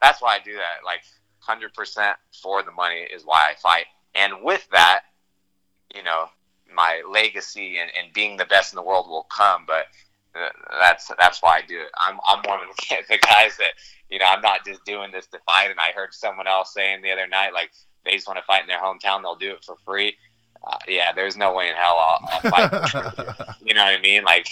that's 0.01 0.23
why 0.23 0.35
I 0.35 0.39
do 0.43 0.53
that. 0.53 0.83
Like 0.83 1.01
hundred 1.37 1.73
percent 1.75 2.17
for 2.41 2.63
the 2.63 2.71
money 2.71 3.05
is 3.13 3.23
why 3.23 3.51
I 3.51 3.55
fight. 3.61 3.85
And 4.15 4.43
with 4.43 4.67
that, 4.71 5.01
you 5.95 6.03
know, 6.03 6.25
my 6.73 7.03
legacy 7.07 7.77
and, 7.77 7.91
and 7.97 8.11
being 8.13 8.37
the 8.37 8.45
best 8.45 8.73
in 8.73 8.75
the 8.75 8.83
world 8.83 9.07
will 9.07 9.27
come. 9.29 9.65
But 9.67 9.85
that's 10.79 11.11
that's 11.19 11.43
why 11.43 11.57
I 11.57 11.61
do 11.67 11.79
it. 11.79 11.89
I'm 11.95 12.17
I'm 12.27 12.41
one 12.43 12.59
of 12.61 12.75
the 13.07 13.19
guys 13.19 13.55
that 13.57 13.73
you 14.09 14.17
know 14.17 14.25
I'm 14.25 14.41
not 14.41 14.65
just 14.65 14.83
doing 14.83 15.11
this 15.11 15.27
to 15.27 15.39
fight. 15.45 15.69
And 15.69 15.79
I 15.79 15.91
heard 15.91 16.11
someone 16.11 16.47
else 16.47 16.73
saying 16.73 17.03
the 17.03 17.11
other 17.11 17.27
night 17.27 17.53
like 17.53 17.69
they 18.05 18.11
just 18.11 18.27
want 18.27 18.37
to 18.37 18.45
fight 18.45 18.61
in 18.61 18.67
their 18.67 18.79
hometown, 18.79 19.21
they'll 19.21 19.35
do 19.35 19.51
it 19.51 19.63
for 19.63 19.75
free. 19.85 20.15
Uh, 20.65 20.77
yeah, 20.87 21.11
there's 21.11 21.35
no 21.35 21.53
way 21.53 21.69
in 21.69 21.75
hell 21.75 21.97
I'll, 21.97 22.29
I'll 22.31 22.51
fight. 22.51 23.55
you 23.63 23.73
know 23.73 23.83
what 23.83 23.97
I 23.97 24.01
mean? 24.01 24.23
Like 24.23 24.47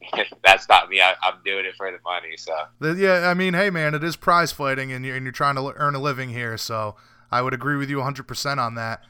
that's 0.44 0.68
not 0.68 0.88
me. 0.88 1.00
I, 1.00 1.14
am 1.22 1.40
doing 1.44 1.64
it 1.64 1.74
for 1.76 1.90
the 1.90 1.98
money. 2.04 2.36
So 2.36 2.54
yeah, 2.96 3.28
I 3.28 3.34
mean, 3.34 3.54
hey 3.54 3.70
man, 3.70 3.94
it 3.94 4.04
is 4.04 4.16
prize 4.16 4.52
fighting, 4.52 4.92
and 4.92 5.04
you're 5.04 5.16
and 5.16 5.24
you're 5.24 5.32
trying 5.32 5.56
to 5.56 5.72
earn 5.76 5.94
a 5.94 5.98
living 5.98 6.30
here. 6.30 6.56
So 6.56 6.96
I 7.30 7.42
would 7.42 7.54
agree 7.54 7.76
with 7.76 7.90
you 7.90 7.96
100 7.96 8.26
percent 8.26 8.60
on 8.60 8.76
that. 8.76 9.02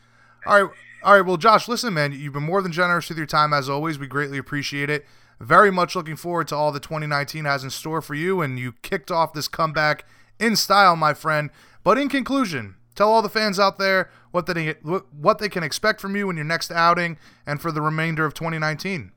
All 0.47 0.63
right, 0.63 0.73
all 1.03 1.15
right. 1.15 1.27
Well, 1.27 1.37
Josh, 1.37 1.69
listen, 1.69 1.93
man, 1.93 2.13
you've 2.13 2.33
been 2.33 2.43
more 2.43 2.63
than 2.63 2.73
generous 2.73 3.09
with 3.09 3.19
your 3.19 3.27
time 3.27 3.53
as 3.53 3.69
always. 3.69 3.99
We 3.99 4.07
greatly 4.07 4.39
appreciate 4.39 4.89
it. 4.89 5.07
Very 5.39 5.71
much 5.71 5.97
looking 5.97 6.17
forward 6.17 6.49
to 6.49 6.57
all 6.57 6.71
the 6.73 6.81
2019 6.81 7.45
has 7.47 7.65
in 7.65 7.71
store 7.71 8.03
for 8.03 8.15
you, 8.15 8.41
and 8.41 8.59
you 8.59 8.73
kicked 8.83 9.11
off 9.11 9.33
this 9.33 9.49
comeback 9.49 10.05
in 10.39 10.57
style, 10.57 10.97
my 10.97 11.15
friend. 11.15 11.51
But 11.83 11.99
in 11.99 12.09
conclusion, 12.09 12.77
tell 13.01 13.11
all 13.11 13.23
the 13.23 13.31
fans 13.31 13.59
out 13.59 13.79
there 13.79 14.11
what 14.31 14.45
they 14.45 14.75
what 15.19 15.39
they 15.39 15.49
can 15.49 15.63
expect 15.63 16.03
from 16.03 16.15
you 16.15 16.29
in 16.29 16.37
your 16.37 16.45
next 16.45 16.71
outing 16.71 17.17
and 17.47 17.59
for 17.59 17.73
the 17.73 17.81
remainder 17.81 18.27
of 18.27 18.35
2019. 18.35 19.11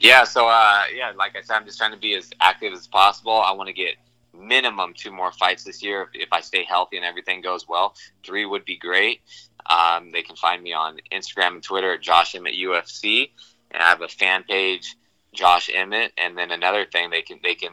Yeah, 0.00 0.24
so 0.24 0.48
uh, 0.48 0.82
yeah, 0.92 1.12
like 1.16 1.36
I 1.36 1.42
said, 1.42 1.54
I'm 1.54 1.64
just 1.64 1.78
trying 1.78 1.92
to 1.92 1.98
be 1.98 2.14
as 2.14 2.30
active 2.40 2.72
as 2.72 2.88
possible. 2.88 3.32
I 3.32 3.52
want 3.52 3.68
to 3.68 3.72
get 3.72 3.94
minimum 4.36 4.92
two 4.96 5.12
more 5.12 5.30
fights 5.30 5.62
this 5.62 5.82
year 5.82 6.02
if, 6.02 6.08
if 6.14 6.32
I 6.32 6.40
stay 6.40 6.64
healthy 6.64 6.96
and 6.96 7.06
everything 7.06 7.42
goes 7.42 7.68
well. 7.68 7.94
Three 8.24 8.44
would 8.44 8.64
be 8.64 8.76
great. 8.76 9.20
Um, 9.66 10.10
they 10.10 10.22
can 10.22 10.34
find 10.34 10.60
me 10.60 10.72
on 10.72 10.98
Instagram 11.12 11.54
and 11.54 11.62
Twitter 11.62 11.94
at 11.94 12.00
Josh 12.00 12.34
Emmett 12.34 12.54
UFC, 12.54 13.30
and 13.70 13.80
I 13.82 13.88
have 13.88 14.02
a 14.02 14.08
fan 14.08 14.42
page, 14.42 14.96
Josh 15.32 15.70
Emmett. 15.72 16.12
And 16.18 16.36
then 16.36 16.50
another 16.50 16.86
thing, 16.86 17.10
they 17.10 17.22
can 17.22 17.38
they 17.44 17.54
can. 17.54 17.70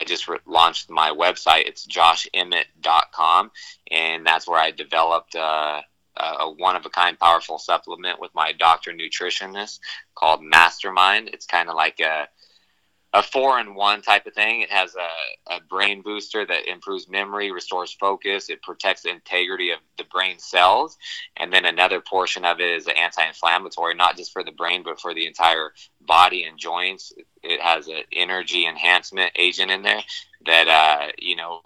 I 0.00 0.04
just 0.04 0.28
re- 0.28 0.38
launched 0.46 0.90
my 0.90 1.10
website. 1.10 1.66
It's 1.66 1.86
joshemmett.com, 1.86 3.50
and 3.90 4.26
that's 4.26 4.46
where 4.46 4.60
I 4.60 4.70
developed. 4.70 5.34
Uh, 5.34 5.82
a 6.20 6.50
one 6.50 6.74
of 6.74 6.84
a 6.84 6.90
kind 6.90 7.16
powerful 7.16 7.58
supplement 7.58 8.20
with 8.20 8.34
my 8.34 8.52
doctor 8.52 8.90
nutritionist 8.92 9.78
called 10.16 10.42
Mastermind. 10.42 11.30
It's 11.32 11.46
kind 11.46 11.68
of 11.68 11.76
like 11.76 12.00
a 12.00 12.26
a 13.14 13.22
four 13.22 13.58
in 13.58 13.74
one 13.74 14.02
type 14.02 14.26
of 14.26 14.34
thing. 14.34 14.60
It 14.60 14.70
has 14.70 14.94
a, 14.94 15.54
a 15.54 15.60
brain 15.60 16.02
booster 16.02 16.44
that 16.44 16.70
improves 16.70 17.08
memory, 17.08 17.50
restores 17.50 17.92
focus, 17.92 18.50
it 18.50 18.62
protects 18.62 19.02
the 19.02 19.10
integrity 19.10 19.70
of 19.70 19.78
the 19.96 20.04
brain 20.04 20.38
cells, 20.38 20.98
and 21.36 21.52
then 21.52 21.64
another 21.64 22.00
portion 22.00 22.44
of 22.44 22.60
it 22.60 22.70
is 22.70 22.86
an 22.86 22.96
anti-inflammatory, 22.96 23.94
not 23.94 24.16
just 24.16 24.32
for 24.32 24.44
the 24.44 24.52
brain 24.52 24.82
but 24.82 25.00
for 25.00 25.14
the 25.14 25.26
entire 25.26 25.72
body 26.02 26.44
and 26.44 26.58
joints. 26.58 27.12
It 27.42 27.60
has 27.60 27.88
an 27.88 28.02
energy 28.12 28.66
enhancement 28.66 29.32
agent 29.36 29.70
in 29.70 29.82
there 29.82 30.02
that 30.46 30.68
uh, 30.68 31.12
you 31.18 31.36
know 31.36 31.60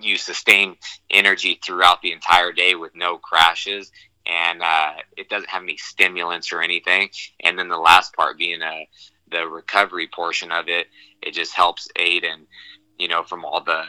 you 0.00 0.16
sustain 0.16 0.76
energy 1.10 1.60
throughout 1.64 2.02
the 2.02 2.12
entire 2.12 2.52
day 2.52 2.74
with 2.74 2.94
no 2.94 3.18
crashes 3.18 3.92
and 4.26 4.62
uh, 4.62 4.92
it 5.16 5.28
doesn't 5.28 5.48
have 5.48 5.62
any 5.62 5.76
stimulants 5.76 6.52
or 6.52 6.62
anything 6.62 7.08
and 7.40 7.58
then 7.58 7.68
the 7.68 7.76
last 7.76 8.14
part 8.14 8.38
being 8.38 8.62
a, 8.62 8.86
the 9.30 9.46
recovery 9.46 10.08
portion 10.12 10.50
of 10.50 10.68
it 10.68 10.88
it 11.22 11.32
just 11.32 11.54
helps 11.54 11.88
aid 11.96 12.24
and 12.24 12.46
you 12.98 13.08
know 13.08 13.22
from 13.22 13.44
all 13.44 13.62
the, 13.62 13.82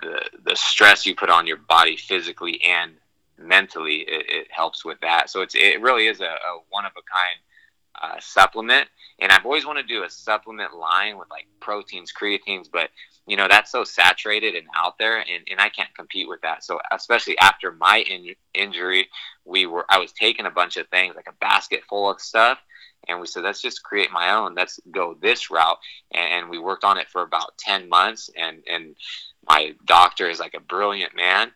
the 0.00 0.20
the 0.44 0.56
stress 0.56 1.06
you 1.06 1.14
put 1.14 1.30
on 1.30 1.46
your 1.46 1.56
body 1.56 1.96
physically 1.96 2.60
and 2.62 2.92
mentally 3.38 4.04
it, 4.06 4.26
it 4.28 4.46
helps 4.50 4.84
with 4.84 5.00
that. 5.00 5.30
So 5.30 5.42
it's 5.42 5.54
it 5.54 5.80
really 5.80 6.06
is 6.06 6.20
a, 6.20 6.24
a 6.24 6.58
one 6.70 6.84
of 6.84 6.92
a 6.92 7.02
kind 7.02 7.38
uh, 8.16 8.20
supplement. 8.20 8.88
And 9.20 9.30
i've 9.30 9.44
always 9.44 9.64
wanted 9.64 9.82
to 9.82 9.94
do 9.94 10.02
a 10.02 10.10
supplement 10.10 10.74
line 10.74 11.16
with 11.16 11.30
like 11.30 11.46
proteins 11.60 12.12
creatines 12.12 12.66
but 12.70 12.90
you 13.26 13.36
know 13.36 13.46
that's 13.48 13.70
so 13.70 13.84
saturated 13.84 14.54
and 14.56 14.66
out 14.76 14.98
there 14.98 15.18
and, 15.18 15.46
and 15.48 15.60
i 15.60 15.68
can't 15.68 15.94
compete 15.94 16.28
with 16.28 16.40
that. 16.42 16.64
So 16.64 16.80
especially 16.92 17.38
after 17.38 17.72
my 17.72 17.98
in- 17.98 18.34
injury 18.52 19.08
we 19.44 19.66
were 19.66 19.86
i 19.88 19.98
was 19.98 20.12
taking 20.12 20.46
a 20.46 20.50
bunch 20.50 20.76
of 20.76 20.88
things 20.88 21.14
like 21.14 21.28
a 21.28 21.34
basket 21.40 21.82
full 21.88 22.10
of 22.10 22.20
stuff 22.20 22.58
and 23.08 23.20
we 23.20 23.26
said 23.26 23.42
let's 23.42 23.62
just 23.62 23.82
create 23.82 24.10
my 24.10 24.34
own 24.34 24.54
let's 24.54 24.80
go 24.90 25.16
this 25.20 25.50
route 25.50 25.78
and, 26.12 26.48
we 26.48 26.58
worked 26.58 26.84
on 26.84 26.98
it 26.98 27.08
for 27.08 27.22
about 27.22 27.56
10 27.58 27.88
months 27.88 28.30
and 28.36 28.62
and 28.70 28.96
my 29.48 29.74
doctor 29.84 30.28
is 30.28 30.40
like 30.40 30.54
a 30.54 30.60
brilliant 30.60 31.14
man 31.16 31.50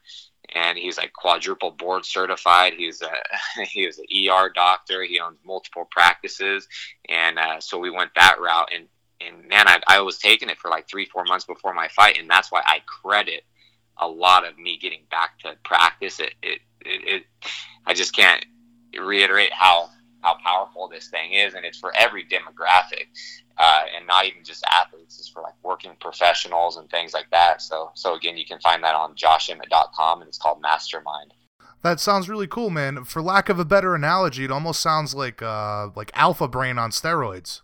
and 0.54 0.78
he's 0.78 0.98
like 0.98 1.12
quadruple 1.12 1.70
board 1.70 2.04
certified. 2.04 2.74
He's 2.74 3.02
a 3.02 3.62
he 3.64 3.82
is 3.84 3.98
an 3.98 4.06
ER 4.30 4.50
doctor. 4.54 5.02
He 5.02 5.20
owns 5.20 5.38
multiple 5.44 5.86
practices, 5.90 6.68
and 7.08 7.38
uh, 7.38 7.60
so 7.60 7.78
we 7.78 7.90
went 7.90 8.14
that 8.14 8.40
route. 8.40 8.70
And 8.74 8.86
and 9.20 9.48
man, 9.48 9.68
I, 9.68 9.80
I 9.86 10.00
was 10.00 10.18
taking 10.18 10.48
it 10.48 10.58
for 10.58 10.70
like 10.70 10.88
three, 10.88 11.06
four 11.06 11.24
months 11.24 11.44
before 11.44 11.74
my 11.74 11.88
fight, 11.88 12.18
and 12.18 12.30
that's 12.30 12.52
why 12.52 12.62
I 12.64 12.80
credit 12.86 13.44
a 13.96 14.08
lot 14.08 14.46
of 14.46 14.58
me 14.58 14.78
getting 14.78 15.02
back 15.10 15.38
to 15.40 15.54
practice. 15.64 16.20
It, 16.20 16.34
it, 16.42 16.60
it, 16.84 17.08
it 17.08 17.22
I 17.84 17.94
just 17.94 18.14
can't 18.14 18.44
reiterate 18.98 19.52
how 19.52 19.90
how 20.22 20.36
powerful 20.44 20.88
this 20.88 21.08
thing 21.08 21.32
is, 21.32 21.54
and 21.54 21.64
it's 21.64 21.78
for 21.78 21.94
every 21.96 22.24
demographic, 22.24 23.06
uh, 23.58 23.82
and 23.96 24.06
not 24.06 24.26
even 24.26 24.44
just 24.44 24.64
athletes. 24.64 25.18
It's 25.18 25.28
for 25.28 25.42
like 25.42 25.54
working 25.62 25.92
professionals 26.00 26.76
and 26.76 26.88
things 26.90 27.12
like 27.12 27.30
that. 27.30 27.62
So, 27.62 27.90
so 27.94 28.14
again, 28.14 28.36
you 28.36 28.46
can 28.46 28.60
find 28.60 28.82
that 28.84 28.94
on 28.94 29.14
joshemmett.com, 29.14 30.20
and 30.20 30.28
it's 30.28 30.38
called 30.38 30.60
Mastermind. 30.60 31.34
That 31.82 32.00
sounds 32.00 32.28
really 32.28 32.48
cool, 32.48 32.70
man. 32.70 33.04
For 33.04 33.22
lack 33.22 33.48
of 33.48 33.58
a 33.58 33.64
better 33.64 33.94
analogy, 33.94 34.44
it 34.44 34.50
almost 34.50 34.80
sounds 34.80 35.14
like 35.14 35.42
uh, 35.42 35.90
like 35.94 36.10
Alpha 36.14 36.48
Brain 36.48 36.78
on 36.78 36.90
steroids. 36.90 37.62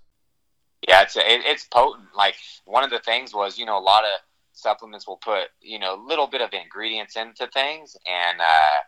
Yeah, 0.86 1.02
it's 1.02 1.16
it, 1.16 1.22
it's 1.26 1.64
potent. 1.64 2.08
Like 2.16 2.36
one 2.64 2.84
of 2.84 2.90
the 2.90 3.00
things 3.00 3.34
was, 3.34 3.58
you 3.58 3.66
know, 3.66 3.78
a 3.78 3.80
lot 3.80 4.04
of 4.04 4.10
supplements 4.52 5.06
will 5.08 5.16
put, 5.16 5.48
you 5.60 5.78
know, 5.78 5.94
a 5.94 6.00
little 6.00 6.28
bit 6.28 6.40
of 6.40 6.50
ingredients 6.52 7.16
into 7.16 7.48
things, 7.48 7.96
and 8.06 8.40
uh, 8.40 8.78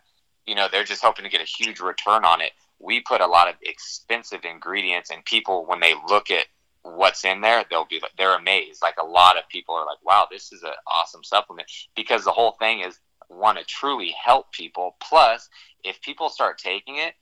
you 0.45 0.55
know, 0.55 0.67
they're 0.71 0.85
just 0.85 1.03
hoping 1.03 1.23
to 1.23 1.29
get 1.29 1.41
a 1.41 1.43
huge 1.43 1.81
return 1.81 2.23
on 2.23 2.39
it. 2.41 2.51
We 2.79 3.01
put 3.01 3.21
a 3.21 3.27
lot 3.27 3.47
of 3.47 3.55
expensive 3.61 4.45
ingredients, 4.45 5.09
and 5.09 5.23
people 5.25 5.65
when 5.65 5.79
they 5.79 5.95
look 6.07 6.29
at 6.31 6.45
what's 6.83 7.25
in 7.25 7.41
there, 7.41 7.65
they'll 7.69 7.85
be 7.85 7.99
like, 7.99 8.15
they're 8.17 8.37
amazed. 8.37 8.81
Like 8.81 8.95
a 9.01 9.05
lot 9.05 9.37
of 9.37 9.47
people 9.49 9.75
are 9.75 9.85
like, 9.85 10.03
"Wow, 10.03 10.27
this 10.29 10.51
is 10.51 10.63
an 10.63 10.73
awesome 10.85 11.23
supplement," 11.23 11.69
because 11.95 12.23
the 12.23 12.31
whole 12.31 12.51
thing 12.51 12.81
is 12.81 12.99
want 13.29 13.57
to 13.57 13.65
truly 13.65 14.15
help 14.23 14.51
people. 14.51 14.95
Plus, 15.01 15.49
if 15.83 16.01
people 16.01 16.29
start 16.29 16.57
taking 16.57 16.97
it, 16.97 17.15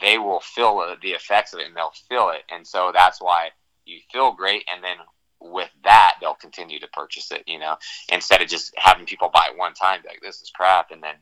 they 0.00 0.18
will 0.18 0.40
feel 0.40 0.96
the 1.02 1.12
effects 1.12 1.52
of 1.52 1.60
it, 1.60 1.66
and 1.66 1.76
they'll 1.76 1.92
feel 2.08 2.30
it, 2.30 2.42
and 2.50 2.66
so 2.66 2.90
that's 2.92 3.20
why 3.20 3.50
you 3.84 4.00
feel 4.12 4.32
great, 4.32 4.64
and 4.72 4.82
then 4.82 4.96
with 5.40 5.70
that 5.84 6.16
they'll 6.20 6.34
continue 6.34 6.78
to 6.78 6.88
purchase 6.88 7.30
it. 7.30 7.42
You 7.46 7.58
know, 7.58 7.76
instead 8.10 8.42
of 8.42 8.48
just 8.48 8.74
having 8.76 9.06
people 9.06 9.30
buy 9.32 9.48
it 9.50 9.58
one 9.58 9.74
time, 9.74 10.02
like 10.06 10.20
this 10.22 10.42
is 10.42 10.50
crap, 10.50 10.90
and 10.90 11.02
then 11.02 11.14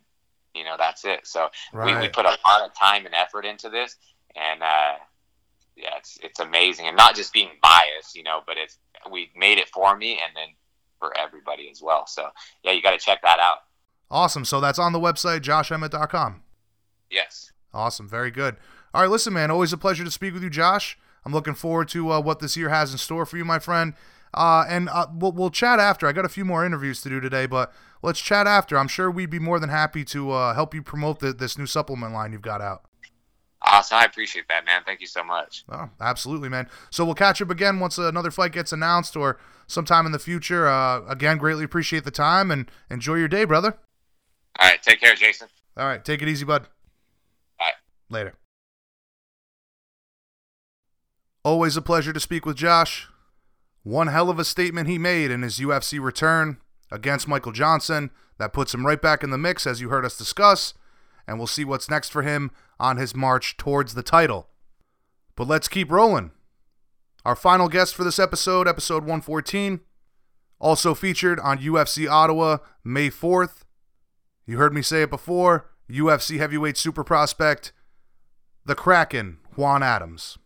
you 0.59 0.65
know 0.65 0.77
that's 0.79 1.05
it. 1.05 1.27
So 1.27 1.49
right. 1.73 1.95
we, 1.95 2.07
we 2.07 2.09
put 2.09 2.27
a 2.27 2.37
lot 2.47 2.63
of 2.65 2.75
time 2.75 3.07
and 3.07 3.15
effort 3.15 3.45
into 3.45 3.71
this, 3.71 3.97
and 4.37 4.63
uh, 4.63 4.95
yeah, 5.77 5.97
it's 5.97 6.19
it's 6.23 6.41
amazing, 6.41 6.87
and 6.87 6.97
not 6.97 7.15
just 7.15 7.33
being 7.33 7.51
biased, 7.63 8.15
you 8.15 8.23
know, 8.23 8.41
but 8.47 8.57
it's 8.59 8.79
we 9.11 9.31
made 9.37 9.59
it 9.59 9.69
for 9.69 9.97
me, 9.97 10.13
and 10.13 10.37
then 10.37 10.49
for 10.99 11.17
everybody 11.17 11.69
as 11.71 11.81
well. 11.81 12.07
So 12.07 12.29
yeah, 12.63 12.73
you 12.73 12.83
got 12.83 12.93
to 12.93 12.99
check 12.99 13.23
that 13.23 13.39
out. 13.39 13.59
Awesome. 14.11 14.45
So 14.45 14.61
that's 14.61 14.79
on 14.79 14.93
the 14.93 15.01
website, 15.01 15.43
joshemmett.com. 15.43 16.43
Yes. 17.11 17.53
Awesome. 17.73 18.09
Very 18.09 18.31
good. 18.31 18.57
All 18.95 19.03
right, 19.03 19.11
listen, 19.11 19.35
man. 19.35 19.51
Always 19.51 19.73
a 19.73 19.79
pleasure 19.79 20.05
to 20.05 20.11
speak 20.11 20.33
with 20.33 20.43
you, 20.43 20.51
Josh. 20.51 20.99
I'm 21.25 21.33
looking 21.33 21.55
forward 21.55 21.89
to 21.91 22.11
uh, 22.11 22.21
what 22.21 22.41
this 22.41 22.57
year 22.57 22.71
has 22.71 22.91
in 22.93 22.99
store 22.99 23.27
for 23.27 23.37
you, 23.37 23.45
my 23.45 23.59
friend. 23.59 23.93
Uh, 24.35 24.65
and 24.69 24.89
uh, 24.89 25.07
we'll, 25.15 25.33
we'll 25.33 25.51
chat 25.51 25.79
after. 25.79 26.07
I 26.07 26.13
got 26.13 26.25
a 26.25 26.29
few 26.29 26.45
more 26.45 26.65
interviews 26.65 27.01
to 27.03 27.09
do 27.09 27.21
today, 27.21 27.47
but 27.47 27.73
let's 28.03 28.21
chat 28.21 28.47
after. 28.47 28.79
I'm 28.79 28.89
sure 28.89 29.11
we'd 29.11 29.31
be 29.31 29.39
more 29.39 29.59
than 29.59 29.71
happy 29.71 30.05
to 30.07 30.31
uh, 30.31 30.55
help 30.55 30.75
you 30.75 30.83
promote 30.83 31.21
the, 31.21 31.33
this 31.33 31.59
new 31.59 31.67
supplement 31.67 32.13
line 32.13 32.33
you've 32.33 32.43
got 32.43 32.61
out. 32.61 32.83
Awesome. 33.63 33.99
I 33.99 34.05
appreciate 34.05 34.47
that, 34.49 34.65
man. 34.65 34.83
Thank 34.87 35.01
you 35.01 35.07
so 35.07 35.25
much. 35.25 35.65
Oh, 35.69 35.91
absolutely, 36.01 36.49
man. 36.49 36.69
So 36.91 37.05
we'll 37.05 37.15
catch 37.15 37.43
up 37.43 37.51
again 37.51 37.81
once 37.81 37.99
another 37.99 38.31
fight 38.31 38.53
gets 38.53 38.73
announced 38.73 39.17
or 39.17 39.39
sometime 39.67 40.07
in 40.07 40.13
the 40.13 40.19
future. 40.19 40.69
Uh, 40.69 41.05
again, 41.09 41.39
greatly 41.39 41.65
appreciate 41.65 42.05
the 42.05 42.11
time 42.13 42.51
and 42.51 42.71
enjoy 42.89 43.17
your 43.17 43.29
day, 43.29 43.45
brother. 43.45 43.77
All 44.61 44.69
right. 44.69 44.81
Take 44.83 45.01
care, 45.01 45.15
Jason. 45.15 45.49
All 45.77 45.87
right. 45.87 46.05
Take 46.05 46.23
it 46.23 46.29
easy, 46.29 46.45
bud. 46.45 46.69
Bye. 47.59 47.73
Later. 48.09 48.35
Always 51.45 51.77
a 51.77 51.83
pleasure 51.83 52.13
to 52.13 52.21
speak 52.21 52.47
with 52.47 52.57
Josh. 52.57 53.09
One 53.83 54.09
hell 54.09 54.31
of 54.31 54.39
a 54.39 54.45
statement 54.45 54.89
he 54.89 54.99
made 54.99 55.31
in 55.31 55.43
his 55.43 55.59
UFC 55.59 56.01
return 56.01 56.59
against 56.91 57.29
Michael 57.29 57.53
Johnson. 57.53 58.11
That 58.39 58.53
puts 58.53 58.73
him 58.73 58.87
right 58.87 59.01
back 59.01 59.25
in 59.25 59.31
the 59.31 59.39
mix, 59.39 59.67
as 59.67 59.81
you 59.81 59.89
heard 59.89 60.05
us 60.05 60.17
discuss, 60.17 60.75
and 61.27 61.39
we'll 61.39 61.47
see 61.47 61.65
what's 61.65 61.91
next 61.91 62.11
for 62.11 62.23
him 62.23 62.51
on 62.79 62.97
his 62.97 63.15
march 63.15 63.57
towards 63.57 63.95
the 63.95 64.03
title. 64.03 64.49
But 65.35 65.49
let's 65.49 65.69
keep 65.69 65.91
rolling. 65.91 66.31
Our 67.25 67.37
final 67.37 67.69
guest 67.69 67.95
for 67.95 68.05
this 68.05 68.19
episode, 68.19 68.69
episode 68.69 69.03
114, 69.03 69.81
also 70.61 70.95
featured 70.95 71.41
on 71.41 71.59
UFC 71.59 72.09
Ottawa 72.09 72.59
May 72.85 73.11
4th. 73.11 73.63
You 74.47 74.59
heard 74.59 74.73
me 74.73 74.83
say 74.83 75.03
it 75.03 75.11
before 75.11 75.71
UFC 75.91 76.39
heavyweight 76.39 76.77
super 76.77 77.05
prospect, 77.05 77.73
the 78.65 78.75
Kraken, 78.75 79.39
Juan 79.57 79.83
Adams. 79.83 80.39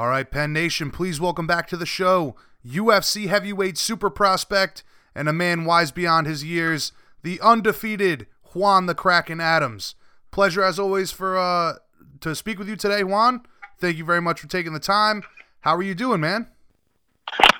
All 0.00 0.08
right, 0.08 0.30
Penn 0.30 0.54
Nation, 0.54 0.90
please 0.90 1.20
welcome 1.20 1.46
back 1.46 1.68
to 1.68 1.76
the 1.76 1.84
show 1.84 2.34
UFC 2.66 3.26
heavyweight 3.26 3.76
super 3.76 4.08
prospect 4.08 4.82
and 5.14 5.28
a 5.28 5.32
man 5.34 5.66
wise 5.66 5.90
beyond 5.92 6.26
his 6.26 6.42
years, 6.42 6.92
the 7.22 7.38
undefeated 7.42 8.26
Juan 8.54 8.86
the 8.86 8.94
Kraken 8.94 9.42
Adams. 9.42 9.96
Pleasure 10.30 10.64
as 10.64 10.78
always 10.78 11.12
for 11.12 11.36
uh 11.36 11.74
to 12.20 12.34
speak 12.34 12.58
with 12.58 12.66
you 12.66 12.76
today, 12.76 13.04
Juan. 13.04 13.42
Thank 13.78 13.98
you 13.98 14.06
very 14.06 14.22
much 14.22 14.40
for 14.40 14.48
taking 14.48 14.72
the 14.72 14.80
time. 14.80 15.22
How 15.60 15.76
are 15.76 15.82
you 15.82 15.94
doing, 15.94 16.22
man? 16.22 16.46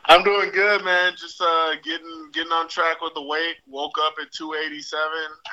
I'm 0.06 0.24
doing 0.24 0.50
good, 0.50 0.82
man. 0.82 1.12
Just 1.18 1.42
uh, 1.42 1.74
getting 1.84 2.30
getting 2.32 2.52
on 2.52 2.68
track 2.68 3.02
with 3.02 3.12
the 3.12 3.22
weight. 3.22 3.56
Woke 3.68 3.96
up 4.06 4.14
at 4.18 4.32
287 4.32 4.98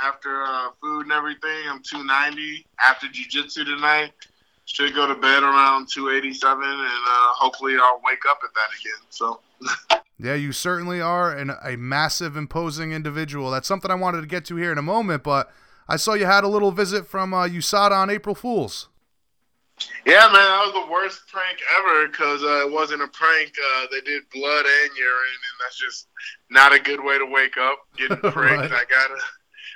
after 0.02 0.42
uh, 0.42 0.70
food 0.82 1.02
and 1.02 1.12
everything. 1.12 1.68
I'm 1.70 1.84
290 1.84 2.66
after 2.80 3.10
jiu-jitsu 3.10 3.66
tonight. 3.66 4.14
Should 4.68 4.94
go 4.94 5.08
to 5.08 5.16
bed 5.16 5.44
around 5.44 5.88
287, 5.90 6.62
and 6.62 6.74
uh, 6.74 7.34
hopefully 7.34 7.76
I'll 7.82 8.02
wake 8.04 8.20
up 8.30 8.40
at 8.44 8.50
that 8.54 8.70
again. 8.80 9.02
So. 9.10 9.40
yeah, 10.20 10.36
you 10.36 10.52
certainly 10.52 11.00
are 11.00 11.32
an, 11.32 11.52
a 11.64 11.78
massive, 11.78 12.36
imposing 12.36 12.92
individual. 12.92 13.50
That's 13.50 13.68
something 13.68 13.90
I 13.90 13.96
wanted 13.96 14.22
to 14.22 14.28
get 14.28 14.44
to 14.46 14.58
here 14.58 14.74
in 14.74 14.78
a 14.78 14.84
moment, 14.84 15.24
but 15.24 15.52
I 15.88 15.96
saw 15.96 16.14
you 16.14 16.26
had 16.26 16.44
a 16.44 16.50
little 16.50 16.72
visit 16.72 17.08
from 17.08 17.34
uh, 17.34 17.48
USADA 17.48 17.92
on 17.92 18.10
April 18.10 18.36
Fools. 18.36 18.90
Yeah, 20.06 20.26
man, 20.26 20.34
that 20.34 20.64
was 20.66 20.74
the 20.74 20.92
worst 20.92 21.22
prank 21.32 21.60
ever 21.78 22.08
because 22.08 22.44
uh, 22.44 22.66
it 22.66 22.72
wasn't 22.72 23.04
a 23.04 23.08
prank. 23.08 23.54
Uh, 23.54 23.86
they 23.92 24.02
did 24.02 24.24
blood 24.34 24.66
and 24.66 24.98
urine, 24.98 25.42
and 25.48 25.58
that's 25.64 25.78
just 25.78 26.08
not 26.50 26.74
a 26.74 26.80
good 26.80 27.04
way 27.04 27.18
to 27.18 27.26
wake 27.26 27.58
up. 27.58 27.80
Getting 27.96 28.18
pranked. 28.32 28.72
right. 28.72 28.72
I 28.72 28.86
gotta, 28.90 29.22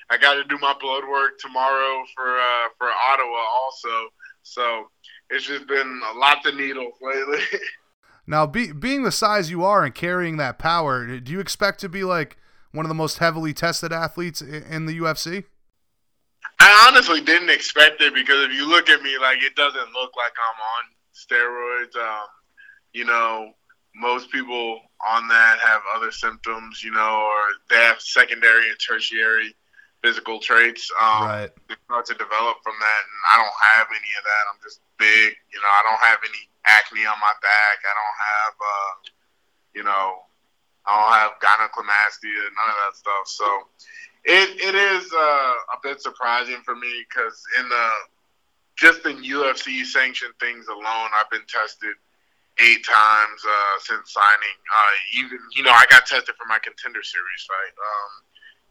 I 0.10 0.18
gotta 0.18 0.44
do 0.44 0.58
my 0.58 0.74
blood 0.82 1.04
work 1.08 1.38
tomorrow 1.40 2.04
for 2.16 2.40
uh, 2.40 2.68
for 2.78 2.90
Ottawa 2.90 3.38
also. 3.38 4.10
So 4.44 4.88
it's 5.30 5.46
just 5.46 5.68
been 5.68 6.02
a 6.14 6.18
lot 6.18 6.44
to 6.44 6.52
needles 6.52 6.94
lately. 7.02 7.44
now, 8.28 8.46
be, 8.46 8.72
being 8.72 9.04
the 9.04 9.12
size 9.12 9.50
you 9.50 9.64
are 9.64 9.84
and 9.84 9.96
carrying 9.96 10.38
that 10.38 10.60
power, 10.60 11.20
do 11.20 11.32
you 11.32 11.40
expect 11.40 11.80
to 11.82 11.90
be 11.90 12.04
like 12.04 12.38
one 12.72 12.86
of 12.86 12.90
the 12.90 12.96
most 12.96 13.20
heavily 13.20 13.54
tested 13.54 13.92
athletes 13.92 14.42
in 14.42 14.86
the 14.86 14.98
UFC? 15.00 15.46
I 16.60 16.88
honestly 16.88 17.22
didn't 17.22 17.50
expect 17.50 18.02
it 18.02 18.14
because 18.14 18.44
if 18.46 18.54
you 18.54 18.68
look 18.68 18.90
at 18.90 19.02
me, 19.02 19.18
like 19.20 19.42
it 19.42 19.56
doesn't 19.56 19.94
look 19.94 20.12
like 20.16 20.34
I'm 20.38 20.62
on 20.62 20.84
steroids. 21.14 21.96
Um, 21.96 22.28
you 22.94 23.06
know, 23.06 23.52
most 23.96 24.32
people 24.32 24.80
on 25.10 25.28
that 25.28 25.58
have 25.60 25.82
other 25.96 26.12
symptoms, 26.12 26.84
you 26.84 26.92
know, 26.92 27.00
or 27.00 27.42
they 27.70 27.84
have 27.84 28.00
secondary 28.00 28.70
and 28.70 28.78
tertiary 28.80 29.56
physical 30.02 30.40
traits. 30.40 30.90
Um, 31.00 31.24
right. 31.26 31.52
Start 31.86 32.06
to 32.08 32.16
develop 32.18 32.58
from 32.64 32.76
that, 32.80 33.02
and 33.06 33.22
I 33.30 33.36
don't 33.38 33.60
have 33.62 33.88
any 33.90 34.12
of 34.18 34.24
that. 34.26 34.44
I'm 34.50 34.60
just 34.64 34.82
big, 34.98 35.38
you 35.54 35.60
know. 35.62 35.72
I 35.72 35.82
don't 35.86 36.02
have 36.02 36.20
any 36.26 36.44
acne 36.66 37.06
on 37.06 37.18
my 37.22 37.36
back. 37.42 37.78
I 37.86 37.94
don't 37.94 38.20
have, 38.20 38.56
uh, 38.58 38.94
you 39.76 39.84
know, 39.84 40.26
I 40.86 40.92
don't 40.98 41.14
have 41.14 41.32
gynecomastia, 41.42 42.44
none 42.58 42.70
of 42.70 42.78
that 42.86 42.96
stuff. 42.98 43.26
So 43.26 43.48
it 44.26 44.50
it 44.62 44.76
is 44.76 45.12
uh, 45.14 45.54
a 45.74 45.78
bit 45.84 46.02
surprising 46.02 46.62
for 46.66 46.76
me 46.76 47.06
because 47.08 47.42
in 47.60 47.70
the 47.70 47.88
just 48.78 49.06
in 49.06 49.22
UFC 49.24 49.86
sanctioned 49.86 50.34
things 50.40 50.68
alone, 50.68 51.10
I've 51.14 51.30
been 51.30 51.46
tested 51.48 51.94
eight 52.60 52.84
times 52.86 53.40
uh, 53.46 53.76
since 53.80 54.14
signing. 54.14 54.58
Uh, 54.66 54.94
even 55.22 55.40
you 55.56 55.64
know, 55.64 55.72
I 55.72 55.86
got 55.90 56.06
tested 56.06 56.36
for 56.36 56.48
my 56.48 56.60
contender 56.60 57.04
series 57.04 57.44
fight. 57.46 57.76
Um, 57.78 58.12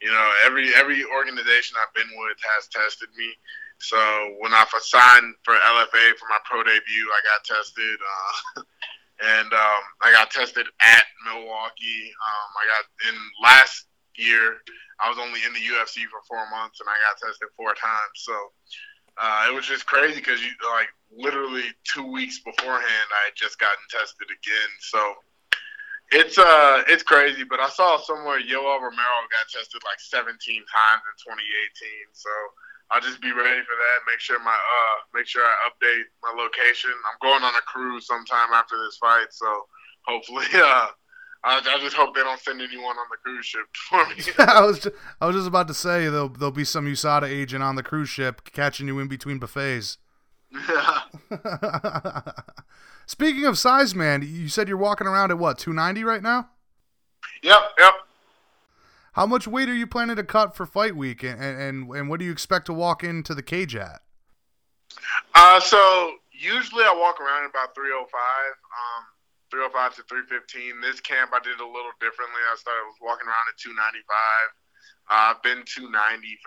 you 0.01 0.11
know, 0.11 0.33
every 0.45 0.75
every 0.75 1.05
organization 1.05 1.77
I've 1.77 1.95
been 1.95 2.09
with 2.17 2.39
has 2.57 2.69
tested 2.69 3.09
me. 3.17 3.33
So 3.79 3.97
when 4.41 4.53
I 4.53 4.65
signed 4.81 5.35
for 5.43 5.55
LFA 5.55 6.17
for 6.17 6.29
my 6.29 6.39
pro 6.45 6.63
debut, 6.63 7.07
I 7.09 7.21
got 7.25 7.57
tested, 7.57 7.99
uh, 8.01 8.63
and 9.41 9.53
um, 9.53 9.83
I 10.03 10.13
got 10.13 10.31
tested 10.31 10.67
at 10.83 11.05
Milwaukee. 11.25 12.13
Um, 12.13 12.49
I 12.61 12.65
got 12.69 12.85
in 13.09 13.17
last 13.43 13.87
year. 14.17 14.61
I 15.01 15.09
was 15.09 15.17
only 15.17 15.41
in 15.49 15.53
the 15.55 15.65
UFC 15.65 16.05
for 16.13 16.21
four 16.29 16.45
months, 16.51 16.81
and 16.81 16.89
I 16.89 16.97
got 17.09 17.17
tested 17.27 17.49
four 17.57 17.73
times. 17.73 18.17
So 18.17 18.37
uh, 19.17 19.49
it 19.49 19.55
was 19.55 19.67
just 19.67 19.87
crazy 19.87 20.21
because 20.21 20.41
you 20.41 20.53
like 20.77 20.89
literally 21.13 21.73
two 21.85 22.05
weeks 22.05 22.39
beforehand, 22.41 23.09
I 23.13 23.33
had 23.33 23.37
just 23.37 23.59
gotten 23.59 23.85
tested 23.89 24.29
again. 24.29 24.71
So 24.81 25.01
it's 26.11 26.39
uh 26.39 26.83
it's 26.89 27.03
crazy. 27.03 27.45
But 27.45 27.61
I 27.61 27.69
saw 27.69 27.99
somewhere 27.99 28.41
Yoel 28.41 28.83
Romero 28.83 29.19
got 29.31 29.47
tested 29.53 29.83
like 29.85 30.01
17 30.01 30.35
times 30.35 31.03
in 31.07 31.17
2018. 31.23 32.13
So 32.13 32.31
I'll 32.91 33.01
just 33.01 33.23
be 33.23 33.31
ready 33.31 33.63
for 33.63 33.77
that. 33.79 33.97
Make 34.07 34.21
sure 34.21 34.39
my 34.41 34.51
uh 34.51 34.97
make 35.15 35.27
sure 35.27 35.43
I 35.43 35.71
update 35.71 36.05
my 36.23 36.35
location. 36.37 36.91
I'm 36.91 37.19
going 37.23 37.43
on 37.43 37.55
a 37.55 37.63
cruise 37.67 38.07
sometime 38.07 38.53
after 38.53 38.77
this 38.79 38.97
fight, 38.99 39.31
so 39.31 39.47
hopefully 40.07 40.47
uh 40.55 40.89
I, 41.43 41.57
I, 41.57 41.79
just 41.81 41.97
hope 41.97 42.15
they 42.15 42.21
don't 42.21 42.39
send 42.39 42.61
anyone 42.61 42.99
on 42.99 43.07
the 43.11 43.17
cruise 43.25 43.47
ship 43.47 43.65
for 43.89 44.07
me. 44.09 44.17
I 44.39 44.61
was 44.61 44.81
just, 44.81 44.95
I 45.23 45.27
was 45.27 45.37
just 45.37 45.49
about 45.49 45.69
to 45.69 45.75
say 45.75 46.09
there'll 46.09 46.29
there'll 46.29 46.53
be 46.53 46.65
some 46.65 46.87
USADA 46.87 47.29
agent 47.29 47.63
on 47.63 47.77
the 47.77 47.83
cruise 47.83 48.11
ship 48.11 48.43
catching 48.53 48.89
you 48.89 48.99
in 48.99 49.09
between 49.09 49.39
buffets. 49.39 49.99
Yeah. 50.53 51.03
Speaking 53.11 53.45
of 53.45 53.59
size, 53.59 53.93
man, 53.93 54.23
you 54.23 54.47
said 54.47 54.69
you're 54.69 54.77
walking 54.77 55.09
around 55.09 55.33
at 55.33 55.39
what 55.39 55.59
290 55.59 56.05
right 56.05 56.23
now? 56.23 56.49
Yep, 57.43 57.61
yep. 57.77 57.95
How 59.15 59.27
much 59.27 59.49
weight 59.49 59.69
are 59.69 59.75
you 59.75 59.89
planning 59.89 60.15
to 60.15 60.23
cut 60.23 60.55
for 60.55 60.65
fight 60.65 60.95
week, 60.95 61.25
and 61.25 61.43
and, 61.43 61.91
and 61.91 62.09
what 62.09 62.21
do 62.21 62.25
you 62.25 62.31
expect 62.31 62.67
to 62.67 62.73
walk 62.73 63.03
into 63.03 63.35
the 63.35 63.43
cage 63.43 63.75
at? 63.75 64.03
Uh, 65.35 65.59
so 65.59 66.13
usually 66.31 66.85
I 66.85 66.95
walk 66.95 67.19
around 67.19 67.43
at 67.43 67.51
about 67.51 67.75
305. 67.75 67.99
Um, 67.99 69.03
305 69.51 69.97
to 69.99 70.03
315. 70.07 70.79
This 70.81 71.03
camp 71.03 71.35
I 71.35 71.43
did 71.43 71.59
a 71.59 71.67
little 71.67 71.91
differently. 71.99 72.39
I 72.47 72.55
started 72.55 72.87
was 72.87 73.03
walking 73.03 73.27
around 73.27 73.51
at 73.51 73.59
295. 73.59 74.07
Uh, 75.11 75.35
I've 75.35 75.43
been 75.43 75.67
290 75.67 75.91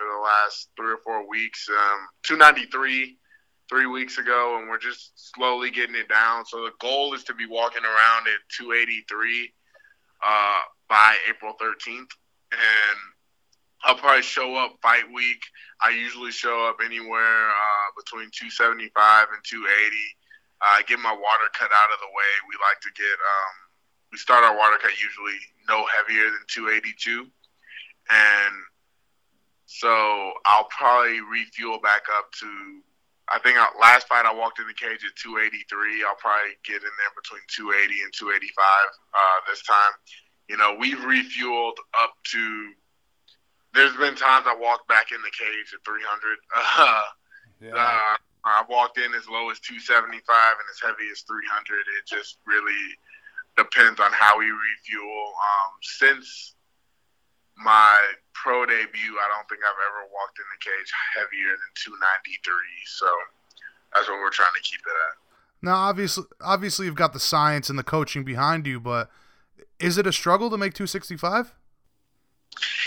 for 0.00 0.08
the 0.08 0.16
last 0.16 0.72
three 0.80 0.96
or 0.96 1.02
four 1.04 1.28
weeks. 1.28 1.68
Um, 1.68 2.08
293 2.24 3.20
three 3.68 3.86
weeks 3.86 4.18
ago, 4.18 4.58
and 4.58 4.68
we're 4.68 4.78
just 4.78 5.12
slowly 5.34 5.70
getting 5.70 5.96
it 5.96 6.08
down. 6.08 6.44
So 6.46 6.64
the 6.64 6.72
goal 6.80 7.14
is 7.14 7.24
to 7.24 7.34
be 7.34 7.46
walking 7.46 7.84
around 7.84 8.26
at 8.26 8.40
283 8.56 9.52
uh, 10.24 10.60
by 10.88 11.16
April 11.28 11.54
13th, 11.60 12.10
and 12.52 12.98
I'll 13.84 13.96
probably 13.96 14.22
show 14.22 14.56
up 14.56 14.76
fight 14.82 15.04
week. 15.12 15.42
I 15.82 15.90
usually 15.90 16.30
show 16.30 16.68
up 16.68 16.78
anywhere 16.84 17.48
uh, 17.48 17.88
between 17.96 18.30
275 18.32 19.28
and 19.34 19.42
280 19.44 19.96
uh, 20.64 20.80
get 20.86 20.98
my 20.98 21.12
water 21.12 21.48
cut 21.52 21.68
out 21.68 21.92
of 21.92 22.00
the 22.00 22.08
way. 22.08 22.30
We 22.48 22.56
like 22.56 22.80
to 22.80 22.92
get 22.96 23.16
um, 23.20 23.54
we 24.12 24.18
start 24.18 24.44
our 24.44 24.56
water 24.56 24.78
cut 24.80 24.92
usually 24.96 25.38
no 25.68 25.84
heavier 25.92 26.24
than 26.24 26.44
282, 26.48 27.26
and 28.10 28.54
so 29.66 30.32
I'll 30.46 30.68
probably 30.70 31.20
refuel 31.20 31.80
back 31.80 32.02
up 32.16 32.32
to. 32.40 32.80
I 33.32 33.38
think 33.38 33.56
our, 33.56 33.68
last 33.80 34.06
fight 34.08 34.26
I 34.26 34.34
walked 34.34 34.60
in 34.60 34.66
the 34.66 34.74
cage 34.74 35.00
at 35.04 35.16
283. 35.16 36.04
I'll 36.04 36.16
probably 36.16 36.56
get 36.64 36.84
in 36.84 36.92
there 37.00 37.14
between 37.16 37.40
280 37.48 38.02
and 38.04 38.12
285 38.12 38.52
uh, 38.60 39.38
this 39.48 39.62
time. 39.62 39.92
You 40.48 40.56
know, 40.56 40.76
we've 40.78 41.00
refueled 41.00 41.80
up 41.96 42.12
to. 42.36 42.42
There's 43.72 43.96
been 43.96 44.14
times 44.14 44.46
I 44.46 44.54
walked 44.54 44.86
back 44.86 45.10
in 45.10 45.18
the 45.24 45.32
cage 45.34 45.72
at 45.74 45.82
300. 45.82 46.38
Uh, 46.54 47.02
yeah. 47.60 47.74
Uh, 47.74 48.16
I 48.44 48.62
walked 48.68 48.98
in 48.98 49.14
as 49.14 49.26
low 49.26 49.48
as 49.48 49.58
275 49.64 50.20
and 50.20 50.68
as 50.68 50.78
heavy 50.84 51.08
as 51.10 51.24
300. 51.24 51.80
It 51.96 52.04
just 52.06 52.38
really 52.46 52.84
depends 53.56 53.98
on 54.00 54.12
how 54.12 54.38
we 54.38 54.52
refuel. 54.52 55.32
Um, 55.32 55.70
since 55.80 56.53
my 57.56 58.00
pro 58.32 58.66
debut, 58.66 59.14
I 59.18 59.26
don't 59.30 59.48
think 59.48 59.62
I've 59.62 59.82
ever 59.88 60.10
walked 60.12 60.38
in 60.38 60.44
the 60.50 60.60
cage 60.60 60.90
heavier 61.14 61.54
than 61.54 61.72
293. 61.74 62.52
So 62.86 63.06
that's 63.94 64.08
what 64.08 64.18
we're 64.18 64.30
trying 64.30 64.54
to 64.56 64.62
keep 64.62 64.80
it 64.80 64.96
at. 65.10 65.16
Now, 65.62 65.76
obviously, 65.76 66.24
obviously, 66.40 66.86
you've 66.86 66.94
got 66.94 67.12
the 67.12 67.20
science 67.20 67.70
and 67.70 67.78
the 67.78 67.84
coaching 67.84 68.24
behind 68.24 68.66
you, 68.66 68.80
but 68.80 69.08
is 69.78 69.96
it 69.96 70.06
a 70.06 70.12
struggle 70.12 70.50
to 70.50 70.58
make 70.58 70.74
265? 70.74 71.54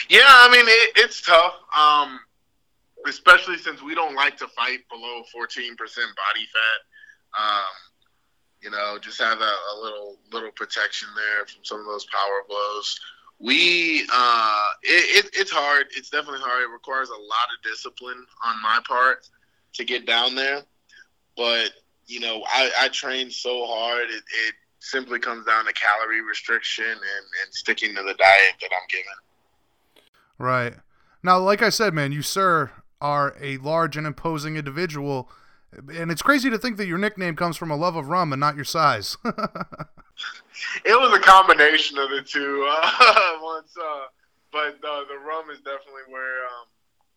Yeah, 0.10 0.20
I 0.24 0.50
mean, 0.52 0.66
it, 0.68 0.92
it's 0.96 1.22
tough. 1.22 1.56
Um, 1.76 2.20
especially 3.08 3.58
since 3.58 3.82
we 3.82 3.96
don't 3.96 4.16
like 4.16 4.38
to 4.38 4.48
fight 4.50 4.80
below 4.90 5.24
14% 5.36 5.78
body 5.78 6.46
fat. 6.54 6.80
Um, 7.38 7.76
you 8.62 8.72
know, 8.72 8.98
just 9.00 9.22
have 9.22 9.40
a, 9.40 9.44
a, 9.44 9.76
little 9.82 10.18
little 10.32 10.52
protection 10.52 11.08
there 11.16 11.46
from 11.46 11.64
some 11.64 11.80
of 11.80 11.86
those 11.86 12.06
power 12.06 12.44
blows. 12.48 13.00
We, 13.40 14.08
uh, 14.12 14.66
it, 14.82 15.26
it, 15.26 15.32
it's 15.34 15.52
hard. 15.52 15.88
It's 15.96 16.10
definitely 16.10 16.40
hard. 16.42 16.64
It 16.64 16.74
requires 16.74 17.10
a 17.10 17.14
lot 17.14 17.48
of 17.56 17.72
discipline 17.72 18.26
on 18.44 18.62
my 18.64 18.80
part 18.88 19.30
to 19.74 19.86
get 19.86 20.08
down 20.08 20.34
there. 20.36 20.64
But 21.36 21.72
you 22.08 22.20
know, 22.20 22.44
I, 22.48 22.72
I 22.80 22.88
train 22.88 23.30
so 23.30 23.66
hard. 23.66 24.10
It, 24.10 24.24
it 24.48 24.56
simply 24.80 25.20
comes 25.20 25.46
down 25.46 25.66
to 25.66 25.74
calorie 25.74 26.22
restriction 26.22 26.86
and, 26.86 26.96
and 26.98 27.54
sticking 27.54 27.90
to 27.96 28.02
the 28.02 28.14
diet 28.14 28.56
that 28.62 28.70
I'm 28.72 28.88
given. 28.90 29.06
Right. 30.38 30.74
Now, 31.24 31.40
like 31.40 31.62
I 31.62 31.70
said, 31.70 31.94
man, 31.94 32.12
you 32.12 32.22
sir 32.22 32.72
are 33.02 33.36
a 33.42 33.58
large 33.58 33.98
and 33.98 34.08
imposing 34.08 34.56
individual. 34.56 35.30
And 35.72 36.12
it's 36.12 36.22
crazy 36.22 36.50
to 36.50 36.58
think 36.58 36.78
that 36.78 36.88
your 36.88 36.98
nickname 36.98 37.36
comes 37.36 37.58
from 37.58 37.72
a 37.72 37.76
love 37.76 37.96
of 37.96 38.08
rum 38.08 38.32
and 38.32 38.40
not 38.40 38.56
your 38.56 38.66
size. 38.66 39.18
it 39.26 39.36
was 40.86 41.14
a 41.14 41.22
combination 41.22 41.98
of 41.98 42.10
the 42.10 42.22
two. 42.22 42.68
Uh, 42.78 43.38
once, 43.42 43.74
uh, 43.78 44.06
but 44.52 44.76
uh, 44.88 45.04
the 45.08 45.18
rum 45.26 45.50
is 45.50 45.60
definitely 45.60 46.02
where 46.10 46.44
um, 46.46 46.68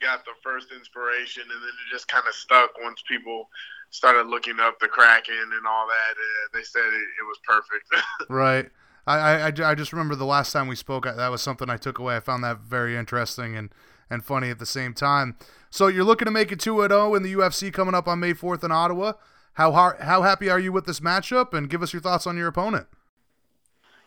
got 0.01 0.25
the 0.25 0.33
first 0.43 0.69
inspiration, 0.77 1.43
and 1.43 1.63
then 1.63 1.69
it 1.69 1.93
just 1.93 2.09
kind 2.09 2.25
of 2.29 2.35
stuck 2.35 2.71
once 2.83 3.03
people 3.07 3.49
started 3.91 4.27
looking 4.27 4.59
up 4.61 4.79
the 4.81 4.89
Kraken 4.89 5.35
and 5.35 5.67
all 5.67 5.87
that. 5.87 6.13
Uh, 6.13 6.59
they 6.59 6.63
said 6.63 6.83
it, 6.83 6.95
it 6.95 7.27
was 7.27 7.39
perfect. 7.45 8.05
right. 8.31 8.71
I, 9.07 9.51
I, 9.51 9.71
I 9.71 9.75
just 9.75 9.93
remember 9.93 10.15
the 10.15 10.27
last 10.27 10.53
time 10.53 10.69
we 10.69 10.77
spoke, 10.77 11.05
that 11.05 11.31
was 11.31 11.43
something 11.43 11.69
I 11.69 11.77
took 11.77 11.99
away. 11.99 12.17
I 12.17 12.21
found 12.21 12.45
that 12.45 12.61
very 12.61 12.97
interesting 12.97 13.57
and, 13.57 13.71
and 14.09 14.25
funny 14.25 14.51
at 14.51 14.59
the 14.59 14.67
same 14.67 14.95
time. 14.95 15.37
So 15.71 15.87
you're 15.87 16.05
looking 16.05 16.27
to 16.27 16.33
make 16.33 16.51
it 16.51 16.61
2 16.61 16.87
0 16.89 17.15
in 17.15 17.23
the 17.23 17.33
UFC 17.33 17.73
coming 17.73 17.95
up 17.95 18.09
on 18.09 18.19
May 18.21 18.35
4th 18.35 18.65
in 18.65 18.73
Ottawa. 18.73 19.13
How, 19.55 19.73
hard, 19.73 20.01
how 20.01 20.23
happy 20.23 20.51
are 20.51 20.59
you 20.59 20.73
with 20.73 20.85
this 20.85 21.01
matchup? 21.01 21.55
And 21.55 21.71
give 21.71 21.83
us 21.83 21.93
your 21.93 22.03
thoughts 22.03 22.27
on 22.27 22.37
your 22.37 22.49
opponent. 22.49 22.87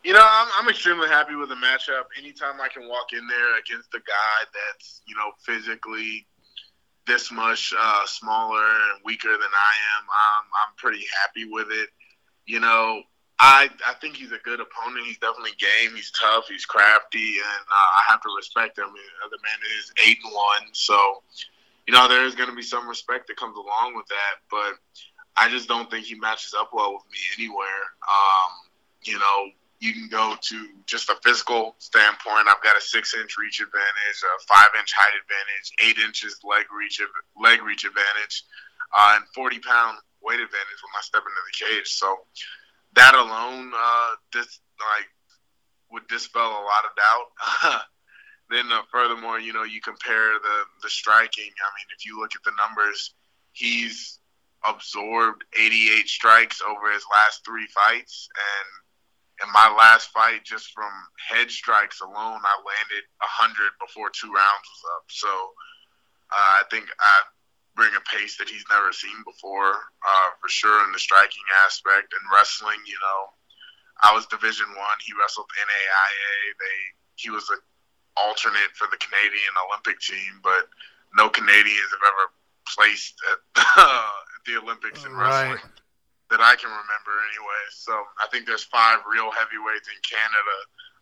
You 0.02 0.12
know, 0.12 0.20
I'm, 0.22 0.48
I'm 0.60 0.68
extremely 0.68 1.08
happy 1.08 1.34
with 1.34 1.48
the 1.48 1.54
matchup. 1.54 2.04
Anytime 2.18 2.60
I 2.60 2.68
can 2.68 2.88
walk 2.88 3.12
in 3.12 3.26
there 3.26 3.58
against 3.58 3.94
a 3.94 3.98
guy 3.98 4.44
that's, 4.52 5.00
you 5.06 5.16
know, 5.16 5.32
physically 5.40 6.26
this 7.06 7.32
much 7.32 7.72
uh, 7.78 8.06
smaller 8.06 8.64
and 8.64 9.00
weaker 9.04 9.30
than 9.30 9.40
I 9.40 9.74
am, 9.96 10.04
I'm, 10.04 10.44
I'm 10.68 10.74
pretty 10.76 11.04
happy 11.22 11.50
with 11.50 11.68
it. 11.70 11.88
You 12.46 12.60
know, 12.60 13.02
I 13.38 13.70
I 13.86 13.94
think 13.94 14.16
he's 14.16 14.32
a 14.32 14.38
good 14.44 14.60
opponent. 14.60 15.06
He's 15.06 15.18
definitely 15.18 15.56
game. 15.58 15.96
He's 15.96 16.10
tough. 16.10 16.44
He's 16.48 16.66
crafty, 16.66 17.36
and 17.38 17.64
uh, 17.66 17.90
I 17.98 18.02
have 18.10 18.20
to 18.20 18.28
respect 18.36 18.78
him. 18.78 18.84
The 18.84 19.38
man 19.42 19.58
is 19.78 19.92
eight 20.06 20.18
and 20.22 20.32
one, 20.32 20.68
so 20.72 21.22
you 21.86 21.94
know 21.94 22.08
there's 22.08 22.34
going 22.34 22.48
to 22.48 22.56
be 22.56 22.62
some 22.62 22.88
respect 22.88 23.28
that 23.28 23.36
comes 23.36 23.56
along 23.56 23.94
with 23.94 24.06
that. 24.08 24.34
But 24.50 24.74
I 25.36 25.48
just 25.48 25.68
don't 25.68 25.90
think 25.90 26.06
he 26.06 26.14
matches 26.14 26.54
up 26.58 26.70
well 26.72 26.94
with 26.94 27.04
me 27.10 27.18
anywhere. 27.38 27.84
Um, 28.08 28.50
you 29.04 29.18
know, 29.18 29.50
you 29.80 29.92
can 29.92 30.08
go 30.08 30.36
to 30.40 30.68
just 30.86 31.10
a 31.10 31.16
physical 31.22 31.74
standpoint. 31.78 32.48
I've 32.48 32.62
got 32.62 32.76
a 32.76 32.80
six 32.80 33.14
inch 33.14 33.36
reach 33.38 33.60
advantage, 33.60 34.18
a 34.22 34.42
five 34.48 34.70
inch 34.78 34.92
height 34.96 35.12
advantage, 35.20 35.72
eight 35.84 36.04
inches 36.04 36.40
leg 36.44 36.64
reach 36.72 37.00
leg 37.36 37.62
reach 37.62 37.84
advantage, 37.84 38.44
uh, 38.96 39.16
and 39.16 39.24
forty 39.34 39.58
pound 39.58 39.98
weight 40.22 40.40
advantage 40.40 40.80
when 40.80 40.94
I 40.96 41.02
step 41.02 41.22
into 41.22 41.42
the 41.44 41.66
cage. 41.66 41.88
So 41.88 42.16
that 42.94 43.14
alone, 43.14 43.72
uh, 43.76 44.10
this 44.32 44.60
like 44.80 45.08
would 45.90 46.08
dispel 46.08 46.48
a 46.48 46.64
lot 46.64 46.84
of 46.88 46.96
doubt. 46.96 47.82
then 48.54 48.70
uh, 48.72 48.82
furthermore, 48.90 49.40
you 49.40 49.52
know, 49.52 49.64
you 49.64 49.80
compare 49.80 50.38
the 50.38 50.56
the 50.82 50.90
striking. 50.90 51.50
I 51.50 51.68
mean, 51.76 51.88
if 51.96 52.06
you 52.06 52.20
look 52.20 52.34
at 52.34 52.42
the 52.44 52.52
numbers, 52.56 53.14
he's 53.52 54.18
absorbed 54.64 55.44
88 55.58 56.08
strikes 56.08 56.62
over 56.62 56.92
his 56.92 57.04
last 57.10 57.44
three 57.44 57.66
fights, 57.74 58.28
and 58.32 58.68
in 59.42 59.52
my 59.52 59.66
last 59.76 60.10
fight, 60.14 60.44
just 60.44 60.70
from 60.70 60.90
head 61.18 61.50
strikes 61.50 62.00
alone, 62.00 62.40
I 62.40 62.54
landed 62.62 63.04
100 63.18 63.82
before 63.82 64.10
two 64.14 64.30
rounds 64.30 64.66
was 64.70 64.84
up. 64.94 65.04
So 65.10 65.32
uh, 66.30 66.62
I 66.62 66.64
think 66.70 66.86
I 66.86 67.14
bring 67.74 67.90
a 67.98 68.06
pace 68.06 68.38
that 68.38 68.48
he's 68.48 68.64
never 68.70 68.94
seen 68.94 69.18
before, 69.26 69.74
uh, 69.74 70.28
for 70.38 70.48
sure 70.48 70.86
in 70.86 70.92
the 70.92 71.02
striking 71.02 71.42
aspect. 71.66 72.14
And 72.14 72.22
wrestling, 72.30 72.78
you 72.86 72.94
know, 73.02 73.20
I 74.06 74.14
was 74.14 74.30
Division 74.30 74.70
One. 74.70 74.98
He 75.02 75.12
wrestled 75.18 75.50
NAIA. 75.50 76.34
They 76.58 76.78
he 77.16 77.30
was 77.30 77.48
an 77.50 77.58
alternate 78.16 78.72
for 78.74 78.86
the 78.90 78.98
Canadian 78.98 79.54
Olympic 79.68 80.00
team, 80.00 80.40
but 80.42 80.68
no 81.16 81.28
Canadians 81.28 81.90
have 81.90 82.04
ever 82.04 82.26
placed 82.66 83.14
at 83.30 83.38
the 84.46 84.58
Olympics 84.58 85.04
in 85.04 85.14
wrestling. 85.14 85.62
That 86.30 86.40
I 86.40 86.56
can 86.56 86.72
remember 86.72 87.14
anyway. 87.30 87.62
So 87.70 87.92
I 88.18 88.26
think 88.32 88.46
there's 88.46 88.64
five 88.64 89.04
real 89.06 89.30
heavyweights 89.30 89.86
in 89.86 90.00
Canada 90.02 90.56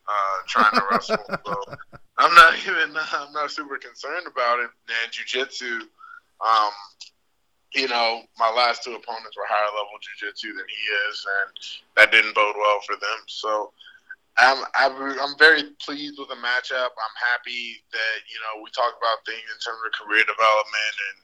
uh, 0.08 0.36
trying 0.48 0.74
to 0.74 0.84
wrestle. 0.90 1.16
So 1.46 1.56
I'm 2.18 2.34
not 2.34 2.54
even 2.66 2.94
I'm 2.96 3.32
not 3.32 3.50
super 3.50 3.78
concerned 3.78 4.26
about 4.26 4.60
it. 4.60 4.70
And 4.88 5.12
jujitsu, 5.12 5.80
um, 6.44 6.72
you 7.74 7.88
know, 7.88 8.22
my 8.38 8.50
last 8.50 8.84
two 8.84 8.94
opponents 8.94 9.36
were 9.36 9.48
higher 9.48 9.72
level 9.72 9.96
jujitsu 10.02 10.54
than 10.54 10.66
he 10.68 10.82
is, 11.08 11.26
and 11.40 11.52
that 11.96 12.12
didn't 12.12 12.34
bode 12.34 12.56
well 12.58 12.80
for 12.86 12.96
them. 12.96 13.18
So. 13.26 13.72
I'm, 14.38 14.64
I'm 14.74 15.36
very 15.38 15.76
pleased 15.84 16.16
with 16.18 16.28
the 16.28 16.40
matchup. 16.40 16.92
I'm 16.96 17.16
happy 17.20 17.84
that 17.92 18.16
you 18.32 18.40
know 18.40 18.64
we 18.64 18.70
talk 18.72 18.96
about 18.96 19.24
things 19.28 19.44
in 19.44 19.58
terms 19.60 19.80
of 19.84 19.92
career 19.92 20.24
development 20.24 20.94
and 21.12 21.16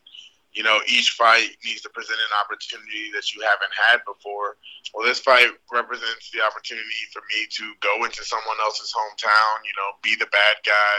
you 0.59 0.66
know, 0.66 0.80
each 0.89 1.14
fight 1.14 1.55
needs 1.64 1.82
to 1.86 1.90
present 1.94 2.18
an 2.18 2.35
opportunity 2.40 3.12
that 3.12 3.35
you 3.35 3.39
haven't 3.47 3.70
had 3.70 4.01
before. 4.02 4.56
Well, 4.90 5.06
this 5.06 5.20
fight 5.20 5.55
represents 5.70 6.35
the 6.35 6.43
opportunity 6.43 7.05
for 7.12 7.22
me 7.30 7.47
to 7.47 7.64
go 7.78 8.02
into 8.05 8.24
someone 8.24 8.56
else's 8.64 8.90
hometown, 8.90 9.62
you 9.62 9.70
know, 9.76 9.94
be 10.02 10.16
the 10.16 10.26
bad 10.32 10.56
guy, 10.64 10.98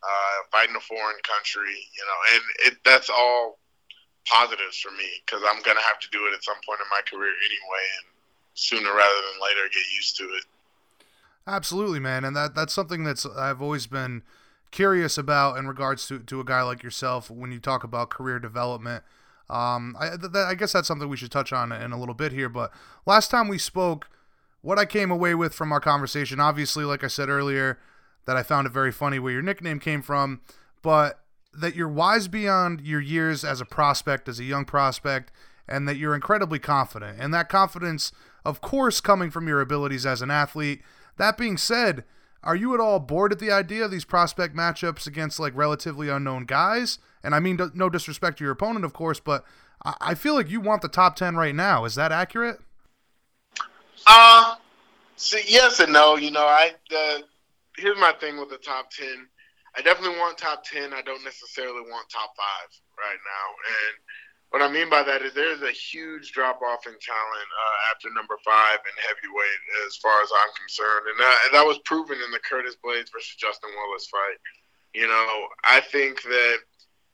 uh, 0.00 0.36
fight 0.48 0.70
in 0.70 0.76
a 0.76 0.80
foreign 0.80 1.20
country, 1.20 1.74
you 1.92 2.04
know, 2.06 2.18
and 2.32 2.42
it, 2.72 2.74
that's 2.84 3.10
all 3.10 3.58
positives 4.24 4.80
for 4.80 4.88
me 4.96 5.20
because 5.26 5.44
I'm 5.44 5.60
going 5.60 5.76
to 5.76 5.84
have 5.84 6.00
to 6.00 6.08
do 6.08 6.24
it 6.24 6.32
at 6.32 6.40
some 6.40 6.56
point 6.64 6.80
in 6.80 6.88
my 6.88 7.04
career 7.04 7.34
anyway, 7.44 7.84
and 8.00 8.06
sooner 8.54 8.88
rather 8.88 9.20
than 9.20 9.42
later 9.42 9.68
get 9.68 9.84
used 9.92 10.16
to 10.16 10.24
it. 10.38 10.48
Absolutely, 11.46 12.00
man, 12.00 12.24
and 12.24 12.34
that 12.34 12.54
that's 12.54 12.72
something 12.72 13.04
that's 13.04 13.26
I've 13.26 13.60
always 13.60 13.86
been 13.86 14.22
curious 14.70 15.18
about 15.18 15.56
in 15.58 15.68
regards 15.68 16.06
to, 16.08 16.18
to 16.18 16.40
a 16.40 16.44
guy 16.44 16.62
like 16.62 16.82
yourself 16.82 17.30
when 17.30 17.52
you 17.52 17.60
talk 17.60 17.84
about 17.84 18.10
career 18.10 18.38
development. 18.38 19.04
Um, 19.50 19.94
I, 20.00 20.16
th- 20.16 20.34
I 20.34 20.54
guess 20.54 20.72
that's 20.72 20.88
something 20.88 21.08
we 21.08 21.16
should 21.18 21.30
touch 21.30 21.52
on 21.52 21.70
in 21.70 21.92
a 21.92 21.98
little 22.00 22.14
bit 22.14 22.32
here. 22.32 22.48
But 22.48 22.72
last 23.06 23.30
time 23.30 23.46
we 23.46 23.58
spoke, 23.58 24.08
what 24.62 24.78
I 24.78 24.86
came 24.86 25.10
away 25.10 25.34
with 25.34 25.54
from 25.54 25.70
our 25.70 25.80
conversation, 25.80 26.40
obviously, 26.40 26.84
like 26.84 27.04
I 27.04 27.08
said 27.08 27.28
earlier, 27.28 27.78
that 28.26 28.36
I 28.36 28.42
found 28.42 28.66
it 28.66 28.72
very 28.72 28.90
funny 28.90 29.18
where 29.18 29.32
your 29.32 29.42
nickname 29.42 29.78
came 29.78 30.00
from, 30.02 30.40
but 30.82 31.20
that 31.52 31.76
you're 31.76 31.88
wise 31.88 32.26
beyond 32.26 32.80
your 32.80 33.00
years 33.00 33.44
as 33.44 33.60
a 33.60 33.66
prospect, 33.66 34.28
as 34.28 34.40
a 34.40 34.44
young 34.44 34.64
prospect, 34.64 35.30
and 35.68 35.86
that 35.86 35.98
you're 35.98 36.14
incredibly 36.14 36.58
confident. 36.58 37.18
And 37.20 37.32
that 37.34 37.48
confidence, 37.48 38.10
of 38.44 38.60
course, 38.60 39.00
coming 39.00 39.30
from 39.30 39.46
your 39.46 39.60
abilities 39.60 40.06
as 40.06 40.22
an 40.22 40.30
athlete. 40.30 40.82
That 41.16 41.36
being 41.36 41.56
said, 41.56 42.04
are 42.42 42.56
you 42.56 42.74
at 42.74 42.80
all 42.80 43.00
bored 43.00 43.32
at 43.32 43.38
the 43.38 43.50
idea 43.50 43.84
of 43.84 43.90
these 43.90 44.04
prospect 44.04 44.54
matchups 44.54 45.06
against 45.06 45.40
like 45.40 45.56
relatively 45.56 46.08
unknown 46.08 46.44
guys? 46.44 46.98
And 47.22 47.34
I 47.34 47.40
mean, 47.40 47.58
no 47.74 47.88
disrespect 47.88 48.38
to 48.38 48.44
your 48.44 48.52
opponent, 48.52 48.84
of 48.84 48.92
course, 48.92 49.20
but 49.20 49.44
I 50.00 50.14
feel 50.14 50.34
like 50.34 50.50
you 50.50 50.60
want 50.60 50.82
the 50.82 50.88
top 50.88 51.16
ten 51.16 51.36
right 51.36 51.54
now. 51.54 51.84
Is 51.84 51.94
that 51.94 52.12
accurate? 52.12 52.58
Uh, 54.06 54.56
so 55.16 55.38
yes 55.46 55.80
and 55.80 55.92
no. 55.92 56.16
You 56.16 56.30
know, 56.30 56.46
I 56.46 56.72
uh, 56.94 57.18
here's 57.76 57.98
my 57.98 58.12
thing 58.20 58.38
with 58.38 58.50
the 58.50 58.58
top 58.58 58.90
ten. 58.90 59.28
I 59.76 59.82
definitely 59.82 60.18
want 60.18 60.38
top 60.38 60.64
ten. 60.64 60.92
I 60.94 61.02
don't 61.02 61.24
necessarily 61.24 61.80
want 61.80 62.08
top 62.08 62.30
five 62.36 62.68
right 62.98 63.18
now, 63.24 63.46
and 63.68 63.94
what 64.54 64.62
I 64.62 64.70
mean 64.70 64.86
by 64.86 65.02
that 65.02 65.26
is 65.26 65.34
there's 65.34 65.66
a 65.66 65.74
huge 65.74 66.30
drop 66.30 66.62
off 66.62 66.86
in 66.86 66.94
talent 66.94 67.50
uh, 67.50 67.78
after 67.90 68.06
number 68.14 68.38
five 68.46 68.78
in 68.86 68.94
heavyweight, 69.02 69.60
as 69.82 69.98
far 69.98 70.22
as 70.22 70.30
I'm 70.30 70.54
concerned, 70.54 71.10
and 71.10 71.18
that, 71.18 71.36
and 71.42 71.54
that 71.58 71.66
was 71.66 71.82
proven 71.82 72.22
in 72.22 72.30
the 72.30 72.38
Curtis 72.38 72.78
Blaydes 72.78 73.10
versus 73.10 73.34
Justin 73.34 73.74
Willis 73.74 74.06
fight. 74.06 74.38
You 74.94 75.10
know, 75.10 75.50
I 75.66 75.82
think 75.82 76.22
that 76.22 76.58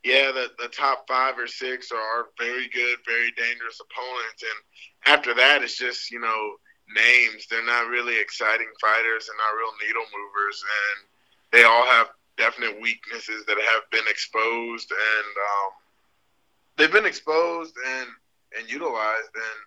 yeah, 0.05 0.37
the, 0.37 0.53
the 0.61 0.69
top 0.69 1.09
five 1.09 1.41
or 1.41 1.49
six 1.49 1.89
are 1.89 2.29
very 2.37 2.69
good, 2.69 3.01
very 3.09 3.33
dangerous 3.33 3.81
opponents, 3.81 4.45
and 4.45 4.59
after 5.09 5.33
that, 5.33 5.65
it's 5.65 5.81
just 5.81 6.13
you 6.13 6.21
know 6.21 6.61
names. 6.93 7.49
They're 7.49 7.65
not 7.65 7.89
really 7.89 8.21
exciting 8.21 8.69
fighters. 8.85 9.33
They're 9.33 9.41
not 9.41 9.57
real 9.57 9.73
needle 9.81 10.05
movers, 10.13 10.61
and 10.61 11.09
they 11.57 11.65
all 11.65 11.89
have 11.89 12.13
definite 12.37 12.77
weaknesses 12.85 13.49
that 13.49 13.57
have 13.57 13.89
been 13.89 14.05
exposed 14.13 14.93
and. 14.93 15.33
Um, 15.41 15.80
they've 16.81 16.91
been 16.91 17.05
exposed 17.05 17.77
and 17.77 18.09
and 18.59 18.65
utilized, 18.67 19.31
and 19.37 19.59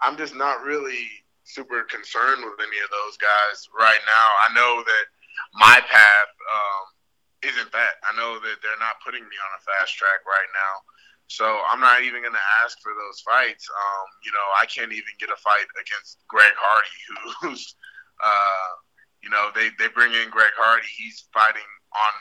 I'm 0.00 0.16
just 0.16 0.38
not 0.38 0.62
really 0.62 1.10
super 1.44 1.82
concerned 1.90 2.40
with 2.46 2.56
any 2.62 2.78
of 2.80 2.88
those 2.88 3.18
guys 3.18 3.66
right 3.74 4.00
now. 4.06 4.26
I 4.46 4.48
know 4.54 4.72
that 4.86 5.04
my 5.58 5.82
path 5.84 6.32
um, 6.48 6.84
isn't 7.44 7.70
that. 7.74 8.00
I 8.06 8.16
know 8.16 8.40
that 8.40 8.62
they're 8.62 8.80
not 8.80 9.02
putting 9.04 9.20
me 9.20 9.36
on 9.36 9.50
a 9.58 9.64
fast 9.66 9.98
track 9.98 10.24
right 10.24 10.50
now. 10.54 10.74
So 11.28 11.44
I'm 11.68 11.80
not 11.80 12.04
even 12.04 12.22
going 12.24 12.36
to 12.36 12.48
ask 12.64 12.80
for 12.80 12.92
those 12.92 13.20
fights. 13.20 13.68
Um, 13.68 14.06
you 14.24 14.32
know, 14.32 14.46
I 14.60 14.64
can't 14.64 14.92
even 14.92 15.12
get 15.20 15.32
a 15.32 15.38
fight 15.40 15.68
against 15.76 16.24
Greg 16.28 16.52
Hardy, 16.56 16.98
who's, 17.40 17.74
uh, 18.22 18.70
you 19.20 19.28
know, 19.28 19.52
they, 19.52 19.72
they 19.76 19.92
bring 19.92 20.12
in 20.12 20.30
Greg 20.30 20.52
Hardy. 20.56 20.88
He's 20.88 21.28
fighting 21.32 21.68
on 21.92 22.12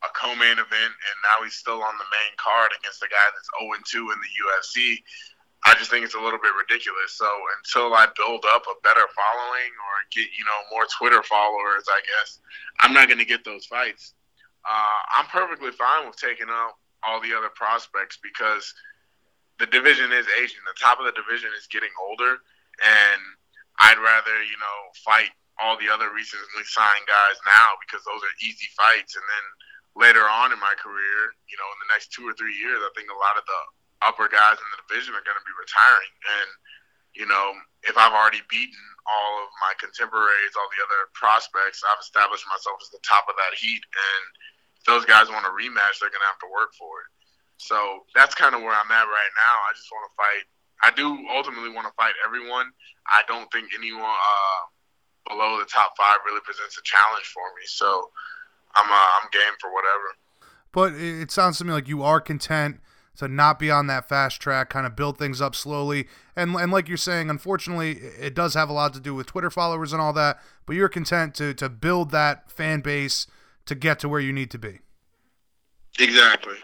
a 0.00 0.10
co-main 0.16 0.56
event, 0.56 0.92
and 0.96 1.16
now 1.28 1.44
he's 1.44 1.54
still 1.54 1.82
on 1.84 1.96
the 2.00 2.08
main 2.08 2.32
card 2.40 2.72
against 2.72 3.04
a 3.04 3.10
guy 3.12 3.26
that's 3.36 3.50
0 3.60 3.76
2 3.84 4.12
in 4.12 4.18
the 4.20 4.32
UFC. 4.40 5.00
I 5.68 5.76
just 5.76 5.92
think 5.92 6.04
it's 6.04 6.16
a 6.16 6.20
little 6.20 6.40
bit 6.40 6.56
ridiculous. 6.56 7.12
So 7.12 7.28
until 7.60 7.92
I 7.92 8.08
build 8.16 8.44
up 8.48 8.64
a 8.64 8.80
better 8.80 9.04
following 9.12 9.72
or 9.76 9.92
get 10.08 10.32
you 10.32 10.44
know 10.48 10.60
more 10.72 10.88
Twitter 10.88 11.22
followers, 11.22 11.84
I 11.84 12.00
guess 12.00 12.40
I'm 12.80 12.96
not 12.96 13.08
going 13.12 13.20
to 13.20 13.28
get 13.28 13.44
those 13.44 13.66
fights. 13.66 14.16
Uh, 14.64 15.00
I'm 15.16 15.28
perfectly 15.28 15.72
fine 15.72 16.08
with 16.08 16.16
taking 16.16 16.48
out 16.48 16.80
all 17.04 17.20
the 17.20 17.36
other 17.36 17.52
prospects 17.52 18.16
because 18.20 18.72
the 19.60 19.68
division 19.68 20.12
is 20.12 20.24
aging. 20.40 20.64
The 20.64 20.80
top 20.80 21.00
of 21.00 21.04
the 21.04 21.16
division 21.16 21.52
is 21.52 21.68
getting 21.68 21.92
older, 22.00 22.40
and 22.80 23.20
I'd 23.84 24.00
rather 24.00 24.40
you 24.40 24.56
know 24.56 24.78
fight 25.04 25.28
all 25.60 25.76
the 25.76 25.92
other 25.92 26.08
recently 26.16 26.64
signed 26.64 27.04
guys 27.04 27.36
now 27.44 27.76
because 27.84 28.00
those 28.08 28.24
are 28.24 28.34
easy 28.40 28.68
fights, 28.72 29.12
and 29.12 29.24
then 29.28 29.44
later 29.98 30.24
on 30.26 30.54
in 30.54 30.60
my 30.62 30.74
career, 30.78 31.18
you 31.50 31.56
know, 31.58 31.68
in 31.74 31.78
the 31.82 31.90
next 31.90 32.14
two 32.14 32.26
or 32.26 32.34
three 32.34 32.54
years, 32.54 32.78
I 32.78 32.90
think 32.94 33.10
a 33.10 33.18
lot 33.18 33.38
of 33.38 33.44
the 33.46 33.60
upper 34.06 34.30
guys 34.30 34.56
in 34.56 34.68
the 34.72 34.80
division 34.86 35.12
are 35.12 35.26
going 35.26 35.36
to 35.36 35.46
be 35.46 35.54
retiring, 35.58 36.14
and 36.40 36.48
you 37.14 37.26
know, 37.26 37.58
if 37.82 37.98
I've 37.98 38.14
already 38.14 38.40
beaten 38.46 38.86
all 39.10 39.42
of 39.42 39.50
my 39.58 39.74
contemporaries, 39.82 40.54
all 40.54 40.70
the 40.70 40.78
other 40.78 41.10
prospects, 41.18 41.82
I've 41.82 41.98
established 41.98 42.46
myself 42.46 42.78
as 42.78 42.94
the 42.94 43.02
top 43.02 43.26
of 43.26 43.34
that 43.34 43.58
heat, 43.58 43.82
and 43.82 44.22
if 44.78 44.84
those 44.86 45.04
guys 45.04 45.26
want 45.26 45.48
a 45.48 45.52
rematch, 45.52 45.98
they're 45.98 46.12
going 46.12 46.22
to 46.22 46.30
have 46.30 46.42
to 46.46 46.54
work 46.54 46.70
for 46.78 47.02
it. 47.02 47.10
So 47.60 48.06
that's 48.16 48.32
kind 48.32 48.54
of 48.56 48.64
where 48.64 48.72
I'm 48.72 48.88
at 48.88 49.04
right 49.10 49.34
now. 49.36 49.56
I 49.68 49.76
just 49.76 49.90
want 49.92 50.08
to 50.08 50.14
fight. 50.16 50.44
I 50.80 50.88
do 50.96 51.12
ultimately 51.28 51.68
want 51.68 51.84
to 51.84 51.92
fight 51.92 52.16
everyone. 52.24 52.72
I 53.04 53.20
don't 53.28 53.50
think 53.52 53.68
anyone 53.76 54.08
uh, 54.08 54.62
below 55.28 55.60
the 55.60 55.68
top 55.68 55.92
five 55.98 56.24
really 56.24 56.40
presents 56.40 56.80
a 56.80 56.84
challenge 56.88 57.28
for 57.28 57.44
me. 57.52 57.68
So 57.68 58.08
I'm 58.74 58.90
uh, 58.90 59.06
I'm 59.22 59.28
game 59.32 59.54
for 59.60 59.70
whatever. 59.72 60.16
But 60.72 60.94
it 60.94 61.30
sounds 61.30 61.58
to 61.58 61.64
me 61.64 61.72
like 61.72 61.88
you 61.88 62.02
are 62.02 62.20
content 62.20 62.80
to 63.16 63.28
not 63.28 63.58
be 63.58 63.70
on 63.70 63.86
that 63.88 64.08
fast 64.08 64.40
track, 64.40 64.70
kind 64.70 64.86
of 64.86 64.96
build 64.96 65.18
things 65.18 65.40
up 65.40 65.54
slowly. 65.54 66.06
And 66.36 66.54
and 66.54 66.72
like 66.72 66.88
you're 66.88 66.96
saying, 66.96 67.28
unfortunately, 67.28 67.92
it 68.18 68.34
does 68.34 68.54
have 68.54 68.68
a 68.68 68.72
lot 68.72 68.94
to 68.94 69.00
do 69.00 69.14
with 69.14 69.26
Twitter 69.26 69.50
followers 69.50 69.92
and 69.92 70.00
all 70.00 70.12
that. 70.14 70.40
But 70.66 70.76
you're 70.76 70.88
content 70.88 71.34
to 71.36 71.52
to 71.54 71.68
build 71.68 72.10
that 72.12 72.50
fan 72.50 72.80
base 72.80 73.26
to 73.66 73.74
get 73.74 73.98
to 74.00 74.08
where 74.08 74.20
you 74.20 74.32
need 74.32 74.50
to 74.52 74.58
be. 74.58 74.80
Exactly. 75.98 76.56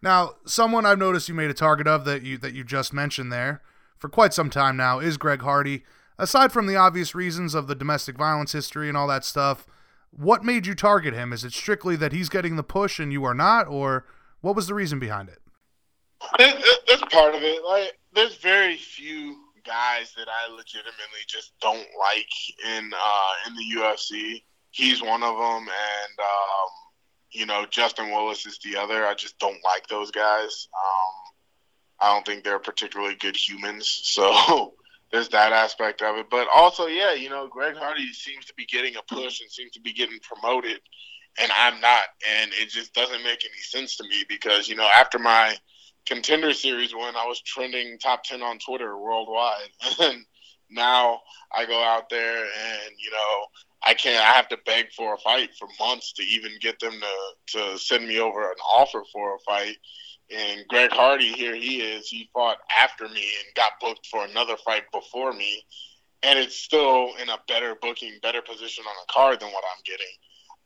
Now, 0.00 0.34
someone 0.44 0.84
I've 0.84 0.98
noticed 0.98 1.28
you 1.28 1.34
made 1.34 1.50
a 1.50 1.54
target 1.54 1.86
of 1.86 2.04
that 2.04 2.22
you 2.22 2.38
that 2.38 2.54
you 2.54 2.64
just 2.64 2.92
mentioned 2.92 3.32
there 3.32 3.62
for 3.98 4.08
quite 4.08 4.34
some 4.34 4.50
time 4.50 4.76
now 4.76 4.98
is 4.98 5.16
Greg 5.16 5.42
Hardy. 5.42 5.84
Aside 6.18 6.52
from 6.52 6.66
the 6.66 6.76
obvious 6.76 7.14
reasons 7.14 7.54
of 7.54 7.66
the 7.66 7.74
domestic 7.74 8.16
violence 8.16 8.52
history 8.52 8.88
and 8.88 8.96
all 8.96 9.08
that 9.08 9.24
stuff, 9.24 9.66
what 10.12 10.44
made 10.44 10.66
you 10.66 10.74
target 10.74 11.14
him? 11.14 11.32
Is 11.32 11.42
it 11.42 11.52
strictly 11.52 11.96
that 11.96 12.12
he's 12.12 12.28
getting 12.28 12.56
the 12.56 12.62
push 12.62 12.98
and 12.98 13.12
you 13.12 13.24
are 13.24 13.34
not, 13.34 13.66
or 13.66 14.06
what 14.40 14.54
was 14.54 14.66
the 14.66 14.74
reason 14.74 14.98
behind 14.98 15.28
it? 15.28 15.38
That's 16.86 17.02
part 17.10 17.34
of 17.34 17.42
it. 17.42 17.64
Like, 17.64 17.98
there's 18.14 18.36
very 18.36 18.76
few 18.76 19.36
guys 19.64 20.12
that 20.16 20.28
I 20.28 20.52
legitimately 20.52 21.24
just 21.26 21.52
don't 21.60 21.76
like 21.76 22.28
in 22.76 22.90
uh, 22.94 23.32
in 23.46 23.54
the 23.54 23.80
UFC. 23.80 24.42
He's 24.70 25.02
one 25.02 25.22
of 25.22 25.36
them, 25.36 25.68
and 25.68 26.18
um, 26.18 26.70
you 27.30 27.46
know 27.46 27.66
Justin 27.70 28.10
Willis 28.10 28.46
is 28.46 28.58
the 28.64 28.76
other. 28.76 29.06
I 29.06 29.14
just 29.14 29.38
don't 29.38 29.58
like 29.64 29.86
those 29.88 30.10
guys. 30.10 30.68
Um, 30.76 31.32
I 32.00 32.14
don't 32.14 32.26
think 32.26 32.44
they're 32.44 32.58
particularly 32.58 33.16
good 33.16 33.36
humans. 33.36 34.00
So 34.12 34.74
there's 35.12 35.28
that 35.28 35.52
aspect 35.52 36.02
of 36.02 36.16
it. 36.16 36.26
But 36.30 36.48
also, 36.52 36.86
yeah, 36.86 37.12
you 37.12 37.28
know, 37.28 37.46
Greg 37.46 37.76
Hardy 37.76 38.12
seems 38.12 38.46
to 38.46 38.54
be 38.54 38.66
getting 38.66 38.96
a 38.96 39.02
push 39.14 39.40
and 39.40 39.50
seems 39.50 39.72
to 39.72 39.80
be 39.80 39.92
getting 39.92 40.18
promoted 40.22 40.80
and 41.40 41.50
I'm 41.56 41.80
not. 41.80 42.02
And 42.40 42.52
it 42.54 42.68
just 42.68 42.94
doesn't 42.94 43.22
make 43.22 43.44
any 43.44 43.62
sense 43.62 43.96
to 43.96 44.04
me 44.04 44.24
because, 44.28 44.68
you 44.68 44.76
know, 44.76 44.88
after 44.94 45.18
my 45.18 45.56
contender 46.06 46.52
series 46.52 46.94
win, 46.94 47.14
I 47.16 47.26
was 47.26 47.40
trending 47.40 47.98
top 47.98 48.24
10 48.24 48.42
on 48.42 48.58
Twitter 48.58 48.96
worldwide. 48.98 49.70
And 50.00 50.24
now 50.70 51.20
I 51.54 51.66
go 51.66 51.82
out 51.82 52.08
there 52.08 52.44
and, 52.44 52.92
you 52.98 53.10
know, 53.10 53.46
I 53.84 53.94
can't, 53.94 54.22
I 54.22 54.32
have 54.32 54.48
to 54.48 54.58
beg 54.64 54.92
for 54.92 55.14
a 55.14 55.18
fight 55.18 55.50
for 55.58 55.68
months 55.78 56.12
to 56.14 56.22
even 56.22 56.52
get 56.60 56.78
them 56.80 56.92
to, 56.92 57.58
to 57.58 57.78
send 57.78 58.06
me 58.08 58.18
over 58.20 58.42
an 58.42 58.56
offer 58.72 59.02
for 59.12 59.34
a 59.34 59.38
fight. 59.40 59.76
And 60.34 60.66
Greg 60.68 60.90
Hardy, 60.90 61.32
here 61.32 61.54
he 61.54 61.80
is. 61.80 62.08
He 62.08 62.30
fought 62.32 62.58
after 62.80 63.04
me 63.04 63.20
and 63.20 63.54
got 63.54 63.72
booked 63.80 64.06
for 64.06 64.24
another 64.24 64.56
fight 64.56 64.84
before 64.92 65.32
me. 65.32 65.64
And 66.22 66.38
it's 66.38 66.56
still 66.56 67.10
in 67.20 67.28
a 67.28 67.38
better 67.48 67.76
booking, 67.80 68.18
better 68.22 68.42
position 68.42 68.84
on 68.86 68.94
the 68.94 69.12
card 69.12 69.40
than 69.40 69.48
what 69.48 69.64
I'm 69.64 69.82
getting 69.84 70.14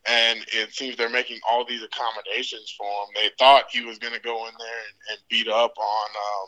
and 0.07 0.39
it 0.53 0.73
seems 0.73 0.95
they're 0.95 1.09
making 1.09 1.39
all 1.49 1.65
these 1.65 1.83
accommodations 1.83 2.73
for 2.77 2.85
him. 2.85 3.09
They 3.15 3.29
thought 3.37 3.65
he 3.69 3.83
was 3.83 3.99
going 3.99 4.13
to 4.13 4.21
go 4.21 4.47
in 4.47 4.53
there 4.57 4.79
and, 4.87 4.95
and 5.11 5.19
beat 5.29 5.49
up 5.49 5.73
on 5.77 6.09
um, 6.09 6.47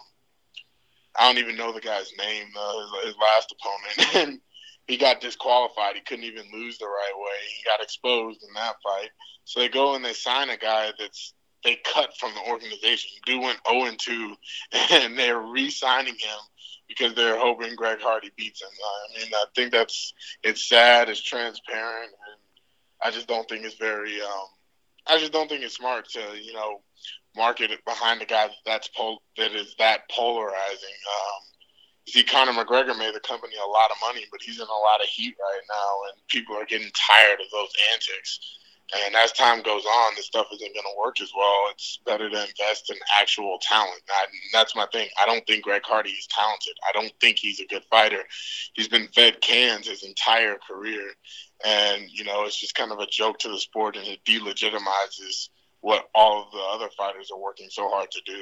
I 1.20 1.28
don't 1.28 1.44
even 1.44 1.58
know 1.58 1.74
the 1.74 1.82
guy's 1.82 2.12
name, 2.18 2.48
uh, 2.58 2.80
his, 2.80 3.08
his 3.08 3.16
last 3.22 3.54
opponent, 3.54 4.16
and 4.30 4.42
he 4.88 4.98
got 4.98 5.22
disqualified. 5.22 5.96
He 5.96 6.02
couldn't 6.02 6.24
even 6.26 6.46
lose 6.54 6.78
the 6.78 6.86
right 6.86 7.14
way. 7.16 7.38
He 7.58 7.64
got 7.70 7.82
exposed 7.82 8.42
in 8.44 8.54
that 8.54 8.76
fight. 8.84 9.10
So 9.44 9.60
they 9.60 9.68
go 9.70 9.96
and 9.96 10.06
they 10.06 10.14
sign 10.14 10.50
a 10.50 10.58
guy 10.58 10.92
that's 10.98 11.34
they 11.64 11.78
cut 11.94 12.16
from 12.18 12.32
the 12.34 12.50
organization. 12.50 13.12
Dude 13.26 13.42
went 13.42 13.60
0 13.70 13.86
and 13.86 14.00
2, 14.00 14.36
and 14.92 15.18
they're 15.18 15.40
re-signing 15.40 16.16
him 16.16 16.40
because 16.88 17.14
they're 17.14 17.40
hoping 17.40 17.76
Greg 17.76 18.00
Hardy 18.02 18.32
beats 18.36 18.62
him. 18.62 18.70
I 18.70 19.20
mean, 19.20 19.32
I 19.34 19.46
think 19.56 19.72
that's 19.72 20.14
it's 20.44 20.68
sad, 20.68 21.10
it's 21.10 21.22
transparent, 21.22 22.12
and 22.12 22.40
I 23.02 23.12
just 23.12 23.28
don't 23.28 23.48
think 23.48 23.66
it's 23.66 23.76
very. 23.76 24.20
Um, 24.22 24.48
I 25.08 25.18
just 25.18 25.32
don't 25.32 25.48
think 25.48 25.64
it's 25.64 25.76
smart 25.76 26.10
to 26.10 26.20
you 26.42 26.54
know 26.54 26.82
market 27.36 27.72
it 27.72 27.86
behind 27.86 28.22
a 28.22 28.26
guy 28.26 28.50
that's 28.66 28.88
pol- 28.90 29.22
that 29.38 29.54
is 29.54 29.76
that 29.80 30.10
polarizing. 30.10 30.98
Um, 31.08 31.42
see, 32.08 32.24
Conor 32.24 32.54
McGregor 32.54 32.98
made 32.98 33.14
the 33.14 33.20
company 33.20 33.54
a 33.64 33.70
lot 33.70 33.92
of 33.92 33.98
money, 34.06 34.26
but 34.32 34.42
he's 34.42 34.58
in 34.60 34.68
a 34.68 34.84
lot 34.86 35.02
of 35.02 35.08
heat 35.08 35.36
right 35.40 35.62
now, 35.70 36.12
and 36.12 36.28
people 36.28 36.56
are 36.56 36.66
getting 36.66 36.90
tired 36.96 37.40
of 37.40 37.48
those 37.52 37.72
antics. 37.94 38.40
And 39.06 39.16
as 39.16 39.32
time 39.32 39.62
goes 39.62 39.86
on, 39.86 40.16
this 40.16 40.26
stuff 40.26 40.48
isn't 40.52 40.74
going 40.74 40.84
to 40.84 41.00
work 41.00 41.22
as 41.22 41.32
well. 41.38 41.68
It's 41.72 42.00
better 42.06 42.30
to 42.30 42.42
invest 42.42 42.90
in 42.90 42.98
actual 43.20 43.60
talent. 43.62 44.02
I, 44.10 44.26
that's 44.52 44.76
my 44.76 44.88
thing. 44.92 45.08
I 45.22 45.28
don't 45.28 45.46
think 45.46 45.64
Greg 45.64 45.84
Hardy 45.86 46.10
is 46.10 46.28
talented. 46.28 46.74
I 46.88 46.92
don't 46.92 47.14
think 47.22 47.38
he's 47.38 47.60
a 47.60 47.68
good 47.68 47.84
fighter. 47.92 48.24
He's 48.74 48.88
been 48.88 49.08
fed 49.10 49.42
cans 49.42 49.88
his 49.88 50.04
entire 50.04 50.58
career 50.68 51.12
and 51.66 52.04
you 52.12 52.24
know 52.24 52.46
it's 52.46 52.60
just 52.60 52.76
kind 52.76 52.92
of 52.92 53.00
a 53.00 53.08
joke 53.08 53.40
to 53.40 53.50
the 53.50 53.60
sport, 53.60 53.98
and 53.98 54.08
it 54.08 54.24
delegitimizes 54.26 55.50
what 55.82 56.10
all 56.14 56.44
of 56.44 56.52
the 56.52 56.64
other 56.72 56.90
fighters 56.98 57.32
are 57.32 57.40
working 57.40 57.68
so 57.70 57.90
hard 57.90 58.10
to 58.12 58.22
do. 58.26 58.42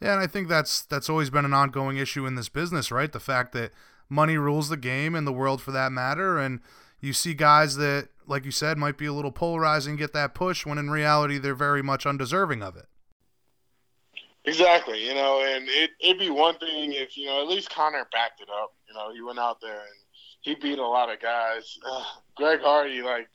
Yeah, 0.00 0.12
and 0.12 0.20
I 0.20 0.26
think 0.26 0.48
that's 0.48 0.82
that's 0.82 1.10
always 1.10 1.30
been 1.30 1.44
an 1.44 1.54
ongoing 1.54 1.96
issue 1.96 2.26
in 2.26 2.34
this 2.34 2.48
business, 2.48 2.90
right? 2.90 3.10
The 3.10 3.20
fact 3.20 3.52
that 3.52 3.72
money 4.08 4.36
rules 4.36 4.68
the 4.68 4.76
game 4.76 5.14
and 5.14 5.26
the 5.26 5.32
world 5.32 5.60
for 5.60 5.72
that 5.72 5.92
matter, 5.92 6.38
and 6.38 6.60
you 7.00 7.12
see 7.12 7.34
guys 7.34 7.76
that, 7.76 8.08
like 8.28 8.44
you 8.44 8.50
said, 8.50 8.78
might 8.78 8.98
be 8.98 9.06
a 9.06 9.12
little 9.12 9.32
polarizing, 9.32 9.96
get 9.96 10.12
that 10.12 10.34
push, 10.34 10.66
when 10.66 10.78
in 10.78 10.90
reality 10.90 11.38
they're 11.38 11.54
very 11.54 11.82
much 11.82 12.06
undeserving 12.06 12.62
of 12.62 12.76
it. 12.76 12.86
Exactly, 14.44 15.06
you 15.06 15.14
know, 15.14 15.42
and 15.44 15.68
it, 15.68 15.90
it'd 16.00 16.18
be 16.18 16.30
one 16.30 16.56
thing 16.58 16.92
if 16.92 17.16
you 17.16 17.26
know 17.26 17.42
at 17.42 17.48
least 17.48 17.70
Conor 17.70 18.06
backed 18.12 18.40
it 18.40 18.48
up. 18.48 18.72
You 18.88 18.94
know, 18.94 19.12
he 19.12 19.20
went 19.20 19.38
out 19.38 19.60
there 19.60 19.80
and 19.80 19.98
he 20.40 20.54
beat 20.54 20.78
a 20.78 20.86
lot 20.86 21.12
of 21.12 21.20
guys. 21.20 21.78
Uh, 21.86 22.04
Greg 22.34 22.60
Hardy 22.60 23.02
like 23.02 23.28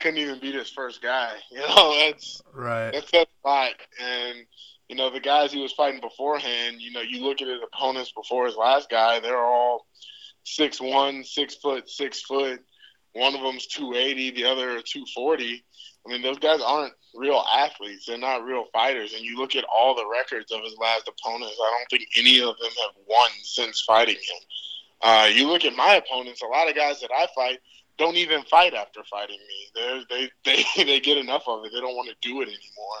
couldn't 0.00 0.18
even 0.18 0.40
beat 0.40 0.54
his 0.54 0.70
first 0.70 1.02
guy. 1.02 1.34
You 1.50 1.60
know, 1.60 1.96
that's 2.06 2.42
right. 2.52 2.90
That's 2.90 3.12
a 3.12 3.26
lot. 3.44 3.72
And 4.02 4.38
you 4.88 4.96
know, 4.96 5.10
the 5.10 5.20
guys 5.20 5.52
he 5.52 5.62
was 5.62 5.72
fighting 5.72 6.00
beforehand. 6.00 6.80
You 6.80 6.92
know, 6.92 7.00
you 7.00 7.22
look 7.22 7.40
at 7.42 7.48
his 7.48 7.60
opponents 7.62 8.12
before 8.12 8.46
his 8.46 8.56
last 8.56 8.90
guy; 8.90 9.20
they're 9.20 9.38
all 9.38 9.86
six 10.44 10.80
one, 10.80 11.22
six 11.22 11.54
foot, 11.54 11.88
six 11.88 12.22
foot. 12.22 12.60
One 13.16 13.34
of 13.34 13.40
them's 13.40 13.66
two 13.66 13.94
eighty, 13.94 14.30
the 14.30 14.44
other 14.44 14.80
two 14.82 15.04
forty. 15.14 15.64
I 16.06 16.12
mean, 16.12 16.22
those 16.22 16.38
guys 16.38 16.60
aren't 16.64 16.92
real 17.14 17.42
athletes. 17.52 18.06
They're 18.06 18.18
not 18.18 18.44
real 18.44 18.64
fighters. 18.72 19.14
And 19.14 19.24
you 19.24 19.38
look 19.38 19.56
at 19.56 19.64
all 19.64 19.94
the 19.94 20.06
records 20.06 20.52
of 20.52 20.62
his 20.62 20.76
last 20.78 21.08
opponents, 21.08 21.56
I 21.60 21.78
don't 21.78 21.98
think 21.98 22.08
any 22.16 22.38
of 22.38 22.56
them 22.58 22.70
have 22.82 22.94
won 23.08 23.30
since 23.42 23.80
fighting 23.80 24.14
him. 24.14 24.42
Uh, 25.02 25.28
you 25.32 25.48
look 25.48 25.64
at 25.64 25.74
my 25.74 25.94
opponents, 25.94 26.42
a 26.42 26.46
lot 26.46 26.68
of 26.68 26.76
guys 26.76 27.00
that 27.00 27.10
I 27.12 27.26
fight 27.34 27.58
don't 27.98 28.16
even 28.16 28.42
fight 28.44 28.74
after 28.74 29.02
fighting 29.10 29.38
me. 29.38 29.70
They're, 29.74 30.02
they 30.08 30.30
they 30.44 30.64
they 30.84 31.00
get 31.00 31.18
enough 31.18 31.44
of 31.46 31.64
it. 31.64 31.72
They 31.72 31.80
don't 31.80 31.96
want 31.96 32.08
to 32.08 32.28
do 32.28 32.40
it 32.42 32.48
anymore. 32.48 32.98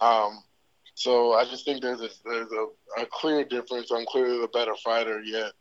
Um, 0.00 0.42
so 0.94 1.34
I 1.34 1.44
just 1.44 1.64
think 1.64 1.82
there's 1.82 2.00
a 2.00 2.08
there's 2.24 2.52
a, 2.52 3.02
a 3.02 3.06
clear 3.06 3.44
difference. 3.44 3.90
I'm 3.90 4.06
clearly 4.06 4.40
the 4.40 4.48
better 4.48 4.74
fighter, 4.84 5.20
yet 5.20 5.52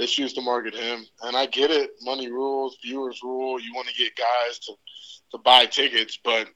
they 0.00 0.06
choose 0.06 0.32
to 0.32 0.40
market 0.40 0.74
him. 0.74 1.04
And 1.22 1.36
I 1.36 1.46
get 1.46 1.70
it. 1.70 1.90
Money 2.02 2.30
rules, 2.30 2.78
viewers 2.82 3.20
rule. 3.22 3.60
You 3.60 3.72
want 3.74 3.86
to 3.88 3.94
get 3.94 4.16
guys 4.16 4.58
to 4.60 4.72
to 5.32 5.38
buy 5.38 5.66
tickets, 5.66 6.18
but 6.24 6.48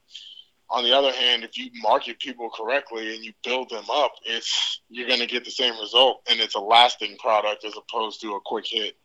on 0.69 0.83
the 0.83 0.91
other 0.91 1.13
hand, 1.13 1.43
if 1.43 1.57
you 1.57 1.69
market 1.81 2.19
people 2.19 2.49
correctly 2.49 3.15
and 3.15 3.23
you 3.23 3.31
build 3.43 3.69
them 3.69 3.85
up, 3.89 4.11
it's 4.25 4.81
you're 4.89 5.07
going 5.07 5.19
to 5.19 5.27
get 5.27 5.45
the 5.45 5.51
same 5.51 5.79
result, 5.79 6.21
and 6.29 6.41
it's 6.41 6.55
a 6.55 6.59
lasting 6.59 7.15
product 7.17 7.63
as 7.63 7.73
opposed 7.77 8.19
to 8.21 8.33
a 8.33 8.39
quick 8.45 8.65
hit. 8.67 8.97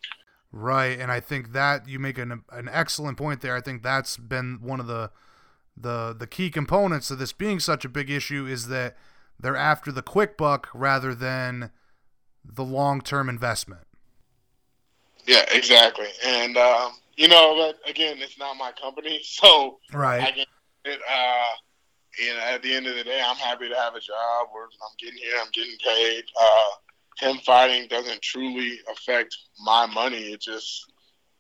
Right, 0.51 0.99
and 0.99 1.13
I 1.13 1.21
think 1.21 1.53
that 1.53 1.89
you 1.89 1.99
make 1.99 2.19
an 2.19 2.43
an 2.51 2.69
excellent 2.73 3.19
point 3.19 3.43
there. 3.43 3.55
I 3.55 3.61
think 3.61 3.83
that's 3.83 4.17
been 4.17 4.59
one 4.61 4.81
of 4.81 4.87
the 4.87 5.11
the 5.77 6.17
the 6.19 6.27
key 6.27 6.51
components 6.51 7.11
of 7.11 7.19
this 7.19 7.33
being 7.33 7.61
such 7.61 7.85
a 7.85 7.89
big 7.89 8.11
issue 8.11 8.47
is 8.47 8.69
that 8.69 8.97
they're 9.39 9.57
after 9.57 9.93
the 9.93 10.03
quick 10.03 10.37
buck 10.37 10.69
rather 10.75 11.15
than 11.15 11.71
the 12.45 12.65
long 12.65 13.01
term 13.01 13.29
investment. 13.29 13.87
Yeah, 15.27 15.45
exactly, 15.53 16.09
and 16.25 16.57
um, 16.57 16.93
you 17.17 17.29
know, 17.29 17.55
but 17.57 17.91
again, 17.91 18.17
it's 18.21 18.39
not 18.39 18.57
my 18.57 18.73
company, 18.73 19.21
so 19.25 19.79
right. 19.93 20.23
I 20.23 20.31
can 20.33 20.45
it, 20.85 21.01
uh, 21.11 21.45
you 22.19 22.33
know, 22.35 22.41
at 22.41 22.63
the 22.63 22.75
end 22.75 22.87
of 22.87 22.97
the 22.97 23.05
day, 23.05 23.23
I'm 23.25 23.37
happy 23.37 23.69
to 23.69 23.75
have 23.75 23.95
a 23.95 24.01
job 24.01 24.49
where 24.53 24.65
I'm 24.65 24.97
getting 24.99 25.19
here, 25.19 25.35
I'm 25.41 25.51
getting 25.53 25.77
paid. 25.85 26.25
Uh, 26.41 26.71
him 27.19 27.37
fighting 27.45 27.87
doesn't 27.89 28.23
truly 28.23 28.81
affect 28.91 29.37
my 29.63 29.87
money. 29.87 30.33
It 30.33 30.41
just 30.41 30.91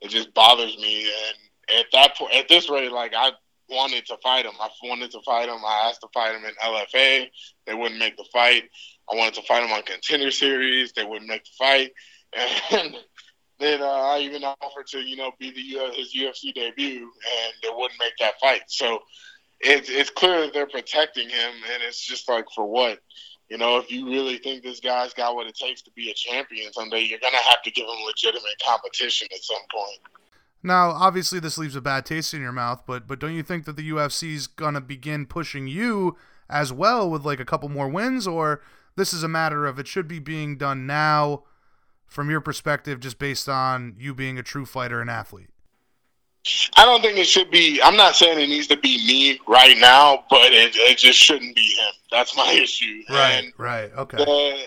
it 0.00 0.08
just 0.08 0.32
bothers 0.34 0.76
me. 0.78 1.04
And 1.04 1.78
at 1.80 1.86
that 1.92 2.16
point, 2.16 2.34
at 2.34 2.48
this 2.48 2.68
rate, 2.68 2.92
like 2.92 3.14
I 3.16 3.32
wanted 3.68 4.06
to 4.06 4.16
fight 4.22 4.44
him. 4.44 4.52
I 4.60 4.68
wanted 4.82 5.10
to 5.12 5.20
fight 5.22 5.48
him. 5.48 5.64
I 5.64 5.88
asked 5.88 6.00
to 6.02 6.08
fight 6.12 6.34
him 6.34 6.44
in 6.44 6.52
LFA. 6.62 7.26
They 7.66 7.74
wouldn't 7.74 8.00
make 8.00 8.16
the 8.16 8.26
fight. 8.32 8.64
I 9.10 9.16
wanted 9.16 9.34
to 9.34 9.42
fight 9.42 9.64
him 9.64 9.72
on 9.72 9.82
Contender 9.82 10.30
Series. 10.30 10.92
They 10.92 11.04
wouldn't 11.04 11.28
make 11.28 11.44
the 11.44 11.50
fight. 11.58 11.92
And 12.72 12.94
then 13.60 13.82
uh, 13.82 13.86
I 13.86 14.20
even 14.20 14.42
offered 14.42 14.86
to, 14.88 15.00
you 15.00 15.16
know, 15.16 15.32
be 15.38 15.50
the 15.50 15.92
his 15.94 16.14
UFC 16.14 16.54
debut, 16.54 17.02
and 17.02 17.52
they 17.62 17.68
wouldn't 17.68 18.00
make 18.00 18.14
that 18.18 18.40
fight. 18.40 18.62
So 18.68 19.00
it's 19.60 19.88
it's 19.90 20.10
clear 20.10 20.40
that 20.40 20.52
they're 20.52 20.66
protecting 20.66 21.28
him, 21.28 21.52
and 21.72 21.82
it's 21.82 22.04
just 22.04 22.28
like 22.28 22.46
for 22.54 22.66
what? 22.66 23.00
You 23.48 23.58
know, 23.58 23.78
if 23.78 23.90
you 23.90 24.06
really 24.06 24.38
think 24.38 24.62
this 24.62 24.80
guy's 24.80 25.12
got 25.12 25.34
what 25.34 25.46
it 25.46 25.56
takes 25.56 25.82
to 25.82 25.90
be 25.92 26.10
a 26.10 26.14
champion 26.14 26.72
someday, 26.72 27.00
you're 27.00 27.18
gonna 27.18 27.36
have 27.36 27.62
to 27.62 27.70
give 27.70 27.84
him 27.84 28.06
legitimate 28.06 28.60
competition 28.64 29.28
at 29.32 29.42
some 29.42 29.62
point. 29.74 29.98
Now, 30.62 30.90
obviously, 30.90 31.40
this 31.40 31.58
leaves 31.58 31.74
a 31.74 31.80
bad 31.80 32.06
taste 32.06 32.32
in 32.32 32.40
your 32.40 32.52
mouth, 32.52 32.82
but 32.86 33.06
but 33.06 33.18
don't 33.18 33.34
you 33.34 33.42
think 33.42 33.64
that 33.66 33.76
the 33.76 33.90
UFC's 33.90 34.46
gonna 34.46 34.80
begin 34.80 35.26
pushing 35.26 35.66
you 35.66 36.16
as 36.48 36.72
well 36.72 37.10
with 37.10 37.24
like 37.24 37.40
a 37.40 37.44
couple 37.44 37.68
more 37.68 37.88
wins, 37.88 38.26
or 38.26 38.62
this 38.96 39.12
is 39.12 39.22
a 39.22 39.28
matter 39.28 39.66
of 39.66 39.78
it 39.78 39.86
should 39.86 40.08
be 40.08 40.18
being 40.18 40.56
done 40.56 40.86
now, 40.86 41.44
from 42.10 42.28
your 42.28 42.40
perspective, 42.40 43.00
just 43.00 43.18
based 43.18 43.48
on 43.48 43.94
you 43.96 44.14
being 44.14 44.38
a 44.38 44.42
true 44.42 44.66
fighter 44.66 45.00
and 45.00 45.08
athlete? 45.08 45.48
I 46.76 46.84
don't 46.84 47.00
think 47.00 47.18
it 47.18 47.26
should 47.26 47.50
be. 47.50 47.80
I'm 47.82 47.96
not 47.96 48.16
saying 48.16 48.38
it 48.38 48.48
needs 48.48 48.66
to 48.68 48.76
be 48.76 48.98
me 49.06 49.40
right 49.46 49.76
now, 49.78 50.24
but 50.28 50.52
it, 50.52 50.74
it 50.74 50.98
just 50.98 51.18
shouldn't 51.18 51.54
be 51.54 51.62
him. 51.62 51.92
That's 52.10 52.36
my 52.36 52.52
issue. 52.62 53.02
Right. 53.08 53.44
And 53.44 53.52
right. 53.56 53.92
Okay. 53.96 54.16
the, 54.16 54.64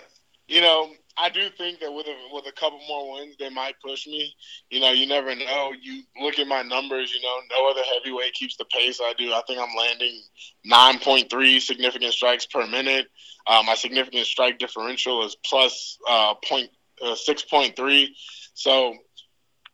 you 0.48 0.62
know, 0.62 0.92
I 1.18 1.30
do 1.30 1.50
think 1.58 1.80
that 1.80 1.92
with 1.92 2.08
a, 2.08 2.16
with 2.32 2.46
a 2.48 2.52
couple 2.54 2.80
more 2.88 3.14
wins, 3.14 3.36
they 3.38 3.50
might 3.50 3.76
push 3.86 4.08
me. 4.08 4.34
You 4.70 4.80
know, 4.80 4.92
you 4.92 5.06
never 5.06 5.36
know. 5.36 5.72
You 5.80 6.04
look 6.22 6.40
at 6.40 6.48
my 6.48 6.62
numbers. 6.62 7.14
You 7.14 7.22
know, 7.22 7.38
no 7.52 7.70
other 7.70 7.82
heavyweight 7.94 8.34
keeps 8.34 8.56
the 8.56 8.66
pace 8.66 9.00
I 9.04 9.14
do. 9.18 9.34
I 9.34 9.42
think 9.46 9.60
I'm 9.60 9.76
landing 9.76 10.22
9.3 10.66 11.60
significant 11.60 12.14
strikes 12.14 12.46
per 12.46 12.66
minute. 12.68 13.08
Uh, 13.46 13.62
my 13.66 13.76
significant 13.76 14.26
strike 14.26 14.60
differential 14.60 15.26
is 15.26 15.36
plus 15.44 15.98
uh, 16.10 16.36
point 16.48 16.70
uh, 17.02 17.16
6.3. 17.16 18.08
So 18.54 18.94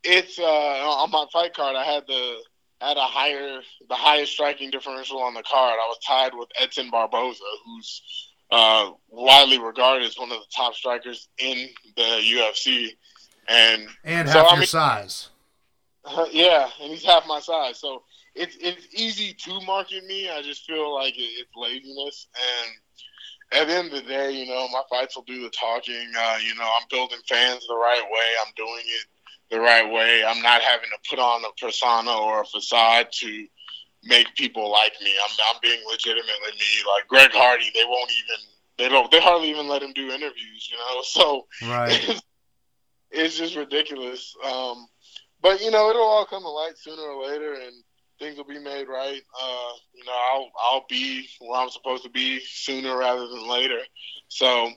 it's 0.03 0.39
uh, 0.39 0.43
on 0.43 1.11
my 1.11 1.25
fight 1.33 1.53
card. 1.53 1.75
I 1.75 1.83
had 1.83 2.03
the 2.07 2.37
had 2.81 2.95
a 2.95 3.01
higher 3.01 3.59
the 3.89 3.95
highest 3.95 4.31
striking 4.31 4.69
differential 4.71 5.21
on 5.21 5.33
the 5.33 5.43
card. 5.43 5.73
I 5.73 5.87
was 5.87 5.97
tied 6.05 6.31
with 6.33 6.47
Edson 6.59 6.89
Barboza, 6.89 7.43
who's 7.65 8.01
uh, 8.51 8.91
widely 9.09 9.59
regarded 9.59 10.05
as 10.07 10.17
one 10.17 10.31
of 10.31 10.39
the 10.39 10.45
top 10.55 10.73
strikers 10.75 11.27
in 11.37 11.67
the 11.97 12.01
UFC, 12.23 12.91
and 13.49 13.87
and 14.05 14.29
so, 14.29 14.39
half 14.39 14.47
I 14.47 14.49
your 14.51 14.59
mean- 14.59 14.67
size. 14.67 15.29
uh, 16.05 16.25
yeah, 16.31 16.69
and 16.81 16.91
he's 16.91 17.03
half 17.03 17.27
my 17.27 17.41
size, 17.41 17.79
so 17.79 18.03
it's 18.33 18.55
it's 18.61 18.87
easy 18.95 19.33
to 19.33 19.59
market 19.65 20.05
me. 20.05 20.29
I 20.29 20.41
just 20.41 20.65
feel 20.65 20.95
like 20.95 21.17
it, 21.17 21.21
it's 21.21 21.51
laziness, 21.57 22.27
and 22.35 22.71
at 23.51 23.67
the 23.67 23.73
end 23.73 23.88
of 23.88 24.03
the 24.03 24.09
day, 24.09 24.31
you 24.31 24.45
know, 24.47 24.67
my 24.69 24.84
fights 24.89 25.15
will 25.15 25.23
do 25.23 25.41
the 25.41 25.49
talking. 25.49 26.11
Uh, 26.17 26.38
you 26.45 26.55
know, 26.55 26.63
I'm 26.65 26.88
building 26.89 27.19
fans 27.27 27.65
the 27.67 27.76
right 27.76 28.03
way. 28.03 28.27
I'm 28.45 28.53
doing 28.55 28.84
it 28.85 29.05
the 29.49 29.59
right 29.59 29.91
way. 29.91 30.23
I'm 30.23 30.41
not 30.41 30.61
having 30.61 30.89
to 30.89 31.09
put 31.09 31.19
on 31.19 31.43
a 31.43 31.65
persona 31.65 32.11
or 32.11 32.41
a 32.41 32.45
facade 32.45 33.07
to 33.13 33.47
make 34.03 34.34
people 34.35 34.71
like 34.71 34.93
me. 35.01 35.11
I'm 35.23 35.35
I'm 35.49 35.59
being 35.61 35.81
legitimately 35.89 36.51
me. 36.53 36.88
Like 36.88 37.07
Greg 37.07 37.31
Hardy, 37.34 37.71
they 37.73 37.85
won't 37.85 38.11
even 38.11 38.45
they 38.77 38.89
don't 38.89 39.09
they 39.11 39.19
hardly 39.19 39.49
even 39.49 39.67
let 39.67 39.81
him 39.81 39.93
do 39.93 40.11
interviews. 40.11 40.69
You 40.71 40.77
know, 40.77 41.01
so 41.03 41.47
Right. 41.63 42.09
it's, 42.09 42.21
it's 43.11 43.38
just 43.38 43.55
ridiculous. 43.55 44.35
Um, 44.45 44.88
but 45.41 45.61
you 45.61 45.71
know, 45.71 45.89
it'll 45.89 46.03
all 46.03 46.26
come 46.26 46.43
to 46.43 46.49
light 46.49 46.77
sooner 46.77 47.01
or 47.01 47.27
later, 47.27 47.53
and 47.53 47.84
things 48.19 48.37
will 48.37 48.45
be 48.45 48.59
made 48.59 48.87
right. 48.87 49.21
Uh, 49.41 49.71
you 49.93 50.05
know, 50.05 50.11
I'll 50.11 50.51
I'll 50.61 50.85
be 50.89 51.27
where 51.39 51.61
I'm 51.61 51.69
supposed 51.69 52.03
to 52.03 52.09
be 52.09 52.39
sooner 52.45 52.97
rather 52.97 53.27
than 53.27 53.47
later. 53.47 53.79
So 54.27 54.67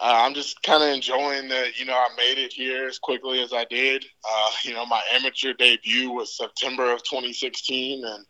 uh, 0.00 0.22
I'm 0.24 0.34
just 0.34 0.62
kind 0.62 0.82
of 0.82 0.90
enjoying 0.90 1.48
that. 1.48 1.78
You 1.78 1.86
know, 1.86 1.94
I 1.94 2.08
made 2.16 2.38
it 2.38 2.52
here 2.52 2.86
as 2.88 2.98
quickly 2.98 3.42
as 3.42 3.52
I 3.52 3.64
did. 3.64 4.04
Uh, 4.28 4.50
you 4.64 4.74
know, 4.74 4.84
my 4.86 5.02
amateur 5.12 5.52
debut 5.52 6.10
was 6.10 6.36
September 6.36 6.92
of 6.92 7.02
2016, 7.04 8.04
and 8.04 8.26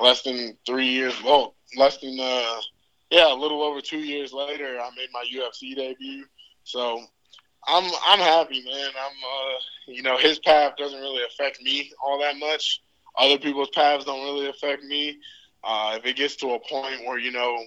less 0.00 0.22
than 0.22 0.56
three 0.66 0.88
years, 0.88 1.14
well, 1.22 1.54
less 1.76 1.98
than 1.98 2.18
uh, 2.20 2.60
yeah, 3.10 3.32
a 3.32 3.34
little 3.34 3.62
over 3.62 3.80
two 3.80 4.00
years 4.00 4.32
later, 4.32 4.78
I 4.80 4.90
made 4.96 5.08
my 5.12 5.24
UFC 5.32 5.76
debut. 5.76 6.24
So 6.64 7.02
I'm 7.66 7.90
I'm 8.06 8.18
happy, 8.18 8.62
man. 8.64 8.90
I'm 8.98 9.12
uh, 9.24 9.58
you 9.86 10.02
know 10.02 10.16
his 10.18 10.38
path 10.40 10.74
doesn't 10.76 11.00
really 11.00 11.22
affect 11.24 11.62
me 11.62 11.92
all 12.04 12.18
that 12.20 12.36
much. 12.36 12.80
Other 13.18 13.38
people's 13.38 13.70
paths 13.70 14.04
don't 14.04 14.22
really 14.22 14.48
affect 14.48 14.84
me. 14.84 15.18
Uh, 15.64 15.96
if 15.98 16.04
it 16.06 16.16
gets 16.16 16.36
to 16.36 16.50
a 16.54 16.60
point 16.60 17.04
where 17.06 17.18
you 17.18 17.32
know 17.32 17.58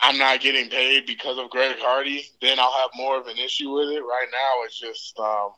I'm 0.00 0.18
not 0.18 0.40
getting 0.40 0.70
paid 0.70 1.06
because 1.06 1.38
of 1.38 1.50
Greg 1.50 1.76
Hardy, 1.78 2.24
then 2.40 2.58
I'll 2.58 2.72
have 2.80 2.90
more 2.94 3.18
of 3.18 3.26
an 3.26 3.36
issue 3.38 3.70
with 3.72 3.88
it. 3.90 4.00
Right 4.00 4.28
now, 4.32 4.64
it's 4.64 4.78
just 4.78 5.18
um, 5.18 5.50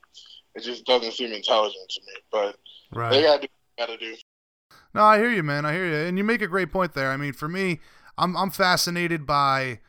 it 0.55 0.63
just 0.63 0.85
doesn't 0.85 1.13
seem 1.13 1.33
intelligent 1.33 1.89
to 1.91 2.01
me. 2.01 2.13
But 2.31 2.57
Right. 2.95 3.11
they 3.11 3.23
got 3.23 3.41
to 3.41 3.47
do 3.47 3.53
what 3.77 3.89
they 3.89 3.95
got 3.95 3.99
to 4.01 4.07
do. 4.13 4.17
No, 4.95 5.03
I 5.03 5.19
hear 5.19 5.31
you, 5.31 5.43
man. 5.43 5.65
I 5.65 5.73
hear 5.73 5.87
you, 5.87 5.95
and 6.07 6.19
you 6.19 6.25
make 6.25 6.43
a 6.43 6.47
great 6.49 6.71
point 6.71 6.93
there. 6.95 7.11
I 7.11 7.17
mean, 7.17 7.33
for 7.33 7.49
me, 7.49 7.81
I'm 8.19 8.37
I'm 8.37 8.51
fascinated 8.51 9.27
by 9.27 9.81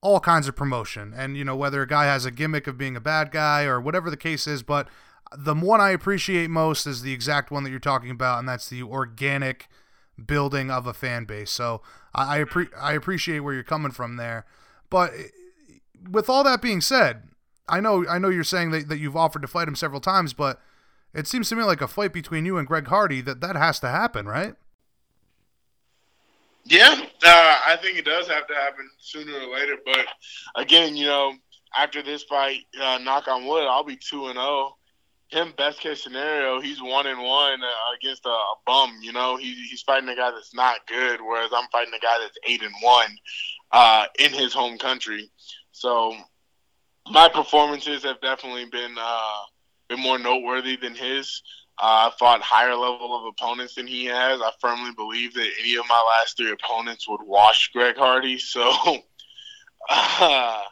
all 0.00 0.20
kinds 0.20 0.46
of 0.48 0.54
promotion, 0.56 1.14
and 1.16 1.36
you 1.36 1.44
know 1.44 1.56
whether 1.56 1.82
a 1.82 1.86
guy 1.86 2.04
has 2.06 2.24
a 2.24 2.30
gimmick 2.30 2.66
of 2.66 2.76
being 2.76 2.96
a 2.96 3.00
bad 3.00 3.30
guy 3.30 3.64
or 3.64 3.80
whatever 3.80 4.10
the 4.10 4.16
case 4.16 4.46
is. 4.46 4.62
But 4.62 4.88
the 5.36 5.54
one 5.54 5.80
I 5.80 5.90
appreciate 5.90 6.50
most 6.50 6.86
is 6.86 7.02
the 7.02 7.12
exact 7.12 7.50
one 7.50 7.64
that 7.64 7.70
you're 7.70 7.78
talking 7.78 8.10
about, 8.10 8.38
and 8.38 8.48
that's 8.48 8.68
the 8.68 8.82
organic 8.82 9.68
building 10.24 10.70
of 10.70 10.86
a 10.86 10.94
fan 10.94 11.24
base. 11.24 11.50
So 11.50 11.82
I 12.14 12.38
I, 12.38 12.44
appre- 12.44 12.70
I 12.78 12.92
appreciate 12.94 13.40
where 13.40 13.54
you're 13.54 13.62
coming 13.62 13.92
from 13.92 14.16
there. 14.16 14.46
But 14.90 15.12
with 16.10 16.28
all 16.28 16.44
that 16.44 16.62
being 16.62 16.80
said, 16.80 17.22
I 17.68 17.80
know 17.80 18.06
I 18.08 18.18
know 18.18 18.28
you're 18.28 18.44
saying 18.44 18.70
that, 18.70 18.88
that 18.88 18.98
you've 18.98 19.16
offered 19.16 19.42
to 19.42 19.48
fight 19.48 19.68
him 19.68 19.76
several 19.76 20.00
times, 20.00 20.32
but 20.32 20.60
it 21.14 21.26
seems 21.26 21.48
to 21.50 21.56
me 21.56 21.64
like 21.64 21.80
a 21.80 21.88
fight 21.88 22.12
between 22.12 22.44
you 22.46 22.56
and 22.56 22.66
Greg 22.66 22.86
Hardy 22.88 23.20
that 23.22 23.40
that 23.40 23.56
has 23.56 23.80
to 23.80 23.88
happen, 23.88 24.26
right? 24.26 24.54
Yeah, 26.64 27.00
uh, 27.24 27.60
I 27.66 27.78
think 27.80 27.98
it 27.98 28.04
does 28.04 28.28
have 28.28 28.46
to 28.46 28.54
happen 28.54 28.88
sooner 28.98 29.32
or 29.32 29.54
later. 29.54 29.76
But 29.84 30.06
again, 30.54 30.96
you 30.96 31.06
know, 31.06 31.34
after 31.74 32.02
this 32.02 32.24
fight, 32.24 32.60
uh, 32.80 32.98
knock 32.98 33.26
on 33.26 33.46
wood, 33.46 33.66
I'll 33.66 33.84
be 33.84 33.96
two 33.96 34.26
and 34.26 34.34
zero. 34.34 34.76
Him, 35.30 35.52
best 35.58 35.80
case 35.80 36.02
scenario, 36.02 36.60
he's 36.60 36.80
one 36.82 37.06
and 37.06 37.20
one 37.20 37.60
against 37.96 38.24
a, 38.24 38.30
a 38.30 38.54
bum. 38.66 38.98
You 39.02 39.12
know, 39.12 39.36
he, 39.36 39.54
he's 39.68 39.82
fighting 39.82 40.08
a 40.08 40.16
guy 40.16 40.30
that's 40.30 40.54
not 40.54 40.86
good, 40.86 41.20
whereas 41.20 41.50
I'm 41.54 41.68
fighting 41.70 41.92
a 41.94 42.00
guy 42.00 42.18
that's 42.20 42.38
eight 42.46 42.62
and 42.62 42.74
one 42.82 43.10
uh, 43.70 44.06
in 44.18 44.32
his 44.32 44.54
home 44.54 44.78
country. 44.78 45.30
So 45.72 46.14
my 47.10 47.28
performances 47.28 48.04
have 48.04 48.20
definitely 48.20 48.66
been 48.66 48.94
uh, 48.98 49.40
been 49.88 50.00
more 50.00 50.18
noteworthy 50.18 50.76
than 50.76 50.94
his. 50.94 51.42
Uh, 51.80 52.10
I 52.10 52.12
fought 52.18 52.42
higher 52.42 52.74
level 52.74 53.16
of 53.16 53.26
opponents 53.26 53.74
than 53.74 53.86
he 53.86 54.06
has. 54.06 54.40
I 54.40 54.50
firmly 54.60 54.90
believe 54.96 55.34
that 55.34 55.48
any 55.60 55.76
of 55.76 55.84
my 55.88 56.02
last 56.18 56.36
three 56.36 56.50
opponents 56.50 57.08
would 57.08 57.20
wash 57.22 57.70
Greg 57.72 57.96
Hardy. 57.96 58.38
So 58.48 58.72
uh, 59.90 60.62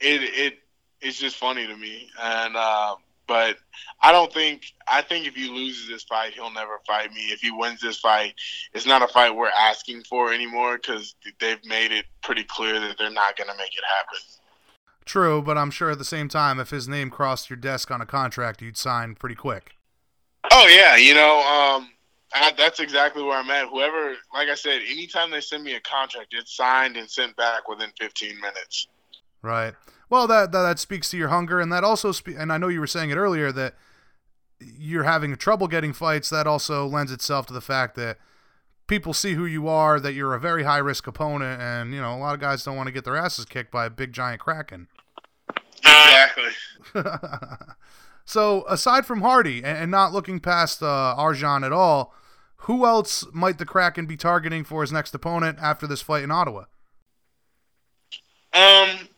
it 0.00 0.22
it 0.22 0.58
it's 1.00 1.18
just 1.18 1.36
funny 1.36 1.66
to 1.66 1.76
me. 1.76 2.08
And 2.20 2.56
uh, 2.56 2.96
but 3.26 3.56
I 4.02 4.12
don't 4.12 4.32
think 4.32 4.72
I 4.88 5.02
think 5.02 5.26
if 5.26 5.34
he 5.34 5.48
loses 5.48 5.88
this 5.88 6.04
fight, 6.04 6.34
he'll 6.34 6.52
never 6.52 6.80
fight 6.86 7.12
me. 7.12 7.22
If 7.32 7.40
he 7.40 7.50
wins 7.50 7.80
this 7.80 7.98
fight, 7.98 8.34
it's 8.72 8.86
not 8.86 9.02
a 9.02 9.08
fight 9.08 9.34
we're 9.34 9.48
asking 9.48 10.02
for 10.04 10.32
anymore 10.32 10.78
because 10.78 11.14
they've 11.40 11.64
made 11.64 11.92
it 11.92 12.06
pretty 12.22 12.44
clear 12.44 12.78
that 12.80 12.96
they're 12.98 13.10
not 13.10 13.36
going 13.36 13.48
to 13.48 13.56
make 13.56 13.74
it 13.74 13.84
happen. 13.98 14.18
True, 15.04 15.40
but 15.40 15.56
I'm 15.56 15.70
sure 15.70 15.90
at 15.90 15.98
the 15.98 16.04
same 16.04 16.28
time, 16.28 16.58
if 16.58 16.70
his 16.70 16.88
name 16.88 17.10
crossed 17.10 17.48
your 17.48 17.56
desk 17.56 17.90
on 17.90 18.00
a 18.00 18.06
contract, 18.06 18.60
you'd 18.60 18.76
sign 18.76 19.14
pretty 19.14 19.36
quick. 19.36 19.76
Oh 20.50 20.66
yeah, 20.66 20.96
you 20.96 21.14
know, 21.14 21.38
um, 21.38 21.90
I, 22.32 22.52
that's 22.56 22.80
exactly 22.80 23.22
where 23.22 23.38
I'm 23.38 23.50
at. 23.50 23.68
Whoever, 23.68 24.14
like 24.34 24.48
I 24.48 24.54
said, 24.54 24.82
anytime 24.88 25.30
they 25.30 25.40
send 25.40 25.64
me 25.64 25.74
a 25.74 25.80
contract, 25.80 26.28
it's 26.32 26.56
signed 26.56 26.96
and 26.96 27.08
sent 27.08 27.36
back 27.36 27.68
within 27.68 27.90
15 28.00 28.40
minutes. 28.40 28.88
Right. 29.42 29.74
Well, 30.08 30.26
that 30.26 30.52
that, 30.52 30.62
that 30.62 30.78
speaks 30.78 31.10
to 31.10 31.16
your 31.16 31.28
hunger, 31.28 31.60
and 31.60 31.72
that 31.72 31.84
also, 31.84 32.12
spe- 32.12 32.36
and 32.38 32.52
I 32.52 32.58
know 32.58 32.68
you 32.68 32.80
were 32.80 32.86
saying 32.86 33.10
it 33.10 33.16
earlier 33.16 33.50
that 33.52 33.74
you're 34.60 35.04
having 35.04 35.34
trouble 35.36 35.68
getting 35.68 35.92
fights. 35.92 36.30
That 36.30 36.46
also 36.46 36.86
lends 36.86 37.12
itself 37.12 37.46
to 37.46 37.52
the 37.52 37.60
fact 37.60 37.96
that 37.96 38.18
people 38.86 39.12
see 39.12 39.34
who 39.34 39.46
you 39.46 39.68
are, 39.68 39.98
that 39.98 40.14
you're 40.14 40.34
a 40.34 40.40
very 40.40 40.62
high 40.62 40.78
risk 40.78 41.06
opponent, 41.06 41.60
and 41.60 41.92
you 41.92 42.00
know 42.00 42.14
a 42.14 42.18
lot 42.18 42.34
of 42.34 42.40
guys 42.40 42.64
don't 42.64 42.76
want 42.76 42.86
to 42.86 42.92
get 42.92 43.04
their 43.04 43.16
asses 43.16 43.44
kicked 43.44 43.70
by 43.70 43.86
a 43.86 43.90
big 43.90 44.12
giant 44.12 44.40
kraken. 44.40 44.88
Exactly. 45.78 46.52
so 48.24 48.64
aside 48.68 49.06
from 49.06 49.22
Hardy 49.22 49.58
and, 49.58 49.78
and 49.78 49.90
not 49.90 50.12
looking 50.12 50.40
past 50.40 50.82
uh, 50.82 51.14
Arjan 51.18 51.64
at 51.64 51.72
all, 51.72 52.14
who 52.60 52.86
else 52.86 53.24
might 53.32 53.58
the 53.58 53.66
Kraken 53.66 54.06
be 54.06 54.16
targeting 54.16 54.64
for 54.64 54.80
his 54.80 54.92
next 54.92 55.14
opponent 55.14 55.58
after 55.60 55.86
this 55.86 56.02
fight 56.02 56.24
in 56.24 56.30
Ottawa? 56.30 56.64
Um, 58.52 59.08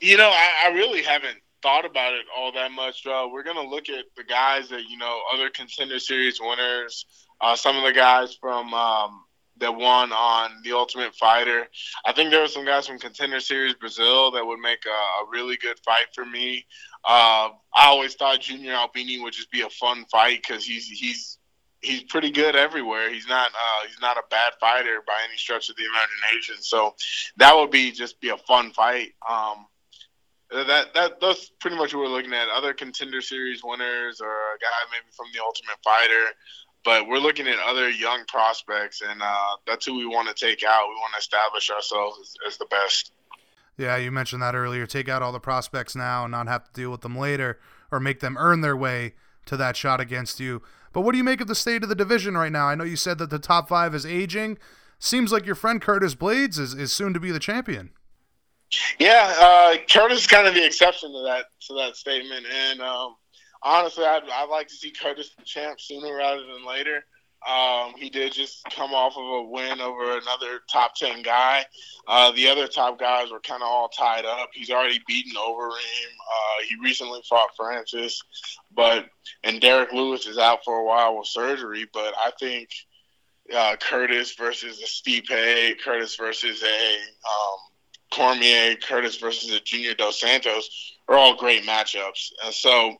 you 0.00 0.16
know, 0.16 0.28
I, 0.28 0.66
I 0.66 0.74
really 0.74 1.02
haven't 1.02 1.38
thought 1.62 1.84
about 1.84 2.14
it 2.14 2.24
all 2.36 2.52
that 2.52 2.70
much. 2.70 3.02
We're 3.04 3.42
gonna 3.42 3.68
look 3.68 3.88
at 3.88 4.04
the 4.16 4.24
guys 4.24 4.68
that 4.68 4.88
you 4.88 4.98
know, 4.98 5.20
other 5.34 5.50
contender 5.50 5.98
series 5.98 6.40
winners. 6.40 7.06
Uh, 7.40 7.54
some 7.54 7.76
of 7.76 7.84
the 7.84 7.92
guys 7.92 8.34
from 8.34 8.74
um, 8.74 9.24
that 9.60 9.74
won 9.74 10.12
on 10.12 10.50
the 10.62 10.72
Ultimate 10.72 11.14
Fighter. 11.14 11.68
I 12.04 12.12
think 12.12 12.30
there 12.30 12.40
were 12.40 12.48
some 12.48 12.64
guys 12.64 12.86
from 12.86 12.98
Contender 12.98 13.40
Series 13.40 13.74
Brazil 13.74 14.30
that 14.32 14.46
would 14.46 14.60
make 14.60 14.84
a, 14.86 14.90
a 14.90 15.30
really 15.30 15.56
good 15.56 15.78
fight 15.84 16.06
for 16.14 16.24
me. 16.24 16.66
Uh, 17.04 17.50
I 17.74 17.86
always 17.86 18.14
thought 18.14 18.40
Junior 18.40 18.72
Albini 18.72 19.20
would 19.20 19.32
just 19.32 19.50
be 19.50 19.62
a 19.62 19.70
fun 19.70 20.04
fight 20.10 20.42
because 20.42 20.64
he's 20.64 20.86
he's 20.86 21.38
he's 21.80 22.02
pretty 22.04 22.30
good 22.30 22.56
everywhere. 22.56 23.12
He's 23.12 23.28
not 23.28 23.50
uh, 23.50 23.86
he's 23.86 24.00
not 24.00 24.16
a 24.16 24.22
bad 24.30 24.52
fighter 24.60 25.02
by 25.06 25.14
any 25.28 25.36
stretch 25.36 25.68
of 25.68 25.76
the 25.76 25.84
imagination. 25.84 26.56
So 26.60 26.94
that 27.36 27.54
would 27.54 27.70
be 27.70 27.92
just 27.92 28.20
be 28.20 28.30
a 28.30 28.36
fun 28.36 28.72
fight. 28.72 29.12
Um, 29.28 29.66
that 30.50 30.94
that 30.94 31.20
that's 31.20 31.50
pretty 31.60 31.76
much 31.76 31.94
what 31.94 32.00
we're 32.00 32.16
looking 32.16 32.32
at. 32.32 32.48
Other 32.48 32.72
contender 32.72 33.20
series 33.20 33.60
winners 33.62 34.20
or 34.20 34.28
a 34.30 34.58
guy 34.60 34.68
maybe 34.90 35.12
from 35.16 35.26
the 35.32 35.42
Ultimate 35.42 35.78
Fighter. 35.84 36.34
But 36.84 37.08
we're 37.08 37.18
looking 37.18 37.48
at 37.48 37.58
other 37.58 37.90
young 37.90 38.24
prospects, 38.28 39.02
and 39.06 39.20
uh, 39.20 39.56
that's 39.66 39.84
who 39.84 39.96
we 39.96 40.06
want 40.06 40.28
to 40.28 40.34
take 40.34 40.62
out. 40.62 40.88
We 40.88 40.94
want 40.94 41.12
to 41.14 41.18
establish 41.18 41.70
ourselves 41.70 42.18
as, 42.20 42.34
as 42.52 42.58
the 42.58 42.66
best. 42.66 43.12
Yeah, 43.76 43.96
you 43.96 44.10
mentioned 44.10 44.42
that 44.42 44.54
earlier. 44.54 44.86
Take 44.86 45.08
out 45.08 45.22
all 45.22 45.32
the 45.32 45.40
prospects 45.40 45.94
now 45.94 46.24
and 46.24 46.32
not 46.32 46.48
have 46.48 46.64
to 46.64 46.72
deal 46.72 46.90
with 46.90 47.00
them 47.02 47.16
later 47.16 47.58
or 47.90 48.00
make 48.00 48.20
them 48.20 48.36
earn 48.38 48.60
their 48.60 48.76
way 48.76 49.14
to 49.46 49.56
that 49.56 49.76
shot 49.76 50.00
against 50.00 50.40
you. 50.40 50.62
But 50.92 51.02
what 51.02 51.12
do 51.12 51.18
you 51.18 51.24
make 51.24 51.40
of 51.40 51.46
the 51.46 51.54
state 51.54 51.82
of 51.82 51.88
the 51.88 51.94
division 51.94 52.36
right 52.36 52.52
now? 52.52 52.66
I 52.66 52.74
know 52.74 52.84
you 52.84 52.96
said 52.96 53.18
that 53.18 53.30
the 53.30 53.38
top 53.38 53.68
five 53.68 53.94
is 53.94 54.06
aging. 54.06 54.58
Seems 54.98 55.30
like 55.30 55.46
your 55.46 55.54
friend 55.54 55.80
Curtis 55.80 56.14
Blaydes 56.14 56.58
is, 56.58 56.74
is 56.74 56.92
soon 56.92 57.14
to 57.14 57.20
be 57.20 57.30
the 57.30 57.38
champion. 57.38 57.90
Yeah, 58.98 59.34
uh, 59.38 59.76
Curtis 59.90 60.20
is 60.20 60.26
kind 60.26 60.46
of 60.46 60.54
the 60.54 60.64
exception 60.64 61.12
to 61.12 61.22
that 61.24 61.46
to 61.68 61.74
that 61.74 61.96
statement, 61.96 62.44
and 62.46 62.80
um, 62.80 63.14
honestly, 63.62 64.04
I'd, 64.04 64.22
I'd 64.30 64.50
like 64.50 64.68
to 64.68 64.74
see 64.74 64.90
Curtis 64.90 65.30
the 65.38 65.44
champ 65.44 65.80
sooner 65.80 66.14
rather 66.14 66.42
than 66.42 66.66
later. 66.66 67.04
Um, 67.46 67.94
he 67.96 68.10
did 68.10 68.32
just 68.32 68.64
come 68.74 68.92
off 68.92 69.16
of 69.16 69.24
a 69.24 69.42
win 69.44 69.80
over 69.80 70.18
another 70.18 70.60
top 70.70 70.96
10 70.96 71.22
guy. 71.22 71.64
Uh, 72.08 72.32
the 72.32 72.48
other 72.48 72.66
top 72.66 72.98
guys 72.98 73.30
were 73.30 73.40
kind 73.40 73.62
of 73.62 73.68
all 73.68 73.88
tied 73.88 74.24
up. 74.24 74.50
He's 74.52 74.70
already 74.70 75.00
beaten 75.06 75.34
Overeem. 75.34 75.70
Uh, 75.70 76.64
he 76.68 76.74
recently 76.82 77.20
fought 77.28 77.50
Francis, 77.56 78.20
but 78.74 79.06
and 79.44 79.60
Derrick 79.60 79.92
Lewis 79.92 80.26
is 80.26 80.36
out 80.36 80.64
for 80.64 80.78
a 80.78 80.84
while 80.84 81.16
with 81.16 81.28
surgery. 81.28 81.86
But 81.92 82.12
I 82.18 82.32
think 82.40 82.70
uh, 83.54 83.76
Curtis 83.80 84.34
versus 84.34 84.82
a 84.82 84.86
Stipe, 84.86 85.80
Curtis 85.84 86.16
versus 86.16 86.62
a 86.64 86.66
um, 86.66 87.58
Cormier, 88.12 88.76
Curtis 88.76 89.16
versus 89.16 89.50
a 89.50 89.60
Junior 89.60 89.94
Dos 89.94 90.20
Santos 90.20 90.96
are 91.08 91.16
all 91.16 91.36
great 91.36 91.64
matchups. 91.64 92.32
And 92.44 92.54
so 92.54 92.96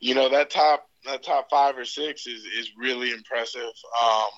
you 0.00 0.14
know 0.14 0.28
that 0.28 0.50
top 0.50 0.86
that 1.04 1.22
top 1.22 1.48
five 1.50 1.76
or 1.76 1.84
six 1.84 2.26
is 2.26 2.44
is 2.44 2.70
really 2.78 3.10
impressive. 3.10 3.72
Um, 4.02 4.28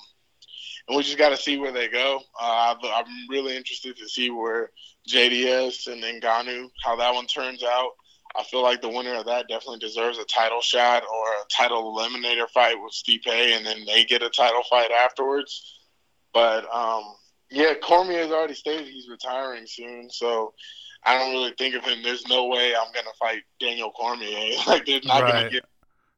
and 0.88 0.96
we 0.96 1.02
just 1.02 1.18
got 1.18 1.30
to 1.30 1.36
see 1.36 1.58
where 1.58 1.72
they 1.72 1.88
go. 1.88 2.20
Uh, 2.40 2.74
I'm 2.82 3.04
really 3.28 3.56
interested 3.56 3.96
to 3.96 4.08
see 4.08 4.30
where 4.30 4.70
JDS 5.08 5.88
and 5.88 6.02
Ngannou 6.02 6.70
how 6.84 6.96
that 6.96 7.14
one 7.14 7.26
turns 7.26 7.62
out. 7.62 7.90
I 8.38 8.44
feel 8.44 8.62
like 8.62 8.82
the 8.82 8.88
winner 8.88 9.14
of 9.14 9.26
that 9.26 9.48
definitely 9.48 9.78
deserves 9.78 10.18
a 10.18 10.24
title 10.24 10.60
shot 10.60 11.02
or 11.02 11.26
a 11.26 11.46
title 11.50 11.96
eliminator 11.96 12.48
fight 12.50 12.76
with 12.80 12.92
Stipe, 12.92 13.26
and 13.26 13.64
then 13.64 13.84
they 13.86 14.04
get 14.04 14.22
a 14.22 14.28
title 14.28 14.62
fight 14.68 14.90
afterwards. 14.90 15.78
But 16.34 16.64
um, 16.72 17.02
yeah, 17.50 17.74
Cormier 17.82 18.22
has 18.22 18.30
already 18.30 18.54
stated 18.54 18.88
he's 18.88 19.08
retiring 19.08 19.64
soon, 19.66 20.10
so 20.10 20.54
I 21.04 21.18
don't 21.18 21.32
really 21.32 21.54
think 21.56 21.74
of 21.74 21.84
him. 21.84 22.02
There's 22.02 22.26
no 22.26 22.46
way 22.46 22.74
I'm 22.74 22.92
gonna 22.92 23.14
fight 23.18 23.42
Daniel 23.60 23.90
Cormier. 23.90 24.56
like 24.66 24.86
they're 24.86 25.00
not 25.04 25.22
right. 25.22 25.32
gonna 25.32 25.50
get. 25.50 25.64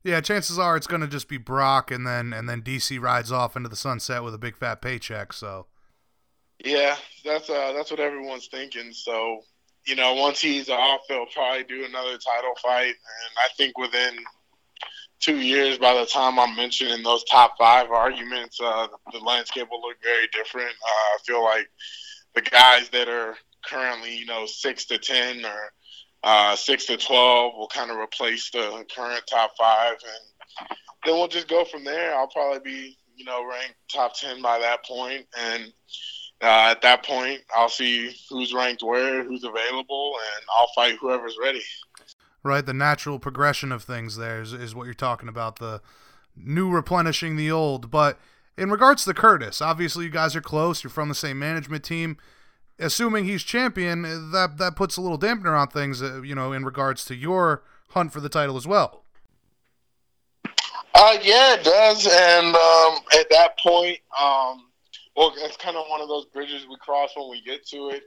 Yeah, 0.04 0.20
chances 0.20 0.58
are 0.58 0.76
it's 0.76 0.86
gonna 0.86 1.08
just 1.08 1.28
be 1.28 1.36
Brock, 1.36 1.90
and 1.90 2.06
then 2.06 2.32
and 2.32 2.48
then 2.48 2.62
DC 2.62 3.00
rides 3.00 3.30
off 3.30 3.56
into 3.56 3.68
the 3.68 3.76
sunset 3.76 4.22
with 4.22 4.34
a 4.34 4.38
big 4.38 4.56
fat 4.56 4.80
paycheck. 4.80 5.32
So. 5.32 5.66
Yeah, 6.64 6.96
that's 7.24 7.48
uh 7.50 7.72
that's 7.72 7.90
what 7.90 8.00
everyone's 8.00 8.48
thinking. 8.48 8.92
So 8.92 9.42
you 9.86 9.94
know, 9.94 10.14
once 10.14 10.40
he's 10.40 10.68
off, 10.68 11.00
they'll 11.08 11.26
probably 11.26 11.64
do 11.64 11.84
another 11.84 12.18
title 12.18 12.54
fight, 12.62 12.86
and 12.86 13.32
I 13.38 13.48
think 13.56 13.78
within 13.78 14.16
two 15.20 15.38
years, 15.38 15.78
by 15.78 15.94
the 15.94 16.06
time 16.06 16.38
I'm 16.38 16.56
mentioning 16.56 17.02
those 17.02 17.24
top 17.24 17.54
five 17.58 17.90
arguments, 17.90 18.58
uh, 18.60 18.86
the 19.12 19.18
landscape 19.18 19.68
will 19.70 19.80
look 19.80 19.96
very 20.02 20.28
different. 20.32 20.70
Uh, 20.70 21.14
I 21.14 21.18
feel 21.26 21.42
like 21.42 21.68
the 22.34 22.42
guys 22.42 22.88
that 22.90 23.08
are 23.08 23.36
currently, 23.64 24.16
you 24.16 24.26
know, 24.26 24.46
six 24.46 24.84
to 24.86 24.98
ten 24.98 25.44
or 25.44 25.72
uh, 26.22 26.56
six 26.56 26.86
to 26.86 26.96
twelve 26.96 27.54
will 27.56 27.68
kind 27.68 27.90
of 27.90 27.96
replace 27.96 28.50
the 28.50 28.84
current 28.94 29.22
top 29.30 29.52
five, 29.58 29.96
and 30.02 30.68
then 31.04 31.14
we'll 31.14 31.28
just 31.28 31.48
go 31.48 31.64
from 31.64 31.84
there. 31.84 32.14
I'll 32.14 32.28
probably 32.28 32.60
be, 32.60 32.98
you 33.16 33.24
know, 33.24 33.44
ranked 33.44 33.76
top 33.92 34.14
ten 34.18 34.40
by 34.40 34.58
that 34.58 34.84
point, 34.84 35.26
and 35.36 35.72
uh, 36.40 36.70
at 36.70 36.82
that 36.82 37.04
point, 37.04 37.40
I'll 37.56 37.68
see 37.68 38.14
who's 38.30 38.54
ranked 38.54 38.82
where, 38.82 39.24
who's 39.24 39.42
available, 39.42 40.14
and 40.36 40.44
I'll 40.56 40.70
fight 40.74 40.96
whoever's 41.00 41.36
ready. 41.40 41.64
Right, 42.48 42.64
the 42.64 42.74
natural 42.74 43.18
progression 43.18 43.72
of 43.72 43.82
things 43.82 44.16
there 44.16 44.40
is, 44.40 44.52
is 44.52 44.74
what 44.74 44.84
you're 44.84 44.94
talking 44.94 45.28
about. 45.28 45.56
The 45.56 45.80
new 46.36 46.70
replenishing 46.70 47.36
the 47.36 47.50
old, 47.50 47.90
but 47.90 48.18
in 48.56 48.70
regards 48.70 49.04
to 49.04 49.14
Curtis, 49.14 49.60
obviously 49.60 50.06
you 50.06 50.10
guys 50.10 50.34
are 50.34 50.40
close. 50.40 50.82
You're 50.82 50.90
from 50.90 51.08
the 51.08 51.14
same 51.14 51.38
management 51.38 51.84
team 51.84 52.16
assuming 52.78 53.24
he's 53.24 53.42
champion, 53.42 54.02
that 54.32 54.58
that 54.58 54.76
puts 54.76 54.96
a 54.96 55.00
little 55.00 55.18
dampener 55.18 55.58
on 55.58 55.68
things, 55.68 56.02
uh, 56.02 56.22
you 56.22 56.34
know, 56.34 56.52
in 56.52 56.64
regards 56.64 57.04
to 57.06 57.14
your 57.14 57.62
hunt 57.90 58.12
for 58.12 58.20
the 58.20 58.28
title 58.28 58.56
as 58.56 58.66
well. 58.66 59.02
Uh, 60.94 61.16
yeah, 61.22 61.54
it 61.54 61.64
does. 61.64 62.06
And 62.06 62.46
um, 62.46 62.98
at 63.18 63.28
that 63.30 63.58
point, 63.58 63.98
um, 64.20 64.66
well, 65.16 65.32
it's 65.36 65.56
kind 65.56 65.76
of 65.76 65.84
one 65.88 66.00
of 66.00 66.08
those 66.08 66.26
bridges 66.26 66.66
we 66.68 66.76
cross 66.76 67.10
when 67.16 67.30
we 67.30 67.42
get 67.42 67.66
to 67.68 67.90
it. 67.90 68.04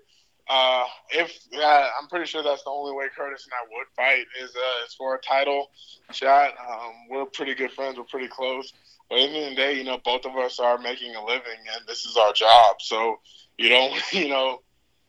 Uh, 0.50 0.86
if 1.12 1.40
uh, 1.56 1.90
I'm 2.00 2.08
pretty 2.10 2.26
sure 2.26 2.44
that's 2.44 2.64
the 2.64 2.70
only 2.70 2.94
way 2.94 3.06
Curtis 3.16 3.46
and 3.46 3.54
I 3.54 3.78
would 3.78 3.88
fight 3.96 4.26
is 4.42 4.50
uh, 4.56 4.86
is 4.86 4.94
for 4.94 5.16
a 5.16 5.20
title 5.20 5.70
shot. 6.12 6.52
Um, 6.60 6.92
we're 7.10 7.26
pretty 7.26 7.56
good 7.56 7.72
friends. 7.72 7.98
We're 7.98 8.04
pretty 8.06 8.28
close. 8.28 8.74
But 9.10 9.20
at 9.20 9.30
the 9.30 9.38
end 9.38 9.44
of 9.44 9.50
the 9.52 9.56
day, 9.56 9.78
you 9.78 9.84
know, 9.84 10.00
both 10.04 10.26
of 10.26 10.36
us 10.38 10.60
are 10.60 10.78
making 10.78 11.16
a 11.16 11.24
living, 11.24 11.60
and 11.76 11.88
this 11.88 12.06
is 12.06 12.18
our 12.18 12.34
job. 12.34 12.78
So 12.82 13.20
you 13.58 13.70
don't, 13.70 13.94
you 14.14 14.30
know, 14.30 14.62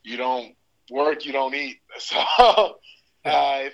you 0.03 0.17
don't 0.17 0.55
work, 0.91 1.25
you 1.25 1.33
don't 1.33 1.55
eat. 1.55 1.79
So, 1.99 2.19
uh, 3.25 3.69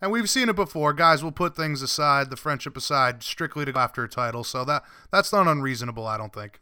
and 0.00 0.12
we've 0.12 0.30
seen 0.30 0.48
it 0.48 0.56
before. 0.56 0.92
Guys 0.92 1.22
We'll 1.22 1.32
put 1.32 1.56
things 1.56 1.82
aside, 1.82 2.30
the 2.30 2.36
friendship 2.36 2.76
aside, 2.76 3.22
strictly 3.22 3.64
to 3.64 3.72
go 3.72 3.80
after 3.80 4.04
a 4.04 4.08
title. 4.08 4.44
So 4.44 4.64
that 4.64 4.82
that's 5.10 5.32
not 5.32 5.46
unreasonable, 5.46 6.06
I 6.06 6.16
don't 6.16 6.32
think. 6.32 6.60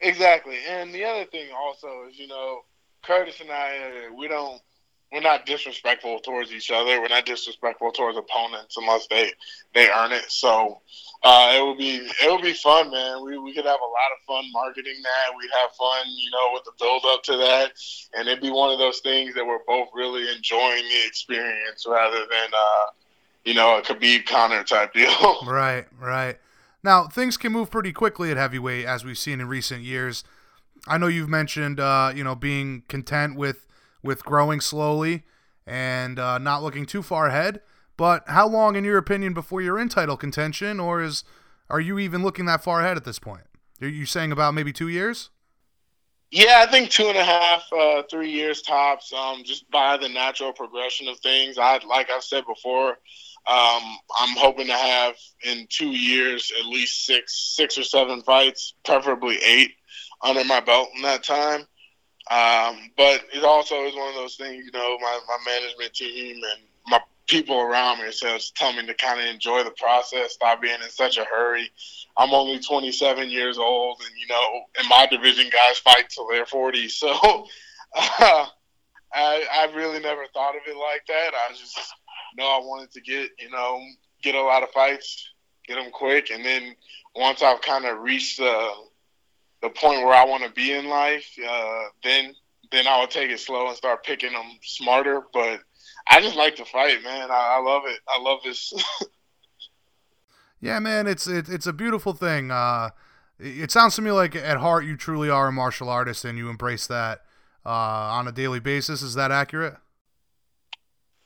Exactly. 0.00 0.58
And 0.68 0.92
the 0.94 1.04
other 1.04 1.24
thing 1.26 1.48
also 1.56 2.06
is, 2.08 2.18
you 2.18 2.26
know, 2.26 2.62
Curtis 3.06 3.40
and 3.40 3.50
I, 3.50 4.08
we 4.16 4.28
don't 4.28 4.60
we're 5.14 5.20
not 5.20 5.46
disrespectful 5.46 6.18
towards 6.18 6.50
each 6.50 6.72
other. 6.72 7.00
We're 7.00 7.06
not 7.06 7.24
disrespectful 7.24 7.92
towards 7.92 8.18
opponents 8.18 8.76
unless 8.76 9.06
they 9.06 9.32
they 9.72 9.88
earn 9.88 10.10
it. 10.10 10.24
So 10.28 10.80
uh, 11.22 11.52
it 11.56 11.64
would 11.64 11.78
be 11.78 11.96
it 11.98 12.30
would 12.30 12.42
be 12.42 12.52
fun, 12.52 12.90
man. 12.90 13.24
We 13.24 13.38
we 13.38 13.54
could 13.54 13.64
have 13.64 13.78
a 13.80 13.84
lot 13.84 14.10
of 14.12 14.26
fun 14.26 14.44
marketing 14.52 15.00
that. 15.04 15.36
We'd 15.38 15.50
have 15.60 15.70
fun, 15.76 16.06
you 16.08 16.30
know, 16.32 16.50
with 16.52 16.64
the 16.64 16.72
build 16.80 17.04
up 17.06 17.22
to 17.24 17.36
that, 17.36 17.72
and 18.14 18.26
it'd 18.26 18.42
be 18.42 18.50
one 18.50 18.72
of 18.72 18.80
those 18.80 18.98
things 19.00 19.34
that 19.34 19.46
we're 19.46 19.64
both 19.68 19.88
really 19.94 20.28
enjoying 20.34 20.82
the 20.82 21.06
experience 21.06 21.86
rather 21.88 22.18
than 22.18 22.48
uh, 22.52 22.90
you 23.44 23.54
know 23.54 23.78
a 23.78 23.82
Khabib 23.82 24.26
Conor 24.26 24.64
type 24.64 24.92
deal. 24.94 25.36
right, 25.46 25.86
right. 26.00 26.38
Now 26.82 27.06
things 27.06 27.36
can 27.36 27.52
move 27.52 27.70
pretty 27.70 27.92
quickly 27.92 28.32
at 28.32 28.36
heavyweight, 28.36 28.84
as 28.84 29.04
we've 29.04 29.16
seen 29.16 29.40
in 29.40 29.46
recent 29.46 29.82
years. 29.82 30.24
I 30.86 30.98
know 30.98 31.06
you've 31.06 31.28
mentioned, 31.28 31.80
uh, 31.80 32.12
you 32.14 32.24
know, 32.24 32.34
being 32.34 32.82
content 32.88 33.36
with 33.36 33.66
with 34.02 34.24
growing 34.24 34.60
slowly 34.60 35.24
and 35.66 36.18
uh, 36.18 36.38
not 36.38 36.62
looking 36.62 36.84
too 36.84 37.02
far 37.02 37.28
ahead. 37.28 37.60
But 37.96 38.24
how 38.26 38.46
long, 38.48 38.76
in 38.76 38.84
your 38.84 38.98
opinion, 38.98 39.34
before 39.34 39.62
you're 39.62 39.78
in 39.78 39.88
title 39.88 40.16
contention, 40.16 40.80
or 40.80 41.02
is 41.02 41.24
are 41.70 41.80
you 41.80 41.98
even 41.98 42.22
looking 42.22 42.44
that 42.46 42.62
far 42.62 42.80
ahead 42.80 42.96
at 42.96 43.04
this 43.04 43.18
point? 43.18 43.44
Are 43.80 43.88
you 43.88 44.06
saying 44.06 44.32
about 44.32 44.54
maybe 44.54 44.72
two 44.72 44.88
years? 44.88 45.30
Yeah, 46.30 46.64
I 46.66 46.70
think 46.70 46.90
two 46.90 47.06
and 47.06 47.16
a 47.16 47.24
half, 47.24 47.62
uh, 47.72 48.02
three 48.10 48.30
years 48.30 48.60
tops. 48.62 49.12
Um, 49.12 49.42
just 49.44 49.70
by 49.70 49.96
the 49.96 50.08
natural 50.08 50.52
progression 50.52 51.06
of 51.08 51.18
things. 51.20 51.58
I 51.58 51.78
like 51.86 52.10
I've 52.10 52.24
said 52.24 52.44
before, 52.46 52.98
um, 53.46 53.98
I'm 54.18 54.36
hoping 54.36 54.66
to 54.66 54.76
have 54.76 55.14
in 55.44 55.66
two 55.68 55.90
years 55.90 56.50
at 56.58 56.66
least 56.66 57.06
six, 57.06 57.54
six 57.54 57.78
or 57.78 57.84
seven 57.84 58.22
fights, 58.22 58.74
preferably 58.84 59.36
eight, 59.44 59.72
under 60.22 60.44
my 60.44 60.60
belt 60.60 60.88
in 60.96 61.02
that 61.02 61.24
time. 61.24 61.66
Um, 62.30 62.90
but 62.96 63.22
it 63.34 63.44
also 63.44 63.84
is 63.84 63.94
one 63.94 64.08
of 64.08 64.14
those 64.14 64.36
things, 64.36 64.64
you 64.64 64.72
know, 64.72 64.96
my, 65.00 65.20
my 65.28 65.36
management 65.46 65.92
team 65.92 66.36
and 66.36 66.62
my 66.86 67.00
people 67.26 67.60
around 67.60 68.02
me. 68.02 68.10
So 68.12 68.34
it's 68.34 68.50
telling 68.50 68.76
me 68.76 68.86
to 68.86 68.94
kind 68.94 69.20
of 69.20 69.26
enjoy 69.26 69.62
the 69.62 69.72
process, 69.72 70.32
stop 70.32 70.62
being 70.62 70.80
in 70.82 70.90
such 70.90 71.18
a 71.18 71.24
hurry. 71.24 71.70
I'm 72.16 72.32
only 72.32 72.60
27 72.60 73.28
years 73.28 73.58
old, 73.58 74.00
and 74.00 74.18
you 74.18 74.26
know, 74.28 74.62
in 74.80 74.88
my 74.88 75.06
division, 75.06 75.50
guys 75.52 75.78
fight 75.78 76.08
till 76.08 76.26
they're 76.28 76.46
40. 76.46 76.88
So 76.88 77.10
uh, 77.96 78.46
I, 79.12 79.46
I 79.52 79.72
really 79.74 80.00
never 80.00 80.24
thought 80.32 80.56
of 80.56 80.62
it 80.66 80.76
like 80.76 81.06
that. 81.06 81.30
I 81.34 81.52
just 81.52 81.78
know 82.36 82.44
I 82.44 82.58
wanted 82.58 82.90
to 82.92 83.00
get, 83.00 83.30
you 83.38 83.50
know, 83.50 83.80
get 84.22 84.34
a 84.34 84.42
lot 84.42 84.62
of 84.62 84.70
fights, 84.70 85.30
get 85.66 85.76
them 85.76 85.90
quick, 85.92 86.30
and 86.30 86.44
then 86.44 86.74
once 87.14 87.42
I've 87.42 87.60
kind 87.60 87.84
of 87.84 88.00
reached 88.00 88.38
the 88.38 88.72
the 89.64 89.70
point 89.70 90.04
where 90.04 90.14
I 90.14 90.26
want 90.26 90.44
to 90.44 90.50
be 90.50 90.72
in 90.72 90.88
life, 90.88 91.26
uh, 91.48 91.84
then 92.02 92.34
then 92.70 92.86
I 92.86 93.00
will 93.00 93.06
take 93.06 93.30
it 93.30 93.40
slow 93.40 93.66
and 93.68 93.76
start 93.76 94.04
picking 94.04 94.32
them 94.32 94.58
smarter. 94.62 95.22
But 95.32 95.60
I 96.10 96.20
just 96.20 96.36
like 96.36 96.54
to 96.56 96.66
fight, 96.66 97.02
man. 97.02 97.30
I, 97.30 97.56
I 97.58 97.62
love 97.62 97.84
it. 97.86 97.98
I 98.06 98.20
love 98.20 98.40
this. 98.44 98.72
yeah, 100.60 100.78
man, 100.80 101.06
it's 101.06 101.26
it, 101.26 101.48
it's 101.48 101.66
a 101.66 101.72
beautiful 101.72 102.12
thing. 102.12 102.50
Uh, 102.50 102.90
it 103.38 103.70
sounds 103.70 103.96
to 103.96 104.02
me 104.02 104.10
like 104.10 104.36
at 104.36 104.58
heart 104.58 104.84
you 104.84 104.96
truly 104.96 105.30
are 105.30 105.48
a 105.48 105.52
martial 105.52 105.88
artist 105.88 106.26
and 106.26 106.36
you 106.36 106.50
embrace 106.50 106.86
that 106.86 107.22
uh, 107.64 107.70
on 107.70 108.28
a 108.28 108.32
daily 108.32 108.60
basis. 108.60 109.00
Is 109.00 109.14
that 109.14 109.32
accurate? 109.32 109.76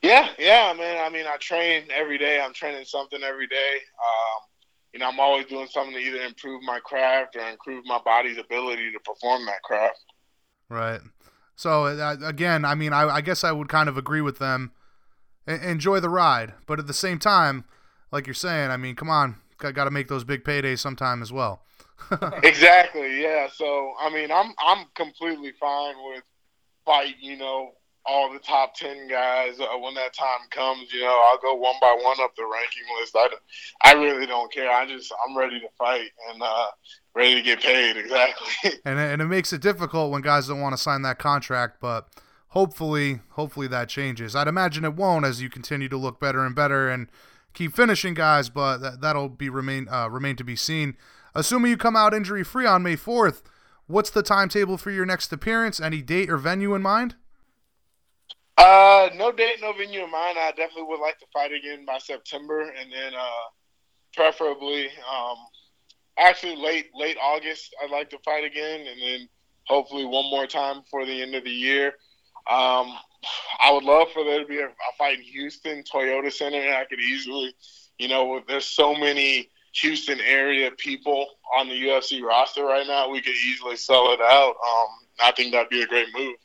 Yeah, 0.00 0.28
yeah, 0.38 0.72
man. 0.78 1.04
I 1.04 1.10
mean, 1.10 1.26
I 1.26 1.38
train 1.38 1.88
every 1.92 2.18
day. 2.18 2.40
I'm 2.40 2.52
training 2.52 2.84
something 2.84 3.20
every 3.24 3.48
day. 3.48 3.72
Um, 3.74 4.42
you 4.92 5.00
know, 5.00 5.08
I'm 5.08 5.20
always 5.20 5.46
doing 5.46 5.66
something 5.68 5.94
to 5.94 6.00
either 6.00 6.22
improve 6.22 6.62
my 6.62 6.80
craft 6.80 7.36
or 7.36 7.48
improve 7.48 7.84
my 7.86 8.00
body's 8.04 8.38
ability 8.38 8.90
to 8.92 9.00
perform 9.00 9.46
that 9.46 9.62
craft. 9.62 10.04
Right. 10.68 11.00
So 11.56 11.86
uh, 11.86 12.16
again, 12.24 12.64
I 12.64 12.74
mean, 12.74 12.92
I, 12.92 13.08
I, 13.08 13.20
guess 13.20 13.44
I 13.44 13.52
would 13.52 13.68
kind 13.68 13.88
of 13.88 13.98
agree 13.98 14.20
with 14.20 14.38
them. 14.38 14.72
enjoy 15.46 16.00
the 16.00 16.08
ride, 16.08 16.54
but 16.66 16.78
at 16.78 16.86
the 16.86 16.94
same 16.94 17.18
time, 17.18 17.64
like 18.12 18.26
you're 18.26 18.34
saying, 18.34 18.70
I 18.70 18.76
mean, 18.76 18.94
come 18.94 19.10
on, 19.10 19.36
got, 19.58 19.74
got 19.74 19.84
to 19.84 19.90
make 19.90 20.08
those 20.08 20.24
big 20.24 20.44
paydays 20.44 20.78
sometime 20.78 21.20
as 21.20 21.32
well. 21.32 21.62
exactly. 22.42 23.20
Yeah. 23.20 23.48
So 23.52 23.92
I 24.00 24.10
mean, 24.10 24.30
I'm 24.30 24.52
I'm 24.58 24.86
completely 24.94 25.52
fine 25.58 25.94
with 26.06 26.22
fight. 26.84 27.16
You 27.20 27.36
know, 27.36 27.72
all 28.08 28.32
the 28.32 28.38
top 28.38 28.74
10 28.74 29.06
guys 29.08 29.60
uh, 29.60 29.78
when 29.78 29.94
that 29.94 30.14
time 30.14 30.48
comes 30.50 30.92
you 30.92 31.00
know 31.02 31.22
i'll 31.26 31.38
go 31.38 31.54
one 31.54 31.74
by 31.80 31.96
one 32.02 32.16
up 32.20 32.34
the 32.36 32.42
ranking 32.42 32.82
list. 32.98 33.14
I, 33.14 33.28
I 33.82 33.92
really 33.92 34.26
don't 34.26 34.50
care. 34.52 34.70
I 34.70 34.86
just 34.86 35.12
i'm 35.26 35.36
ready 35.36 35.60
to 35.60 35.68
fight 35.76 36.10
and 36.32 36.42
uh, 36.42 36.66
ready 37.14 37.34
to 37.34 37.42
get 37.42 37.60
paid 37.60 37.96
exactly. 37.98 38.72
And, 38.84 38.98
and 38.98 39.20
it 39.20 39.26
makes 39.26 39.52
it 39.52 39.60
difficult 39.60 40.10
when 40.10 40.22
guys 40.22 40.48
don't 40.48 40.60
want 40.60 40.74
to 40.74 40.82
sign 40.82 41.02
that 41.02 41.18
contract 41.18 41.80
but 41.80 42.08
hopefully 42.48 43.20
hopefully 43.30 43.66
that 43.68 43.88
changes. 43.88 44.34
I'd 44.34 44.48
imagine 44.48 44.84
it 44.84 44.94
won't 44.94 45.26
as 45.26 45.42
you 45.42 45.50
continue 45.50 45.88
to 45.88 45.96
look 45.96 46.18
better 46.18 46.44
and 46.44 46.54
better 46.54 46.88
and 46.88 47.08
keep 47.52 47.74
finishing 47.74 48.14
guys 48.14 48.48
but 48.48 48.78
that, 48.78 49.00
that'll 49.00 49.28
be 49.28 49.50
remain 49.50 49.86
uh, 49.88 50.08
remain 50.08 50.36
to 50.36 50.44
be 50.44 50.56
seen. 50.56 50.96
Assuming 51.34 51.70
you 51.70 51.76
come 51.76 51.96
out 51.96 52.14
injury 52.14 52.42
free 52.42 52.66
on 52.66 52.82
may 52.82 52.96
4th 52.96 53.42
what's 53.86 54.10
the 54.10 54.22
timetable 54.22 54.78
for 54.78 54.90
your 54.90 55.06
next 55.06 55.32
appearance? 55.32 55.80
Any 55.80 56.00
date 56.02 56.30
or 56.30 56.36
venue 56.36 56.74
in 56.74 56.82
mind 56.82 57.16
uh, 58.58 59.08
no 59.14 59.32
date, 59.32 59.56
no 59.60 59.72
venue 59.72 60.04
in 60.04 60.10
mind. 60.10 60.36
I 60.38 60.50
definitely 60.50 60.84
would 60.84 61.00
like 61.00 61.18
to 61.20 61.26
fight 61.32 61.52
again 61.52 61.84
by 61.86 61.98
September, 61.98 62.62
and 62.62 62.92
then 62.92 63.14
uh, 63.14 63.48
preferably, 64.14 64.86
um, 64.86 65.36
actually 66.18 66.56
late 66.56 66.86
late 66.94 67.16
August. 67.22 67.74
I'd 67.82 67.90
like 67.90 68.10
to 68.10 68.18
fight 68.24 68.44
again, 68.44 68.86
and 68.86 69.00
then 69.00 69.28
hopefully 69.66 70.04
one 70.04 70.30
more 70.30 70.46
time 70.46 70.82
before 70.82 71.06
the 71.06 71.22
end 71.22 71.34
of 71.34 71.44
the 71.44 71.50
year. 71.50 71.94
Um, 72.50 72.94
I 73.60 73.72
would 73.72 73.84
love 73.84 74.08
for 74.12 74.24
there 74.24 74.40
to 74.40 74.46
be 74.46 74.58
a, 74.58 74.66
a 74.66 74.92
fight 74.96 75.18
in 75.18 75.24
Houston, 75.24 75.82
Toyota 75.82 76.32
Center, 76.32 76.60
and 76.60 76.74
I 76.74 76.84
could 76.84 77.00
easily, 77.00 77.54
you 77.98 78.08
know, 78.08 78.40
there's 78.48 78.66
so 78.66 78.94
many 78.94 79.50
Houston 79.82 80.18
area 80.20 80.70
people 80.78 81.26
on 81.56 81.68
the 81.68 81.74
UFC 81.74 82.22
roster 82.22 82.64
right 82.64 82.86
now, 82.86 83.10
we 83.10 83.20
could 83.20 83.34
easily 83.34 83.76
sell 83.76 84.12
it 84.12 84.20
out. 84.20 84.54
Um, 84.54 84.88
I 85.20 85.32
think 85.32 85.52
that'd 85.52 85.68
be 85.68 85.82
a 85.82 85.86
great 85.86 86.08
move. 86.14 86.36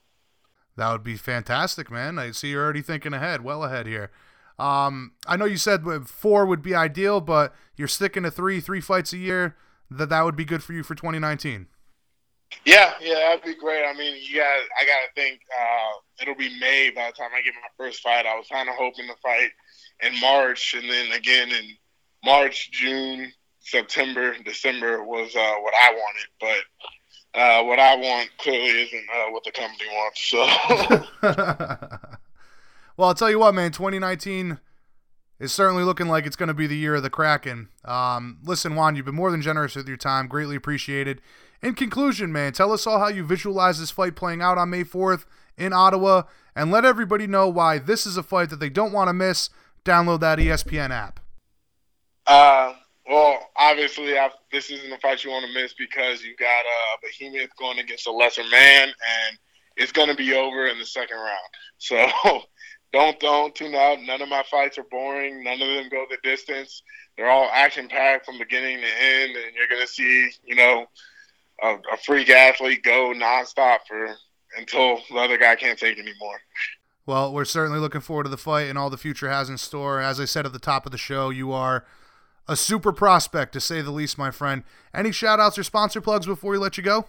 That 0.75 0.91
would 0.91 1.03
be 1.03 1.15
fantastic, 1.15 1.91
man. 1.91 2.17
I 2.17 2.31
see 2.31 2.49
you're 2.49 2.63
already 2.63 2.81
thinking 2.81 3.13
ahead, 3.13 3.43
well 3.43 3.63
ahead 3.63 3.85
here. 3.85 4.11
Um, 4.57 5.13
I 5.27 5.37
know 5.37 5.45
you 5.45 5.57
said 5.57 5.83
four 6.07 6.45
would 6.45 6.61
be 6.61 6.75
ideal, 6.75 7.21
but 7.21 7.53
you're 7.75 7.87
sticking 7.87 8.23
to 8.23 8.31
three, 8.31 8.59
three 8.59 8.81
fights 8.81 9.13
a 9.13 9.17
year. 9.17 9.55
That 9.89 10.09
that 10.09 10.23
would 10.23 10.35
be 10.35 10.45
good 10.45 10.63
for 10.63 10.73
you 10.73 10.83
for 10.83 10.95
2019. 10.95 11.67
Yeah, 12.65 12.93
yeah, 13.01 13.15
that'd 13.15 13.43
be 13.43 13.55
great. 13.55 13.83
I 13.83 13.93
mean, 13.93 14.15
you 14.21 14.37
got, 14.37 14.45
I 14.45 14.85
gotta 14.85 15.11
think 15.15 15.41
uh, 15.59 15.91
it'll 16.21 16.35
be 16.35 16.59
May 16.59 16.91
by 16.91 17.07
the 17.07 17.13
time 17.13 17.31
I 17.35 17.41
get 17.41 17.53
my 17.55 17.85
first 17.85 18.01
fight. 18.01 18.25
I 18.25 18.35
was 18.35 18.47
kind 18.47 18.69
of 18.69 18.75
hoping 18.75 19.07
to 19.07 19.15
fight 19.21 19.49
in 20.01 20.19
March, 20.19 20.75
and 20.75 20.89
then 20.89 21.11
again 21.11 21.49
in 21.49 21.75
March, 22.23 22.71
June, 22.71 23.31
September, 23.59 24.35
December 24.45 25.03
was 25.03 25.35
uh, 25.35 25.55
what 25.61 25.73
I 25.75 25.91
wanted, 25.91 26.27
but 26.39 26.57
uh, 27.35 27.63
what 27.63 27.79
I 27.79 27.95
want 27.95 28.29
clearly 28.37 28.83
isn't 28.83 29.07
uh, 29.13 29.31
what 29.31 29.43
the 29.43 29.51
company 29.51 29.89
wants. 29.91 30.21
So, 30.21 30.45
well, 32.97 33.07
I'll 33.09 33.15
tell 33.15 33.29
you 33.29 33.39
what, 33.39 33.55
man. 33.55 33.71
2019 33.71 34.59
is 35.39 35.51
certainly 35.51 35.83
looking 35.83 36.07
like 36.07 36.25
it's 36.25 36.35
going 36.35 36.47
to 36.47 36.53
be 36.53 36.67
the 36.67 36.77
year 36.77 36.95
of 36.95 37.03
the 37.03 37.09
Kraken. 37.09 37.69
Um, 37.83 38.37
listen, 38.43 38.75
Juan, 38.75 38.95
you've 38.95 39.05
been 39.05 39.15
more 39.15 39.31
than 39.31 39.41
generous 39.41 39.75
with 39.75 39.87
your 39.87 39.97
time. 39.97 40.27
Greatly 40.27 40.55
appreciated. 40.55 41.21
In 41.61 41.73
conclusion, 41.73 42.31
man, 42.31 42.53
tell 42.53 42.71
us 42.71 42.85
all 42.85 42.99
how 42.99 43.07
you 43.07 43.23
visualize 43.23 43.79
this 43.79 43.91
fight 43.91 44.15
playing 44.15 44.41
out 44.41 44.57
on 44.57 44.69
May 44.69 44.83
4th 44.83 45.25
in 45.57 45.73
Ottawa, 45.73 46.23
and 46.55 46.71
let 46.71 46.85
everybody 46.85 47.25
know 47.25 47.47
why 47.47 47.79
this 47.79 48.05
is 48.05 48.17
a 48.17 48.23
fight 48.23 48.49
that 48.49 48.59
they 48.59 48.69
don't 48.69 48.91
want 48.91 49.07
to 49.07 49.13
miss. 49.13 49.49
Download 49.85 50.19
that 50.19 50.39
ESPN 50.39 50.91
app. 50.91 51.19
Uh, 52.25 52.73
well, 53.07 53.51
obviously, 53.57 54.17
I've, 54.17 54.31
this 54.51 54.69
isn't 54.69 54.91
a 54.91 54.97
fight 54.99 55.23
you 55.23 55.31
want 55.31 55.45
to 55.45 55.53
miss 55.53 55.73
because 55.73 56.23
you 56.23 56.35
got 56.37 56.47
a 56.47 56.93
uh, 56.93 56.97
behemoth 57.01 57.49
going 57.57 57.79
against 57.79 58.07
a 58.07 58.11
lesser 58.11 58.43
man, 58.49 58.87
and 58.87 59.37
it's 59.75 59.91
going 59.91 60.09
to 60.09 60.15
be 60.15 60.33
over 60.33 60.67
in 60.67 60.77
the 60.79 60.85
second 60.85 61.17
round. 61.17 61.29
So 61.79 62.07
don't 62.93 63.19
don't 63.19 63.53
tune 63.53 63.75
out. 63.75 64.01
None 64.01 64.21
of 64.21 64.29
my 64.29 64.43
fights 64.49 64.77
are 64.77 64.85
boring. 64.89 65.43
None 65.43 65.61
of 65.61 65.67
them 65.67 65.89
go 65.89 66.05
the 66.09 66.17
distance. 66.23 66.81
They're 67.17 67.29
all 67.29 67.49
action 67.51 67.89
packed 67.89 68.25
from 68.25 68.37
beginning 68.37 68.77
to 68.77 69.03
end, 69.03 69.35
and 69.35 69.53
you're 69.53 69.67
going 69.67 69.81
to 69.81 69.87
see, 69.87 70.29
you 70.45 70.55
know, 70.55 70.85
a, 71.61 71.75
a 71.91 71.97
freak 72.05 72.29
athlete 72.29 72.83
go 72.83 73.11
nonstop 73.13 73.79
for 73.85 74.15
until 74.57 75.01
the 75.09 75.17
other 75.17 75.37
guy 75.37 75.55
can't 75.55 75.77
take 75.77 75.99
anymore. 75.99 76.39
Well, 77.05 77.33
we're 77.33 77.43
certainly 77.43 77.79
looking 77.79 78.01
forward 78.01 78.23
to 78.23 78.29
the 78.29 78.37
fight 78.37 78.69
and 78.69 78.77
all 78.77 78.89
the 78.89 78.97
future 78.97 79.29
has 79.29 79.49
in 79.49 79.57
store. 79.57 79.99
As 79.99 80.19
I 80.19 80.25
said 80.25 80.45
at 80.45 80.53
the 80.53 80.59
top 80.59 80.85
of 80.85 80.93
the 80.93 80.97
show, 80.97 81.31
you 81.31 81.51
are 81.51 81.85
a 82.47 82.55
super 82.55 82.91
prospect 82.91 83.53
to 83.53 83.59
say 83.59 83.81
the 83.81 83.91
least, 83.91 84.17
my 84.17 84.31
friend. 84.31 84.63
Any 84.93 85.11
shout 85.11 85.39
outs 85.39 85.57
or 85.57 85.63
sponsor 85.63 86.01
plugs 86.01 86.25
before 86.25 86.51
we 86.51 86.57
let 86.57 86.77
you 86.77 86.83
go? 86.83 87.05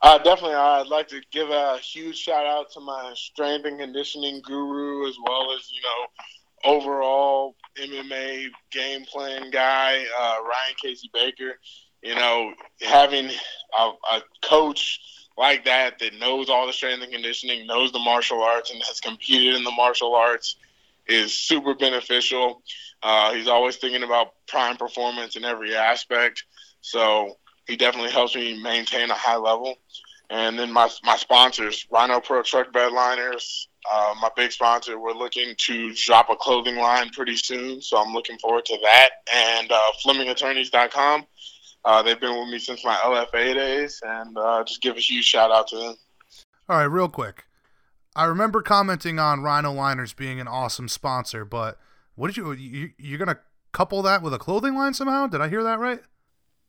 Uh, 0.00 0.18
definitely. 0.18 0.54
I'd 0.54 0.86
like 0.86 1.08
to 1.08 1.20
give 1.32 1.50
a 1.50 1.78
huge 1.78 2.16
shout 2.16 2.46
out 2.46 2.70
to 2.72 2.80
my 2.80 3.12
strength 3.16 3.66
and 3.66 3.78
conditioning 3.78 4.40
guru, 4.42 5.08
as 5.08 5.16
well 5.26 5.52
as, 5.52 5.70
you 5.72 5.80
know, 5.82 6.72
overall 6.72 7.56
MMA 7.80 8.46
game 8.70 9.04
plan 9.04 9.50
guy, 9.50 10.04
uh, 10.18 10.36
Ryan 10.42 10.74
Casey 10.82 11.10
Baker. 11.12 11.58
You 12.02 12.14
know, 12.14 12.52
having 12.80 13.28
a, 13.76 13.90
a 14.12 14.22
coach 14.42 15.00
like 15.36 15.64
that 15.64 15.98
that 15.98 16.14
knows 16.14 16.48
all 16.48 16.66
the 16.66 16.72
strength 16.72 17.02
and 17.02 17.12
conditioning, 17.12 17.66
knows 17.66 17.90
the 17.90 17.98
martial 17.98 18.42
arts, 18.42 18.70
and 18.70 18.80
has 18.84 19.00
competed 19.00 19.56
in 19.56 19.64
the 19.64 19.72
martial 19.72 20.14
arts 20.14 20.56
is 21.08 21.32
super 21.32 21.74
beneficial. 21.74 22.62
Uh, 23.02 23.32
he's 23.32 23.48
always 23.48 23.76
thinking 23.76 24.02
about 24.02 24.32
prime 24.46 24.76
performance 24.76 25.36
in 25.36 25.44
every 25.44 25.74
aspect. 25.74 26.44
So 26.80 27.36
he 27.66 27.76
definitely 27.76 28.10
helps 28.10 28.34
me 28.34 28.60
maintain 28.62 29.10
a 29.10 29.14
high 29.14 29.36
level. 29.36 29.76
And 30.30 30.58
then 30.58 30.72
my, 30.72 30.90
my 31.04 31.16
sponsors, 31.16 31.86
Rhino 31.90 32.20
Pro 32.20 32.42
Truck 32.42 32.72
Bed 32.72 32.92
Liners, 32.92 33.68
uh, 33.90 34.14
my 34.20 34.30
big 34.36 34.52
sponsor, 34.52 34.98
we're 34.98 35.12
looking 35.12 35.54
to 35.56 35.94
drop 35.94 36.28
a 36.28 36.36
clothing 36.36 36.76
line 36.76 37.08
pretty 37.10 37.36
soon. 37.36 37.80
So 37.80 37.96
I'm 37.96 38.12
looking 38.12 38.38
forward 38.38 38.66
to 38.66 38.78
that. 38.82 39.10
And 39.34 39.72
uh, 39.72 39.80
FlemingAttorneys.com. 40.04 41.26
Uh, 41.84 42.02
they've 42.02 42.20
been 42.20 42.38
with 42.38 42.50
me 42.50 42.58
since 42.58 42.84
my 42.84 42.96
LFA 42.96 43.54
days. 43.54 44.00
And 44.04 44.36
uh, 44.36 44.64
just 44.64 44.82
give 44.82 44.96
a 44.96 45.00
huge 45.00 45.24
shout 45.24 45.50
out 45.50 45.68
to 45.68 45.76
them. 45.76 45.96
All 46.68 46.76
right, 46.76 46.84
real 46.84 47.08
quick. 47.08 47.44
I 48.14 48.24
remember 48.24 48.60
commenting 48.60 49.18
on 49.18 49.42
Rhino 49.42 49.72
Liners 49.72 50.12
being 50.12 50.40
an 50.40 50.48
awesome 50.48 50.88
sponsor, 50.88 51.44
but 51.44 51.78
what 52.18 52.26
did 52.26 52.36
you, 52.36 52.52
you 52.52 52.90
you're 52.98 53.18
gonna 53.18 53.38
couple 53.72 54.02
that 54.02 54.22
with 54.22 54.34
a 54.34 54.38
clothing 54.38 54.74
line 54.74 54.92
somehow? 54.92 55.28
Did 55.28 55.40
I 55.40 55.48
hear 55.48 55.62
that 55.62 55.78
right? 55.78 56.00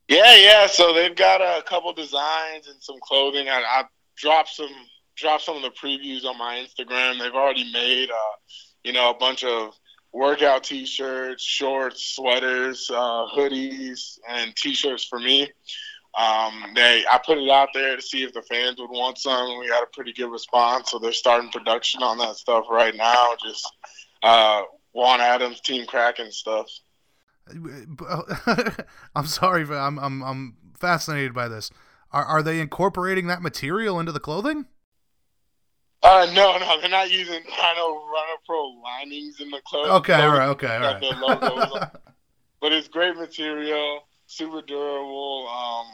Yeah, 0.08 0.36
yeah. 0.36 0.68
So 0.68 0.94
they've 0.94 1.16
got 1.16 1.42
a 1.42 1.64
couple 1.64 1.92
designs 1.92 2.68
and 2.68 2.82
some 2.82 2.98
clothing. 3.02 3.50
I, 3.50 3.64
I 3.68 3.84
dropped 4.16 4.50
some 4.50 4.70
dropped 5.18 5.44
some 5.44 5.58
of 5.58 5.64
the 5.64 5.72
previews 5.72 6.24
on 6.24 6.38
my 6.38 6.64
Instagram. 6.64 7.20
They've 7.20 7.34
already 7.34 7.72
made, 7.74 8.12
uh, 8.12 8.36
you 8.84 8.94
know, 8.94 9.10
a 9.10 9.14
bunch 9.14 9.44
of 9.44 9.74
workout 10.14 10.64
T-shirts, 10.64 11.44
shorts, 11.44 12.16
sweaters, 12.16 12.90
uh, 12.92 13.26
hoodies, 13.36 14.20
and 14.30 14.56
T-shirts 14.56 15.06
for 15.06 15.20
me. 15.20 15.44
Um, 16.18 16.72
they, 16.76 17.04
I 17.12 17.20
put 17.24 17.38
it 17.38 17.50
out 17.50 17.70
there 17.74 17.96
to 17.96 18.02
see 18.02 18.24
if 18.24 18.34
the 18.34 18.42
fans 18.44 18.78
would 18.80 18.90
want 18.90 19.18
some. 19.18 19.60
We 19.60 19.68
got 19.68 19.84
a 19.84 19.88
pretty 19.94 20.14
good 20.14 20.32
response, 20.32 20.92
so 20.92 21.00
they're 21.00 21.12
starting 21.12 21.52
production 21.52 22.02
on 22.02 22.18
that 22.20 22.36
stuff 22.36 22.66
right 22.70 22.96
now. 22.96 23.36
Just 23.44 23.70
uh, 24.24 24.62
Juan 24.94 25.22
Adams, 25.22 25.62
Team 25.62 25.86
Kraken 25.86 26.32
stuff. 26.32 26.70
I'm 29.16 29.26
sorry, 29.26 29.66
but 29.66 29.78
I'm 29.78 29.98
I'm 29.98 30.22
I'm 30.22 30.58
fascinated 30.80 31.34
by 31.34 31.48
this. 31.48 31.72
Are 32.12 32.24
are 32.24 32.44
they 32.44 32.60
incorporating 32.60 33.28
that 33.28 33.42
material 33.42 34.00
into 34.00 34.12
the 34.12 34.20
clothing? 34.20 34.66
Uh, 36.02 36.28
no, 36.34 36.58
no, 36.58 36.80
they're 36.80 36.90
not 36.90 37.12
using 37.12 37.42
Rhino 37.44 38.06
Rhino 38.06 38.38
Pro 38.46 38.68
linings 38.84 39.42
in 39.42 39.50
the 39.50 39.62
clothing. 39.66 39.92
Okay, 39.92 40.14
all 40.14 40.30
right, 40.30 40.50
okay, 40.50 40.76
all 40.76 40.94
right. 40.94 41.02
logos 41.02 41.88
but 42.62 42.72
it's 42.72 42.88
great 42.88 43.16
material, 43.18 44.02
super 44.28 44.62
durable. 44.62 45.48
Um, 45.48 45.88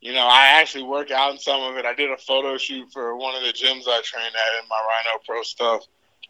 you 0.00 0.12
know, 0.12 0.26
I 0.26 0.60
actually 0.60 0.84
work 0.84 1.10
out 1.10 1.32
in 1.32 1.38
some 1.38 1.62
of 1.62 1.76
it. 1.76 1.84
I 1.84 1.94
did 1.94 2.10
a 2.10 2.16
photo 2.16 2.56
shoot 2.56 2.90
for 2.92 3.16
one 3.16 3.34
of 3.34 3.42
the 3.42 3.52
gyms 3.52 3.88
I 3.88 4.00
trained 4.04 4.34
at 4.34 4.62
in 4.62 4.68
my 4.68 4.80
Rhino 4.80 5.20
Pro 5.26 5.42
stuff. 5.42 5.84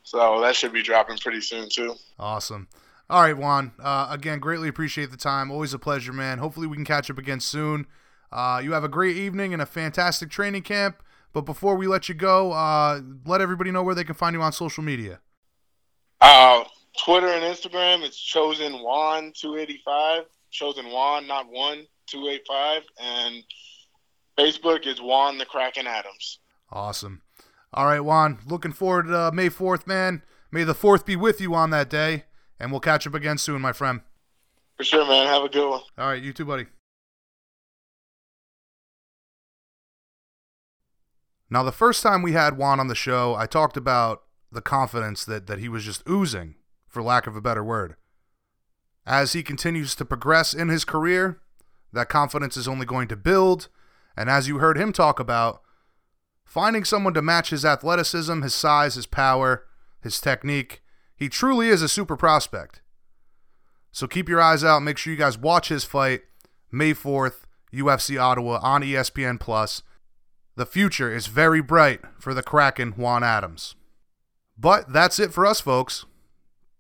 So 0.07 0.41
that 0.41 0.55
should 0.55 0.73
be 0.73 0.85
dropping 0.85 1.19
pretty 1.19 1.41
soon 1.41 1.69
too. 1.69 1.97
Awesome. 2.17 2.69
All 3.11 3.23
right, 3.23 3.37
Juan. 3.37 3.73
Uh, 3.83 4.07
again, 4.09 4.39
greatly 4.39 4.69
appreciate 4.69 5.11
the 5.11 5.17
time. 5.17 5.51
Always 5.51 5.75
a 5.75 5.81
pleasure, 5.81 6.13
man. 6.13 6.39
Hopefully, 6.39 6.69
we 6.69 6.77
can 6.77 6.85
catch 6.85 7.11
up 7.11 7.19
again 7.19 7.41
soon. 7.41 7.89
Uh, 8.31 8.61
you 8.63 8.73
have 8.73 8.85
a 8.85 8.89
great 8.89 9.17
evening 9.17 9.53
and 9.53 9.61
a 9.61 9.67
fantastic 9.67 10.31
training 10.31 10.63
camp. 10.63 11.03
But 11.33 11.41
before 11.41 11.75
we 11.75 11.89
let 11.89 12.09
you 12.09 12.15
go, 12.15 12.53
uh, 12.53 13.01
let 13.27 13.41
everybody 13.41 13.73
know 13.73 13.83
where 13.83 13.97
they 13.97 14.05
can 14.05 14.15
find 14.15 14.35
you 14.35 14.43
on 14.43 14.53
social 14.53 14.85
media. 14.85 15.19
Uh, 16.21 16.63
Twitter 17.05 17.27
and 17.27 17.43
Instagram, 17.43 18.03
it's 18.05 18.17
chosen 18.17 18.75
Juan 18.75 19.33
two 19.35 19.57
eighty 19.57 19.83
five. 19.85 20.23
Chosen 20.53 20.87
Juan, 20.87 21.27
not 21.27 21.51
one 21.51 21.85
two 22.07 22.29
eight 22.29 22.47
five, 22.47 22.83
and 23.03 23.43
Facebook 24.39 24.87
is 24.87 25.03
Juan 25.03 25.37
the 25.37 25.47
Kraken 25.47 25.89
Adams. 25.89 26.39
Awesome. 26.71 27.23
All 27.77 27.85
right, 27.85 28.01
Juan. 28.01 28.39
Looking 28.47 28.73
forward 28.73 29.09
to 29.09 29.19
uh, 29.19 29.31
May 29.33 29.51
4th, 29.51 29.87
man. 29.87 30.23
May 30.51 30.65
the 30.65 30.75
4th 30.75 31.05
be 31.05 31.15
with 31.15 31.43
you 31.43 31.55
on 31.55 31.69
that 31.71 31.91
day. 31.91 32.25
And 32.59 32.71
we'll 32.71 32.81
catch 32.81 33.07
up 33.07 33.13
again 33.13 33.37
soon, 33.37 33.61
my 33.61 33.73
friend. 33.73 34.01
For 34.79 34.85
sure, 34.85 35.07
man. 35.07 35.27
Have 35.27 35.43
a 35.43 35.49
good 35.51 35.69
one. 35.69 35.83
All 35.99 36.09
right, 36.09 36.23
you 36.23 36.33
too, 36.33 36.47
buddy. 36.47 36.67
Now, 41.51 41.63
the 41.63 41.71
first 41.71 42.03
time 42.03 42.23
we 42.23 42.33
had 42.33 42.57
Juan 42.57 42.81
on 42.81 42.89
the 42.89 42.95
show, 42.95 43.35
I 43.35 43.47
talked 43.47 43.77
about 43.77 44.23
the 44.51 44.63
confidence 44.63 45.25
that, 45.27 45.47
that 45.47 45.59
he 45.59 45.69
was 45.69 45.85
just 45.85 46.03
oozing, 46.09 46.55
for 46.89 47.03
lack 47.03 47.27
of 47.27 47.37
a 47.37 47.43
better 47.43 47.63
word. 47.63 47.97
As 49.05 49.35
he 49.35 49.43
continues 49.43 49.95
to 49.97 50.05
progress 50.05 50.55
in 50.55 50.69
his 50.69 50.85
career, 50.85 51.41
that 51.93 52.09
confidence 52.09 52.57
is 52.57 52.67
only 52.67 52.87
going 52.87 53.07
to 53.09 53.17
build. 53.17 53.69
And 54.17 54.31
as 54.31 54.49
you 54.49 54.59
heard 54.59 54.79
him 54.79 54.93
talk 54.93 55.21
about, 55.21 55.61
finding 56.47 56.85
someone 56.85 57.13
to 57.13 57.21
match 57.21 57.51
his 57.51 57.65
athleticism, 57.65 58.41
his 58.41 58.55
size, 58.55 58.95
his 58.95 59.07
power, 59.07 59.67
his 60.01 60.21
technique, 60.21 60.83
he 61.15 61.29
truly 61.29 61.69
is 61.69 61.83
a 61.83 61.89
super 61.89 62.17
prospect. 62.17 62.81
So 63.93 64.07
keep 64.07 64.29
your 64.29 64.41
eyes 64.41 64.65
out. 64.65 64.83
Make 64.83 64.97
sure 64.97 65.13
you 65.13 65.19
guys 65.19 65.37
watch 65.37 65.69
his 65.69 65.85
fight 65.85 66.23
May 66.71 66.95
4th, 66.95 67.45
UFC 67.73 68.21
Ottawa 68.21 68.61
on 68.63 68.83
ESPN 68.83 69.39
Plus. 69.39 69.83
The 70.55 70.67
future 70.67 71.15
is 71.15 71.27
very 71.27 71.61
bright 71.61 72.01
for 72.19 72.33
the 72.33 72.43
Kraken 72.43 72.93
Juan 72.93 73.23
Adams. 73.23 73.75
But 74.57 74.93
that's 74.93 75.19
it 75.19 75.33
for 75.33 75.45
us, 75.45 75.61
folks. 75.61 76.07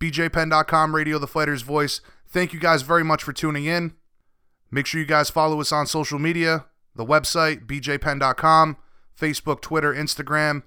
BJPenn.com, 0.01 0.95
Radio 0.95 1.19
the 1.19 1.27
Fighter's 1.27 1.63
Voice. 1.63 2.01
Thank 2.27 2.53
you 2.53 2.61
guys 2.61 2.83
very 2.83 3.05
much 3.05 3.23
for 3.23 3.33
tuning 3.33 3.65
in. 3.65 3.95
Make 4.71 4.87
sure 4.87 5.01
you 5.01 5.07
guys 5.07 5.31
follow 5.31 5.61
us 5.61 5.73
on 5.73 5.87
social 5.87 6.19
media 6.19 6.67
the 6.97 7.05
website, 7.05 7.67
BJPenn.com, 7.67 8.77
Facebook, 9.19 9.61
Twitter, 9.61 9.93
Instagram. 9.93 10.63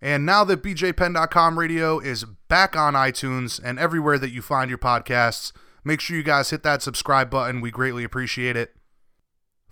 And 0.00 0.24
now 0.24 0.44
that 0.44 0.62
BJPenn.com 0.62 1.58
radio 1.58 1.98
is 1.98 2.24
back 2.48 2.76
on 2.76 2.94
iTunes 2.94 3.60
and 3.62 3.78
everywhere 3.78 4.18
that 4.18 4.30
you 4.30 4.42
find 4.42 4.70
your 4.70 4.78
podcasts, 4.78 5.52
make 5.84 6.00
sure 6.00 6.16
you 6.16 6.22
guys 6.22 6.50
hit 6.50 6.62
that 6.62 6.82
subscribe 6.82 7.30
button. 7.30 7.60
We 7.60 7.70
greatly 7.70 8.04
appreciate 8.04 8.56
it. 8.56 8.74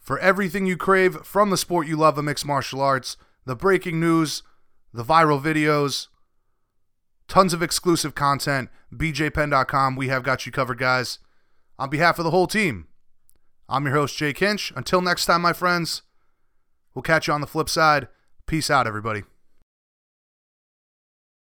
For 0.01 0.19
everything 0.19 0.67
you 0.67 0.77
crave 0.77 1.17
from 1.25 1.51
the 1.51 1.57
sport 1.57 1.87
you 1.87 1.97
love 1.97 2.19
of 2.19 2.25
mixed 2.25 2.47
martial 2.47 2.81
arts, 2.81 3.17
the 3.45 3.57
breaking 3.57 4.01
news, 4.01 4.43
the 4.93 5.05
viral 5.05 5.41
videos, 5.41 6.09
tons 7.29 7.53
of 7.53 7.63
exclusive 7.63 8.15
content, 8.15 8.69
BJPenn.com, 8.93 9.97
we 9.97 10.09
have 10.09 10.23
got 10.23 10.47
you 10.47 10.53
covered, 10.53 10.79
guys. 10.79 11.19
On 11.79 11.91
behalf 11.91 12.19
of 12.19 12.25
the 12.25 12.31
whole 12.31 12.47
team, 12.47 12.87
I'm 13.69 13.85
your 13.85 13.95
host, 13.95 14.17
Jay 14.17 14.33
Kinch. 14.33 14.75
Until 14.77 15.01
next 15.01 15.27
time, 15.27 15.43
my 15.43 15.53
friends, 15.53 16.03
we'll 16.97 17.03
catch 17.03 17.29
you 17.29 17.35
on 17.35 17.41
the 17.41 17.47
flip 17.47 17.69
side. 17.69 18.09
Peace 18.47 18.71
out, 18.71 18.89
everybody. 18.89 19.23